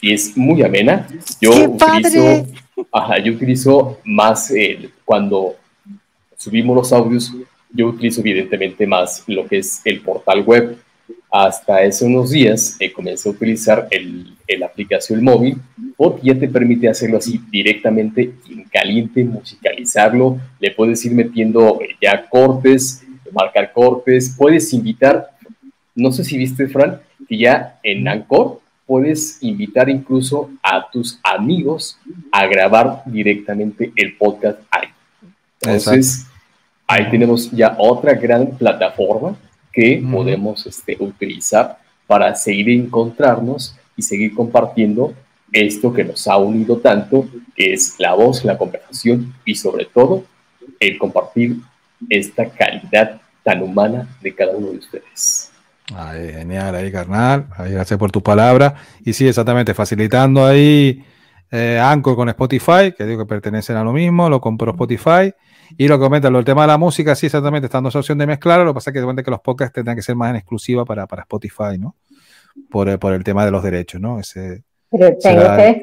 Y 0.00 0.12
es 0.12 0.36
muy 0.36 0.62
amena. 0.62 1.08
Yo 1.40 1.50
¡Qué 1.50 1.66
utilizo, 1.66 1.78
padre! 1.78 2.44
Ajá, 2.92 3.18
yo 3.18 3.32
utilizo 3.32 3.98
más 4.04 4.52
cuando 5.04 5.56
subimos 6.36 6.76
los 6.76 6.92
audios, 6.92 7.32
yo 7.72 7.88
utilizo 7.88 8.20
evidentemente 8.20 8.86
más 8.86 9.24
lo 9.26 9.46
que 9.46 9.58
es 9.58 9.80
el 9.84 10.00
portal 10.00 10.42
web. 10.42 10.78
Hasta 11.30 11.78
hace 11.78 12.04
unos 12.04 12.30
días 12.30 12.76
eh, 12.78 12.92
comencé 12.92 13.28
a 13.28 13.32
utilizar 13.32 13.88
el, 13.90 14.36
el 14.46 14.62
aplicación 14.62 15.22
móvil 15.24 15.56
porque 15.96 16.28
ya 16.28 16.38
te 16.38 16.48
permite 16.48 16.88
hacerlo 16.88 17.18
así 17.18 17.40
directamente 17.50 18.34
en 18.48 18.64
caliente, 18.64 19.24
musicalizarlo. 19.24 20.38
Le 20.60 20.70
puedes 20.70 21.04
ir 21.04 21.12
metiendo 21.12 21.80
eh, 21.80 21.96
ya 22.00 22.28
cortes, 22.28 23.04
marcar 23.32 23.72
cortes, 23.72 24.34
puedes 24.38 24.72
invitar, 24.72 25.30
no 25.94 26.12
sé 26.12 26.24
si 26.24 26.38
viste, 26.38 26.68
Fran, 26.68 27.00
que 27.28 27.36
ya 27.36 27.78
en 27.82 28.06
Anchor 28.06 28.60
puedes 28.86 29.42
invitar 29.42 29.88
incluso 29.88 30.50
a 30.62 30.90
tus 30.90 31.18
amigos 31.22 31.98
a 32.30 32.46
grabar 32.46 33.02
directamente 33.06 33.92
el 33.96 34.16
podcast 34.16 34.60
ahí. 34.70 34.88
Entonces, 35.60 36.26
ahí 36.86 37.10
tenemos 37.10 37.50
ya 37.50 37.74
otra 37.78 38.14
gran 38.14 38.46
plataforma 38.58 39.36
que 39.72 40.02
podemos 40.10 40.66
este, 40.66 40.96
utilizar 41.00 41.78
para 42.06 42.34
seguir 42.34 42.70
encontrarnos 42.70 43.74
y 43.96 44.02
seguir 44.02 44.34
compartiendo 44.34 45.14
esto 45.52 45.92
que 45.92 46.04
nos 46.04 46.26
ha 46.26 46.36
unido 46.36 46.78
tanto, 46.78 47.26
que 47.56 47.72
es 47.72 47.94
la 47.98 48.14
voz, 48.14 48.44
la 48.44 48.58
conversación 48.58 49.34
y 49.44 49.54
sobre 49.54 49.86
todo 49.86 50.24
el 50.80 50.98
compartir 50.98 51.56
esta 52.10 52.48
calidad 52.48 53.20
tan 53.42 53.62
humana 53.62 54.08
de 54.20 54.34
cada 54.34 54.56
uno 54.56 54.72
de 54.72 54.78
ustedes. 54.78 55.43
Ahí, 55.94 56.32
genial, 56.32 56.74
ahí, 56.74 56.90
carnal. 56.90 57.46
Ahí, 57.56 57.72
gracias 57.72 57.98
por 57.98 58.10
tu 58.10 58.22
palabra. 58.22 58.74
Y 59.04 59.12
sí, 59.12 59.28
exactamente, 59.28 59.74
facilitando 59.74 60.44
ahí 60.46 61.04
eh, 61.50 61.78
Anchor 61.82 62.16
con 62.16 62.28
Spotify, 62.30 62.92
que 62.96 63.04
digo 63.04 63.24
que 63.24 63.28
pertenecen 63.28 63.76
a 63.76 63.84
lo 63.84 63.92
mismo, 63.92 64.28
lo 64.30 64.40
compró 64.40 64.70
Spotify. 64.72 65.32
Y 65.76 65.88
lo 65.88 65.98
que 65.98 66.04
comenta, 66.04 66.30
lo 66.30 66.38
del 66.38 66.44
tema 66.44 66.62
de 66.62 66.68
la 66.68 66.78
música, 66.78 67.14
sí, 67.14 67.26
exactamente, 67.26 67.66
está 67.66 67.78
dando 67.78 67.88
esa 67.90 67.98
opción 67.98 68.16
de 68.18 68.26
mezclar. 68.26 68.60
Lo 68.60 68.70
que 68.72 68.74
pasa 68.74 68.90
es 68.90 68.94
que 68.94 69.00
de 69.00 69.22
que 69.22 69.30
los 69.30 69.40
podcasts 69.40 69.74
tendrán 69.74 69.96
que 69.96 70.02
ser 70.02 70.16
más 70.16 70.30
en 70.30 70.36
exclusiva 70.36 70.84
para, 70.84 71.06
para 71.06 71.22
Spotify, 71.22 71.78
¿no? 71.78 71.96
Por, 72.70 72.88
el- 72.88 72.98
por 72.98 73.12
el 73.12 73.24
tema 73.24 73.44
de 73.44 73.50
los 73.50 73.62
derechos, 73.62 74.00
¿no? 74.00 74.18
Ese 74.20 74.62
Pero 74.90 75.16
será 75.20 75.56
que 75.56 75.82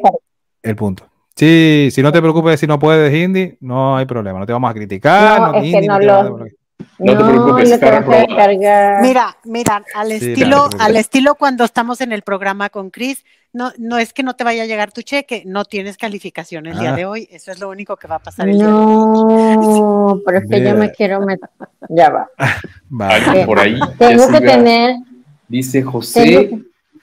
el 0.64 0.76
punto. 0.76 1.08
Sí, 1.36 1.90
si 1.92 2.02
no 2.02 2.12
te 2.12 2.22
preocupes 2.22 2.60
si 2.60 2.68
no 2.68 2.78
puedes 2.80 3.14
hindi, 3.14 3.58
no 3.62 3.98
hay 3.98 4.06
problema, 4.06 4.40
no 4.40 4.46
te 4.46 4.54
vamos 4.54 4.70
a 4.70 4.74
criticar. 4.74 5.40
No, 5.42 5.48
es 5.56 5.62
que 5.64 5.68
hindi, 5.68 5.88
no 5.88 6.24
lo- 6.38 6.46
a- 6.82 7.04
No 7.04 7.18
te 7.18 7.24
preocupes, 7.24 7.70
lo 7.70 7.76
está 7.76 7.80
tengo 7.80 7.92
que 7.92 7.98
reprobado. 8.18 8.28
descargar. 8.28 9.02
Mira, 9.02 9.38
mira, 9.46 9.84
al 9.96 10.08
Sí, 10.10 10.14
estilo, 10.32 10.70
no 10.70 10.84
al 10.84 10.96
estilo 10.98 11.36
cuando 11.36 11.64
estamos 11.64 12.02
en 12.02 12.12
el 12.12 12.22
programa 12.22 12.70
con 12.70 12.90
Chris, 12.90 13.24
no, 13.54 13.72
no 13.78 13.98
es 13.98 14.14
que 14.14 14.24
no 14.24 14.36
te 14.36 14.44
vaya 14.46 14.64
a 14.64 14.66
llegar 14.66 14.92
tu 14.94 15.02
cheque, 15.02 15.44
no 15.46 15.66
tienes 15.66 15.98
calificación 15.98 16.68
el 16.68 16.80
día 16.80 16.94
Ah. 16.94 16.96
de 16.96 17.06
hoy, 17.06 17.28
eso 17.32 17.52
es 17.52 17.60
lo 17.60 17.70
único 17.70 17.98
que 17.98 18.08
va 18.08 18.16
a 18.16 18.20
pasar 18.20 18.48
el 18.48 18.56
día 18.58 18.68
de 18.68 18.72
hoy. 18.74 19.58
No, 19.58 20.22
pero 20.26 20.38
es 20.40 20.50
que 20.50 20.64
yo 20.64 20.76
me 20.76 20.92
quiero 20.92 21.20
meter. 21.26 21.50
Ya 21.90 22.10
va. 22.10 22.30
Vale. 22.90 23.46
Por 23.46 23.60
ahí 23.60 23.78
Tengo 23.98 24.28
que 24.30 24.38
iba- 24.38 24.54
tener. 24.54 24.96
dice 25.48 25.82
José 25.84 26.50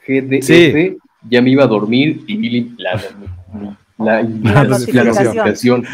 GDF, 0.07 0.43
Sí. 0.43 0.97
ya 1.29 1.43
me 1.43 1.51
iba 1.51 1.65
a 1.65 1.67
dormir 1.67 2.23
y 2.27 2.37
vi 2.39 2.75
la, 2.79 2.95
la, 3.99 4.23
la, 4.23 4.23
La 4.23 4.65
notificación. 4.65 5.15
notificación. 5.25 5.87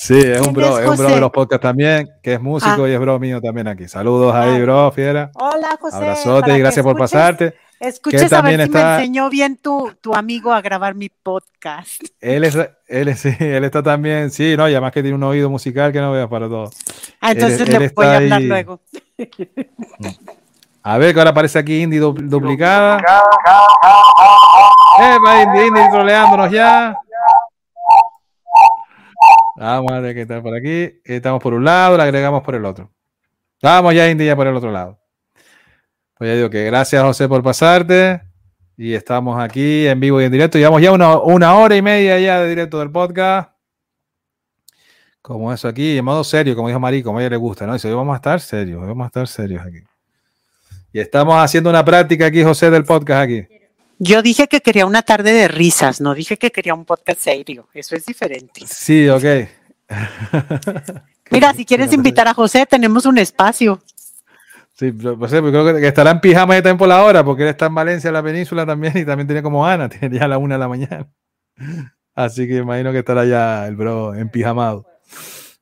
Sí, 0.00 0.16
es 0.16 0.38
un 0.38 0.54
¿Quién 0.54 0.54
bro, 0.54 0.78
es 0.78 0.84
es 0.84 0.90
un 0.90 0.96
bro 0.96 1.08
de 1.10 1.20
los 1.20 1.30
podcasts 1.32 1.60
también, 1.62 2.08
que 2.22 2.34
es 2.34 2.40
músico 2.40 2.84
Ah. 2.84 2.88
y 2.88 2.92
es 2.92 3.00
bro 3.00 3.18
mío 3.18 3.40
también 3.40 3.66
aquí. 3.66 3.88
Saludos 3.88 4.32
ahí, 4.32 4.54
Ah. 4.54 4.62
bro, 4.62 4.92
fiera. 4.92 5.30
Hola, 5.34 5.76
José. 5.80 5.96
Abrazote 5.96 6.56
y 6.56 6.58
gracias 6.60 6.84
por 6.84 6.96
pasarte. 6.96 7.54
Escuches 7.80 8.20
Que 8.20 8.26
a 8.26 8.28
ver 8.28 8.30
también 8.30 8.60
si 8.60 8.66
está- 8.66 8.84
me 8.86 8.94
enseñó 8.94 9.28
bien 9.28 9.56
tu, 9.56 9.92
tu 10.00 10.14
amigo 10.14 10.52
a 10.52 10.60
grabar 10.60 10.94
mi 10.94 11.08
podcast. 11.08 12.00
Él 12.20 12.44
es, 12.44 12.56
él 12.86 13.08
es, 13.08 13.18
sí, 13.20 13.34
él 13.40 13.64
está 13.64 13.82
también, 13.82 14.30
sí, 14.30 14.56
no, 14.56 14.68
y 14.68 14.72
además 14.72 14.92
que 14.92 15.02
tiene 15.02 15.16
un 15.16 15.22
oído 15.24 15.50
musical 15.50 15.90
que 15.92 16.00
no 16.00 16.12
veas 16.12 16.28
para 16.28 16.46
todo. 16.48 16.70
Ah, 17.20 17.32
entonces 17.32 17.60
Él- 17.62 17.74
él 17.74 17.80
le 17.82 17.88
voy 17.88 18.06
a 18.06 18.16
hablar 18.18 18.38
ahí. 18.38 18.46
luego. 18.46 18.80
A 20.84 20.96
ver, 20.98 21.12
que 21.12 21.18
ahora 21.20 21.30
aparece 21.30 21.58
aquí 21.58 21.82
Indy 21.82 21.96
du- 21.98 22.12
duplicada. 22.12 22.98
Eh, 25.00 25.16
va 25.26 25.42
Indy, 25.42 25.66
Indy 25.66 25.80
troleándonos 25.90 26.50
ya. 26.52 26.96
Vamos 29.58 29.90
a 29.90 29.98
ver 29.98 30.14
qué 30.14 30.22
está 30.22 30.40
por 30.40 30.54
aquí. 30.54 31.00
Estamos 31.04 31.42
por 31.42 31.52
un 31.52 31.64
lado, 31.64 31.96
la 31.96 32.04
agregamos 32.04 32.42
por 32.42 32.54
el 32.54 32.64
otro. 32.64 32.92
Vamos 33.60 33.92
ya, 33.92 34.08
Indy, 34.08 34.24
ya 34.24 34.36
por 34.36 34.46
el 34.46 34.54
otro 34.54 34.70
lado. 34.70 35.00
Pues 36.16 36.30
ya 36.30 36.36
digo 36.36 36.48
que 36.48 36.64
gracias, 36.64 37.02
José, 37.02 37.28
por 37.28 37.42
pasarte. 37.42 38.22
Y 38.76 38.94
estamos 38.94 39.40
aquí 39.40 39.88
en 39.88 39.98
vivo 39.98 40.20
y 40.20 40.24
en 40.26 40.32
directo. 40.32 40.58
Llevamos 40.58 40.80
ya 40.80 40.92
una, 40.92 41.18
una 41.18 41.56
hora 41.56 41.76
y 41.76 41.82
media 41.82 42.20
ya 42.20 42.40
de 42.40 42.48
directo 42.48 42.78
del 42.78 42.92
podcast. 42.92 43.50
Como 45.20 45.52
eso 45.52 45.66
aquí, 45.66 45.98
en 45.98 46.04
modo 46.04 46.22
serio, 46.22 46.54
como 46.54 46.68
dijo 46.68 46.78
Mari, 46.78 47.02
como 47.02 47.18
a 47.18 47.22
ella 47.22 47.30
le 47.30 47.36
gusta, 47.36 47.66
¿no? 47.66 47.72
Dice, 47.72 47.88
hoy 47.88 47.94
vamos 47.94 48.14
a 48.14 48.16
estar 48.16 48.40
serios, 48.40 48.80
vamos 48.80 49.04
a 49.04 49.08
estar 49.08 49.26
serios 49.26 49.66
aquí. 49.66 49.80
Y 50.92 51.00
estamos 51.00 51.34
haciendo 51.34 51.68
una 51.68 51.84
práctica 51.84 52.26
aquí, 52.26 52.44
José, 52.44 52.70
del 52.70 52.84
podcast 52.84 53.24
aquí. 53.24 53.57
Yo 53.98 54.22
dije 54.22 54.46
que 54.46 54.60
quería 54.60 54.86
una 54.86 55.02
tarde 55.02 55.32
de 55.32 55.48
risas, 55.48 56.00
no 56.00 56.14
dije 56.14 56.36
que 56.36 56.52
quería 56.52 56.74
un 56.74 56.84
podcast 56.84 57.20
serio. 57.20 57.68
Eso 57.74 57.96
es 57.96 58.06
diferente. 58.06 58.62
Sí, 58.66 59.08
ok. 59.08 59.24
Mira, 61.30 61.52
si 61.56 61.64
quieres 61.64 61.92
invitar 61.92 62.28
a 62.28 62.34
José, 62.34 62.64
tenemos 62.66 63.06
un 63.06 63.18
espacio. 63.18 63.80
Sí, 64.74 64.92
pues, 64.92 65.32
creo 65.32 65.74
que, 65.74 65.88
estará 65.88 66.12
en 66.12 66.20
pijama 66.20 66.54
también 66.54 66.78
por 66.78 66.86
la 66.86 67.02
hora, 67.02 67.24
porque 67.24 67.42
él 67.42 67.48
está 67.48 67.66
en 67.66 67.74
Valencia, 67.74 68.08
en 68.08 68.14
la 68.14 68.22
península 68.22 68.64
también, 68.64 68.96
y 68.96 69.04
también 69.04 69.26
tiene 69.26 69.42
como 69.42 69.66
Ana, 69.66 69.88
tiene 69.88 70.16
ya 70.16 70.26
a 70.26 70.28
la 70.28 70.38
una 70.38 70.54
de 70.54 70.58
la 70.60 70.68
mañana. 70.68 71.10
Así 72.14 72.46
que 72.46 72.58
imagino 72.58 72.92
que 72.92 72.98
estará 72.98 73.24
ya 73.24 73.66
el 73.66 73.74
bro 73.74 74.14
en 74.14 74.28
pijamado. 74.28 74.86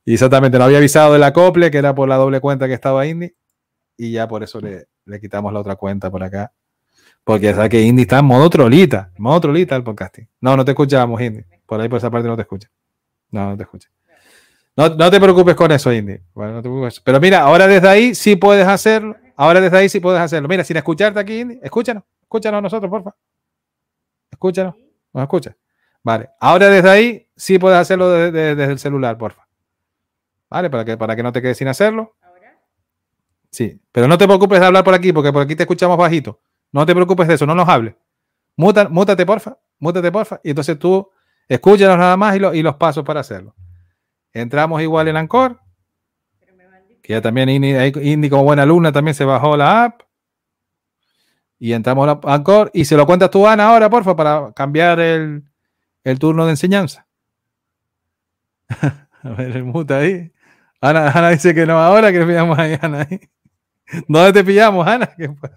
Y 0.05 0.13
exactamente, 0.13 0.59
no 0.59 0.65
había 0.65 0.77
avisado 0.77 1.13
del 1.13 1.23
acople, 1.23 1.71
que 1.71 1.79
era 1.79 1.95
por 1.95 2.07
la 2.07 2.17
doble 2.17 2.39
cuenta 2.39 2.67
que 2.67 2.75
estaba 2.75 3.07
Indy, 3.07 3.35
y 3.97 4.11
ya 4.11 4.27
por 4.27 4.43
eso 4.43 4.61
le, 4.61 4.85
le 5.05 5.19
quitamos 5.19 5.51
la 5.51 5.61
otra 5.61 5.75
cuenta 5.75 6.11
por 6.11 6.21
acá. 6.23 6.53
Porque 7.27 7.53
sabe 7.53 7.69
que 7.69 7.81
Indy 7.81 8.03
está 8.03 8.19
en 8.19 8.25
modo 8.25 8.49
trolita, 8.49 9.11
en 9.15 9.21
modo 9.23 9.41
trolita 9.41 9.75
el 9.75 9.83
podcasting. 9.83 10.27
No, 10.41 10.55
no 10.55 10.63
te 10.63 10.71
escuchamos, 10.71 11.19
Indy. 11.21 11.43
Por 11.65 11.79
ahí 11.81 11.89
por 11.89 11.97
esa 11.97 12.09
parte 12.09 12.27
no 12.27 12.35
te 12.37 12.43
escucha. 12.43 12.69
No, 13.31 13.49
no 13.49 13.57
te 13.57 13.63
escucha. 13.63 13.89
No, 14.77 14.89
no 14.89 15.11
te 15.11 15.19
preocupes 15.19 15.55
con 15.55 15.71
eso, 15.71 15.91
Indy. 15.91 16.17
Bueno, 16.33 16.53
no 16.53 16.61
te 16.61 16.69
preocupes. 16.69 17.01
Pero 17.01 17.19
mira, 17.19 17.41
ahora 17.41 17.67
desde 17.67 17.87
ahí 17.89 18.15
sí 18.15 18.35
puedes 18.37 18.65
hacerlo. 18.65 19.15
Ahora 19.35 19.59
desde 19.59 19.77
ahí 19.77 19.89
sí 19.89 19.99
puedes 19.99 20.21
hacerlo. 20.21 20.47
Mira, 20.47 20.63
sin 20.63 20.77
escucharte 20.77 21.19
aquí, 21.19 21.41
Indy, 21.41 21.59
escúchanos. 21.61 22.03
Escúchanos 22.21 22.59
a 22.59 22.61
nosotros, 22.61 22.89
porfa. 22.89 23.13
Escúchanos. 24.31 24.75
¿Nos 25.13 25.23
escucha? 25.23 25.55
Vale. 26.03 26.29
Ahora 26.39 26.69
desde 26.69 26.89
ahí 26.89 27.27
sí 27.35 27.59
puedes 27.59 27.77
hacerlo 27.77 28.09
desde, 28.09 28.31
desde- 28.31 28.55
desde 28.55 28.71
el 28.71 28.79
celular, 28.79 29.17
porfa. 29.17 29.45
¿Vale? 30.49 30.69
Para 30.69 30.85
que, 30.85 30.95
para 30.97 31.15
que 31.15 31.23
no 31.23 31.31
te 31.33 31.41
quedes 31.41 31.57
sin 31.57 31.67
hacerlo. 31.67 32.15
Sí, 33.51 33.81
pero 33.91 34.07
no 34.07 34.17
te 34.17 34.25
preocupes 34.25 34.59
de 34.59 34.65
hablar 34.65 34.83
por 34.83 34.93
aquí, 34.93 35.11
porque 35.11 35.33
por 35.33 35.41
aquí 35.41 35.55
te 35.55 35.63
escuchamos 35.63 35.97
bajito. 35.97 36.39
No 36.71 36.85
te 36.85 36.93
preocupes 36.93 37.27
de 37.27 37.35
eso, 37.35 37.45
no 37.45 37.55
nos 37.55 37.67
hables. 37.69 37.95
Muta, 38.55 38.89
mútate, 38.89 39.25
porfa, 39.25 39.57
mútate, 39.79 40.11
porfa. 40.11 40.39
Y 40.43 40.49
entonces 40.49 40.77
tú 40.79 41.09
escúchanos 41.47 41.97
nada 41.97 42.17
más 42.17 42.35
y, 42.35 42.39
lo- 42.39 42.53
los 42.53 42.75
pasos 42.75 43.03
para 43.03 43.19
hacerlo. 43.21 43.55
Entramos 44.33 44.81
igual 44.81 45.07
en 45.07 45.17
Ancor. 45.17 45.59
Que 47.01 47.13
ya 47.13 47.21
también 47.21 47.47
Indy, 47.49 48.29
como 48.29 48.43
buena 48.43 48.63
alumna 48.63 48.91
también 48.91 49.15
se 49.15 49.23
bajó 49.25 49.55
la 49.55 49.85
app. 49.85 50.01
Y 51.59 51.73
entramos 51.73 52.07
a 52.07 52.19
Ancor. 52.33 52.69
Y 52.73 52.85
se 52.85 52.97
lo 52.97 53.05
cuentas 53.05 53.29
tú, 53.31 53.47
Ana, 53.47 53.69
ahora, 53.69 53.89
porfa, 53.89 54.15
para 54.15 54.51
cambiar 54.53 54.99
el, 54.99 55.43
turno 56.19 56.45
de 56.45 56.51
enseñanza. 56.51 57.07
a 58.69 59.29
ver, 59.29 59.55
el 59.55 59.63
muta 59.63 59.99
ahí. 59.99 60.31
Ana, 60.81 61.09
Ana 61.11 61.29
dice 61.29 61.55
que 61.55 61.65
no 61.65 61.79
ahora, 61.79 62.11
que 62.11 62.23
pillamos 62.25 62.57
ahí, 62.59 62.77
Ana. 62.81 63.07
¿Dónde 64.07 64.33
te 64.33 64.43
pillamos, 64.43 64.85
Ana? 64.85 65.09
Fue- 65.17 65.49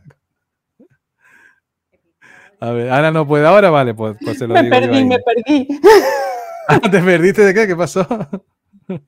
A 2.60 2.70
ver, 2.72 2.90
Ana 2.90 3.10
no 3.10 3.26
puede 3.26 3.46
ahora, 3.46 3.70
vale, 3.70 3.94
pues, 3.94 4.16
pues 4.22 4.38
se 4.38 4.46
lo 4.46 4.54
Me 4.54 4.62
digo 4.64 4.74
yo 4.74 4.80
perdí, 4.82 4.96
ahí. 4.98 5.04
me 5.04 5.18
perdí. 5.20 5.68
Ah, 6.68 6.78
¿Te 6.78 7.00
perdiste 7.00 7.42
de 7.44 7.52
qué? 7.52 7.66
¿Qué 7.66 7.74
pasó? 7.74 8.06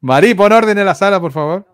Mari, 0.00 0.34
pon 0.34 0.50
orden 0.52 0.78
en 0.78 0.86
la 0.86 0.94
sala, 0.94 1.20
por 1.20 1.32
favor. 1.32 1.66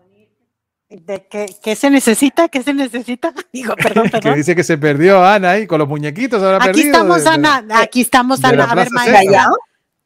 ¿De 0.89 1.25
qué, 1.27 1.45
qué 1.61 1.75
se 1.75 1.89
necesita? 1.89 2.47
¿Qué 2.49 2.61
se 2.63 2.73
necesita? 2.73 3.33
Digo, 3.53 3.73
perdón, 3.75 4.05
Que 4.05 4.09
perdón. 4.11 4.35
dice 4.35 4.55
que 4.55 4.63
se 4.63 4.77
perdió 4.77 5.23
Ana 5.23 5.51
ahí 5.51 5.67
con 5.67 5.79
los 5.79 5.87
muñequitos. 5.87 6.41
Aquí 6.43 6.65
perdido 6.67 6.85
estamos, 6.91 7.17
de- 7.17 7.23
de- 7.23 7.29
Ana. 7.29 7.63
Aquí 7.79 8.01
estamos, 8.01 8.43
Ana. 8.43 8.63
A 8.65 8.75
ver, 8.75 8.87
Plaza 8.89 9.05
Ya, 9.05 9.11
maestra. 9.13 9.31
ya. 9.31 9.49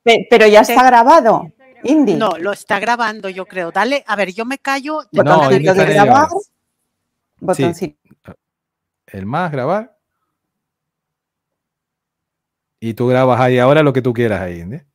Pe- 0.03 0.27
Pero 0.29 0.47
ya 0.47 0.61
está 0.61 0.83
grabado. 0.83 1.47
Indy. 1.83 2.13
No, 2.15 2.37
lo 2.37 2.51
está 2.51 2.79
grabando, 2.79 3.27
yo 3.29 3.45
creo. 3.47 3.71
Dale, 3.71 4.03
a 4.05 4.15
ver, 4.15 4.33
yo 4.33 4.45
me 4.45 4.59
callo. 4.59 5.01
No, 5.11 5.49
de 5.49 5.59
grabar. 5.59 6.15
ahora. 6.15 6.27
Botoncito. 7.39 7.97
El 9.07 9.25
más, 9.25 9.51
grabar. 9.51 9.97
Y 12.83 12.95
tú 12.95 13.05
grabas 13.05 13.39
ahí 13.39 13.59
ahora 13.59 13.83
lo 13.83 13.93
que 13.93 14.01
tú 14.01 14.11
quieras 14.11 14.41
ahí, 14.41 14.59
¿entiendes? 14.59 14.87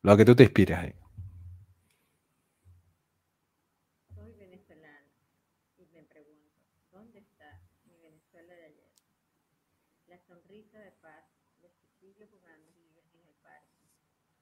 Lo 0.00 0.16
que 0.16 0.24
tú 0.24 0.34
te 0.34 0.44
inspires 0.44 0.78
ahí. 0.78 0.94
Soy 4.14 4.32
venezolana 4.32 5.12
y 5.76 5.84
me 5.92 6.04
pregunto, 6.04 6.56
¿dónde 6.90 7.18
está 7.18 7.60
mi 7.84 7.98
Venezuela 7.98 8.54
de 8.54 8.64
ayer? 8.64 8.90
La 10.06 10.18
sonrisa 10.26 10.78
de 10.80 10.92
paz, 11.04 11.24
los 11.60 11.70
chiquillos 11.76 12.30
jugando 12.30 12.72
libres 12.80 13.04
en 13.12 13.28
el 13.28 13.34
parque, 13.44 13.84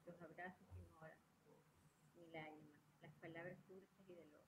los 0.05 0.15
abrazos 0.21 0.65
sin 0.73 0.87
hora, 0.95 1.17
ni 2.15 2.25
lágrimas, 2.31 2.79
las 3.01 3.11
palabras 3.19 3.57
dulces 3.67 3.99
y 4.07 4.15
de 4.15 4.23
loco, 4.31 4.47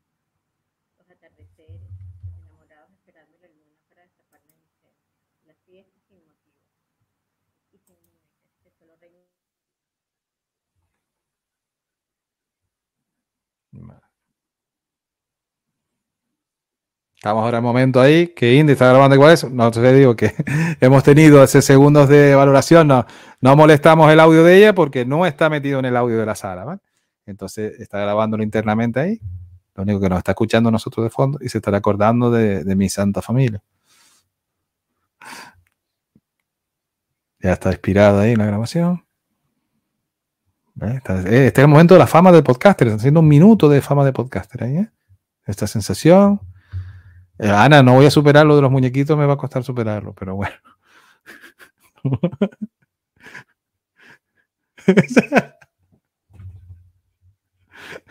los 0.97 1.09
atardeceres, 1.09 1.91
los 2.23 2.39
enamorados 2.39 2.89
esperando 2.93 3.37
la 3.41 3.49
luna 3.49 3.83
para 3.89 4.03
destapar 4.03 4.39
la 4.47 4.55
miseria, 4.63 5.03
las 5.45 5.57
fiestas 5.67 6.01
sin 6.07 6.23
motivo 6.23 6.55
y 7.73 7.77
sin 7.79 7.97
límites, 7.97 8.63
Estamos 17.23 17.45
ahora 17.45 17.59
en 17.59 17.63
el 17.63 17.67
momento 17.67 18.01
ahí 18.01 18.27
que 18.27 18.55
Indy 18.55 18.73
está 18.73 18.89
grabando 18.89 19.15
igual 19.15 19.31
eso. 19.31 19.49
No 19.49 19.71
te 19.71 19.93
digo 19.93 20.13
que 20.13 20.33
hemos 20.81 21.03
tenido 21.03 21.41
hace 21.41 21.61
segundos 21.61 22.09
de 22.09 22.35
valoración. 22.35 22.89
No, 22.89 23.05
no 23.39 23.55
molestamos 23.55 24.11
el 24.11 24.19
audio 24.19 24.43
de 24.43 24.57
ella 24.57 24.75
porque 24.75 25.05
no 25.05 25.25
está 25.25 25.49
metido 25.49 25.79
en 25.79 25.85
el 25.85 25.95
audio 25.95 26.17
de 26.17 26.25
la 26.25 26.35
sala. 26.35 26.65
¿vale? 26.65 26.81
Entonces 27.25 27.79
está 27.79 27.99
grabándolo 27.99 28.43
internamente 28.43 28.99
ahí. 28.99 29.21
Lo 29.73 29.83
único 29.83 30.01
que 30.01 30.09
nos 30.09 30.17
está 30.17 30.33
escuchando 30.33 30.69
nosotros 30.69 31.05
de 31.05 31.09
fondo 31.09 31.39
y 31.41 31.47
se 31.47 31.59
estará 31.59 31.77
acordando 31.77 32.29
de 32.29 32.75
mi 32.75 32.89
santa 32.89 33.21
familia. 33.21 33.63
Ya 37.43 37.53
está 37.53 37.69
inspirada 37.69 38.21
ahí 38.23 38.35
la 38.35 38.45
grabación. 38.45 39.05
Eh, 40.81 40.99
Este 41.05 41.47
es 41.47 41.57
el 41.59 41.67
momento 41.67 41.93
de 41.93 41.99
la 41.99 42.07
fama 42.07 42.31
del 42.31 42.43
podcaster. 42.43 42.87
Están 42.87 42.99
haciendo 42.99 43.19
un 43.19 43.27
minuto 43.27 43.69
de 43.69 43.81
fama 43.81 44.05
de 44.05 44.13
podcaster 44.13 44.63
ahí. 44.63 44.77
¿eh? 44.77 44.89
Esta 45.45 45.67
sensación. 45.67 46.39
Eh, 47.37 47.49
Ana, 47.51 47.83
no 47.83 47.95
voy 47.95 48.05
a 48.05 48.11
superar 48.11 48.45
lo 48.45 48.55
de 48.55 48.61
los 48.61 48.71
muñequitos, 48.71 49.17
me 49.17 49.25
va 49.25 49.33
a 49.33 49.37
costar 49.37 49.63
superarlo, 49.63 50.13
pero 50.13 50.35
bueno. 50.35 50.55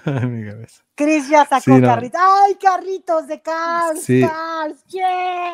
Ay, 0.05 0.27
mi 0.27 0.51
cabeza. 0.51 0.83
Chris 0.95 1.29
ya 1.29 1.45
sacó 1.47 1.61
Sí, 1.63 1.71
no. 1.73 1.87
carritos. 1.87 2.21
¡Ay, 2.23 2.55
carritos 2.57 3.27
de 3.29 3.41
Cars! 3.41 4.03
Sí. 4.03 4.21
Cars! 4.21 4.85
¡Yeah! 4.89 5.53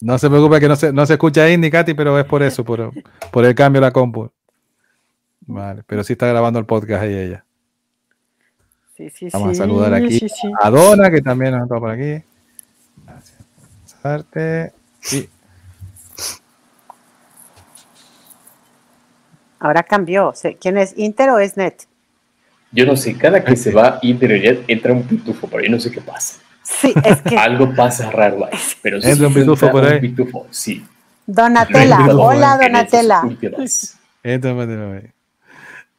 No 0.00 0.18
se 0.18 0.28
preocupe 0.28 0.60
que 0.60 0.68
no 0.68 0.76
se, 0.76 0.92
no 0.92 1.04
se 1.06 1.14
escucha 1.14 1.50
Indy, 1.50 1.70
Katy, 1.70 1.94
pero 1.94 2.18
es 2.18 2.24
por 2.24 2.42
eso, 2.42 2.64
por, 2.64 2.92
por 3.32 3.44
el 3.44 3.54
cambio 3.54 3.80
de 3.80 3.86
la 3.86 3.92
compu. 3.92 4.30
Vale, 5.40 5.82
pero 5.86 6.04
sí 6.04 6.12
está 6.12 6.26
grabando 6.26 6.58
el 6.58 6.66
podcast 6.66 7.02
ahí 7.02 7.14
ella. 7.14 7.44
Sí, 8.96 9.10
sí, 9.10 9.28
Vamos 9.32 9.56
sí, 9.56 9.62
a 9.62 9.66
saludar 9.66 9.94
aquí 9.94 10.18
sí, 10.18 10.28
sí. 10.28 10.52
a 10.60 10.70
Donna, 10.70 11.10
que 11.10 11.20
también 11.20 11.52
nos 11.52 11.62
está 11.62 11.78
por 11.78 11.90
aquí. 11.90 12.22
Gracias. 13.04 13.38
Pasarte. 13.82 14.72
Sí. 15.00 15.28
Ahora 19.60 19.82
cambió. 19.82 20.32
¿Quién 20.60 20.78
es? 20.78 20.94
¿Inter 20.96 21.30
o 21.30 21.38
es 21.38 21.56
Net? 21.56 21.74
Yo 22.70 22.84
no 22.84 22.96
sé, 22.96 23.16
cada 23.16 23.42
que 23.42 23.56
se 23.56 23.72
va 23.72 23.98
internet 24.02 24.64
entra 24.68 24.92
un 24.92 25.02
pitufo 25.02 25.48
por 25.48 25.60
ahí, 25.60 25.68
no 25.68 25.80
sé 25.80 25.90
qué 25.90 26.00
pasa. 26.00 26.40
Sí, 26.68 26.92
es 27.02 27.22
que 27.22 27.36
Algo 27.38 27.74
pasa 27.74 28.10
raro 28.10 28.44
ahí. 28.44 28.58
Pero 28.82 29.00
sí 29.00 29.08
Entra 29.08 29.28
un 29.28 29.34
pitufo 29.34 29.70
por 29.70 29.84
ahí. 29.84 30.00
pitufo, 30.00 30.46
sí. 30.50 30.84
Donatella. 31.26 32.06
Hola, 32.14 32.58
Donatella. 32.58 33.22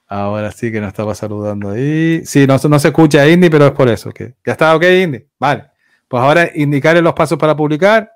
Ahora 0.08 0.52
sí 0.52 0.72
que 0.72 0.80
nos 0.80 0.90
estaba 0.90 1.16
saludando 1.16 1.72
ahí. 1.72 2.26
Sí, 2.26 2.46
no, 2.48 2.58
no 2.70 2.80
se 2.80 2.88
escucha 2.88 3.28
Indy, 3.28 3.50
pero 3.50 3.68
es 3.68 3.72
por 3.72 3.90
eso. 3.90 4.12
Que, 4.12 4.36
ya 4.46 4.54
está 4.54 4.76
ok, 4.76 4.84
Indy. 4.84 5.26
Vale. 5.40 5.66
Pues 6.08 6.24
ahora 6.24 6.50
indicarle 6.56 7.02
los 7.02 7.14
pasos 7.14 7.38
para 7.38 7.56
publicar. 7.56 8.12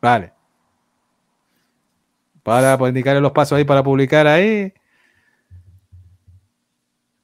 Vale. 0.00 0.32
Para 2.42 2.76
pues, 2.76 2.90
indicarle 2.90 3.20
los 3.20 3.32
pasos 3.32 3.56
ahí 3.56 3.64
para 3.64 3.82
publicar 3.82 4.26
ahí. 4.26 4.72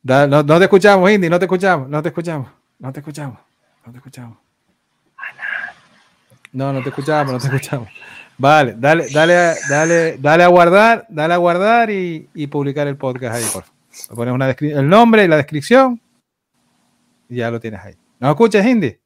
Da- 0.03 0.27
no, 0.27 0.43
no 0.43 0.59
te 0.59 0.65
escuchamos, 0.65 1.11
Indy, 1.11 1.29
no 1.29 1.39
te 1.39 1.45
escuchamos, 1.45 1.89
no 1.89 2.01
te 2.03 2.09
escuchamos, 2.09 2.49
no 2.79 2.93
te 2.93 3.01
escuchamos, 3.01 3.39
no 3.89 3.93
te 3.93 3.99
escuchamos. 3.99 4.39
No, 6.53 6.73
no 6.73 6.83
te 6.83 6.89
escuchamos, 6.91 7.33
no 7.33 7.39
te 7.39 7.47
escuchamos. 7.47 7.89
Vale, 8.39 8.75
dale, 8.79 9.09
dale, 9.13 9.37
a- 9.37 9.55
dale, 9.69 10.17
dale 10.19 10.45
a 10.45 10.49
guardar, 10.49 11.07
dale 11.09 11.35
a 11.35 11.37
guardar 11.39 11.91
y, 11.91 12.29
y 12.35 12.47
publicar 12.47 12.87
el 12.87 12.97
podcast 12.97 13.37
ahí, 13.37 13.45
por 13.53 13.65
favor. 13.65 14.17
Pones 14.17 14.35
una 14.35 14.49
descri- 14.55 14.77
el 14.79 14.89
nombre 14.89 15.25
y 15.25 15.29
la 15.29 15.37
descripción 15.37 16.01
y 17.29 17.37
ya 17.37 17.51
lo 17.51 17.59
tienes 17.61 17.81
ahí. 17.81 17.95
¿Nos 18.21 18.31
escuchas, 18.31 18.65
Indy? 18.65 18.97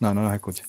No, 0.00 0.12
no 0.12 0.22
nos 0.22 0.34
escucha. 0.34 0.64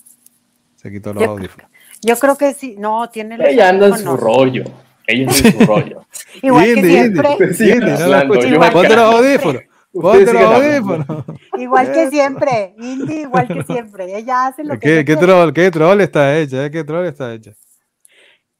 Se 0.75 0.91
quitó 0.91 1.13
los 1.13 1.23
Yo- 1.23 1.31
audífonos. 1.31 1.69
Yo 2.01 2.17
creo 2.19 2.37
que 2.37 2.53
sí. 2.53 2.75
No, 2.77 3.09
tiene 3.09 3.37
los 3.37 3.47
Ella 3.47 3.69
anda 3.69 3.87
en 3.87 3.97
su 3.97 4.15
rollo. 4.15 4.63
Ella 5.07 5.27
anda 5.27 5.49
en 5.49 5.59
su 5.59 5.65
rollo. 5.65 6.05
Igual 6.41 6.63
que 6.65 6.71
Indy, 6.73 6.89
siempre. 6.89 7.29
Indy, 7.39 7.71
Indy, 7.71 7.91
no 7.99 8.07
la 8.07 8.17
acá. 8.19 8.71
Ponte 8.71 8.95
los 8.95 9.15
audífonos. 9.15 9.61
Ponte 10.01 10.33
los 10.33 10.43
audífonos. 10.43 11.25
Igual 11.57 11.91
que 11.93 12.09
siempre. 12.09 12.75
Indy, 12.77 13.21
igual 13.21 13.47
que 13.47 13.63
siempre. 13.63 14.17
Ella 14.17 14.47
hace 14.47 14.63
lo 14.63 14.73
que 14.77 14.79
¿Qué, 14.79 15.05
qué 15.05 15.15
troll, 15.17 15.53
qué 15.53 15.71
troll 15.71 16.01
está 16.01 16.37
hecha, 16.37 16.65
eh, 16.65 16.71
qué 16.71 16.83
troll 16.83 17.05
está 17.05 17.33
hecha. 17.33 17.51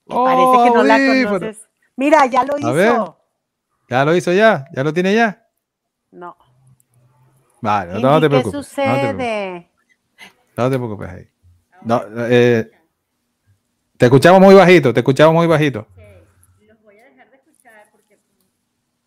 Parece 0.08 0.64
que 0.64 0.72
no 0.72 0.84
la 0.84 0.98
conoces. 0.98 1.68
Mira, 1.98 2.26
ya 2.28 2.44
lo 2.44 2.56
A 2.68 2.72
ver. 2.72 2.92
hizo. 2.92 3.20
Ya 3.90 4.06
lo 4.06 4.16
hizo 4.16 4.32
ya, 4.34 4.66
ya 4.74 4.84
lo 4.84 4.94
tiene 4.94 5.14
ya. 5.14 5.48
No. 6.12 6.36
Vale, 7.62 8.00
no, 8.00 8.20
te 8.20 8.26
¿qué 8.26 8.30
preocupes. 8.30 8.54
No 8.54 8.62
te 8.64 8.68
preocupes. 8.68 8.68
sucede? 8.68 9.72
No 10.58 10.70
te 10.70 10.78
preocupes 10.78 11.10
ahí. 11.10 11.30
No, 11.82 12.02
eh, 12.18 12.72
te 13.98 14.06
escuchamos 14.06 14.42
muy 14.42 14.56
bajito, 14.56 14.94
te 14.94 15.00
escuchamos 15.02 15.34
muy 15.36 15.48
bajito. 15.48 15.88
Los 16.68 16.82
voy 16.84 16.98
a 17.00 17.04
dejar 17.06 17.30
de 17.30 17.38
escuchar 17.38 17.90
porque, 17.92 18.18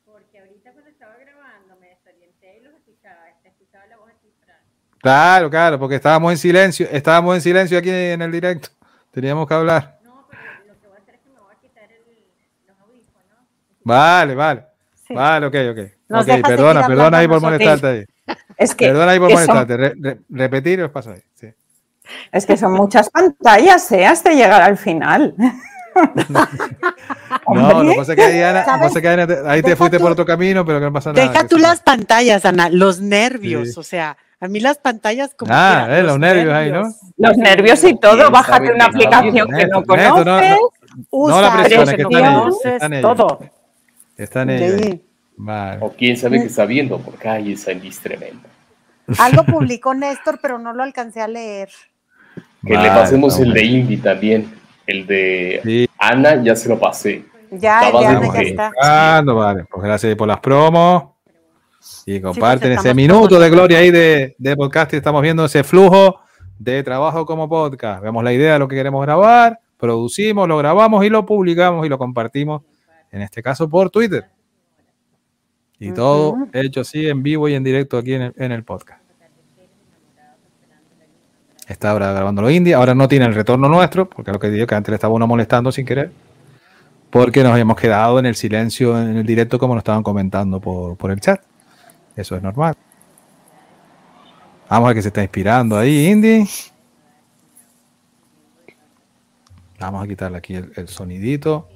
porque 0.04 0.38
ahorita 0.40 0.72
cuando 0.72 0.90
estaba 0.90 1.16
grabando 1.16 1.76
me 1.80 1.88
desorienté 1.88 2.58
y 2.58 2.62
los 2.64 2.74
escuchaba, 2.74 3.28
escuchaba 3.44 3.86
la 3.86 3.96
voz 3.98 4.08
de 4.08 4.30
Fran. 4.44 4.56
Claro, 5.00 5.48
claro, 5.50 5.78
porque 5.78 5.94
estábamos 5.96 6.32
en 6.32 6.38
silencio, 6.38 6.86
estábamos 6.90 7.34
en 7.36 7.40
silencio 7.40 7.78
aquí 7.78 7.90
en 7.90 8.20
el 8.22 8.32
directo. 8.32 8.68
Teníamos 9.12 9.46
que 9.46 9.54
hablar. 9.54 9.98
No, 10.04 10.26
pero 10.30 10.42
lo 10.66 10.74
que 10.80 10.86
voy 10.88 10.96
a 10.96 11.00
hacer 11.02 11.14
es 11.14 11.20
que 11.20 11.28
me 11.30 11.38
voy 11.40 11.52
a 11.54 11.60
quitar 11.60 11.84
el, 11.90 12.02
los 12.66 12.78
audífonos. 12.80 13.38
Vale, 13.84 14.34
vale. 14.34 14.64
Sí. 15.06 15.14
Vale, 15.14 15.46
ok, 15.46 15.54
ok. 15.72 15.92
Nos 16.08 16.20
Ok, 16.22 16.26
deja 16.26 16.48
perdona, 16.48 16.86
perdona 16.86 17.18
ahí 17.18 17.28
por 17.28 17.40
molestarte 17.40 17.86
ahí. 17.86 18.04
Es 18.58 18.74
que, 18.74 18.88
Perdona 18.88 19.12
ahí 19.12 19.18
por 19.20 19.28
que 19.28 19.36
son, 19.36 19.46
molestarte. 19.46 19.76
Re- 19.76 19.94
re- 20.00 20.18
repetir 20.30 20.78
y 20.80 20.82
os 20.82 20.90
paso 20.90 21.12
ahí. 21.12 21.22
Sí. 21.34 21.46
es 22.32 22.44
que 22.44 22.56
son 22.56 22.72
muchas 22.72 23.08
pantallas, 23.08 23.90
¿eh? 23.92 24.04
Hasta 24.04 24.30
llegar 24.32 24.60
al 24.62 24.76
final. 24.76 25.34
No, 27.54 27.82
lo 27.82 27.90
que 27.90 27.96
pasa 27.96 28.12
es 28.12 28.16
que 28.18 28.24
ahí, 28.24 28.40
Ana, 28.42 28.60
lo 28.60 28.64
que 28.64 28.70
¿Sabes? 28.70 28.82
pasa 28.86 28.98
es 28.98 29.02
que, 29.02 29.08
Ana, 29.08 29.26
te- 29.26 29.48
ahí 29.48 29.62
te 29.62 29.70
Deja 29.70 29.76
fuiste 29.76 29.96
tú- 29.96 30.02
por 30.02 30.12
otro 30.12 30.24
camino, 30.26 30.64
pero 30.64 30.78
que 30.78 30.84
no 30.84 30.92
pasa 30.92 31.12
nada. 31.12 31.26
Deja 31.28 31.46
tú 31.48 31.58
las 31.58 31.80
pantallas, 31.80 32.44
Ana, 32.44 32.68
los 32.70 33.00
nervios, 33.00 33.72
Sí. 33.74 33.80
o 33.80 33.82
sea, 33.82 34.16
a 34.40 34.48
mí 34.48 34.60
las 34.60 34.78
pantallas 34.78 35.34
como 35.34 35.52
Ah, 35.54 35.86
eh, 35.90 36.02
los 36.02 36.18
nervios 36.18 36.54
ahí, 36.54 36.70
¿no? 36.70 36.82
Los 37.16 37.36
nervios 37.36 37.82
y 37.84 37.96
todo, 37.96 38.16
¿Quién 38.18 38.32
bájate 38.32 38.72
una 38.72 38.76
no 38.76 38.84
aplicación 38.84 39.48
que 39.48 39.66
no 39.66 39.80
Neto, 39.80 39.80
no, 39.80 39.84
conoces. 39.86 40.10
no, 40.14 40.24
no 40.24 40.40
la 40.40 40.56
Usa, 41.10 41.52
presiones, 41.56 41.94
que 41.94 42.02
están 42.02 42.24
ellos, 42.24 42.40
conoces, 42.42 42.72
están 42.72 42.92
ellos. 42.94 43.16
todo. 43.16 43.40
Están 44.16 44.50
ellos. 44.50 44.80
Sí. 44.82 45.04
Vale. 45.36 45.78
O 45.80 45.90
quién 45.92 46.16
sabe 46.16 46.40
que 46.40 46.46
está 46.46 46.64
viendo 46.66 46.98
porque 46.98 47.28
hay 47.28 47.52
esa 47.52 47.72
Liz 47.72 48.00
tremenda. 48.00 48.48
Algo 49.18 49.44
publicó 49.46 49.94
Néstor, 49.94 50.38
pero 50.42 50.58
no 50.58 50.72
lo 50.72 50.82
alcancé 50.82 51.20
a 51.20 51.28
leer. 51.28 51.68
Que 52.64 52.76
le 52.76 52.88
pasemos 52.88 53.38
el 53.38 53.52
de. 53.52 53.64
Indy 53.64 53.96
también. 53.98 54.52
El 54.86 55.06
de 55.06 55.60
Sí. 55.64 55.88
Ana 55.98 56.42
ya 56.42 56.56
se 56.56 56.68
lo 56.68 56.78
pasé. 56.78 57.24
Ya, 57.50 57.80
Estaba 57.82 58.02
ya, 58.02 58.20
de 58.20 58.26
ya 58.32 58.40
está. 58.40 58.68
Buscando, 58.70 59.34
vale. 59.36 59.64
Pues 59.70 59.82
gracias 59.84 60.14
por 60.16 60.26
las 60.28 60.40
promos. 60.40 61.04
Y 62.06 62.20
comparten 62.20 62.72
estamos 62.72 62.86
ese 62.86 62.94
minuto 62.94 63.38
de 63.38 63.50
gloria 63.50 63.78
ahí 63.78 63.90
de, 63.90 64.34
de 64.38 64.56
podcast 64.56 64.92
y 64.94 64.96
estamos 64.96 65.22
viendo 65.22 65.44
ese 65.44 65.62
flujo 65.62 66.20
de 66.58 66.82
trabajo 66.82 67.24
como 67.24 67.48
podcast. 67.48 68.02
Vemos 68.02 68.24
la 68.24 68.32
idea 68.32 68.54
de 68.54 68.58
lo 68.58 68.68
que 68.68 68.76
queremos 68.76 69.02
grabar, 69.02 69.60
producimos, 69.76 70.48
lo 70.48 70.58
grabamos 70.58 71.04
y 71.04 71.08
lo 71.08 71.24
publicamos 71.24 71.86
y 71.86 71.88
lo 71.88 71.98
compartimos, 71.98 72.62
en 73.12 73.22
este 73.22 73.42
caso 73.42 73.68
por 73.68 73.90
Twitter. 73.90 74.26
Y 75.78 75.92
todo 75.92 76.36
hecho 76.52 76.80
así 76.80 77.08
en 77.08 77.22
vivo 77.22 77.48
y 77.48 77.54
en 77.54 77.62
directo 77.62 77.98
aquí 77.98 78.14
en 78.14 78.22
el, 78.22 78.34
en 78.36 78.52
el 78.52 78.64
podcast. 78.64 79.00
Está 81.68 81.90
ahora 81.90 82.12
grabando 82.12 82.42
lo 82.42 82.50
indie, 82.50 82.74
ahora 82.74 82.94
no 82.94 83.06
tiene 83.06 83.26
el 83.26 83.34
retorno 83.34 83.68
nuestro, 83.68 84.08
porque 84.08 84.32
lo 84.32 84.40
que 84.40 84.48
digo 84.48 84.66
que 84.66 84.74
antes 84.74 84.90
le 84.90 84.94
estaba 84.96 85.14
uno 85.14 85.26
molestando 85.26 85.70
sin 85.70 85.84
querer, 85.84 86.10
porque 87.10 87.42
nos 87.42 87.52
habíamos 87.52 87.76
quedado 87.76 88.18
en 88.18 88.26
el 88.26 88.34
silencio 88.34 88.98
en 88.98 89.18
el 89.18 89.26
directo 89.26 89.58
como 89.58 89.74
nos 89.74 89.82
estaban 89.82 90.02
comentando 90.02 90.60
por, 90.60 90.96
por 90.96 91.10
el 91.10 91.20
chat. 91.20 91.40
Eso 92.18 92.34
es 92.34 92.42
normal. 92.42 92.74
Vamos 94.68 94.86
a 94.86 94.88
ver 94.88 94.96
que 94.96 95.02
se 95.02 95.08
está 95.08 95.22
inspirando 95.22 95.78
ahí, 95.78 96.08
Indy. 96.08 96.48
Vamos 99.78 100.02
a 100.02 100.08
quitarle 100.08 100.38
aquí 100.38 100.56
el, 100.56 100.72
el 100.74 100.88
sonidito, 100.88 101.68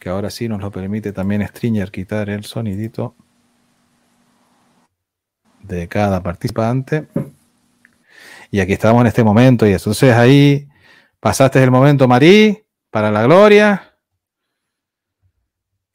que 0.00 0.08
ahora 0.08 0.28
sí 0.28 0.48
nos 0.48 0.60
lo 0.60 0.72
permite 0.72 1.12
también 1.12 1.46
Stringer 1.46 1.92
quitar 1.92 2.28
el 2.30 2.42
sonidito 2.42 3.14
de 5.62 5.86
cada 5.86 6.20
participante. 6.20 7.06
Y 8.50 8.58
aquí 8.58 8.72
estamos 8.72 9.02
en 9.02 9.06
este 9.06 9.22
momento. 9.22 9.68
Y 9.68 9.72
entonces 9.72 10.12
ahí 10.12 10.68
pasaste 11.20 11.62
el 11.62 11.70
momento, 11.70 12.08
Marí, 12.08 12.60
para 12.90 13.12
la 13.12 13.22
gloria. 13.22 13.94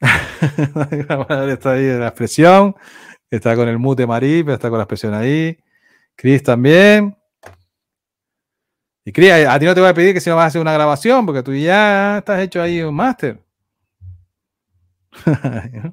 Está 0.00 1.72
ahí 1.72 1.98
la 1.98 2.08
expresión. 2.08 2.74
Está 3.30 3.56
con 3.56 3.68
el 3.68 3.78
mute 3.78 4.06
Marí, 4.06 4.42
pero 4.42 4.54
está 4.54 4.68
con 4.68 4.78
la 4.78 4.84
expresión 4.84 5.14
ahí. 5.14 5.58
Chris 6.14 6.42
también. 6.42 7.16
Y 9.04 9.12
Chris, 9.12 9.30
a 9.32 9.58
ti 9.58 9.66
no 9.66 9.74
te 9.74 9.80
voy 9.80 9.90
a 9.90 9.94
pedir 9.94 10.14
que 10.14 10.20
si 10.20 10.30
no 10.30 10.36
vas 10.36 10.44
a 10.44 10.46
hacer 10.48 10.60
una 10.60 10.72
grabación, 10.72 11.26
porque 11.26 11.42
tú 11.42 11.54
ya 11.54 12.18
estás 12.18 12.40
hecho 12.40 12.60
ahí 12.62 12.82
un 12.82 12.94
máster. 12.94 13.40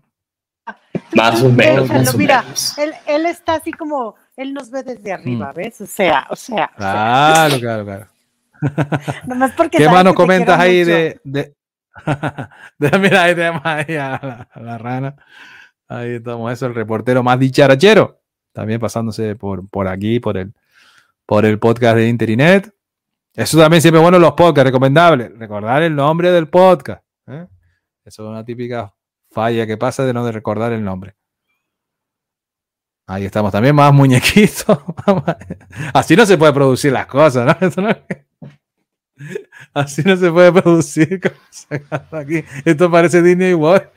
Más 1.16 1.42
o 1.44 1.50
menos, 1.50 1.88
más 1.90 2.14
o 2.14 2.18
mira, 2.18 2.42
menos. 2.42 2.78
él, 2.78 2.94
él 3.08 3.26
está 3.28 3.56
así 3.56 3.72
como, 3.72 4.16
él 4.36 4.54
nos 4.54 4.70
ve 4.72 4.82
desde 4.84 5.14
arriba, 5.14 5.52
¿ves? 5.54 5.80
O 5.82 5.86
sea, 5.86 6.26
o 6.30 6.36
sea, 6.36 6.72
o 6.76 6.80
sea, 6.82 7.56
Claro, 7.56 7.60
claro, 7.60 7.86
claro. 7.86 8.08
nomás 9.28 9.52
porque 9.52 9.78
¿Qué 9.78 9.88
más 9.90 10.04
nos 10.04 10.14
comentas 10.14 10.60
ahí 10.60 10.80
mucho. 10.80 10.92
de, 10.92 11.22
de, 11.24 11.54
de- 12.80 13.00
Mira, 13.00 13.24
ahí 13.24 13.36
tenemos 13.36 13.62
ahí 13.66 13.96
a 13.96 14.20
la, 14.22 14.48
a 14.52 14.60
la 14.60 14.78
rana. 14.78 15.16
Ahí 15.94 16.16
estamos, 16.16 16.52
eso, 16.52 16.66
el 16.66 16.74
reportero 16.74 17.22
más 17.22 17.38
dicharachero. 17.38 18.20
También 18.52 18.80
pasándose 18.80 19.36
por, 19.36 19.70
por 19.70 19.88
aquí, 19.88 20.20
por 20.20 20.38
el, 20.38 20.52
por 21.28 21.46
el 21.46 21.60
podcast 21.60 21.98
de 21.98 22.10
Interinet. 22.10 22.74
Eso 23.36 23.60
también 23.60 23.80
siempre 23.80 24.02
bueno 24.02 24.18
los 24.18 24.32
podcasts, 24.32 24.66
recomendable. 24.66 25.30
Recordar 25.30 25.84
el 25.84 25.96
nombre 25.96 26.32
del 26.32 26.48
podcast. 26.48 27.04
¿eh? 27.28 27.46
Eso 28.04 28.24
es 28.24 28.30
una 28.30 28.44
típica 28.44 28.92
falla 29.30 29.68
que 29.68 29.78
pasa 29.78 30.04
de 30.04 30.14
no 30.14 30.26
de 30.26 30.32
recordar 30.32 30.74
el 30.74 30.84
nombre. 30.84 31.16
Ahí 33.06 33.26
estamos 33.26 33.52
también, 33.52 33.76
más 33.76 33.94
muñequitos. 33.94 34.80
Así 35.94 36.16
no 36.16 36.26
se 36.26 36.40
puede 36.40 36.54
producir 36.54 36.92
las 36.92 37.06
cosas, 37.06 37.78
¿no? 37.78 37.88
Así 39.76 40.02
no 40.04 40.18
se 40.18 40.32
puede 40.32 40.52
producir. 40.52 41.22
Esto 42.66 42.90
parece 42.90 43.22
Disney 43.22 43.54
World. 43.54 43.88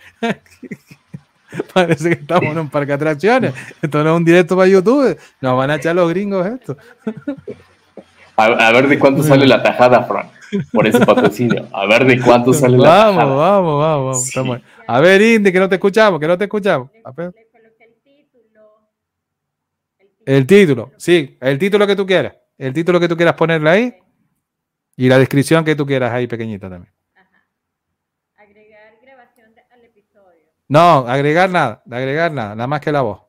parece 1.74 2.08
que 2.10 2.20
estamos 2.20 2.52
en 2.52 2.58
un 2.58 2.70
parque 2.70 2.88
de 2.88 2.94
atracciones. 2.94 3.54
Esto 3.80 4.02
no 4.02 4.10
es 4.10 4.16
un 4.16 4.24
directo 4.24 4.56
para 4.56 4.68
YouTube. 4.68 5.18
Nos 5.40 5.56
van 5.56 5.70
a 5.70 5.76
echar 5.76 5.94
los 5.94 6.08
gringos 6.08 6.46
esto. 6.46 6.76
A, 8.36 8.44
a 8.44 8.72
ver 8.72 8.88
de 8.88 8.98
cuánto 8.98 9.22
sale 9.22 9.46
la 9.46 9.62
tajada, 9.62 10.04
Fran. 10.04 10.30
Por 10.72 10.86
ese 10.86 11.04
patrocinio. 11.04 11.66
A 11.72 11.86
ver 11.86 12.04
de 12.04 12.20
cuánto 12.20 12.52
sale 12.52 12.78
la 12.78 12.84
tajada. 12.84 13.24
vamos, 13.24 13.38
vamos, 13.38 13.80
vamos. 13.80 14.24
Sí. 14.24 14.40
A 14.86 15.00
ver, 15.00 15.20
Indy, 15.20 15.52
que 15.52 15.58
no 15.58 15.68
te 15.68 15.76
escuchamos, 15.76 16.20
que 16.20 16.28
no 16.28 16.38
te 16.38 16.44
escuchamos. 16.44 16.90
A 17.04 17.10
ver. 17.12 17.32
El 20.26 20.44
título, 20.44 20.90
sí, 20.96 21.38
el 21.40 21.56
título 21.56 21.86
que 21.86 21.94
tú 21.94 22.04
quieras. 22.04 22.34
El 22.58 22.72
título 22.72 22.98
que 22.98 23.06
tú 23.06 23.16
quieras 23.16 23.34
ponerle 23.34 23.70
ahí. 23.70 23.94
Y 24.96 25.08
la 25.08 25.18
descripción 25.18 25.64
que 25.64 25.76
tú 25.76 25.86
quieras 25.86 26.12
ahí 26.12 26.26
pequeñita 26.26 26.68
también. 26.68 26.92
Agregar 28.34 28.98
grabación 29.00 29.54
al 29.70 29.84
episodio. 29.84 30.50
No, 30.68 31.06
agregar 31.08 31.48
nada, 31.50 31.82
agregar 31.90 32.32
nada, 32.32 32.54
nada 32.54 32.66
más 32.66 32.80
que 32.80 32.92
la 32.92 33.02
voz. 33.02 33.22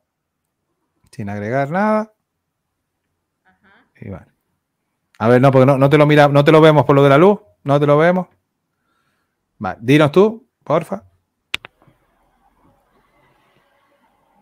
Sin 1.10 1.28
agregar 1.28 1.70
nada. 1.70 2.12
Y 4.00 4.10
vale. 4.10 4.26
A 5.18 5.28
ver, 5.28 5.40
no, 5.40 5.50
porque 5.50 5.66
no, 5.66 5.78
no 5.78 5.90
te 5.90 5.98
lo 5.98 6.06
mira, 6.06 6.28
no 6.28 6.44
te 6.44 6.52
lo 6.52 6.60
vemos 6.60 6.84
por 6.84 6.94
lo 6.94 7.02
de 7.02 7.08
la 7.08 7.18
luz, 7.18 7.40
no 7.64 7.78
te 7.80 7.86
lo 7.86 7.98
vemos. 7.98 8.28
Vale, 9.58 9.78
dinos 9.80 10.12
tú, 10.12 10.48
porfa. 10.62 11.04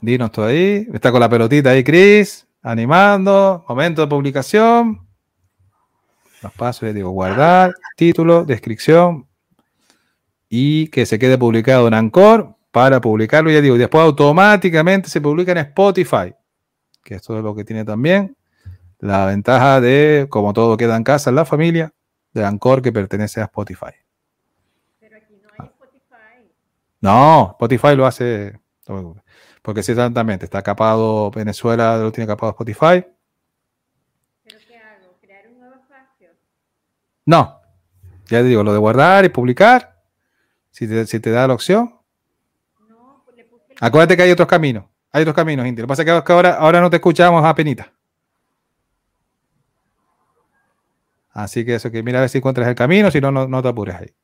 Dinos 0.00 0.30
tú 0.30 0.42
ahí. 0.42 0.86
Está 0.92 1.10
con 1.10 1.20
la 1.20 1.28
pelotita 1.28 1.70
ahí, 1.70 1.82
Chris, 1.82 2.46
animando. 2.62 3.64
Momento 3.68 4.02
de 4.02 4.08
publicación. 4.08 5.06
Los 6.42 6.52
pasos, 6.52 6.82
ya 6.82 6.92
digo, 6.92 7.10
guardar, 7.10 7.74
título, 7.96 8.44
descripción, 8.44 9.26
y 10.48 10.88
que 10.88 11.06
se 11.06 11.18
quede 11.18 11.38
publicado 11.38 11.88
en 11.88 11.94
Anchor 11.94 12.55
para 12.76 13.00
publicarlo, 13.00 13.50
ya 13.50 13.62
digo, 13.62 13.74
y 13.76 13.78
después 13.78 14.04
automáticamente 14.04 15.08
se 15.08 15.22
publica 15.22 15.50
en 15.50 15.56
Spotify, 15.56 16.34
que 17.02 17.14
esto 17.14 17.38
es 17.38 17.42
lo 17.42 17.54
que 17.54 17.64
tiene 17.64 17.86
también 17.86 18.36
la 18.98 19.24
ventaja 19.24 19.80
de, 19.80 20.26
como 20.28 20.52
todo 20.52 20.76
queda 20.76 20.94
en 20.94 21.02
casa, 21.02 21.30
en 21.30 21.36
la 21.36 21.46
familia, 21.46 21.94
de 22.34 22.44
Anchor 22.44 22.82
que 22.82 22.92
pertenece 22.92 23.40
a 23.40 23.44
Spotify. 23.44 23.94
Pero 25.00 25.16
aquí 25.16 25.40
no 25.42 25.48
hay 25.58 25.68
Spotify. 25.68 26.52
No, 27.00 27.48
Spotify 27.52 27.96
lo 27.96 28.04
hace, 28.04 28.60
porque 29.62 29.82
sí, 29.82 29.92
exactamente, 29.92 30.44
está 30.44 30.60
capado, 30.60 31.30
Venezuela 31.30 31.96
lo 31.96 32.12
tiene 32.12 32.28
capado 32.28 32.50
Spotify. 32.50 33.06
¿Pero 34.44 34.58
qué 34.68 34.76
hago? 34.76 35.16
¿Crear 35.22 35.48
un 35.48 35.60
nuevo 35.60 35.76
espacio? 35.76 36.28
No, 37.24 37.58
ya 38.26 38.40
te 38.40 38.44
digo, 38.44 38.62
lo 38.62 38.74
de 38.74 38.78
guardar 38.78 39.24
y 39.24 39.30
publicar, 39.30 39.98
si 40.70 40.86
te, 40.86 41.06
si 41.06 41.20
te 41.20 41.30
da 41.30 41.48
la 41.48 41.54
opción. 41.54 41.94
No, 42.88 43.22
pues 43.24 43.36
le 43.36 43.44
puse 43.44 43.64
el... 43.64 43.65
Acuérdate 43.80 44.16
que 44.16 44.22
hay 44.22 44.30
otros 44.30 44.48
caminos. 44.48 44.84
Hay 45.12 45.22
otros 45.22 45.36
caminos, 45.36 45.66
Inti. 45.66 45.80
Lo 45.82 45.86
que 45.86 45.88
pasa 45.88 46.02
es 46.02 46.22
que 46.22 46.32
ahora, 46.32 46.54
ahora 46.54 46.80
no 46.80 46.90
te 46.90 46.96
escuchamos 46.96 47.44
a 47.44 47.54
penita. 47.54 47.92
Así 51.32 51.66
que 51.66 51.74
eso 51.74 51.90
que 51.90 52.02
mira 52.02 52.18
a 52.18 52.22
ver 52.22 52.30
si 52.30 52.38
encuentras 52.38 52.66
el 52.66 52.74
camino, 52.74 53.10
si 53.10 53.20
no, 53.20 53.30
no, 53.30 53.46
no 53.46 53.62
te 53.62 53.68
apures 53.68 53.96
ahí. 53.96 54.14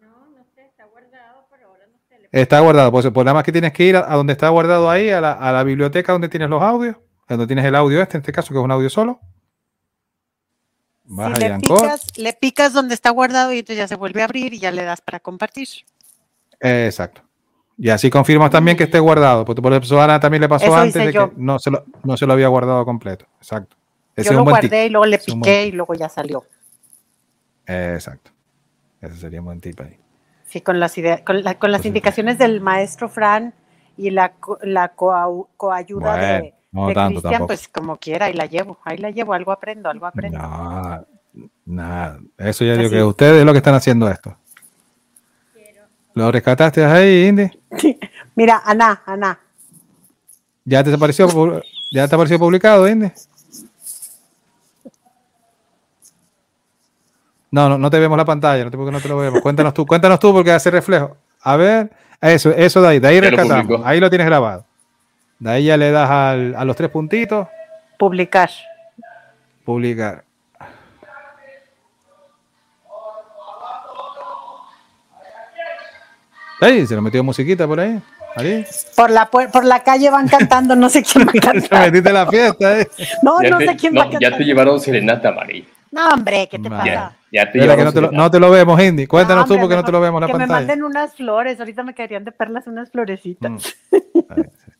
No, 0.00 0.26
no 0.36 0.44
sé, 0.52 0.66
está 0.66 0.84
guardado, 0.84 1.46
pero 1.48 1.68
ahora 1.68 1.86
no 1.86 1.98
sé. 2.08 2.28
Está 2.32 2.58
guardado. 2.58 2.90
Pues, 2.90 3.08
pues 3.12 3.24
nada 3.24 3.34
más 3.34 3.44
que 3.44 3.52
tienes 3.52 3.72
que 3.72 3.84
ir 3.84 3.96
a, 3.96 4.12
a 4.12 4.16
donde 4.16 4.32
está 4.32 4.48
guardado 4.48 4.90
ahí, 4.90 5.10
a 5.10 5.20
la, 5.20 5.32
a 5.32 5.52
la 5.52 5.62
biblioteca 5.62 6.10
donde 6.10 6.28
tienes 6.28 6.50
los 6.50 6.60
audios, 6.60 6.96
donde 7.28 7.46
tienes 7.46 7.64
el 7.64 7.76
audio 7.76 8.02
este, 8.02 8.16
en 8.16 8.22
este 8.22 8.32
caso, 8.32 8.52
que 8.52 8.58
es 8.58 8.64
un 8.64 8.72
audio 8.72 8.90
solo. 8.90 9.20
Vas 11.04 11.38
Si 11.38 11.44
a 11.44 11.48
le 11.50 11.60
picas, 11.60 12.18
le 12.18 12.32
picas 12.32 12.72
donde 12.72 12.94
está 12.94 13.10
guardado 13.10 13.52
y 13.52 13.60
entonces 13.60 13.78
ya 13.78 13.86
se 13.86 13.94
vuelve 13.94 14.22
a 14.22 14.24
abrir 14.24 14.54
y 14.54 14.58
ya 14.58 14.72
le 14.72 14.82
das 14.82 15.00
para 15.00 15.20
compartir. 15.20 15.68
Eh, 16.58 16.86
exacto. 16.86 17.22
Y 17.78 17.90
así 17.90 18.08
confirmas 18.10 18.50
también 18.50 18.76
que 18.76 18.84
esté 18.84 18.98
guardado. 18.98 19.44
Porque 19.44 19.60
por 19.62 19.72
eso 19.72 20.00
Ana 20.00 20.18
también 20.18 20.40
le 20.40 20.48
pasó 20.48 20.66
Eso 20.66 20.76
antes 20.76 21.04
de 21.06 21.12
yo. 21.12 21.30
que 21.30 21.34
no 21.36 21.58
se, 21.58 21.70
lo, 21.70 21.84
no 22.04 22.16
se 22.16 22.26
lo 22.26 22.32
había 22.32 22.48
guardado 22.48 22.84
completo. 22.84 23.26
Exacto. 23.38 23.76
Ese 24.14 24.26
Yo 24.26 24.32
es 24.32 24.36
lo 24.38 24.44
buen 24.44 24.60
tip. 24.60 24.70
guardé 24.70 24.86
y 24.86 24.88
luego 24.90 25.04
le 25.06 25.20
buen 25.26 25.40
piqué 25.40 25.66
y 25.66 25.72
luego 25.72 25.94
ya 25.94 26.08
salió. 26.08 26.44
Eh, 27.66 27.92
exacto. 27.94 28.30
Ese 29.00 29.16
sería 29.16 29.40
un 29.40 29.46
buen 29.46 29.60
tip 29.60 29.78
ahí. 29.80 29.98
Sí, 30.46 30.60
con 30.62 30.80
las 30.80 30.96
ideas, 30.96 31.20
con, 31.22 31.42
la- 31.42 31.58
con 31.58 31.70
las 31.72 31.80
Pues, 31.80 31.86
indicaciones 31.86 32.38
del 32.38 32.60
maestro 32.60 33.08
Fran 33.08 33.52
y 33.96 34.10
la, 34.10 34.32
co- 34.34 34.58
la 34.62 34.94
coau- 34.94 35.48
coayuda 35.56 36.12
Bueno, 36.12 36.26
de, 36.26 36.54
no 36.72 36.88
de 36.88 36.94
Cristian, 36.94 37.46
pues 37.46 37.68
como 37.68 37.96
quiera, 37.96 38.26
ahí 38.26 38.32
la 38.34 38.46
llevo, 38.46 38.78
ahí 38.84 38.96
la 38.98 39.10
llevo, 39.10 39.34
algo 39.34 39.52
aprendo, 39.52 39.90
algo 39.90 40.06
aprendo. 40.06 40.38
No, 40.38 41.04
Nada, 41.66 42.18
eso 42.38 42.64
ya 42.64 42.72
digo 42.72 42.86
Así. 42.86 42.94
que 42.96 43.02
ustedes 43.02 43.40
es 43.40 43.44
lo 43.44 43.52
que 43.52 43.58
están 43.58 43.74
haciendo 43.74 44.08
esto. 44.08 44.38
¿Lo 46.16 46.32
rescataste 46.32 46.82
ahí, 46.82 47.26
Indy? 47.28 47.50
Mira, 48.34 48.62
Ana, 48.64 49.02
Ana. 49.04 49.38
¿Ya 50.64 50.82
te 50.82 50.92
apareció, 50.94 51.28
ya 51.92 52.08
te 52.08 52.14
apareció 52.14 52.38
publicado, 52.38 52.88
Indy? 52.88 53.12
No, 57.50 57.68
no, 57.68 57.76
no 57.76 57.90
te 57.90 57.98
vemos 57.98 58.16
la 58.16 58.24
pantalla, 58.24 58.64
no 58.64 58.70
te, 58.70 58.78
porque 58.78 58.92
no 58.92 59.00
te 59.00 59.08
lo 59.08 59.18
vemos. 59.18 59.42
Cuéntanos 59.42 59.74
tú, 59.74 59.84
cuéntanos 59.86 60.18
tú 60.18 60.32
porque 60.32 60.52
hace 60.52 60.70
reflejo. 60.70 61.18
A 61.42 61.56
ver, 61.56 61.90
eso, 62.22 62.50
eso 62.50 62.80
de 62.80 62.88
ahí, 62.88 62.98
de 62.98 63.08
ahí 63.08 63.20
rescatamos. 63.20 63.82
Ahí 63.84 64.00
lo 64.00 64.08
tienes 64.08 64.26
grabado. 64.26 64.64
De 65.38 65.50
ahí 65.50 65.64
ya 65.66 65.76
le 65.76 65.90
das 65.90 66.08
al- 66.10 66.54
a 66.56 66.64
los 66.64 66.74
tres 66.76 66.88
puntitos, 66.88 67.46
Publicar. 67.98 68.48
publicar. 69.66 70.24
Ahí, 76.60 76.86
se 76.86 76.94
lo 76.94 77.02
metió 77.02 77.22
musiquita 77.22 77.66
por 77.66 77.80
ahí. 77.80 78.00
Ahí. 78.36 78.64
Por 78.94 79.10
la, 79.10 79.26
por 79.30 79.64
la 79.64 79.82
calle 79.82 80.10
van 80.10 80.28
cantando, 80.28 80.76
no 80.76 80.88
sé 80.90 81.02
quién 81.02 81.26
va 81.26 81.30
a 81.30 81.32
Te 81.32 81.40
cantar. 81.40 81.86
metiste 81.86 82.12
la 82.12 82.26
fiesta, 82.26 82.80
eh. 82.80 82.88
No, 83.22 83.42
ya 83.42 83.50
no 83.50 83.58
te, 83.58 83.66
sé 83.68 83.76
quién 83.76 83.94
no, 83.94 84.00
va 84.00 84.06
a 84.06 84.10
ya 84.10 84.18
cantar. 84.20 84.38
te 84.38 84.44
llevaron 84.44 84.80
serenata, 84.80 85.32
Mari. 85.32 85.66
No, 85.90 86.08
hombre, 86.10 86.48
¿qué 86.50 86.58
te 86.58 86.68
pasa? 86.68 86.84
Ya, 86.84 87.16
ya 87.32 87.52
te 87.52 87.58
que 87.58 87.66
no 87.66 87.74
te, 87.76 87.82
lo, 87.82 87.90
serenata. 87.92 88.16
no 88.16 88.30
te 88.30 88.40
lo 88.40 88.50
vemos, 88.50 88.82
Indy. 88.82 89.06
Cuéntanos 89.06 89.48
No, 89.48 89.54
tú 89.54 89.60
porque 89.60 89.76
no 89.76 89.84
te 89.84 89.92
lo 89.92 90.00
vemos 90.00 90.20
la 90.20 90.26
Que 90.26 90.32
me 90.34 90.38
pantalla. 90.40 90.58
manden 90.60 90.82
unas 90.84 91.14
flores, 91.14 91.58
ahorita 91.58 91.82
me 91.82 91.94
caerían 91.94 92.24
de 92.24 92.32
perlas 92.32 92.66
unas 92.66 92.90
florecitas. 92.90 93.50
Mm. 93.50 93.56
Ahí, 94.30 94.42
sí. 94.64 94.72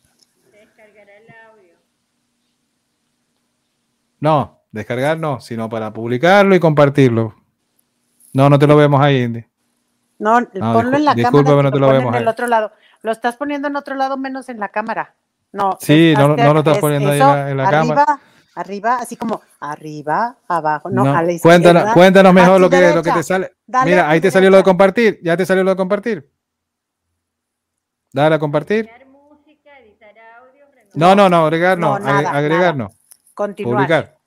No, 4.19 4.61
descargar 4.71 5.19
no, 5.19 5.39
sino 5.39 5.69
para 5.69 5.93
publicarlo 5.93 6.55
y 6.55 6.59
compartirlo. 6.59 7.35
No, 8.33 8.49
no 8.49 8.57
te 8.59 8.67
lo 8.67 8.75
vemos 8.75 8.99
ahí, 9.01 9.23
Indy. 9.23 9.45
No, 10.19 10.41
No, 10.41 10.73
ponlo 10.73 10.97
en 10.97 11.05
la 11.05 11.13
discul- 11.13 11.15
cámara. 11.15 11.15
disculpa, 11.15 11.49
pero 11.51 11.63
no 11.63 11.71
te 11.71 11.79
lo 11.79 11.87
vemos 11.89 12.15
en 12.15 12.21
el 12.21 12.27
otro 12.27 12.47
lado. 12.47 12.71
Lo 13.03 13.11
estás 13.11 13.35
poniendo 13.35 13.67
en 13.67 13.75
otro 13.75 13.95
lado 13.95 14.17
menos 14.17 14.49
en 14.49 14.59
la 14.59 14.69
cámara. 14.69 15.13
No. 15.51 15.77
Sí, 15.79 16.13
no- 16.17 16.35
no 16.35 16.53
lo 16.53 16.59
estás 16.59 16.75
es 16.75 16.81
poniendo 16.81 17.09
ahí 17.11 17.19
en 17.21 17.27
la- 17.27 17.51
en 17.51 17.57
la 17.57 17.67
arriba, 17.67 17.81
cámara. 17.95 18.19
Arriba, 18.55 18.95
así 18.99 19.15
como 19.15 19.41
arriba, 19.59 20.35
abajo, 20.47 20.89
no, 20.89 21.03
No, 21.03 21.15
a 21.15 21.21
la 21.21 21.31
izquierda. 21.31 21.41
cuéntanos, 21.61 21.93
cuéntanos 21.93 22.33
mejor 22.33 22.59
lo 22.59 22.69
que, 22.69 22.91
lo 22.95 23.03
que 23.03 23.11
te 23.11 23.21
sale. 23.23 23.53
Dale 23.67 23.91
Mira, 23.91 24.09
ahí 24.09 24.19
te 24.19 24.31
salió 24.31 24.49
lo 24.49 24.57
de 24.57 24.63
compartir. 24.63 25.19
¿Ya 25.23 25.37
te 25.37 25.45
salió 25.45 25.63
lo 25.63 25.69
de 25.71 25.77
compartir? 25.77 26.31
Dale 28.11 28.35
a 28.35 28.39
compartir. 28.39 28.89
No, 30.95 31.13
no, 31.15 31.29
no, 31.29 31.45
agregar 31.45 31.77
no. 31.77 31.99
No, 31.99 32.05
nada, 32.05 32.19
agre- 32.31 32.37
agregar 32.37 32.75
nada. 32.75 32.89
no. 32.89 32.95
Continuar. 33.35 33.75
Publicar. 33.75 34.17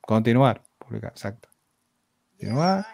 Continuar. 0.00 0.62
Publicar, 0.78 1.10
exacto. 1.10 1.48
Continuar. 2.30 2.86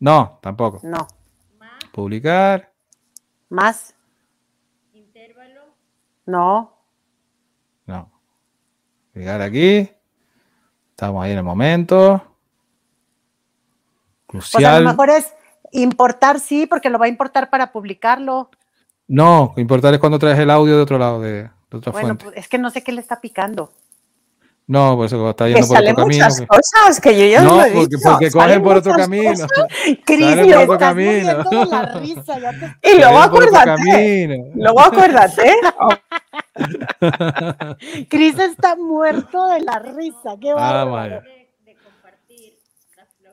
No, 0.00 0.38
tampoco. 0.42 0.80
No. 0.82 1.06
Publicar. 1.92 2.72
Más. 3.48 3.94
No. 6.26 6.76
No. 7.86 8.10
Llegar 9.14 9.40
aquí. 9.40 9.90
Estamos 10.90 11.24
ahí 11.24 11.32
en 11.32 11.38
el 11.38 11.44
momento. 11.44 12.22
Pues 14.26 14.54
a 14.54 14.60
lo 14.60 14.66
Crucial. 14.66 14.84
mejor 14.84 15.10
es 15.10 15.34
importar, 15.72 16.38
sí, 16.38 16.66
porque 16.66 16.90
lo 16.90 16.98
va 16.98 17.06
a 17.06 17.08
importar 17.08 17.48
para 17.50 17.72
publicarlo. 17.72 18.50
No, 19.06 19.54
lo 19.56 19.62
importante 19.62 19.94
es 19.94 20.00
cuando 20.00 20.18
traes 20.18 20.38
el 20.38 20.50
audio 20.50 20.76
de 20.76 20.82
otro 20.82 20.98
lado, 20.98 21.20
de, 21.22 21.44
de 21.70 21.76
otra 21.76 21.92
Bueno, 21.92 22.08
fuente. 22.08 22.24
pues, 22.26 22.36
es 22.36 22.48
que 22.48 22.58
no 22.58 22.68
sé 22.70 22.84
qué 22.84 22.92
le 22.92 23.00
está 23.00 23.20
picando. 23.22 23.72
No, 24.70 24.96
por 24.96 25.06
eso 25.06 25.30
está 25.30 25.46
Que 25.46 25.52
yendo 25.54 25.66
por 25.66 25.76
salen 25.78 25.92
otro 25.92 26.04
camino. 26.04 26.24
muchas 26.24 26.40
que- 26.40 26.46
cosas 26.46 27.00
que 27.00 27.18
yo 27.18 27.24
ya 27.32 27.42
No, 27.42 27.56
lo 27.56 27.64
he 27.64 27.70
porque, 27.70 27.86
dicho. 27.96 27.98
porque 28.10 28.30
cogen 28.30 28.62
por 28.62 28.76
otro 28.76 28.92
camino. 28.94 29.46
Cris, 30.04 30.26
por 30.36 30.44
otro 30.44 30.60
estás 30.74 30.78
camino. 30.78 31.44
muriendo 31.44 31.60
de 31.60 31.66
la 31.66 31.82
risa, 31.94 32.38
ya 32.38 32.50
te- 32.52 32.76
Y 32.92 32.98
luego 32.98 33.14
por 33.30 33.42
acuérdate. 33.44 34.50
Luego 34.54 34.80
acuérdate. 34.80 35.52
Cris 38.10 38.38
está 38.38 38.76
muerto 38.76 39.46
de 39.48 39.60
la 39.62 39.78
risa. 39.78 40.36
Qué 40.40 40.52
Ah. 40.54 41.20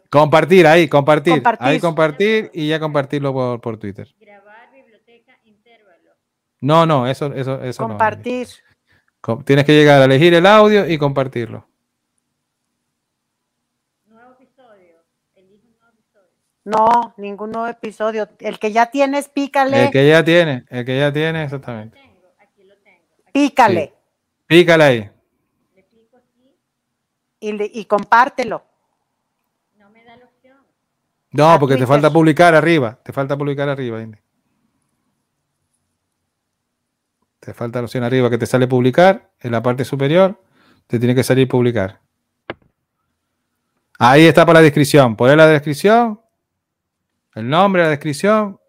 Compartir 0.10 0.66
ahí, 0.68 0.88
compartir. 0.88 1.34
Compartir. 1.34 1.68
Ahí 1.68 1.80
compartir 1.82 2.52
y 2.54 2.70
ya 2.70 2.80
compartirlo 2.80 3.34
por, 3.34 3.60
por 3.60 3.78
Twitter. 3.78 4.08
No, 6.62 6.86
no, 6.86 7.06
eso, 7.08 7.34
eso, 7.34 7.62
eso 7.62 7.84
no. 7.84 7.90
Compartir. 7.90 8.48
Tienes 9.46 9.66
que 9.66 9.74
llegar 9.74 10.02
a 10.02 10.06
elegir 10.06 10.34
el 10.34 10.46
audio 10.46 10.88
y 10.88 10.98
compartirlo. 10.98 11.68
No, 16.64 17.14
ningún 17.18 17.52
nuevo 17.52 17.68
episodio. 17.68 18.28
El 18.40 18.58
que 18.58 18.72
ya 18.72 18.88
tienes, 18.88 19.30
pícale. 19.30 19.86
El 19.86 19.92
que 19.92 20.08
ya 20.10 20.24
tiene, 20.24 20.66
el 20.70 20.84
que 20.86 20.98
ya 20.98 21.14
tiene, 21.14 21.44
exactamente. 21.44 22.00
Pícale. 23.32 23.94
Pícale 24.48 24.84
ahí. 24.84 25.10
Y, 27.40 27.52
le- 27.52 27.70
y 27.72 27.86
compártelo. 27.86 28.64
No, 31.32 31.52
A 31.52 31.60
porque 31.60 31.76
te 31.76 31.86
falta 31.86 32.10
publicar 32.10 32.56
arriba. 32.56 32.98
Te 33.04 33.12
falta 33.14 33.38
publicar 33.38 33.68
arriba, 33.70 34.02
Indy. 34.02 34.18
Te 37.46 37.54
falta 37.54 37.80
la 37.80 37.86
opción 37.86 38.04
arriba 38.04 38.28
que 38.32 38.40
te 38.40 38.48
sale 38.48 38.68
publicar. 38.68 39.30
En 39.40 39.52
la 39.52 39.62
parte 39.62 39.86
superior 39.86 40.42
te 40.88 40.98
tiene 40.98 41.14
que 41.14 41.24
salir 41.24 41.48
publicar. 41.48 42.02
Ahí 44.00 44.24
está 44.24 44.48
para 44.48 44.62
la 44.62 44.64
descripción. 44.64 45.16
Poner 45.16 45.38
la 45.38 45.46
descripción, 45.46 46.20
el 47.36 47.48
nombre, 47.48 47.84
la 47.84 47.90
descripción 47.90 48.60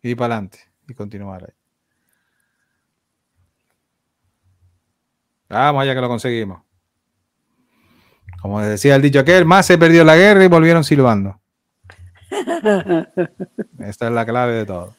y 0.00 0.14
para 0.14 0.36
adelante. 0.36 0.60
Y 0.88 0.94
continuar 0.94 1.42
ahí. 1.42 1.54
Vamos 5.48 5.82
allá 5.82 5.96
que 5.96 6.00
lo 6.00 6.08
conseguimos. 6.08 6.62
Como 8.40 8.60
decía 8.60 8.94
el 8.94 9.02
dicho 9.02 9.18
aquel, 9.18 9.46
más 9.46 9.66
se 9.66 9.78
perdió 9.78 10.04
la 10.04 10.14
guerra 10.14 10.44
y 10.44 10.48
volvieron 10.48 10.84
silbando. 10.84 11.40
Esta 13.80 14.06
es 14.06 14.12
la 14.12 14.24
clave 14.24 14.52
de 14.52 14.66
todo. 14.66 14.94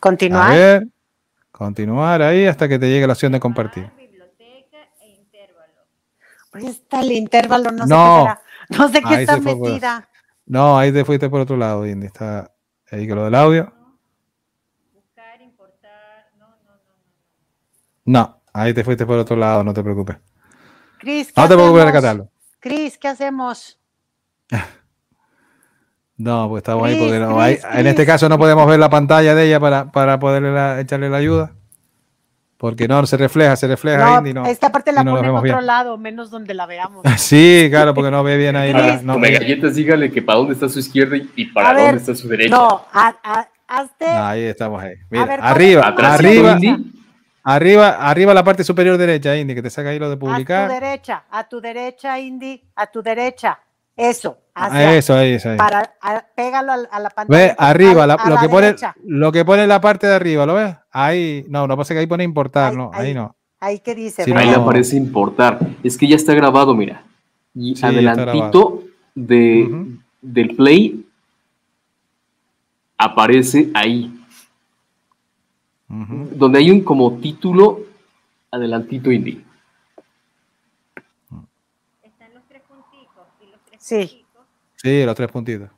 A 0.00 0.08
Continuar. 0.08 0.50
ver, 0.50 0.86
continuar 1.52 2.22
ahí 2.22 2.46
hasta 2.46 2.66
que 2.68 2.78
te 2.78 2.88
llegue 2.88 3.06
la 3.06 3.12
opción 3.12 3.32
de 3.32 3.40
compartir. 3.40 3.90
Pues 6.50 6.64
está 6.64 7.00
el 7.00 7.12
intervalo, 7.12 7.70
no, 7.70 7.86
No. 7.86 8.26
sé 8.26 8.34
qué. 8.70 8.76
No 8.78 8.88
sé 8.88 9.02
qué 9.02 9.14
está 9.22 9.36
por- 9.36 9.58
metida. 9.60 10.08
No, 10.46 10.78
ahí 10.78 10.90
te 10.92 11.04
fuiste 11.04 11.28
por 11.28 11.40
otro 11.40 11.56
lado, 11.56 11.86
Indy. 11.86 12.06
Está 12.06 12.50
ahí 12.90 13.06
que 13.06 13.14
lo 13.14 13.24
del 13.24 13.34
audio. 13.34 13.72
No, 18.04 18.42
ahí 18.52 18.72
te 18.74 18.82
fuiste 18.82 19.06
por 19.06 19.18
otro 19.18 19.36
lado, 19.36 19.62
no 19.62 19.72
te 19.74 19.82
preocupes. 19.82 20.16
¿qué 20.98 21.26
No 21.36 21.46
te 21.48 21.54
preocupes 21.54 21.84
rescatarlo. 21.84 22.28
Cris, 22.58 22.98
¿qué 22.98 23.08
hacemos? 23.08 23.78
No, 26.22 26.48
pues 26.50 26.60
estamos 26.60 26.86
ahí 26.86 26.96
porque 26.98 27.18
no, 27.18 27.40
hay- 27.40 27.58
en 27.72 27.86
este 27.86 28.04
caso 28.04 28.28
no 28.28 28.36
podemos 28.36 28.66
ver 28.66 28.78
la 28.78 28.90
pantalla 28.90 29.34
de 29.34 29.46
ella 29.46 29.58
para, 29.58 29.90
para 29.90 30.18
poderle 30.18 30.52
la- 30.52 30.78
echarle 30.78 31.08
la 31.08 31.16
ayuda. 31.16 31.52
Porque 32.58 32.86
no 32.86 33.06
se 33.06 33.16
refleja, 33.16 33.56
se 33.56 33.66
refleja 33.66 34.04
No, 34.04 34.18
Indy. 34.18 34.34
No, 34.34 34.44
esta 34.44 34.70
parte 34.70 34.92
la 34.92 35.02
no 35.02 35.12
pone 35.16 35.28
en 35.28 35.34
otro 35.34 35.42
bien. 35.44 35.66
lado, 35.66 35.96
menos 35.96 36.30
donde 36.30 36.52
la 36.52 36.66
veamos. 36.66 37.02
Sí, 37.16 37.68
claro, 37.70 37.94
porque 37.94 38.10
no 38.10 38.22
ve 38.22 38.36
bien 38.36 38.54
ahí 38.54 38.70
la. 38.74 39.00
No 39.00 39.18
galletas, 39.18 39.74
dígale 39.76 40.10
que 40.10 40.20
para 40.20 40.38
dónde 40.40 40.52
está 40.52 40.68
su 40.68 40.78
izquierda 40.80 41.16
y, 41.16 41.30
y 41.36 41.46
para 41.46 41.70
A 41.70 41.72
ver, 41.72 41.84
dónde 41.86 42.00
está 42.00 42.14
su 42.14 42.28
derecha. 42.28 42.54
No, 42.54 42.84
a- 42.92 43.14
a- 43.24 43.48
hazte. 43.66 44.04
Ahí 44.04 44.42
estamos 44.42 44.82
ahí. 44.82 44.92
Mira, 45.08 45.24
ver, 45.24 45.40
arriba, 45.42 45.86
Atrás 45.88 46.18
arriba, 46.18 46.52
Indy, 46.60 46.92
arriba, 47.44 47.88
arriba 47.98 48.34
la 48.34 48.44
parte 48.44 48.62
superior 48.62 48.98
derecha, 48.98 49.34
Indy, 49.38 49.54
que 49.54 49.62
te 49.62 49.70
saca 49.70 49.88
ahí 49.88 49.98
lo 49.98 50.08
de 50.10 50.16
A 50.16 50.18
tu 50.18 50.26
publicar. 50.26 50.68
derecha, 50.70 51.22
a 51.30 51.48
tu 51.48 51.62
derecha, 51.62 52.18
Indy, 52.18 52.62
a 52.76 52.86
tu 52.88 53.00
derecha. 53.02 53.58
Eso, 54.00 54.38
Ah, 54.54 54.66
hacia, 54.66 54.96
eso, 54.96 55.14
ahí, 55.14 55.32
eso 55.34 55.50
ahí. 55.50 55.56
para, 55.58 55.94
a- 56.00 56.24
pégalo 56.34 56.72
a, 56.72 56.74
a 56.90 57.00
la 57.00 57.10
pantalla. 57.10 57.38
Ve 57.48 57.54
arriba, 57.58 58.04
a- 58.04 58.06
la- 58.06 58.14
a 58.14 58.28
lo 58.28 58.34
la 58.36 58.40
que 58.40 58.48
pone, 58.48 58.74
lo 59.06 59.30
que 59.32 59.44
pone 59.44 59.62
en 59.64 59.68
la 59.68 59.80
parte 59.80 60.06
de 60.06 60.14
arriba, 60.14 60.46
¿lo 60.46 60.54
ves? 60.54 60.74
Ahí, 60.90 61.44
no, 61.48 61.66
no 61.66 61.76
pasa 61.76 61.94
que 61.94 62.00
ahí 62.00 62.06
pone 62.06 62.24
importar, 62.24 62.70
Ahí, 62.72 62.76
no, 62.76 62.90
ahí. 62.94 63.06
ahí 63.08 63.14
no. 63.14 63.36
Ahí 63.60 63.78
que 63.80 63.94
dice, 63.94 64.24
Sí, 64.24 64.32
ahí 64.34 64.48
no. 64.50 64.62
aparece 64.62 64.96
importar. 64.96 65.58
Es 65.82 65.96
que 65.98 66.08
ya 66.08 66.16
está 66.16 66.32
grabado, 66.34 66.74
mira. 66.74 67.04
Y 67.54 67.76
Sí, 67.76 67.84
adelantito 67.84 68.84
de, 69.14 69.86
del 70.22 70.56
play 70.56 71.04
aparece 72.96 73.70
ahí. 73.74 74.16
Donde 75.88 76.58
hay 76.58 76.70
un 76.70 76.82
como 76.82 77.18
título 77.18 77.80
adelantito 78.50 79.10
indie. 79.10 79.40
Sí. 83.90 84.24
Sí, 84.76 85.04
los 85.04 85.16
tres 85.16 85.28
puntitos. 85.32 85.68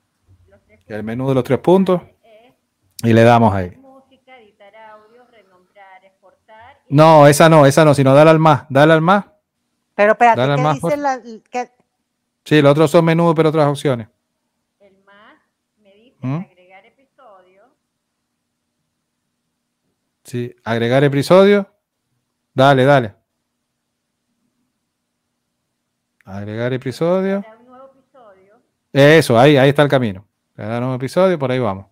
Y 0.87 0.93
el 0.93 1.03
menú 1.03 1.29
de 1.29 1.35
los 1.35 1.45
tres 1.45 1.59
puntos. 1.61 2.03
Y 3.03 3.13
le 3.15 3.23
damos 3.23 3.55
ahí. 3.55 3.79
No, 6.91 7.27
esa 7.27 7.49
no, 7.49 7.65
esa 7.65 7.87
no, 7.87 7.95
sino 7.95 8.15
dale 8.15 8.29
al 8.31 8.39
más, 8.39 8.67
dale 8.69 8.93
al 8.93 9.01
más. 9.01 9.25
Pero 9.95 10.13
espérate, 10.13 10.41
Dale 10.43 10.57
¿qué 10.57 10.63
más, 10.63 10.75
dice 10.75 10.81
por- 10.89 10.99
la, 10.99 11.21
Sí, 12.45 12.61
los 12.61 12.73
otros 12.73 12.91
son 12.91 13.05
menús, 13.07 13.33
pero 13.35 13.49
otras 13.49 13.67
opciones. 13.67 14.09
¿Mm? 16.21 16.41
Sí, 20.25 20.55
agregar 20.65 21.03
episodio. 21.03 21.67
Dale, 22.53 22.85
dale. 22.85 23.15
Agregar 26.25 26.73
episodio. 26.75 27.43
Eso, 28.93 29.39
ahí, 29.39 29.57
ahí 29.57 29.71
está 29.71 29.83
el 29.83 29.89
camino. 29.89 30.27
Agregar 30.55 30.79
un 30.79 30.89
nuevo 30.89 30.97
episodio, 30.97 31.39
por 31.39 31.51
ahí 31.51 31.59
vamos. 31.59 31.87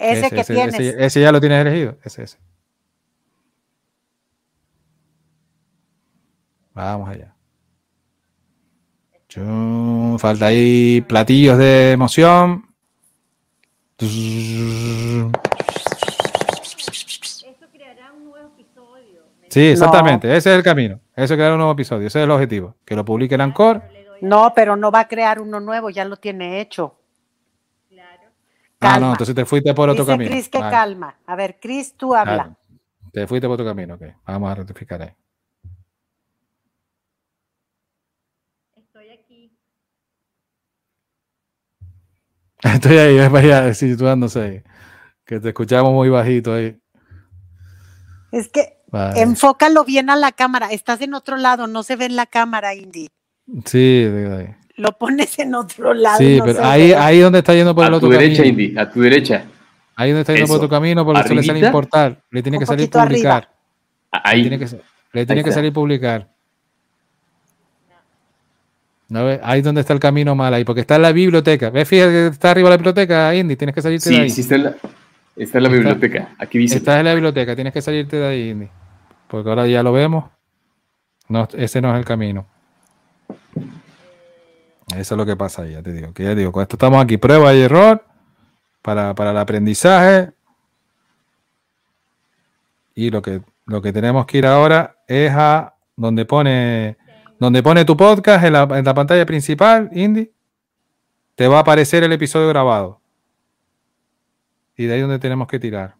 ese, 0.00 0.30
que 0.30 0.44
tienes? 0.44 0.74
Ese, 0.74 1.04
ese 1.04 1.20
ya 1.20 1.32
lo 1.32 1.40
tienes 1.40 1.60
elegido. 1.64 1.96
Ese, 2.02 2.22
ese. 2.24 2.38
Vamos 6.74 7.08
allá. 7.08 7.34
Chum, 9.28 10.18
falta 10.18 10.46
ahí 10.46 11.02
platillos 11.02 11.58
de 11.58 11.92
emoción. 11.92 12.66
Sí, 19.50 19.66
exactamente. 19.66 20.28
Ese 20.28 20.50
es 20.50 20.56
el 20.56 20.62
camino. 20.62 21.00
Ese 21.14 21.34
es 21.34 21.38
crear 21.38 21.52
un 21.52 21.58
nuevo 21.58 21.72
episodio. 21.72 22.06
Ese 22.06 22.20
es 22.20 22.24
el 22.24 22.30
objetivo. 22.30 22.76
Que 22.84 22.94
lo 22.94 23.04
publique 23.04 23.34
el 23.34 23.40
Anchor. 23.40 23.82
No, 24.20 24.52
pero 24.54 24.76
no 24.76 24.90
va 24.90 25.00
a 25.00 25.08
crear 25.08 25.40
uno 25.40 25.60
nuevo, 25.60 25.90
ya 25.90 26.04
lo 26.04 26.16
tiene 26.16 26.60
hecho. 26.60 26.96
Ah, 28.82 28.94
Calma. 28.94 29.06
no, 29.08 29.12
entonces 29.12 29.34
te 29.34 29.44
fuiste 29.44 29.74
por 29.74 29.90
otro 29.90 30.04
Dice 30.04 30.12
camino. 30.12 30.30
Cris 30.30 30.48
que 30.48 30.58
Vale. 30.58 30.70
calma. 30.70 31.18
A 31.26 31.36
ver, 31.36 31.58
Cris, 31.60 31.94
tú 31.94 32.14
habla. 32.14 32.34
Claro. 32.34 32.56
Te 33.12 33.26
fuiste 33.26 33.46
por 33.46 33.54
otro 33.54 33.66
camino, 33.66 33.94
ok. 33.94 34.02
Vamos 34.26 34.50
a 34.50 34.54
rectificar 34.54 35.02
ahí. 35.02 35.10
Estoy 42.62 42.98
ahí, 42.98 43.18
es 43.18 43.28
para 43.30 43.38
allá, 43.60 43.74
situándose 43.74 44.40
ahí. 44.40 44.62
Que 45.24 45.40
te 45.40 45.48
escuchamos 45.48 45.92
muy 45.92 46.08
bajito 46.08 46.54
ahí. 46.54 46.78
Es 48.32 48.48
que 48.48 48.79
Vale. 48.90 49.20
enfócalo 49.20 49.84
bien 49.84 50.10
a 50.10 50.16
la 50.16 50.32
cámara. 50.32 50.68
Estás 50.72 51.00
en 51.02 51.14
otro 51.14 51.36
lado, 51.36 51.66
no 51.66 51.82
se 51.82 51.96
ve 51.96 52.06
en 52.06 52.16
la 52.16 52.26
cámara, 52.26 52.74
Indy. 52.74 53.08
Sí, 53.64 54.02
de 54.04 54.36
ahí. 54.36 54.54
Lo 54.76 54.92
pones 54.96 55.38
en 55.38 55.54
otro 55.54 55.92
lado. 55.94 56.18
Sí, 56.18 56.38
no 56.38 56.44
pero 56.44 56.58
se 56.58 56.64
ahí, 56.64 56.92
ahí 56.92 57.20
donde 57.20 57.40
está 57.40 57.54
yendo 57.54 57.74
por 57.74 57.84
el 57.86 57.92
A 57.92 57.96
otro 57.96 58.08
tu 58.08 58.12
derecha, 58.12 58.42
camino. 58.42 58.60
Indy, 58.62 58.78
a 58.78 58.90
tu 58.90 59.00
derecha. 59.00 59.44
Ahí 59.96 60.10
donde 60.10 60.20
está 60.22 60.32
yendo 60.32 60.46
por 60.48 60.56
otro 60.56 60.68
camino, 60.68 61.04
porque 61.04 61.20
eso 61.20 61.34
le 61.34 61.42
sale 61.42 61.50
Arribita. 61.50 61.66
importar. 61.68 62.22
Le 62.30 62.42
tiene 62.42 62.56
Un 62.56 62.60
que 62.60 62.66
salir 62.66 62.88
arriba. 62.94 63.04
publicar. 63.06 63.48
Ahí. 64.12 64.42
Le 64.44 64.48
tiene 64.48 64.58
que, 64.64 64.76
le 65.12 65.26
tiene 65.26 65.40
Ahí 65.40 65.44
que 65.44 65.50
está. 65.50 65.52
salir 65.60 65.72
publicar. 65.72 66.28
¿No 69.08 69.24
ves? 69.24 69.40
Ahí 69.42 69.60
donde 69.60 69.80
está 69.80 69.92
el 69.92 69.98
camino 70.00 70.34
mal 70.36 70.54
ahí, 70.54 70.64
porque 70.64 70.82
está 70.82 70.96
en 70.96 71.02
la 71.02 71.12
biblioteca. 71.12 71.70
¿Ves? 71.70 71.88
Fíjate 71.88 72.10
que 72.12 72.26
está 72.28 72.52
arriba 72.52 72.68
de 72.68 72.74
la 72.74 72.76
biblioteca, 72.76 73.34
Indy. 73.34 73.56
Tienes 73.56 73.74
que 73.74 73.82
salirte 73.82 74.08
de 74.08 74.14
Sí, 74.16 74.20
ahí. 74.22 74.30
sí 74.30 74.40
está 74.42 74.54
en 74.54 74.64
la, 74.64 74.74
está 75.36 75.58
en 75.58 75.64
la 75.64 75.68
biblioteca. 75.70 76.28
Aquí 76.38 76.58
dice. 76.58 76.76
Estás 76.76 77.00
en 77.00 77.04
la 77.06 77.12
biblioteca, 77.14 77.54
tienes 77.54 77.72
que 77.72 77.82
salirte 77.82 78.16
de 78.16 78.26
ahí, 78.26 78.50
Indy. 78.50 78.68
Porque 79.30 79.48
ahora 79.48 79.66
ya 79.68 79.82
lo 79.84 79.92
vemos. 79.92 80.28
No, 81.28 81.46
ese 81.52 81.80
no 81.80 81.92
es 81.92 81.98
el 81.98 82.04
camino. 82.04 82.46
Eso 84.96 85.14
es 85.14 85.18
lo 85.18 85.24
que 85.24 85.36
pasa 85.36 85.62
ahí, 85.62 85.72
ya 85.72 85.82
te 85.82 85.92
digo. 85.92 86.12
Que 86.12 86.24
ya 86.24 86.34
digo, 86.34 86.50
con 86.50 86.62
esto 86.62 86.74
estamos 86.74 87.02
aquí, 87.02 87.16
prueba 87.16 87.54
y 87.54 87.60
error 87.60 88.04
para, 88.82 89.14
para 89.14 89.30
el 89.30 89.38
aprendizaje. 89.38 90.32
Y 92.96 93.10
lo 93.10 93.22
que, 93.22 93.40
lo 93.66 93.80
que 93.80 93.92
tenemos 93.92 94.26
que 94.26 94.38
ir 94.38 94.46
ahora 94.46 94.96
es 95.06 95.30
a 95.32 95.76
donde 95.94 96.24
pone, 96.24 96.96
donde 97.38 97.62
pone 97.62 97.84
tu 97.84 97.96
podcast 97.96 98.44
en 98.44 98.52
la, 98.54 98.62
en 98.62 98.84
la 98.84 98.94
pantalla 98.94 99.24
principal, 99.24 99.90
Indy. 99.92 100.32
Te 101.36 101.46
va 101.46 101.58
a 101.58 101.60
aparecer 101.60 102.02
el 102.02 102.12
episodio 102.12 102.48
grabado. 102.48 103.00
Y 104.76 104.86
de 104.86 104.94
ahí 104.94 105.00
donde 105.02 105.20
tenemos 105.20 105.46
que 105.46 105.60
tirar. 105.60 105.99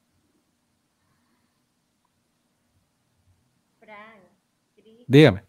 Dígame. 5.11 5.43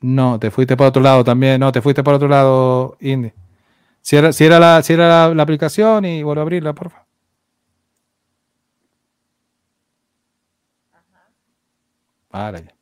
No, 0.00 0.38
te 0.38 0.50
fuiste 0.50 0.76
para 0.76 0.88
otro 0.88 1.02
lado 1.02 1.22
también. 1.24 1.60
No, 1.60 1.70
te 1.72 1.82
fuiste 1.82 2.02
para 2.02 2.16
otro 2.16 2.28
lado, 2.28 2.96
Indy. 3.00 3.32
Cierra, 4.00 4.32
cierra, 4.32 4.58
la, 4.58 4.82
cierra 4.82 5.08
la, 5.28 5.34
la 5.34 5.42
aplicación 5.42 6.06
y 6.06 6.22
vuelve 6.22 6.40
a 6.40 6.42
abrirla, 6.42 6.72
por 6.72 6.88
favor. 6.90 7.06
Vale. 12.30 12.64
ya. 12.64 12.74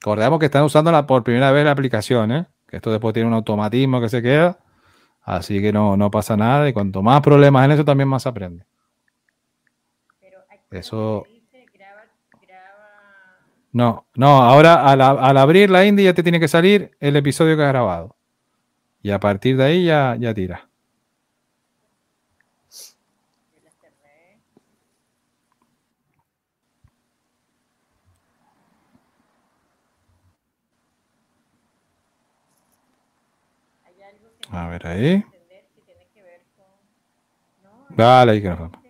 Recordemos 0.00 0.38
que 0.40 0.46
están 0.46 0.64
usando 0.64 0.92
la, 0.92 1.06
por 1.06 1.24
primera 1.24 1.52
vez 1.52 1.64
la 1.64 1.70
aplicación, 1.70 2.32
¿eh? 2.32 2.46
Que 2.68 2.76
esto 2.76 2.90
después 2.90 3.14
tiene 3.14 3.28
un 3.28 3.34
automatismo 3.34 3.98
que 4.02 4.10
se 4.10 4.20
queda. 4.20 4.58
Así 5.22 5.62
que 5.62 5.72
no, 5.72 5.96
no 5.96 6.10
pasa 6.10 6.36
nada. 6.36 6.68
Y 6.68 6.74
cuanto 6.74 7.02
más 7.02 7.22
problemas 7.22 7.64
en 7.64 7.70
eso, 7.70 7.84
también 7.84 8.08
más 8.08 8.24
se 8.24 8.28
aprende. 8.28 8.66
Eso. 10.70 11.24
No, 13.72 14.06
no, 14.14 14.42
ahora 14.42 14.86
al, 14.86 15.00
al 15.00 15.36
abrir 15.38 15.70
la 15.70 15.86
indie 15.86 16.04
ya 16.04 16.14
te 16.14 16.22
tiene 16.22 16.38
que 16.38 16.48
salir 16.48 16.90
el 17.00 17.16
episodio 17.16 17.56
que 17.56 17.62
has 17.62 17.68
grabado. 17.70 18.16
Y 19.02 19.10
a 19.10 19.20
partir 19.20 19.56
de 19.56 19.64
ahí 19.64 19.84
ya, 19.86 20.16
ya 20.18 20.34
tira. 20.34 20.68
A 34.50 34.68
ver 34.68 34.86
ahí. 34.86 35.24
Dale 37.96 38.32
ahí 38.32 38.42
que 38.42 38.81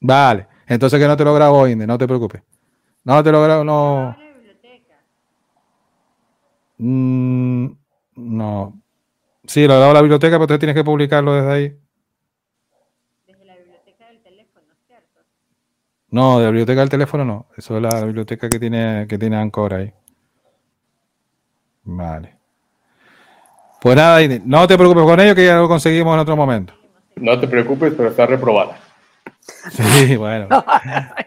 Vale, 0.00 0.46
entonces 0.66 1.00
que 1.00 1.06
no 1.06 1.16
te 1.16 1.24
lo 1.24 1.34
grabo, 1.34 1.66
Inde, 1.66 1.86
no 1.86 1.98
te 1.98 2.06
preocupes. 2.06 2.42
No 3.04 3.22
te 3.22 3.32
lo 3.32 3.42
grabo, 3.42 3.64
no. 3.64 4.16
Mm, 6.78 7.66
no. 8.16 8.82
Sí, 9.46 9.66
lo 9.66 9.76
grabo 9.76 9.88
en 9.88 9.94
la 9.94 10.02
biblioteca, 10.02 10.36
pero 10.36 10.46
tú 10.46 10.58
tienes 10.58 10.74
que 10.74 10.84
publicarlo 10.84 11.34
desde 11.34 11.52
ahí. 11.52 11.78
No, 16.10 16.38
de 16.38 16.44
la 16.44 16.50
biblioteca 16.50 16.80
del 16.80 16.88
teléfono 16.88 17.24
no. 17.24 17.46
Eso 17.56 17.76
es 17.76 17.82
la 17.82 18.04
biblioteca 18.04 18.48
que 18.48 18.58
tiene, 18.58 19.06
que 19.08 19.18
tiene 19.18 19.36
Anchor 19.36 19.74
ahí. 19.74 19.92
Vale. 21.84 22.36
Pues 23.80 23.96
nada, 23.96 24.22
Inde, 24.22 24.40
no 24.44 24.66
te 24.66 24.76
preocupes 24.76 25.04
con 25.04 25.20
ello, 25.20 25.34
que 25.34 25.44
ya 25.44 25.56
lo 25.56 25.68
conseguimos 25.68 26.14
en 26.14 26.20
otro 26.20 26.36
momento. 26.36 26.74
No 27.16 27.38
te 27.38 27.46
preocupes, 27.46 27.92
pero 27.96 28.08
está 28.08 28.26
reprobada. 28.26 28.78
Sí, 29.70 30.16
bueno. 30.16 30.48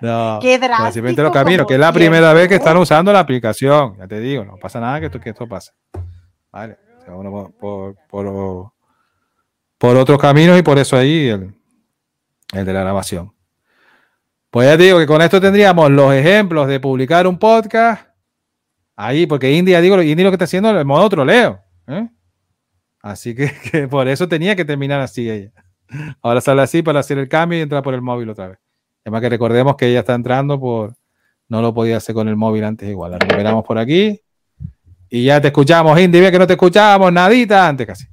No, 0.01 0.39
Qué 0.41 0.59
drástico 0.59 1.07
los 1.07 1.31
caminos, 1.31 1.59
como 1.59 1.67
que 1.67 1.73
es 1.75 1.79
la 1.79 1.93
primera 1.93 2.33
vez 2.33 2.47
que 2.47 2.55
están 2.55 2.77
usando 2.77 3.11
la 3.11 3.19
aplicación. 3.19 3.97
Ya 3.97 4.07
te 4.07 4.19
digo, 4.19 4.45
no 4.45 4.57
pasa 4.57 4.79
nada 4.79 4.99
que 4.99 5.07
esto, 5.07 5.19
que 5.19 5.29
esto 5.29 5.47
pase. 5.47 5.71
Vale. 6.51 6.77
O 6.99 7.01
sea, 7.03 7.15
uno 7.15 7.31
por, 7.31 7.53
por, 7.53 7.95
por, 8.09 8.71
por 9.77 9.97
otros 9.97 10.19
caminos 10.19 10.57
y 10.57 10.63
por 10.63 10.77
eso 10.77 10.97
ahí 10.97 11.27
el, 11.27 11.53
el 12.53 12.65
de 12.65 12.73
la 12.73 12.81
grabación. 12.81 13.33
Pues 14.49 14.67
ya 14.67 14.77
te 14.77 14.83
digo 14.83 14.97
que 14.97 15.05
con 15.05 15.21
esto 15.21 15.39
tendríamos 15.39 15.91
los 15.91 16.13
ejemplos 16.13 16.67
de 16.67 16.79
publicar 16.79 17.27
un 17.27 17.37
podcast. 17.37 18.07
Ahí, 18.95 19.27
porque 19.27 19.51
Indy, 19.51 19.71
ya 19.71 19.81
digo, 19.81 20.01
Indy 20.01 20.23
lo 20.23 20.31
que 20.31 20.35
está 20.35 20.45
haciendo 20.45 20.71
es 20.71 20.77
el 20.77 20.85
modo 20.85 21.07
troleo. 21.07 21.61
¿eh? 21.87 22.09
Así 23.01 23.35
que, 23.35 23.51
que 23.71 23.87
por 23.87 24.07
eso 24.07 24.27
tenía 24.27 24.55
que 24.55 24.65
terminar 24.65 24.99
así 25.01 25.29
ella. 25.29 25.51
Ahora 26.21 26.41
sale 26.41 26.61
así 26.61 26.81
para 26.81 26.99
hacer 26.99 27.17
el 27.17 27.27
cambio 27.27 27.59
y 27.59 27.61
entra 27.61 27.81
por 27.81 27.93
el 27.93 28.01
móvil 28.01 28.29
otra 28.29 28.47
vez. 28.47 28.59
Además 29.03 29.21
que 29.21 29.29
recordemos 29.29 29.75
que 29.75 29.87
ella 29.87 29.99
está 29.99 30.13
entrando 30.13 30.59
por... 30.59 30.95
No 31.47 31.61
lo 31.61 31.73
podía 31.73 31.97
hacer 31.97 32.13
con 32.13 32.27
el 32.27 32.35
móvil 32.35 32.63
antes 32.63 32.87
igual. 32.87 33.11
La 33.11 33.17
recuperamos 33.17 33.65
por 33.65 33.79
aquí. 33.79 34.21
Y 35.09 35.23
ya 35.23 35.41
te 35.41 35.47
escuchamos, 35.47 35.99
Indy. 35.99 36.19
Ve 36.21 36.31
que 36.31 36.37
no 36.37 36.45
te 36.45 36.53
escuchábamos 36.53 37.11
nadita 37.11 37.67
antes 37.67 37.87
casi. 37.87 38.05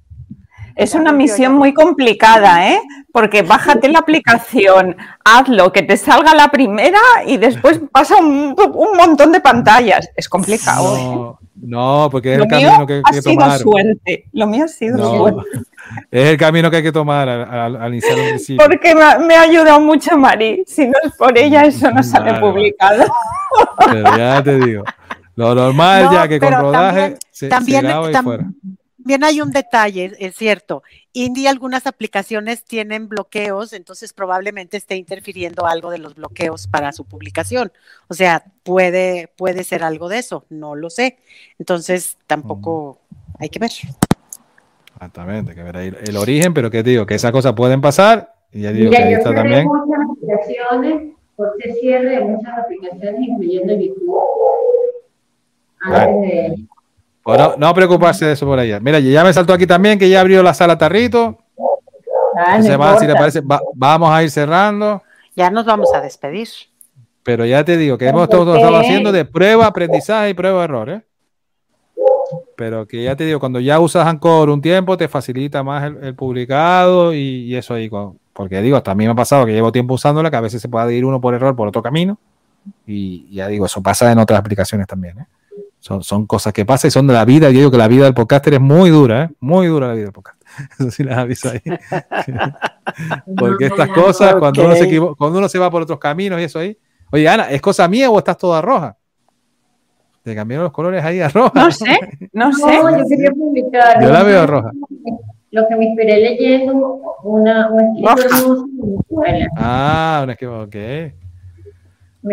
Es 0.77 0.95
una 0.95 1.11
misión 1.11 1.55
muy 1.55 1.73
complicada, 1.73 2.71
¿eh? 2.71 2.81
Porque 3.13 3.41
bájate 3.43 3.89
la 3.89 3.99
aplicación, 4.01 4.95
hazlo, 5.25 5.73
que 5.73 5.83
te 5.83 5.97
salga 5.97 6.35
la 6.35 6.49
primera 6.49 7.01
y 7.27 7.39
después 7.39 7.81
pasa 7.93 8.17
un, 8.17 8.55
un 8.75 8.97
montón 8.97 9.33
de 9.33 9.41
pantallas. 9.41 10.09
Es 10.15 10.29
complicado. 10.29 10.97
¿eh? 10.97 11.01
No, 11.03 11.39
no, 11.63 12.09
porque 12.11 12.35
es 12.35 12.39
Lo 12.39 12.45
el 12.45 12.51
mío 12.51 12.69
camino 12.69 12.87
que 12.87 12.93
hay 12.93 13.03
ha 13.05 13.11
que 13.11 13.23
sido 13.23 13.35
tomar. 13.35 13.59
suerte. 13.59 14.25
Lo 14.33 14.47
mío 14.47 14.65
ha 14.67 14.69
sido 14.69 14.99
No, 14.99 15.17
suerte. 15.17 15.41
es 16.11 16.29
el 16.29 16.37
camino 16.37 16.71
que 16.71 16.77
hay 16.77 16.83
que 16.83 16.93
tomar 16.93 17.27
al, 17.27 17.43
al- 17.51 17.77
al 17.77 17.93
iniciar 17.93 18.19
el 18.19 18.29
principio. 18.29 18.67
Porque 18.67 18.95
me 18.95 19.03
ha, 19.03 19.19
me 19.19 19.35
ha 19.35 19.41
ayudado 19.43 19.81
mucho 19.81 20.17
Mari. 20.19 20.63
Si 20.67 20.87
no 20.87 20.93
es 21.03 21.13
por 21.17 21.37
ella, 21.39 21.65
eso 21.65 21.91
no 21.91 22.03
sale 22.03 22.33
Vale, 22.33 22.41
vale. 22.43 22.53
publicado. 22.53 23.05
Pero 23.91 24.17
ya 24.19 24.43
te 24.43 24.59
digo. 24.61 24.85
Lo 25.37 25.55
normal 25.55 26.05
No, 26.11 26.13
ya 26.13 26.29
que 26.29 26.39
con 26.39 26.53
rodaje 26.53 27.01
también- 27.01 27.19
se, 27.31 27.49
también- 27.49 27.81
se 27.81 27.87
graba 27.87 28.11
y 28.11 28.15
tam- 28.15 28.25
fuera. 28.25 28.45
También 29.07 29.23
hay 29.23 29.41
un 29.41 29.53
detalle, 29.53 30.17
es 30.19 30.35
cierto. 30.35 30.83
Indie, 31.13 31.47
algunas 31.47 31.87
aplicaciones 31.87 32.65
tienen 32.65 33.09
bloqueos, 33.09 33.73
entonces 33.73 34.13
probablemente 34.13 34.77
esté 34.77 34.97
interfiriendo 34.97 35.65
algo 35.65 35.93
de 35.93 35.99
los 35.99 36.17
bloqueos 36.17 36.67
para 36.67 36.91
su 36.91 37.05
publicación. 37.05 37.71
O 38.09 38.15
sea, 38.15 38.43
puede, 38.65 39.29
puede 39.37 39.63
ser 39.63 39.85
algo 39.85 40.09
de 40.09 40.19
eso, 40.19 40.45
no 40.51 40.75
lo 40.75 40.91
sé. 40.91 41.19
Entonces, 41.61 42.19
tampoco 42.27 42.99
hay 43.39 43.49
que 43.49 43.61
ver. 43.61 43.71
Exactamente, 44.95 45.55
que 45.55 45.63
ver 45.63 45.77
ahí 45.77 45.93
el 46.05 46.17
origen, 46.17 46.53
pero 46.53 46.69
que 46.69 46.83
digo, 46.83 47.07
que 47.07 47.15
esas 47.15 47.31
cosas 47.31 47.53
pueden 47.53 47.81
pasar. 47.81 48.35
Y 48.51 48.63
ya 48.63 48.73
digo 48.73 48.91
Mira, 48.91 49.03
que 49.03 49.09
ahí 49.09 49.15
está 49.15 49.33
también. 49.33 49.69
muchas 49.69 50.01
aplicaciones, 50.11 51.15
puse 51.37 51.75
cierre 51.81 52.25
muchas 52.25 52.59
aplicaciones, 52.59 53.21
incluyendo 53.21 53.73
YouTube. 53.73 54.21
Antes 55.81 56.23
de... 56.23 56.67
Bueno, 57.27 57.55
no 57.59 57.75
preocuparse 57.75 58.25
de 58.25 58.33
eso 58.35 58.47
por 58.47 58.57
allá. 58.59 58.79
Mira, 58.79 59.01
ya 59.01 59.25
me 59.25 59.33
saltó 59.33 59.53
aquí 59.53 59.67
también 59.67 59.99
que 59.99 60.09
ya 60.09 60.21
abrió 60.21 60.43
la 60.45 60.55
sala 60.55 60.79
Tarrito. 60.79 61.37
Ah, 62.37 62.59
no 62.59 62.63
Se 62.63 62.77
va, 62.77 62.97
si 62.99 63.07
le 63.07 63.15
parece, 63.17 63.41
va- 63.41 63.61
vamos 63.75 64.11
a 64.13 64.23
ir 64.23 64.31
cerrando. 64.31 65.03
Ya 65.35 65.51
nos 65.51 65.65
vamos 65.67 65.93
a 65.93 66.01
despedir. 66.01 66.47
Pero 67.25 67.45
ya 67.45 67.65
te 67.65 67.77
digo 67.77 67.99
que 67.99 68.07
hemos 68.07 68.29
¿por 68.29 68.39
todo 68.39 68.55
estado 68.55 68.77
haciendo 68.77 69.11
de 69.11 69.25
prueba, 69.25 69.67
aprendizaje 69.67 70.31
y 70.31 70.35
prueba 70.35 70.63
error, 70.63 70.89
¿eh? 70.89 71.03
Pero 72.57 72.87
que 72.87 73.03
ya 73.03 73.17
te 73.17 73.25
digo, 73.25 73.41
cuando 73.41 73.59
ya 73.59 73.81
usas 73.81 74.07
Anchor 74.07 74.49
un 74.51 74.63
tiempo, 74.63 74.97
te 74.97 75.09
facilita 75.09 75.63
más 75.65 75.85
el, 75.85 75.97
el 76.05 76.15
publicado 76.15 77.13
y, 77.13 77.19
y 77.19 77.57
eso 77.57 77.75
ahí. 77.75 77.89
con- 77.89 78.19
Porque 78.33 78.63
digo, 78.63 78.81
también 78.83 79.09
me 79.09 79.13
ha 79.13 79.17
pasado 79.17 79.45
que 79.47 79.53
llevo 79.53 79.73
tiempo 79.73 79.95
usándola, 79.95 80.31
que 80.31 80.37
a 80.37 80.41
veces 80.41 80.63
se 80.63 80.69
puede 80.69 80.95
ir 80.95 81.05
uno 81.05 81.21
por 81.21 81.35
error 81.35 81.57
por 81.57 81.67
otro 81.67 81.83
camino. 81.83 82.19
Y 82.87 83.35
ya 83.35 83.49
digo, 83.49 83.67
eso 83.67 83.83
pasa 83.83 84.11
en 84.13 84.19
otras 84.19 84.39
aplicaciones 84.39 84.87
también, 84.87 85.19
¿eh? 85.19 85.27
Son, 85.87 86.03
son 86.03 86.27
cosas 86.27 86.53
que 86.53 86.65
pasan 86.65 86.89
y 86.89 86.91
son 86.91 87.07
de 87.07 87.15
la 87.15 87.25
vida. 87.25 87.49
Yo 87.53 87.59
digo 87.59 87.71
que 87.71 87.79
la 87.79 87.87
vida 87.87 88.07
del 88.07 88.13
podcaster 88.13 88.55
es 88.55 88.61
muy 88.61 88.91
dura, 88.91 89.23
¿eh? 89.23 89.31
Muy 89.39 89.69
dura 89.69 89.87
la 89.87 89.93
vida 89.93 90.07
del 90.07 90.13
podcaster. 90.13 90.49
Eso 90.81 90.91
sí 90.91 91.05
les 91.05 91.17
aviso 91.17 91.49
ahí. 91.49 91.61
Porque 93.39 93.67
estas 93.67 93.91
cosas, 93.91 94.35
cuando, 94.35 94.65
uno 94.65 94.75
se 94.75 94.89
cuando 95.17 95.39
uno 95.39 95.49
se 95.49 95.61
va 95.61 95.71
por 95.71 95.83
otros 95.83 96.01
caminos 96.01 96.41
y 96.41 96.43
eso 96.43 96.59
ahí. 96.59 96.77
Oye, 97.13 97.29
Ana, 97.29 97.51
¿es 97.51 97.61
cosa 97.61 97.87
mía 97.87 98.11
o 98.11 98.19
estás 98.19 98.37
toda 98.37 98.61
roja? 98.61 98.97
Te 100.25 100.35
cambiaron 100.35 100.65
los 100.65 100.73
colores 100.73 101.05
ahí 101.05 101.21
a 101.21 101.29
roja. 101.29 101.53
No 101.55 101.71
sé, 101.71 101.99
no 102.33 102.53
sé. 102.53 102.83
No, 102.83 102.99
yo 102.99 103.05
quería 103.09 103.31
publicar. 103.31 104.03
Yo 104.03 104.11
la 104.11 104.25
veo 104.25 104.45
roja. 104.45 104.73
Lo 105.53 105.69
que 105.69 105.77
me 105.77 105.85
inspiré 105.85 106.17
leyendo 106.17 107.01
una, 107.23 107.71
un 107.71 107.81
escrito 107.81 108.57
de 108.57 108.73
Venezuela. 108.83 109.47
Ah, 109.57 110.21
una 110.25 110.35
que 110.35 110.47
ok. 110.49 110.77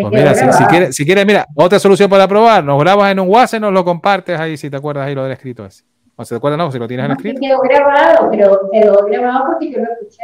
Pues 0.02 0.12
mira, 0.12 0.34
si, 0.54 0.64
quieres, 0.66 0.96
si 0.96 1.06
quieres, 1.06 1.26
mira, 1.26 1.46
otra 1.56 1.78
solución 1.78 2.10
para 2.10 2.28
probar, 2.28 2.64
nos 2.64 2.80
grabas 2.80 3.12
en 3.12 3.20
un 3.20 3.30
WhatsApp 3.30 3.62
nos 3.62 3.72
lo 3.74 3.86
compartes 3.86 4.40
ahí 4.40 4.58
si 4.58 4.70
te 4.70 4.78
acuerdas 4.78 5.06
ahí 5.08 5.14
lo 5.14 5.24
del 5.24 5.34
escrito 5.34 5.66
ese. 5.66 5.84
O 6.16 6.24
si 6.26 6.30
te 6.30 6.36
acuerdas, 6.36 6.58
no, 6.58 6.72
si 6.72 6.80
lo 6.80 6.88
tienes 6.88 7.04
en 7.06 7.10
No, 7.12 7.16
escrito. 7.16 7.40
sí 7.40 7.46
quedó 7.48 7.60
grabado, 7.60 8.30
pero 8.32 8.60
quedó 8.72 9.06
grabado 9.06 9.46
porque 9.52 9.72
yo 9.72 9.78
lo 9.80 9.84
escuché. 9.92 10.24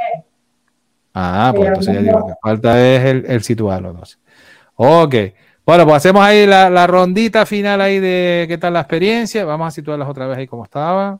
Ah, 1.13 1.51
pues 1.51 1.61
Pero 1.61 1.67
entonces 1.75 1.93
ya 1.95 2.01
digo, 2.01 2.19
lo 2.19 2.25
que 2.27 2.33
falta 2.41 2.79
es 2.81 3.05
el, 3.05 3.25
el 3.27 3.43
situarlo. 3.43 3.89
entonces. 3.91 4.19
Ok. 4.75 5.15
Bueno, 5.65 5.83
pues 5.83 5.97
hacemos 5.97 6.23
ahí 6.23 6.47
la, 6.47 6.69
la 6.69 6.87
rondita 6.87 7.45
final 7.45 7.81
ahí 7.81 7.99
de 7.99 8.45
qué 8.47 8.57
tal 8.57 8.73
la 8.73 8.79
experiencia. 8.81 9.45
Vamos 9.45 9.67
a 9.67 9.71
situarlas 9.71 10.07
otra 10.09 10.25
vez 10.27 10.37
ahí 10.37 10.47
como 10.47 10.63
estaba. 10.63 11.19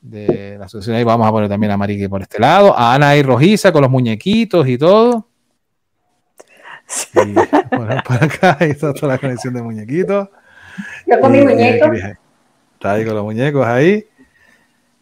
De 0.00 0.56
la 0.58 0.66
asociación 0.66 0.96
ahí 0.96 1.02
vamos 1.04 1.26
a 1.26 1.30
poner 1.32 1.48
también 1.48 1.72
a 1.72 1.76
Marique 1.76 2.08
por 2.08 2.22
este 2.22 2.38
lado. 2.38 2.76
A 2.76 2.94
Ana 2.94 3.10
ahí 3.10 3.22
rojiza 3.22 3.72
con 3.72 3.82
los 3.82 3.90
muñequitos 3.90 4.68
y 4.68 4.78
todo. 4.78 5.26
Y 7.14 7.34
por, 7.34 8.02
por 8.04 8.24
acá 8.24 8.56
ahí 8.60 8.70
está 8.70 8.92
toda 8.92 9.14
la 9.14 9.18
conexión 9.18 9.54
de 9.54 9.62
muñequitos. 9.62 10.28
Yo 11.06 11.20
con 11.20 11.32
mi 11.32 11.38
Y- 11.38 11.40
y 11.42 11.44
muñeco. 11.44 11.88
Cris 11.90 12.04
Está 12.74 12.92
ahí 12.92 13.04
con 13.04 13.14
los 13.14 13.24
muñecos 13.24 13.66
ahí. 13.66 14.06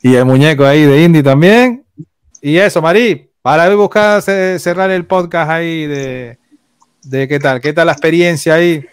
Y 0.03 0.15
el 0.15 0.25
muñeco 0.25 0.65
ahí 0.65 0.83
de 0.83 1.03
Indy 1.03 1.23
también. 1.23 1.85
Y 2.41 2.57
eso, 2.59 2.81
Marí, 2.83 3.31
para 3.43 3.69
hoy 3.69 3.75
buscar 3.75 4.23
ce- 4.23 4.59
cerrar 4.59 4.91
el 4.91 5.07
podcast 5.07 5.51
ahí 5.51 5.87
de, 5.87 6.39
de 7.03 7.27
qué 7.29 7.39
tal, 7.39 7.61
qué 7.61 7.73
tal 7.73 7.87
la 7.87 7.93
experiencia 7.93 8.55
ahí 8.55 8.85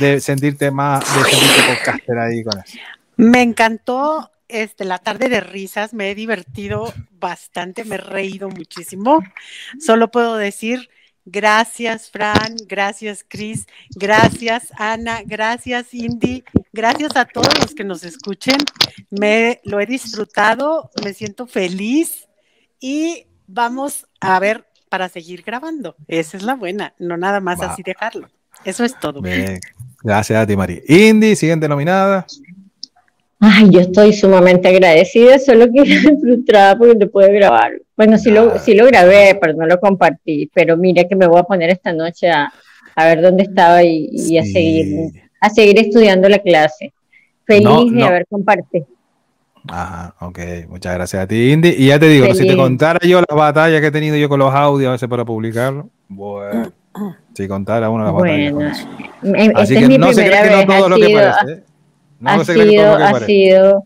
de 0.00 0.20
sentirte 0.20 0.70
más, 0.70 1.00
de 1.00 1.30
sentirte 1.30 1.62
podcaster 1.74 2.18
ahí 2.18 2.42
con 2.42 2.58
eso. 2.60 2.78
Me 3.16 3.42
encantó 3.42 4.30
este, 4.48 4.84
la 4.84 4.98
tarde 4.98 5.28
de 5.28 5.40
risas, 5.40 5.94
me 5.94 6.10
he 6.10 6.14
divertido 6.16 6.92
bastante, 7.20 7.84
me 7.84 7.94
he 7.94 7.98
reído 7.98 8.48
muchísimo. 8.48 9.22
Solo 9.78 10.10
puedo 10.10 10.36
decir 10.36 10.90
gracias, 11.24 12.10
Fran, 12.10 12.56
gracias, 12.66 13.24
Chris, 13.26 13.66
gracias, 13.94 14.68
Ana, 14.78 15.22
gracias, 15.24 15.92
Indy, 15.94 16.44
gracias 16.72 17.16
a 17.16 17.24
todos 17.24 17.58
los 17.60 17.74
que 17.74 17.84
nos 17.84 18.04
escuchen. 18.04 18.58
Me 19.10 19.60
lo 19.64 19.80
he 19.80 19.86
disfrutado, 19.86 20.90
me 21.04 21.14
siento 21.14 21.46
feliz 21.46 22.28
y 22.80 23.26
vamos 23.46 24.06
a 24.20 24.38
ver 24.38 24.66
para 24.88 25.08
seguir 25.08 25.42
grabando. 25.42 25.96
Esa 26.08 26.36
es 26.36 26.42
la 26.42 26.54
buena, 26.54 26.94
no 26.98 27.16
nada 27.16 27.40
más 27.40 27.58
Wow. 27.58 27.68
así 27.68 27.82
dejarlo. 27.82 28.28
Eso 28.64 28.84
es 28.84 28.98
todo. 28.98 29.22
Bien. 29.22 29.58
Gracias 30.02 30.42
a 30.42 30.46
ti, 30.46 30.56
Marí. 30.56 30.82
Indy, 30.88 31.36
siguiente 31.36 31.68
nominada. 31.68 32.26
Ay, 33.42 33.70
yo 33.70 33.80
estoy 33.80 34.12
sumamente 34.12 34.68
agradecida, 34.68 35.38
solo 35.38 35.66
que 35.72 35.82
frustrada 36.20 36.76
porque 36.76 36.94
no 36.94 37.08
pude 37.08 37.32
grabar. 37.32 37.72
Bueno, 37.96 38.18
sí 38.18 38.30
lo, 38.30 38.58
sí 38.58 38.74
lo 38.74 38.86
grabé, 38.86 39.36
pero 39.40 39.54
no 39.54 39.66
lo 39.66 39.80
compartí. 39.80 40.50
Pero 40.54 40.76
mira 40.76 41.04
que 41.04 41.16
me 41.16 41.26
voy 41.26 41.40
a 41.40 41.44
poner 41.44 41.70
esta 41.70 41.92
noche 41.92 42.30
a, 42.30 42.52
a 42.94 43.04
ver 43.06 43.22
dónde 43.22 43.44
estaba 43.44 43.82
y, 43.82 44.08
y 44.12 44.36
a 44.36 44.44
seguir, 44.44 45.12
a 45.40 45.48
seguir 45.48 45.78
estudiando 45.78 46.28
la 46.28 46.38
clase. 46.38 46.92
Feliz 47.46 47.64
No, 47.64 47.84
de 47.86 48.04
haber 48.04 48.26
compartido. 48.26 48.86
Ajá, 49.68 50.14
ok. 50.20 50.38
Muchas 50.68 50.94
gracias 50.94 51.22
a 51.22 51.26
ti, 51.26 51.50
Indy. 51.52 51.70
Y 51.78 51.86
ya 51.88 51.98
te 51.98 52.08
digo, 52.08 52.32
si 52.34 52.46
te 52.46 52.56
contara 52.56 53.00
yo 53.06 53.20
las 53.26 53.36
batallas 53.36 53.80
que 53.80 53.86
he 53.88 53.90
tenido 53.90 54.16
yo 54.16 54.28
con 54.28 54.38
los 54.38 54.54
audios 54.54 54.88
a 54.88 54.92
veces 54.92 55.08
para 55.08 55.24
publicarlo, 55.24 55.88
bueno, 56.08 56.72
si 57.34 57.48
contara 57.48 57.88
una 57.90 58.04
de 58.04 58.12
las 58.12 58.20
batallas 58.20 58.52
con 58.52 58.62
Bueno, 58.62 58.70
eso. 58.70 58.88
em- 59.22 59.52
Así 59.56 59.74
que 59.74 59.80
es 59.80 59.88
mi 59.88 59.98
no 59.98 60.12
se 60.12 60.22
primera 60.22 60.42
cree 60.42 60.58
que 60.60 60.66
no 60.66 60.76
todo 60.76 60.88
lo 60.90 60.96
que 60.96 61.10
parece. 61.10 61.52
¿eh? 61.52 61.64
No 62.20 62.30
ha 62.30 62.44
sido, 62.44 62.94
ha 62.94 63.20
sido, 63.26 63.84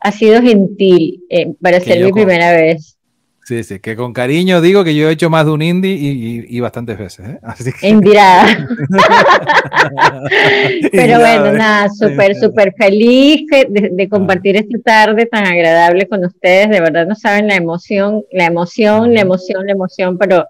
ha 0.00 0.12
sido 0.12 0.40
gentil 0.40 1.22
eh, 1.28 1.52
para 1.60 1.78
Que 1.80 1.84
ser 1.86 2.04
mi 2.04 2.10
con- 2.10 2.22
primera 2.22 2.52
vez. 2.52 2.96
Sí, 3.44 3.64
sí, 3.64 3.80
que 3.80 3.96
con 3.96 4.12
cariño 4.12 4.60
digo 4.60 4.84
que 4.84 4.94
yo 4.94 5.08
he 5.08 5.12
hecho 5.12 5.28
más 5.28 5.44
de 5.44 5.50
un 5.50 5.62
indie 5.62 5.90
y, 5.94 6.08
y- 6.08 6.44
y 6.48 6.60
bastantes 6.60 6.96
veces. 6.96 7.28
¿eh? 7.28 7.38
Así 7.42 7.72
que- 7.72 7.88
Indirada. 7.88 8.46
Pero 10.92 11.18
bueno, 11.18 11.46
¿eh? 11.46 11.52
nada, 11.58 11.88
súper, 11.90 12.36
súper 12.36 12.72
feliz 12.78 13.46
de, 13.50 13.90
de 13.92 14.08
compartir 14.08 14.56
esta 14.56 14.78
tarde 14.78 15.26
tan 15.26 15.44
agradable 15.46 16.06
con 16.06 16.24
ustedes. 16.24 16.70
De 16.70 16.80
verdad 16.80 17.06
no 17.06 17.14
saben 17.14 17.48
la 17.48 17.56
emoción, 17.56 18.22
la 18.32 18.46
emoción, 18.46 19.12
la 19.14 19.20
emoción, 19.22 19.66
la 19.66 19.72
emoción, 19.72 20.18
pero 20.18 20.46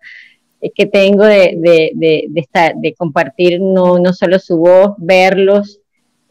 es 0.60 0.70
que 0.74 0.86
tengo 0.86 1.24
de, 1.24 1.54
de, 1.56 1.92
de, 1.94 2.24
de 2.28 2.40
estar, 2.40 2.74
de 2.76 2.94
compartir 2.94 3.60
no, 3.60 3.98
no 3.98 4.12
solo 4.12 4.38
su 4.38 4.59
voz, 4.59 4.92
verlos, 4.98 5.80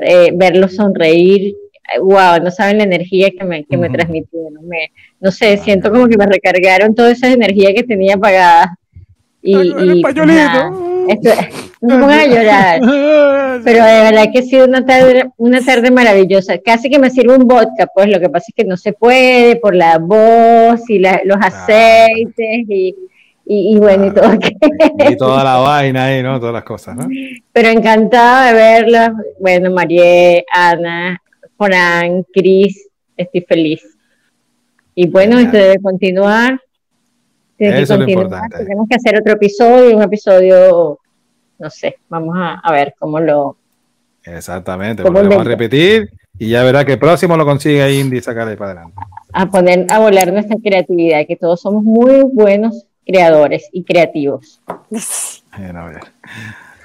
eh, 0.02 0.32
verlos 0.34 0.76
sonreír. 0.76 1.56
Wow, 2.00 2.42
no 2.44 2.52
saben 2.52 2.78
la 2.78 2.84
energía 2.86 3.32
que 3.32 3.44
me, 3.44 3.64
que 3.66 3.76
me 3.78 3.88
Ujú. 3.88 3.96
transmitieron. 3.98 4.66
Me, 4.68 4.92
no 5.20 5.32
sé, 5.32 5.58
siento 5.58 5.92
como 5.92 6.08
que 6.08 6.18
me 6.18 6.26
recargaron 6.26 6.96
toda 6.96 7.12
esa 7.12 7.32
energía 7.32 7.74
que 7.74 7.84
tenía 7.84 8.16
apagada. 8.16 8.78
Y, 9.42 9.56
y 9.58 10.04
nada, 10.26 10.72
esto- 11.10 11.32
no 11.82 11.96
me 11.96 12.02
pongan 12.02 12.20
a 12.20 12.26
llorar. 12.28 12.82
Pero 13.66 13.84
de 13.84 14.02
verdad 14.04 14.26
que 14.32 14.40
ha 14.40 14.44
sido 14.44 14.66
una 14.66 14.86
tarde, 14.86 15.26
una 15.38 15.60
tarde 15.62 15.90
maravillosa. 15.92 16.60
Casi 16.60 16.90
que 16.90 17.00
me 17.00 17.10
sirve 17.10 17.36
un 17.36 17.48
vodka, 17.48 17.88
pues 17.94 18.08
lo 18.08 18.20
que 18.20 18.30
pasa 18.30 18.46
es 18.50 18.56
que 18.56 18.64
no 18.64 18.78
se 18.78 18.94
puede 18.94 19.56
por 19.58 19.76
la 19.76 19.98
voz 19.98 20.88
y 20.90 21.00
la- 21.00 21.22
los 21.26 21.38
aceites 21.42 22.66
y, 22.70 22.96
y, 23.54 23.76
y 23.76 23.80
bueno, 23.80 24.06
y 24.06 24.14
todo. 24.14 24.34
Y 25.10 25.18
toda 25.18 25.44
la 25.44 25.58
vaina 25.58 26.06
ahí, 26.06 26.24
¿no? 26.24 26.40
Todas 26.40 26.54
las 26.54 26.64
cosas, 26.64 26.96
¿no? 26.96 27.10
Pero 27.52 27.68
encantada 27.68 28.48
de 28.48 28.54
verla. 28.54 29.14
Bueno, 29.42 29.72
María, 29.72 30.42
Ana, 30.54 31.22
Fran, 31.58 32.24
Cris, 32.34 32.88
estoy 33.18 33.42
feliz. 33.42 33.84
Y 34.96 35.10
bueno, 35.10 35.38
esto 35.38 35.58
debe 35.58 35.80
continuar. 35.82 36.62
Eso 37.58 37.94
es 37.94 38.00
lo 38.00 38.10
importante. 38.10 38.58
Tenemos 38.64 38.88
que 38.88 38.96
hacer 38.96 39.20
otro 39.20 39.34
episodio, 39.34 39.98
un 39.98 40.04
episodio, 40.04 40.98
no 41.60 41.70
sé, 41.70 41.98
vamos 42.08 42.36
a, 42.38 42.54
a 42.54 42.72
ver 42.72 42.96
cómo 42.98 43.20
lo, 43.20 43.58
Exactamente, 44.24 45.04
Como 45.04 45.20
volvemos 45.20 45.46
a 45.46 45.50
repetir 45.50 46.10
y 46.40 46.50
ya 46.50 46.64
verá 46.64 46.86
que 46.86 46.94
el 46.94 47.00
próximo 47.00 47.36
lo 47.36 47.46
consigue 47.46 48.00
Indy 48.00 48.18
y 48.18 48.22
sacar 48.22 48.48
ahí 48.48 48.56
para 48.56 48.72
adelante. 48.72 48.96
a 49.34 49.46
poner 49.48 49.86
a 49.90 50.00
volar 50.00 50.32
nuestra 50.32 50.56
creatividad, 50.64 51.26
que 51.28 51.36
todos 51.36 51.60
somos 51.60 51.84
muy 51.84 52.22
buenos 52.32 52.88
creadores 53.12 53.68
y 53.72 53.84
creativos. 53.84 54.62
Bueno, 55.58 55.80
a 55.82 55.86
ver. 55.86 56.00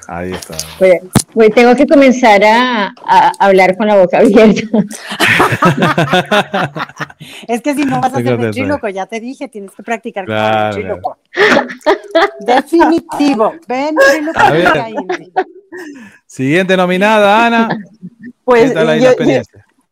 Ahí 0.09 0.33
está. 0.33 0.55
Pues, 0.79 1.01
pues 1.33 1.51
tengo 1.53 1.75
que 1.75 1.85
comenzar 1.87 2.43
a, 2.45 2.95
a 3.05 3.33
hablar 3.41 3.77
con 3.77 3.89
la 3.89 3.97
boca 3.97 4.19
abierta. 4.19 4.63
Es 7.49 7.61
que 7.63 7.75
si 7.75 7.85
no 7.85 8.01
vas 8.01 8.13
a 8.15 8.23
ser 8.23 8.37
ventríloco, 8.37 8.89
ya 8.89 9.07
te 9.07 9.21
dije, 9.21 9.49
tienes 9.49 9.71
que 9.73 9.83
practicar 9.83 10.25
con 10.27 10.35
Claro, 10.35 10.77
el 10.77 10.83
ventríloco. 10.85 11.19
Definitivo. 12.41 13.55
Ventríloco 13.67 14.39
A 14.41 14.51
ver. 14.51 14.65
para 14.65 14.91
Indy. 14.91 15.33
Siguiente 16.27 16.77
nominada, 16.77 17.47
Ana. 17.47 17.69
Pues 18.45 18.69
¿Qué 18.71 18.75
tal 18.75 18.89
ahí 18.91 19.01
yo- 19.03 19.15
la 19.19 19.27
yo-? 19.27 19.43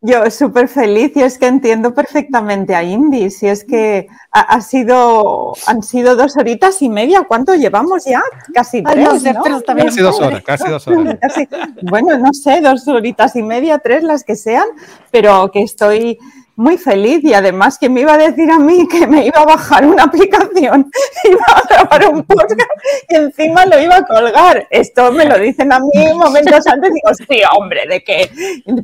Yo 0.07 0.31
súper 0.31 0.69
feliz 0.69 1.13
y 1.15 1.23
es 1.23 1.39
que 1.39 1.47
entiendo 1.47 1.95
perfectamente 1.95 2.75
a 2.75 2.83
Indy. 2.83 3.31
Si 3.31 3.47
es 3.47 3.65
que 3.65 4.07
ha, 4.33 4.41
ha 4.41 4.61
sido, 4.61 5.55
han 5.67 5.83
sido 5.83 6.15
dos 6.15 6.37
horitas 6.37 6.83
y 6.83 6.91
media. 6.91 7.23
¿Cuánto 7.27 7.55
llevamos 7.55 8.05
ya? 8.05 8.23
Casi 8.53 8.79
Ay, 8.79 8.85
tres, 8.85 9.09
no 9.09 9.19
sé, 9.19 9.33
¿no? 9.33 9.43
pero 9.43 9.57
está 9.57 9.73
bien. 9.73 9.87
Casi 9.87 10.01
dos 10.03 10.21
horas, 10.21 10.43
casi 10.43 10.69
dos 10.69 10.87
horas. 10.89 11.17
Casi- 11.23 11.49
bueno, 11.83 12.19
no 12.19 12.35
sé, 12.35 12.61
dos 12.61 12.87
horitas 12.87 13.35
y 13.37 13.43
media, 13.43 13.79
tres, 13.79 14.03
las 14.03 14.25
que 14.25 14.37
sean, 14.37 14.67
pero 15.11 15.51
que 15.51 15.63
estoy 15.63 16.19
muy 16.57 16.79
feliz 16.79 17.25
y 17.25 17.35
además 17.35 17.79
que 17.79 17.89
me 17.89 18.03
iba 18.03 18.15
a 18.15 18.19
decir 18.19 18.51
a 18.51 18.59
mí 18.59 18.87
que 18.89 19.07
me 19.07 19.27
iba 19.27 19.41
a 19.41 19.45
bajar 19.45 19.85
una 19.87 20.05
aplicación, 20.05 20.91
iba 21.25 21.45
a 21.47 21.63
grabar 21.69 22.15
un 22.15 22.23
podcast 22.25 22.61
y 23.09 23.15
encima 23.17 23.67
lo 23.67 23.81
iba 23.81 23.97
a 23.97 24.07
colgar. 24.07 24.67
Esto 24.71 25.11
me 25.13 25.25
lo 25.25 25.39
dicen 25.39 25.73
a 25.73 25.81
mí 25.81 26.13
momentos 26.15 26.67
antes 26.67 26.91
y 26.91 26.95
digo, 26.95 27.15
sí, 27.15 27.43
hombre, 27.57 27.87
de 27.89 28.03
que 28.03 28.31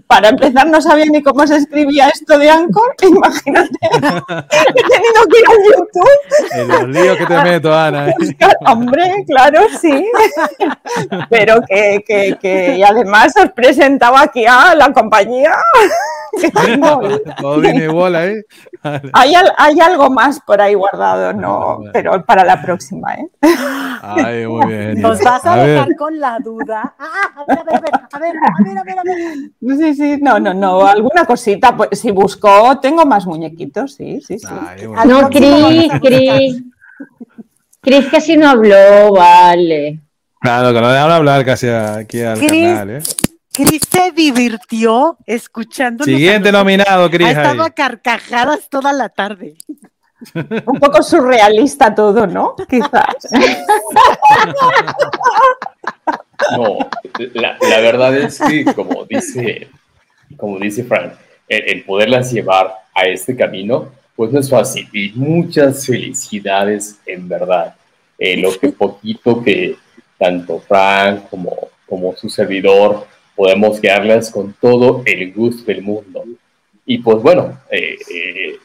para 0.06 0.30
empezar 0.30 0.66
no 0.66 0.80
sabía 0.80 1.06
ni 1.06 1.22
cómo 1.22 1.46
se 1.46 1.56
escribía 1.56 2.08
esto 2.08 2.38
de 2.38 2.50
Anchor, 2.50 2.94
imagínate, 3.02 3.78
he 3.82 4.82
tenido 4.82 5.26
que 5.30 5.38
ir 5.38 5.46
a 5.46 5.76
YouTube 5.76 6.52
En 6.52 6.68
los 6.68 6.88
líos 6.88 7.18
que 7.18 7.26
te 7.26 7.42
meto, 7.42 7.74
Ana. 7.74 8.08
¿eh? 8.08 8.14
Hombre, 8.66 9.24
claro, 9.26 9.60
sí. 9.80 10.10
Pero 11.28 11.60
que, 11.68 12.02
que, 12.06 12.36
que 12.40 12.78
y 12.78 12.82
además 12.82 13.34
os 13.36 13.50
presentaba 13.52 14.22
aquí 14.22 14.44
a 14.46 14.74
la 14.74 14.92
compañía. 14.92 15.52
Que. 16.40 17.32
Todo 17.40 17.60
viene 17.60 17.84
igual 17.84 18.16
ahí. 18.16 18.34
Hay, 19.12 19.34
al- 19.34 19.52
hay 19.58 19.78
algo 19.80 20.10
más 20.10 20.40
por 20.40 20.60
ahí 20.60 20.74
guardado, 20.74 21.32
no, 21.32 21.80
pero 21.92 22.24
para 22.24 22.44
la 22.44 22.60
próxima, 22.62 23.14
¿eh? 23.14 23.26
Ay, 24.02 24.46
muy 24.46 24.66
bien. 24.66 25.00
Nos 25.02 25.20
vas 25.22 25.44
a, 25.44 25.52
A 25.52 25.56
ver. 25.56 25.68
dejar 25.68 25.96
con 25.96 26.18
la 26.18 26.38
duda. 26.38 26.94
Ah, 26.98 27.06
a 27.36 27.44
ver, 27.46 27.58
a 27.58 27.62
ver, 27.62 27.74
a 27.74 27.80
ver, 27.80 27.92
a 28.12 28.18
ver, 28.18 28.36
a 28.36 28.62
ver, 28.64 28.78
a 28.78 28.82
ver, 28.84 28.98
a 28.98 29.02
ver. 29.02 29.78
Sí, 29.78 29.94
sí, 29.94 30.18
no, 30.22 30.38
no, 30.40 30.54
no, 30.54 30.86
alguna 30.86 31.24
cosita, 31.24 31.76
pues 31.76 31.98
si 32.00 32.10
busco, 32.10 32.78
tengo 32.80 33.04
más 33.04 33.26
muñequitos, 33.26 33.94
sí, 33.94 34.20
sí, 34.26 34.38
sí. 34.38 34.46
Ay, 34.50 34.86
Al 34.96 35.08
No, 35.08 35.28
Cris. 35.28 35.92
Cris. 36.00 36.62
Cris 37.82 38.06
casi 38.10 38.36
no 38.36 38.48
habló, 38.50 39.12
vale. 39.12 40.00
Claro, 40.40 40.72
que 40.72 40.80
no 40.80 40.88
dejaron 40.90 41.12
hablar 41.12 41.44
casi 41.44 41.68
aquí 41.68 42.22
al 42.22 42.38
Cris. 42.38 42.50
canal, 42.68 42.90
¿eh? 42.90 43.02
Cris 43.52 43.82
se 44.00 44.12
divirtió 44.12 45.16
escuchando. 45.26 46.04
Siguiente 46.04 46.52
nominado, 46.52 47.10
Cris. 47.10 47.26
Ha 47.26 47.30
ahí. 47.30 47.36
estado 47.36 47.62
a 47.62 47.70
carcajadas 47.70 48.68
toda 48.68 48.92
la 48.92 49.08
tarde. 49.08 49.54
Un 50.66 50.78
poco 50.78 51.02
surrealista 51.02 51.94
todo, 51.94 52.26
¿no? 52.26 52.54
Quizás. 52.68 53.28
No, 56.56 56.78
la, 57.34 57.56
la 57.60 57.80
verdad 57.80 58.16
es 58.16 58.38
que, 58.38 58.64
como 58.74 59.04
dice, 59.04 59.68
como 60.36 60.58
dice 60.58 60.84
Frank, 60.84 61.12
el, 61.48 61.68
el 61.68 61.84
poderlas 61.84 62.32
llevar 62.32 62.74
a 62.94 63.06
este 63.06 63.36
camino, 63.36 63.90
pues 64.16 64.32
no 64.32 64.40
es 64.40 64.50
fácil. 64.50 64.88
Y 64.92 65.12
muchas 65.14 65.86
felicidades, 65.86 66.98
en 67.06 67.28
verdad. 67.28 67.74
Eh, 68.18 68.36
lo 68.36 68.58
que 68.58 68.68
poquito 68.68 69.42
que 69.42 69.76
tanto 70.18 70.60
Frank 70.60 71.28
como, 71.30 71.56
como 71.86 72.14
su 72.14 72.28
servidor 72.28 73.06
podemos 73.36 73.80
guiarlas 73.80 74.30
con 74.30 74.54
todo 74.60 75.02
el 75.06 75.32
gusto 75.32 75.64
del 75.64 75.82
mundo. 75.82 76.24
Y 76.86 76.98
pues 76.98 77.22
bueno, 77.22 77.58
eh, 77.70 77.96
eh, 78.12 78.58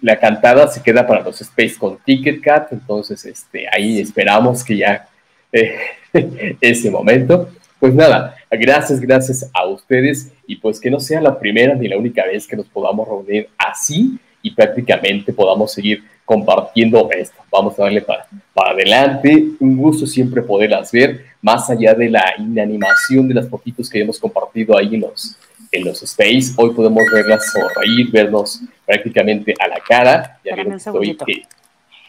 la 0.00 0.18
cantada 0.18 0.68
se 0.68 0.82
queda 0.82 1.06
para 1.06 1.22
los 1.22 1.40
Space 1.40 1.76
con 1.78 1.98
Ticket 2.04 2.40
Cat, 2.40 2.72
entonces 2.72 3.24
este, 3.24 3.66
ahí 3.72 4.00
esperamos 4.00 4.64
que 4.64 4.76
ya 4.76 5.08
eh, 5.52 5.76
ese 6.60 6.90
momento. 6.90 7.48
Pues 7.78 7.94
nada, 7.94 8.34
gracias, 8.50 9.00
gracias 9.00 9.48
a 9.54 9.66
ustedes 9.66 10.32
y 10.46 10.56
pues 10.56 10.80
que 10.80 10.90
no 10.90 10.98
sea 10.98 11.20
la 11.20 11.38
primera 11.38 11.74
ni 11.74 11.86
la 11.86 11.96
única 11.96 12.24
vez 12.24 12.46
que 12.46 12.56
nos 12.56 12.66
podamos 12.66 13.06
reunir 13.06 13.48
así 13.56 14.18
y 14.42 14.50
prácticamente 14.52 15.32
podamos 15.32 15.72
seguir 15.72 16.04
compartiendo 16.24 17.08
esto. 17.10 17.40
Vamos 17.50 17.78
a 17.78 17.84
darle 17.84 18.02
para, 18.02 18.26
para 18.54 18.72
adelante. 18.72 19.44
Un 19.60 19.76
gusto 19.76 20.06
siempre 20.06 20.42
poderlas 20.42 20.92
ver, 20.92 21.24
más 21.42 21.68
allá 21.70 21.94
de 21.94 22.10
la 22.10 22.34
inanimación 22.38 23.26
de 23.28 23.34
las 23.34 23.46
poquitos 23.46 23.88
que 23.88 24.00
hemos 24.00 24.18
compartido 24.18 24.76
ahí 24.76 24.94
en 24.94 25.00
los, 25.02 25.36
en 25.72 25.84
los 25.84 26.02
space. 26.02 26.52
Hoy 26.56 26.70
podemos 26.74 27.02
verlas 27.12 27.50
sonreír, 27.52 28.10
vernos 28.10 28.60
prácticamente 28.86 29.54
a 29.58 29.68
la 29.68 29.80
cara. 29.80 30.38
Ya 30.44 30.54
vieron 30.54 30.72
que, 31.00 31.08
que, 31.26 31.42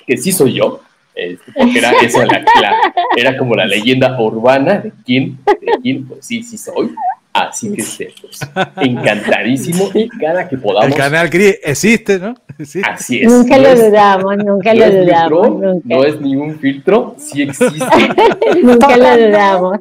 que 0.05 0.17
sí 0.17 0.31
soy 0.31 0.53
yo. 0.53 0.81
este, 1.15 1.51
porque 1.53 1.77
era, 1.79 1.91
esa 2.01 2.25
la- 2.25 2.43
la- 2.61 2.93
era 3.17 3.37
como 3.37 3.55
la 3.55 3.65
leyenda 3.65 4.19
urbana 4.19 4.79
de 4.79 4.91
quién, 5.05 5.37
de 5.45 5.71
quién, 5.81 6.07
pues 6.07 6.25
sí, 6.25 6.43
sí 6.43 6.57
soy. 6.57 6.93
Así 7.31 7.71
que 7.73 7.83
pues, 8.21 8.39
encantadísimo 8.77 9.89
y 9.93 10.09
cada 10.09 10.47
que 10.49 10.57
podamos. 10.57 10.87
El 10.89 10.95
canal 10.95 11.29
existe, 11.31 12.19
¿no? 12.19 12.33
Existe. 12.57 12.89
Así 12.89 13.21
es. 13.21 13.31
Nunca 13.31 13.57
no 13.57 13.63
lo 13.63 13.69
es- 13.69 13.85
dudamos, 13.87 14.37
nunca 14.45 14.73
no 14.73 14.85
lo 14.85 14.91
dudamos, 15.03 15.49
nunca. 15.61 15.87
No 15.87 16.03
es 16.03 16.19
ni 16.19 16.35
un 16.35 16.59
filtro, 16.59 17.15
sí 17.17 17.43
existe. 17.43 17.79
Nunca 18.63 18.97
lo 18.97 19.17
dudamos. 19.27 19.77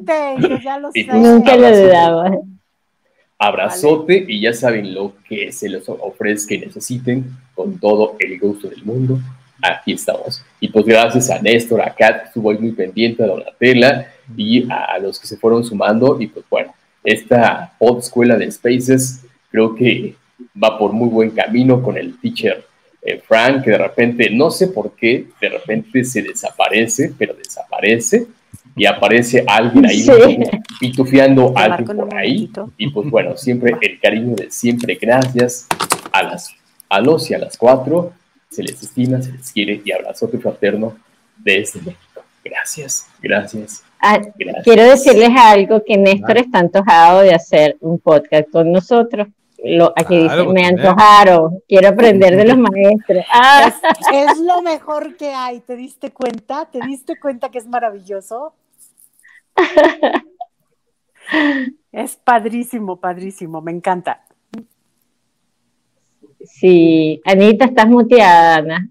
Nunca 1.11 1.55
lo 1.57 1.77
dudamos. 1.77 2.39
Abrazote 3.37 4.25
y 4.27 4.41
ya 4.41 4.53
saben 4.53 4.93
lo 4.93 5.13
que 5.27 5.51
se 5.51 5.69
les 5.69 5.87
ofrezca 5.87 6.53
y 6.53 6.59
necesiten 6.59 7.25
con 7.55 7.79
todo 7.79 8.15
el 8.19 8.37
gusto 8.39 8.67
del 8.67 8.83
mundo. 8.83 9.19
Aquí 9.61 9.93
estamos. 9.93 10.43
Y 10.59 10.69
pues 10.69 10.85
gracias 10.85 11.29
a 11.29 11.41
Néstor, 11.41 11.81
a 11.81 11.93
Kat, 11.95 12.21
que 12.21 12.27
estuvo 12.27 12.51
ahí 12.51 12.57
muy 12.57 12.71
pendiente, 12.73 13.23
a 13.23 13.27
Donatella 13.27 14.11
y 14.35 14.69
a 14.69 14.97
los 14.99 15.19
que 15.19 15.27
se 15.27 15.37
fueron 15.37 15.63
sumando. 15.63 16.17
Y 16.19 16.27
pues 16.27 16.45
bueno, 16.49 16.73
esta 17.03 17.73
pod 17.79 17.99
escuela 17.99 18.37
de 18.37 18.51
Spaces 18.51 19.21
creo 19.51 19.75
que 19.75 20.15
va 20.61 20.77
por 20.77 20.93
muy 20.93 21.09
buen 21.09 21.31
camino 21.31 21.81
con 21.81 21.97
el 21.97 22.19
teacher 22.19 22.65
eh, 23.01 23.21
Frank, 23.25 23.63
que 23.63 23.71
de 23.71 23.77
repente, 23.77 24.29
no 24.29 24.51
sé 24.51 24.67
por 24.67 24.91
qué, 24.95 25.27
de 25.39 25.49
repente 25.49 26.03
se 26.03 26.21
desaparece, 26.21 27.13
pero 27.17 27.33
desaparece 27.33 28.27
y 28.75 28.85
aparece 28.85 29.43
alguien 29.47 29.85
ahí 29.85 29.99
Sí. 30.01 30.11
un 30.11 30.43
poco 30.43 30.57
pitufiando 30.79 31.49
a 31.51 31.53
Te 31.53 31.59
alguien 31.59 31.69
marco 31.87 31.91
en 31.93 31.99
un 32.01 32.09
por 32.09 32.17
ahí. 32.17 32.31
momentito. 32.33 32.71
Y 32.77 32.89
pues 32.89 33.09
bueno, 33.09 33.37
siempre 33.37 33.75
el 33.81 33.99
cariño 33.99 34.35
de 34.35 34.51
siempre, 34.51 34.95
gracias 35.01 35.67
a 36.11 36.23
las 36.23 36.53
a 36.89 36.99
los 36.99 37.29
y 37.29 37.33
a 37.35 37.37
las 37.37 37.55
cuatro. 37.57 38.13
Se 38.49 38.63
les 38.63 38.81
estima, 38.81 39.21
se 39.21 39.31
les 39.31 39.51
quiere 39.51 39.81
y 39.85 39.91
abrazote 39.91 40.37
fraterno 40.39 40.97
desde 41.37 41.79
México. 41.81 42.23
Gracias, 42.43 43.07
gracias, 43.21 43.83
Ah, 43.99 44.19
gracias. 44.35 44.63
quiero 44.63 44.83
decirles 44.83 45.29
algo 45.37 45.83
que 45.85 45.97
Néstor 45.97 46.37
está 46.37 46.59
antojado 46.59 47.21
de 47.21 47.33
hacer 47.33 47.77
un 47.81 47.99
podcast 47.99 48.49
con 48.49 48.71
nosotros. 48.71 49.27
Lo, 49.61 49.91
aquí 49.93 50.21
Claro, 50.21 50.43
dice, 50.43 50.53
me 50.53 50.65
antojaron, 50.65 51.61
quiero 51.67 51.89
aprender 51.89 52.37
de 52.37 52.45
los 52.45 52.57
maestros. 52.57 53.25
Ah, 53.33 53.67
Es, 53.67 54.07
es 54.31 54.39
lo 54.39 54.61
mejor 54.61 55.17
que 55.17 55.33
hay. 55.33 55.59
¿Te 55.59 55.75
diste 55.75 56.11
cuenta? 56.11 56.65
¿Te 56.71 56.79
diste 56.79 57.19
cuenta 57.19 57.49
que 57.49 57.57
es 57.57 57.67
maravilloso? 57.67 58.53
Es 61.91 62.15
padrísimo, 62.15 62.97
padrísimo. 62.97 63.61
Me 63.61 63.71
encanta. 63.71 64.23
sí, 66.45 67.21
Anita, 67.25 67.65
estás 67.65 67.87
muteada, 67.87 68.55
Ana. 68.55 68.89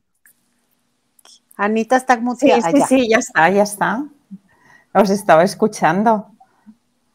Anita 1.57 1.97
está 1.97 2.21
muteada. 2.21 2.71
sí, 2.71 2.81
sí, 2.87 3.09
ya 3.09 3.19
está, 3.19 3.49
ya 3.51 3.63
está. 3.63 4.05
Os 4.94 5.10
estaba 5.10 5.43
escuchando. 5.43 6.28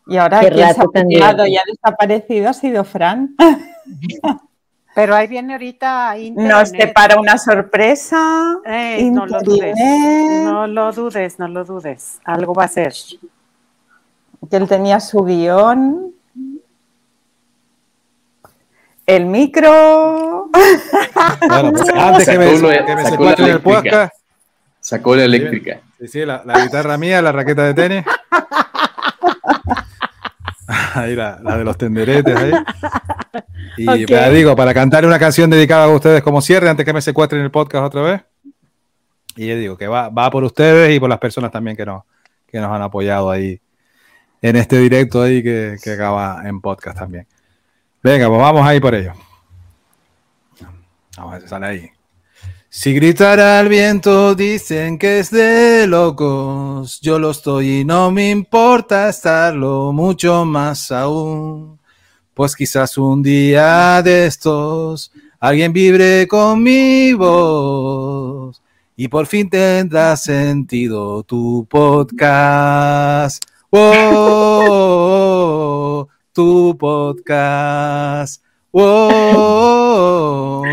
Y 0.07 0.17
ahora 0.17 0.41
Qué 0.41 0.49
quien 0.49 0.73
se 0.73 0.81
ha 0.81 1.47
y 1.47 1.57
ha 1.57 1.63
desaparecido 1.65 2.49
ha 2.49 2.53
sido 2.53 2.83
Fran. 2.83 3.35
Pero 4.95 5.15
ahí 5.15 5.27
viene 5.27 5.53
ahorita 5.53 6.17
internet. 6.17 6.51
Nos 6.51 6.71
depara 6.71 7.19
una 7.19 7.37
sorpresa. 7.37 8.57
Ey, 8.63 9.09
no 9.09 9.25
lo 9.25 9.41
dudes. 9.41 9.75
Internet. 9.75 10.43
No 10.45 10.67
lo 10.67 10.91
dudes, 10.91 11.39
no 11.39 11.47
lo 11.47 11.65
dudes. 11.65 12.19
Algo 12.23 12.53
va 12.53 12.65
a 12.65 12.67
ser. 12.67 12.93
que 14.49 14.55
él 14.57 14.67
tenía 14.67 14.99
su 14.99 15.23
guion. 15.23 16.13
El 19.05 19.25
micro. 19.25 20.49
Bueno, 21.47 21.71
pues 21.73 21.89
antes 21.89 22.29
que 22.29 22.37
me, 22.37 22.55
Sacó 22.55 22.67
la- 22.71 22.85
que 22.85 22.95
me 22.95 23.03
sacó 23.03 23.03
la 23.03 23.09
secuestren 23.09 23.47
el 23.47 23.51
eléctrica. 23.55 24.11
Sacó 24.79 25.15
la 25.15 25.23
eléctrica. 25.23 25.79
Sí, 26.03 26.09
sí, 26.19 26.25
la, 26.25 26.41
la 26.45 26.63
guitarra 26.65 26.97
mía, 26.97 27.21
la 27.21 27.31
raqueta 27.31 27.63
de 27.63 27.73
tenis. 27.73 28.05
Ahí 30.95 31.15
la, 31.15 31.39
la 31.41 31.57
de 31.57 31.63
los 31.63 31.77
tenderetes 31.77 32.35
ahí. 32.35 32.51
Y 33.77 33.87
Ok. 34.03 34.09
ya 34.09 34.29
digo, 34.29 34.55
para 34.55 34.73
cantar 34.73 35.05
una 35.05 35.17
canción 35.17 35.49
dedicada 35.49 35.85
a 35.85 35.89
ustedes 35.89 36.21
como 36.21 36.41
cierre, 36.41 36.69
antes 36.69 36.85
que 36.85 36.93
me 36.93 37.01
secuestren 37.01 37.41
el 37.41 37.51
podcast 37.51 37.85
otra 37.85 38.01
vez. 38.01 38.21
Y 39.35 39.47
yo 39.47 39.55
digo 39.55 39.77
que 39.77 39.87
va, 39.87 40.09
va 40.09 40.29
por 40.29 40.43
ustedes 40.43 40.95
y 40.95 40.99
por 40.99 41.09
las 41.09 41.19
personas 41.19 41.51
también 41.51 41.75
que 41.75 41.85
nos, 41.85 42.03
que 42.47 42.59
nos 42.59 42.69
han 42.71 42.81
apoyado 42.81 43.31
ahí 43.31 43.59
en 44.41 44.55
este 44.57 44.77
directo 44.77 45.21
ahí 45.23 45.41
que, 45.41 45.77
que 45.81 45.93
acaba 45.93 46.41
en 46.45 46.61
podcast 46.61 46.97
también. 46.99 47.25
Venga, 48.03 48.27
pues 48.27 48.39
vamos 48.41 48.65
ahí 48.67 48.79
por 48.79 48.93
ello. 48.93 49.13
Vamos 51.17 51.31
a 51.31 51.35
ver 51.35 51.41
si 51.41 51.47
sale 51.47 51.65
ahí. 51.65 51.89
Si 52.75 52.91
gritara 52.91 53.59
el 53.61 53.69
viento 53.69 54.33
dicen 54.33 54.97
que 54.97 55.19
es 55.19 55.29
de 55.29 55.85
locos, 55.85 56.99
yo 57.01 57.19
lo 57.19 57.29
estoy 57.29 57.81
y 57.81 57.85
no 57.85 58.09
me 58.09 58.31
importa 58.31 59.09
estarlo 59.09 59.93
mucho 59.93 60.43
más 60.43 60.91
aún. 60.91 61.79
Pues 62.33 62.55
quizás 62.55 62.97
un 62.97 63.21
día 63.21 64.01
de 64.01 64.25
estos 64.25 65.11
alguien 65.39 65.71
vibre 65.71 66.27
con 66.27 66.63
mi 66.63 67.13
voz 67.13 68.59
y 68.95 69.07
por 69.07 69.27
fin 69.27 69.51
tendrá 69.51 70.17
sentido 70.17 71.21
tu 71.21 71.67
podcast. 71.69 73.43
Oh, 73.69 74.97
tu 76.33 76.75
podcast. 76.75 78.41
Oh, 78.71 80.63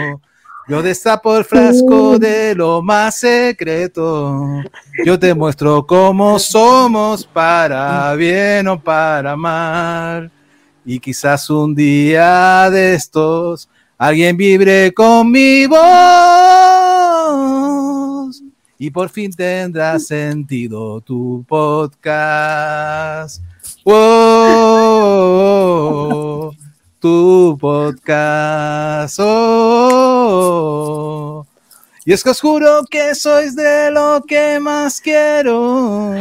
yo 0.71 0.83
destapo 0.83 1.37
el 1.37 1.45
frasco 1.45 2.17
de 2.17 2.55
lo 2.55 2.81
más 2.81 3.17
secreto. 3.17 4.63
Yo 5.05 5.19
te 5.19 5.35
muestro 5.35 5.85
cómo 5.85 6.39
somos 6.39 7.27
para 7.27 8.15
bien 8.15 8.69
o 8.69 8.81
para 8.81 9.35
mal. 9.35 10.31
Y 10.85 11.01
quizás 11.01 11.51
un 11.51 11.75
día 11.75 12.71
de 12.71 12.95
estos 12.95 13.69
alguien 13.99 14.37
vibre 14.37 14.95
con 14.95 15.33
mi 15.33 15.67
voz. 15.67 15.81
Y 18.79 18.91
por 18.91 19.09
fin 19.09 19.33
tendrá 19.33 19.99
sentido 19.99 21.01
tu 21.01 21.45
podcast. 21.49 23.43
Oh, 23.85 25.11
tu 27.01 27.59
podcast. 27.61 29.19
Oh. 29.21 30.10
Y 32.05 32.13
es 32.13 32.25
que 32.25 32.31
os 32.31 32.41
juro 32.41 32.85
que 32.91 33.15
sois 33.15 33.55
de 33.55 33.91
lo 33.91 34.25
que 34.27 34.59
más 34.61 35.01
quiero. 35.01 36.13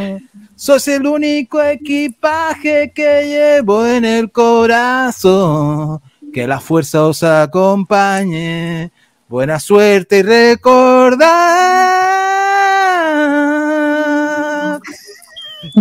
Sois 0.56 0.86
el 0.88 1.06
único 1.06 1.60
equipaje 1.62 2.92
que 2.94 3.24
llevo 3.24 3.86
en 3.86 4.04
el 4.04 4.30
corazón. 4.30 6.00
Que 6.32 6.46
la 6.46 6.60
fuerza 6.60 7.06
os 7.06 7.22
acompañe. 7.22 8.92
Buena 9.28 9.58
suerte 9.58 10.18
y 10.18 10.22
recordad 10.22 12.00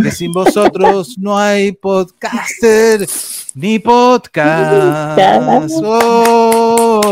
que 0.01 0.11
sin 0.11 0.31
vosotros 0.31 1.17
no 1.17 1.37
hay 1.37 1.71
podcaster 1.71 3.07
ni 3.55 3.79
podcast. 3.79 5.71
Oh, 5.83 7.09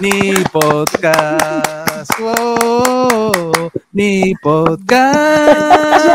ni 0.00 0.32
podcast. 0.52 2.10
Oh, 2.20 3.70
ni 3.92 4.34
podcast. 4.42 6.06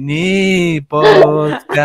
Ni 0.00 0.80
podcast. 0.80 1.80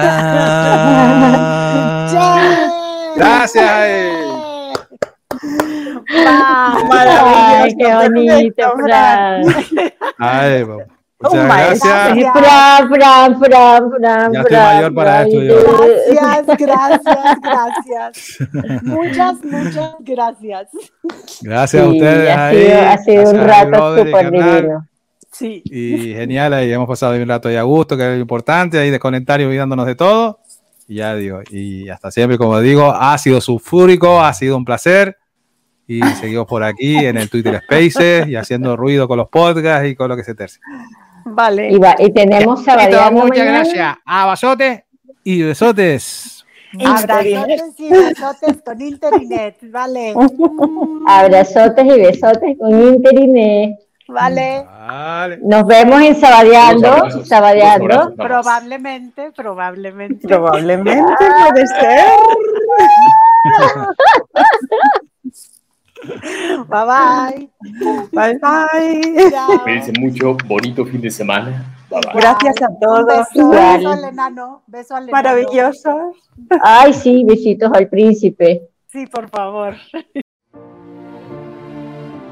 Gracias. 3.15 3.71
eh. 3.87 4.11
Ay, 6.95 7.75
qué 7.75 7.87
bonito, 7.93 8.65
Fran. 8.83 9.43
Ay, 10.19 10.63
muchas 11.19 11.39
Un 11.41 11.47
maestro. 11.47 11.89
gracias. 11.89 12.31
Fran, 12.33 12.89
Fran, 12.89 13.39
Fran, 13.39 13.91
Fran. 13.91 14.33
Ya 14.33 14.39
estoy 14.41 14.55
Fran, 14.55 14.75
mayor 14.75 14.93
para 14.93 15.11
Fran. 15.11 15.27
esto 15.27 15.43
yo. 15.43 15.55
Gracias, 16.15 16.57
gracias, 16.59 17.37
gracias. 17.41 18.37
Muchas, 18.83 19.43
muchas 19.43 19.95
gracias. 20.01 20.67
Gracias 21.41 21.83
a 21.83 21.87
ustedes. 21.87 22.29
ha 22.29 22.47
ahí. 22.47 22.65
sido, 22.65 22.81
ha 22.81 22.97
sido 22.97 23.29
un 23.31 23.37
Gracias 23.37 23.69
rato 23.71 23.97
súper 23.97 24.31
divino. 24.31 24.87
Sí. 25.31 25.61
Y 25.65 26.13
genial, 26.13 26.53
ahí 26.53 26.71
hemos 26.71 26.87
pasado 26.87 27.13
un 27.15 27.27
rato 27.27 27.49
ahí 27.49 27.57
a 27.57 27.63
gusto, 27.63 27.97
que 27.97 28.03
es 28.03 28.15
lo 28.15 28.21
importante, 28.21 28.79
ahí 28.79 28.89
desconectar 28.89 29.41
y 29.41 29.43
olvidándonos 29.45 29.85
de 29.85 29.95
todo. 29.95 30.39
Y 30.87 30.95
ya 30.97 31.15
digo, 31.15 31.41
y 31.49 31.89
hasta 31.89 32.09
siempre, 32.11 32.37
como 32.37 32.59
digo, 32.61 32.93
ha 32.93 33.17
sido 33.17 33.41
sulfúrico, 33.41 34.21
ha 34.21 34.33
sido 34.33 34.55
un 34.55 34.63
placer. 34.63 35.17
Y 35.87 36.01
seguimos 36.19 36.47
por 36.47 36.63
aquí 36.63 36.95
en 37.05 37.17
el 37.17 37.29
Twitter 37.29 37.61
Spaces 37.63 38.27
y 38.27 38.35
haciendo 38.35 38.75
ruido 38.77 39.07
con 39.07 39.17
los 39.17 39.27
podcasts 39.29 39.87
y 39.87 39.95
con 39.95 40.09
lo 40.09 40.15
que 40.15 40.23
se 40.23 40.33
terce. 40.35 40.59
Vale. 41.25 41.71
Y, 41.71 41.77
va- 41.79 41.95
y 41.99 42.11
tenemos 42.13 42.63
Sabadiano 42.63 43.11
Muchas 43.11 43.29
mañana. 43.39 43.51
gracias. 43.59 43.97
Abasotes. 44.05 44.83
Y 45.23 45.41
besotes. 45.41 46.45
Abrazotes 46.85 47.73
y 47.79 47.89
besotes 47.89 48.61
con 48.63 48.81
Internet. 48.81 49.57
Vale. 49.63 50.13
Abrazotes 51.07 51.85
y 51.85 51.99
besotes 52.01 52.57
con 52.59 52.71
Internet. 52.87 53.79
Vale. 54.07 54.63
Vale. 54.87 55.39
Nos 55.41 55.65
vemos 55.65 55.99
en 56.03 56.15
Sabadeando. 56.15 57.09
Sabadeando. 57.25 58.13
Probablemente, 58.15 59.31
probablemente. 59.31 60.27
Probablemente 60.27 60.93
puede 61.49 61.67
ser. 61.79 62.05
Bye 66.69 66.85
bye. 66.85 67.49
Bye 68.11 68.39
bye. 68.39 69.59
Cuídense 69.63 69.91
mucho, 69.99 70.37
bonito 70.47 70.85
fin 70.85 71.01
de 71.01 71.11
semana. 71.11 71.75
Bye 71.89 72.01
bye. 72.01 72.21
Gracias 72.21 72.61
a 72.61 72.69
Un 72.69 72.79
todos. 72.79 73.27
beso 73.33 73.89
al 73.91 74.03
enano. 74.03 74.63
Beso 74.67 74.95
al 74.95 75.03
enano. 75.09 75.11
Maravillosos. 75.11 76.29
Ay, 76.61 76.93
sí, 76.93 77.23
besitos 77.25 77.71
al 77.73 77.87
príncipe. 77.89 78.69
Sí, 78.87 79.05
por 79.07 79.29
favor. 79.29 79.75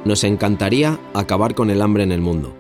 Nos 0.06 0.24
encantaría 0.24 1.00
acabar 1.14 1.56
con 1.56 1.70
el 1.70 1.82
hambre 1.82 2.04
en 2.04 2.12
el 2.12 2.22
mundo. 2.22 2.54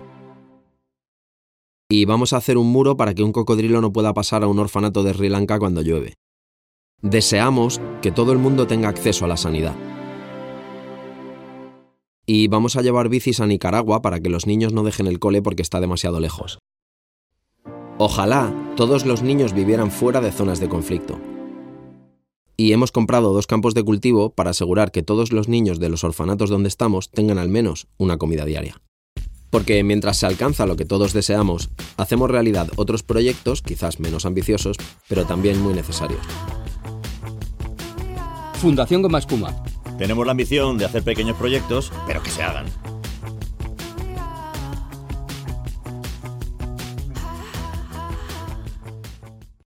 Y 1.89 2.05
vamos 2.05 2.33
a 2.33 2.37
hacer 2.37 2.57
un 2.57 2.71
muro 2.71 2.97
para 2.97 3.13
que 3.13 3.23
un 3.23 3.31
cocodrilo 3.31 3.81
no 3.81 3.91
pueda 3.91 4.13
pasar 4.13 4.43
a 4.43 4.47
un 4.47 4.57
orfanato 4.59 5.03
de 5.03 5.13
Sri 5.13 5.29
Lanka 5.29 5.59
cuando 5.59 5.81
llueve. 5.81 6.15
Deseamos 7.01 7.81
que 8.01 8.11
todo 8.11 8.31
el 8.31 8.39
mundo 8.39 8.65
tenga 8.65 8.87
acceso 8.89 9.25
a 9.25 9.27
la 9.27 9.37
sanidad. 9.37 9.73
Y 12.25 12.47
vamos 12.47 12.77
a 12.77 12.81
llevar 12.81 13.09
bicis 13.09 13.41
a 13.41 13.47
Nicaragua 13.47 14.01
para 14.01 14.21
que 14.21 14.29
los 14.29 14.47
niños 14.47 14.71
no 14.71 14.83
dejen 14.83 15.07
el 15.07 15.19
cole 15.19 15.41
porque 15.41 15.61
está 15.61 15.81
demasiado 15.81 16.21
lejos. 16.21 16.59
Ojalá 17.97 18.53
todos 18.75 19.05
los 19.05 19.21
niños 19.21 19.53
vivieran 19.53 19.91
fuera 19.91 20.21
de 20.21 20.31
zonas 20.31 20.59
de 20.59 20.69
conflicto. 20.69 21.19
Y 22.55 22.71
hemos 22.71 22.91
comprado 22.91 23.33
dos 23.33 23.45
campos 23.45 23.73
de 23.73 23.83
cultivo 23.83 24.29
para 24.29 24.51
asegurar 24.51 24.91
que 24.91 25.03
todos 25.03 25.33
los 25.33 25.47
niños 25.47 25.79
de 25.79 25.89
los 25.89 26.03
orfanatos 26.03 26.49
donde 26.49 26.69
estamos 26.69 27.09
tengan 27.11 27.37
al 27.37 27.49
menos 27.49 27.87
una 27.97 28.17
comida 28.17 28.45
diaria. 28.45 28.81
Porque 29.49 29.83
mientras 29.83 30.17
se 30.17 30.25
alcanza 30.25 30.65
lo 30.65 30.75
que 30.75 30.85
todos 30.85 31.13
deseamos, 31.13 31.71
hacemos 31.97 32.31
realidad 32.31 32.69
otros 32.77 33.03
proyectos, 33.03 33.61
quizás 33.61 33.99
menos 33.99 34.25
ambiciosos, 34.25 34.77
pero 35.07 35.25
también 35.25 35.61
muy 35.61 35.73
necesarios. 35.73 36.21
Fundación 38.55 39.01
Goma 39.01 39.19
Espuma. 39.19 39.63
Tenemos 39.97 40.25
la 40.25 40.31
ambición 40.31 40.77
de 40.77 40.85
hacer 40.85 41.03
pequeños 41.03 41.37
proyectos, 41.37 41.91
pero 42.07 42.21
que 42.23 42.29
se 42.29 42.43
hagan. 42.43 42.65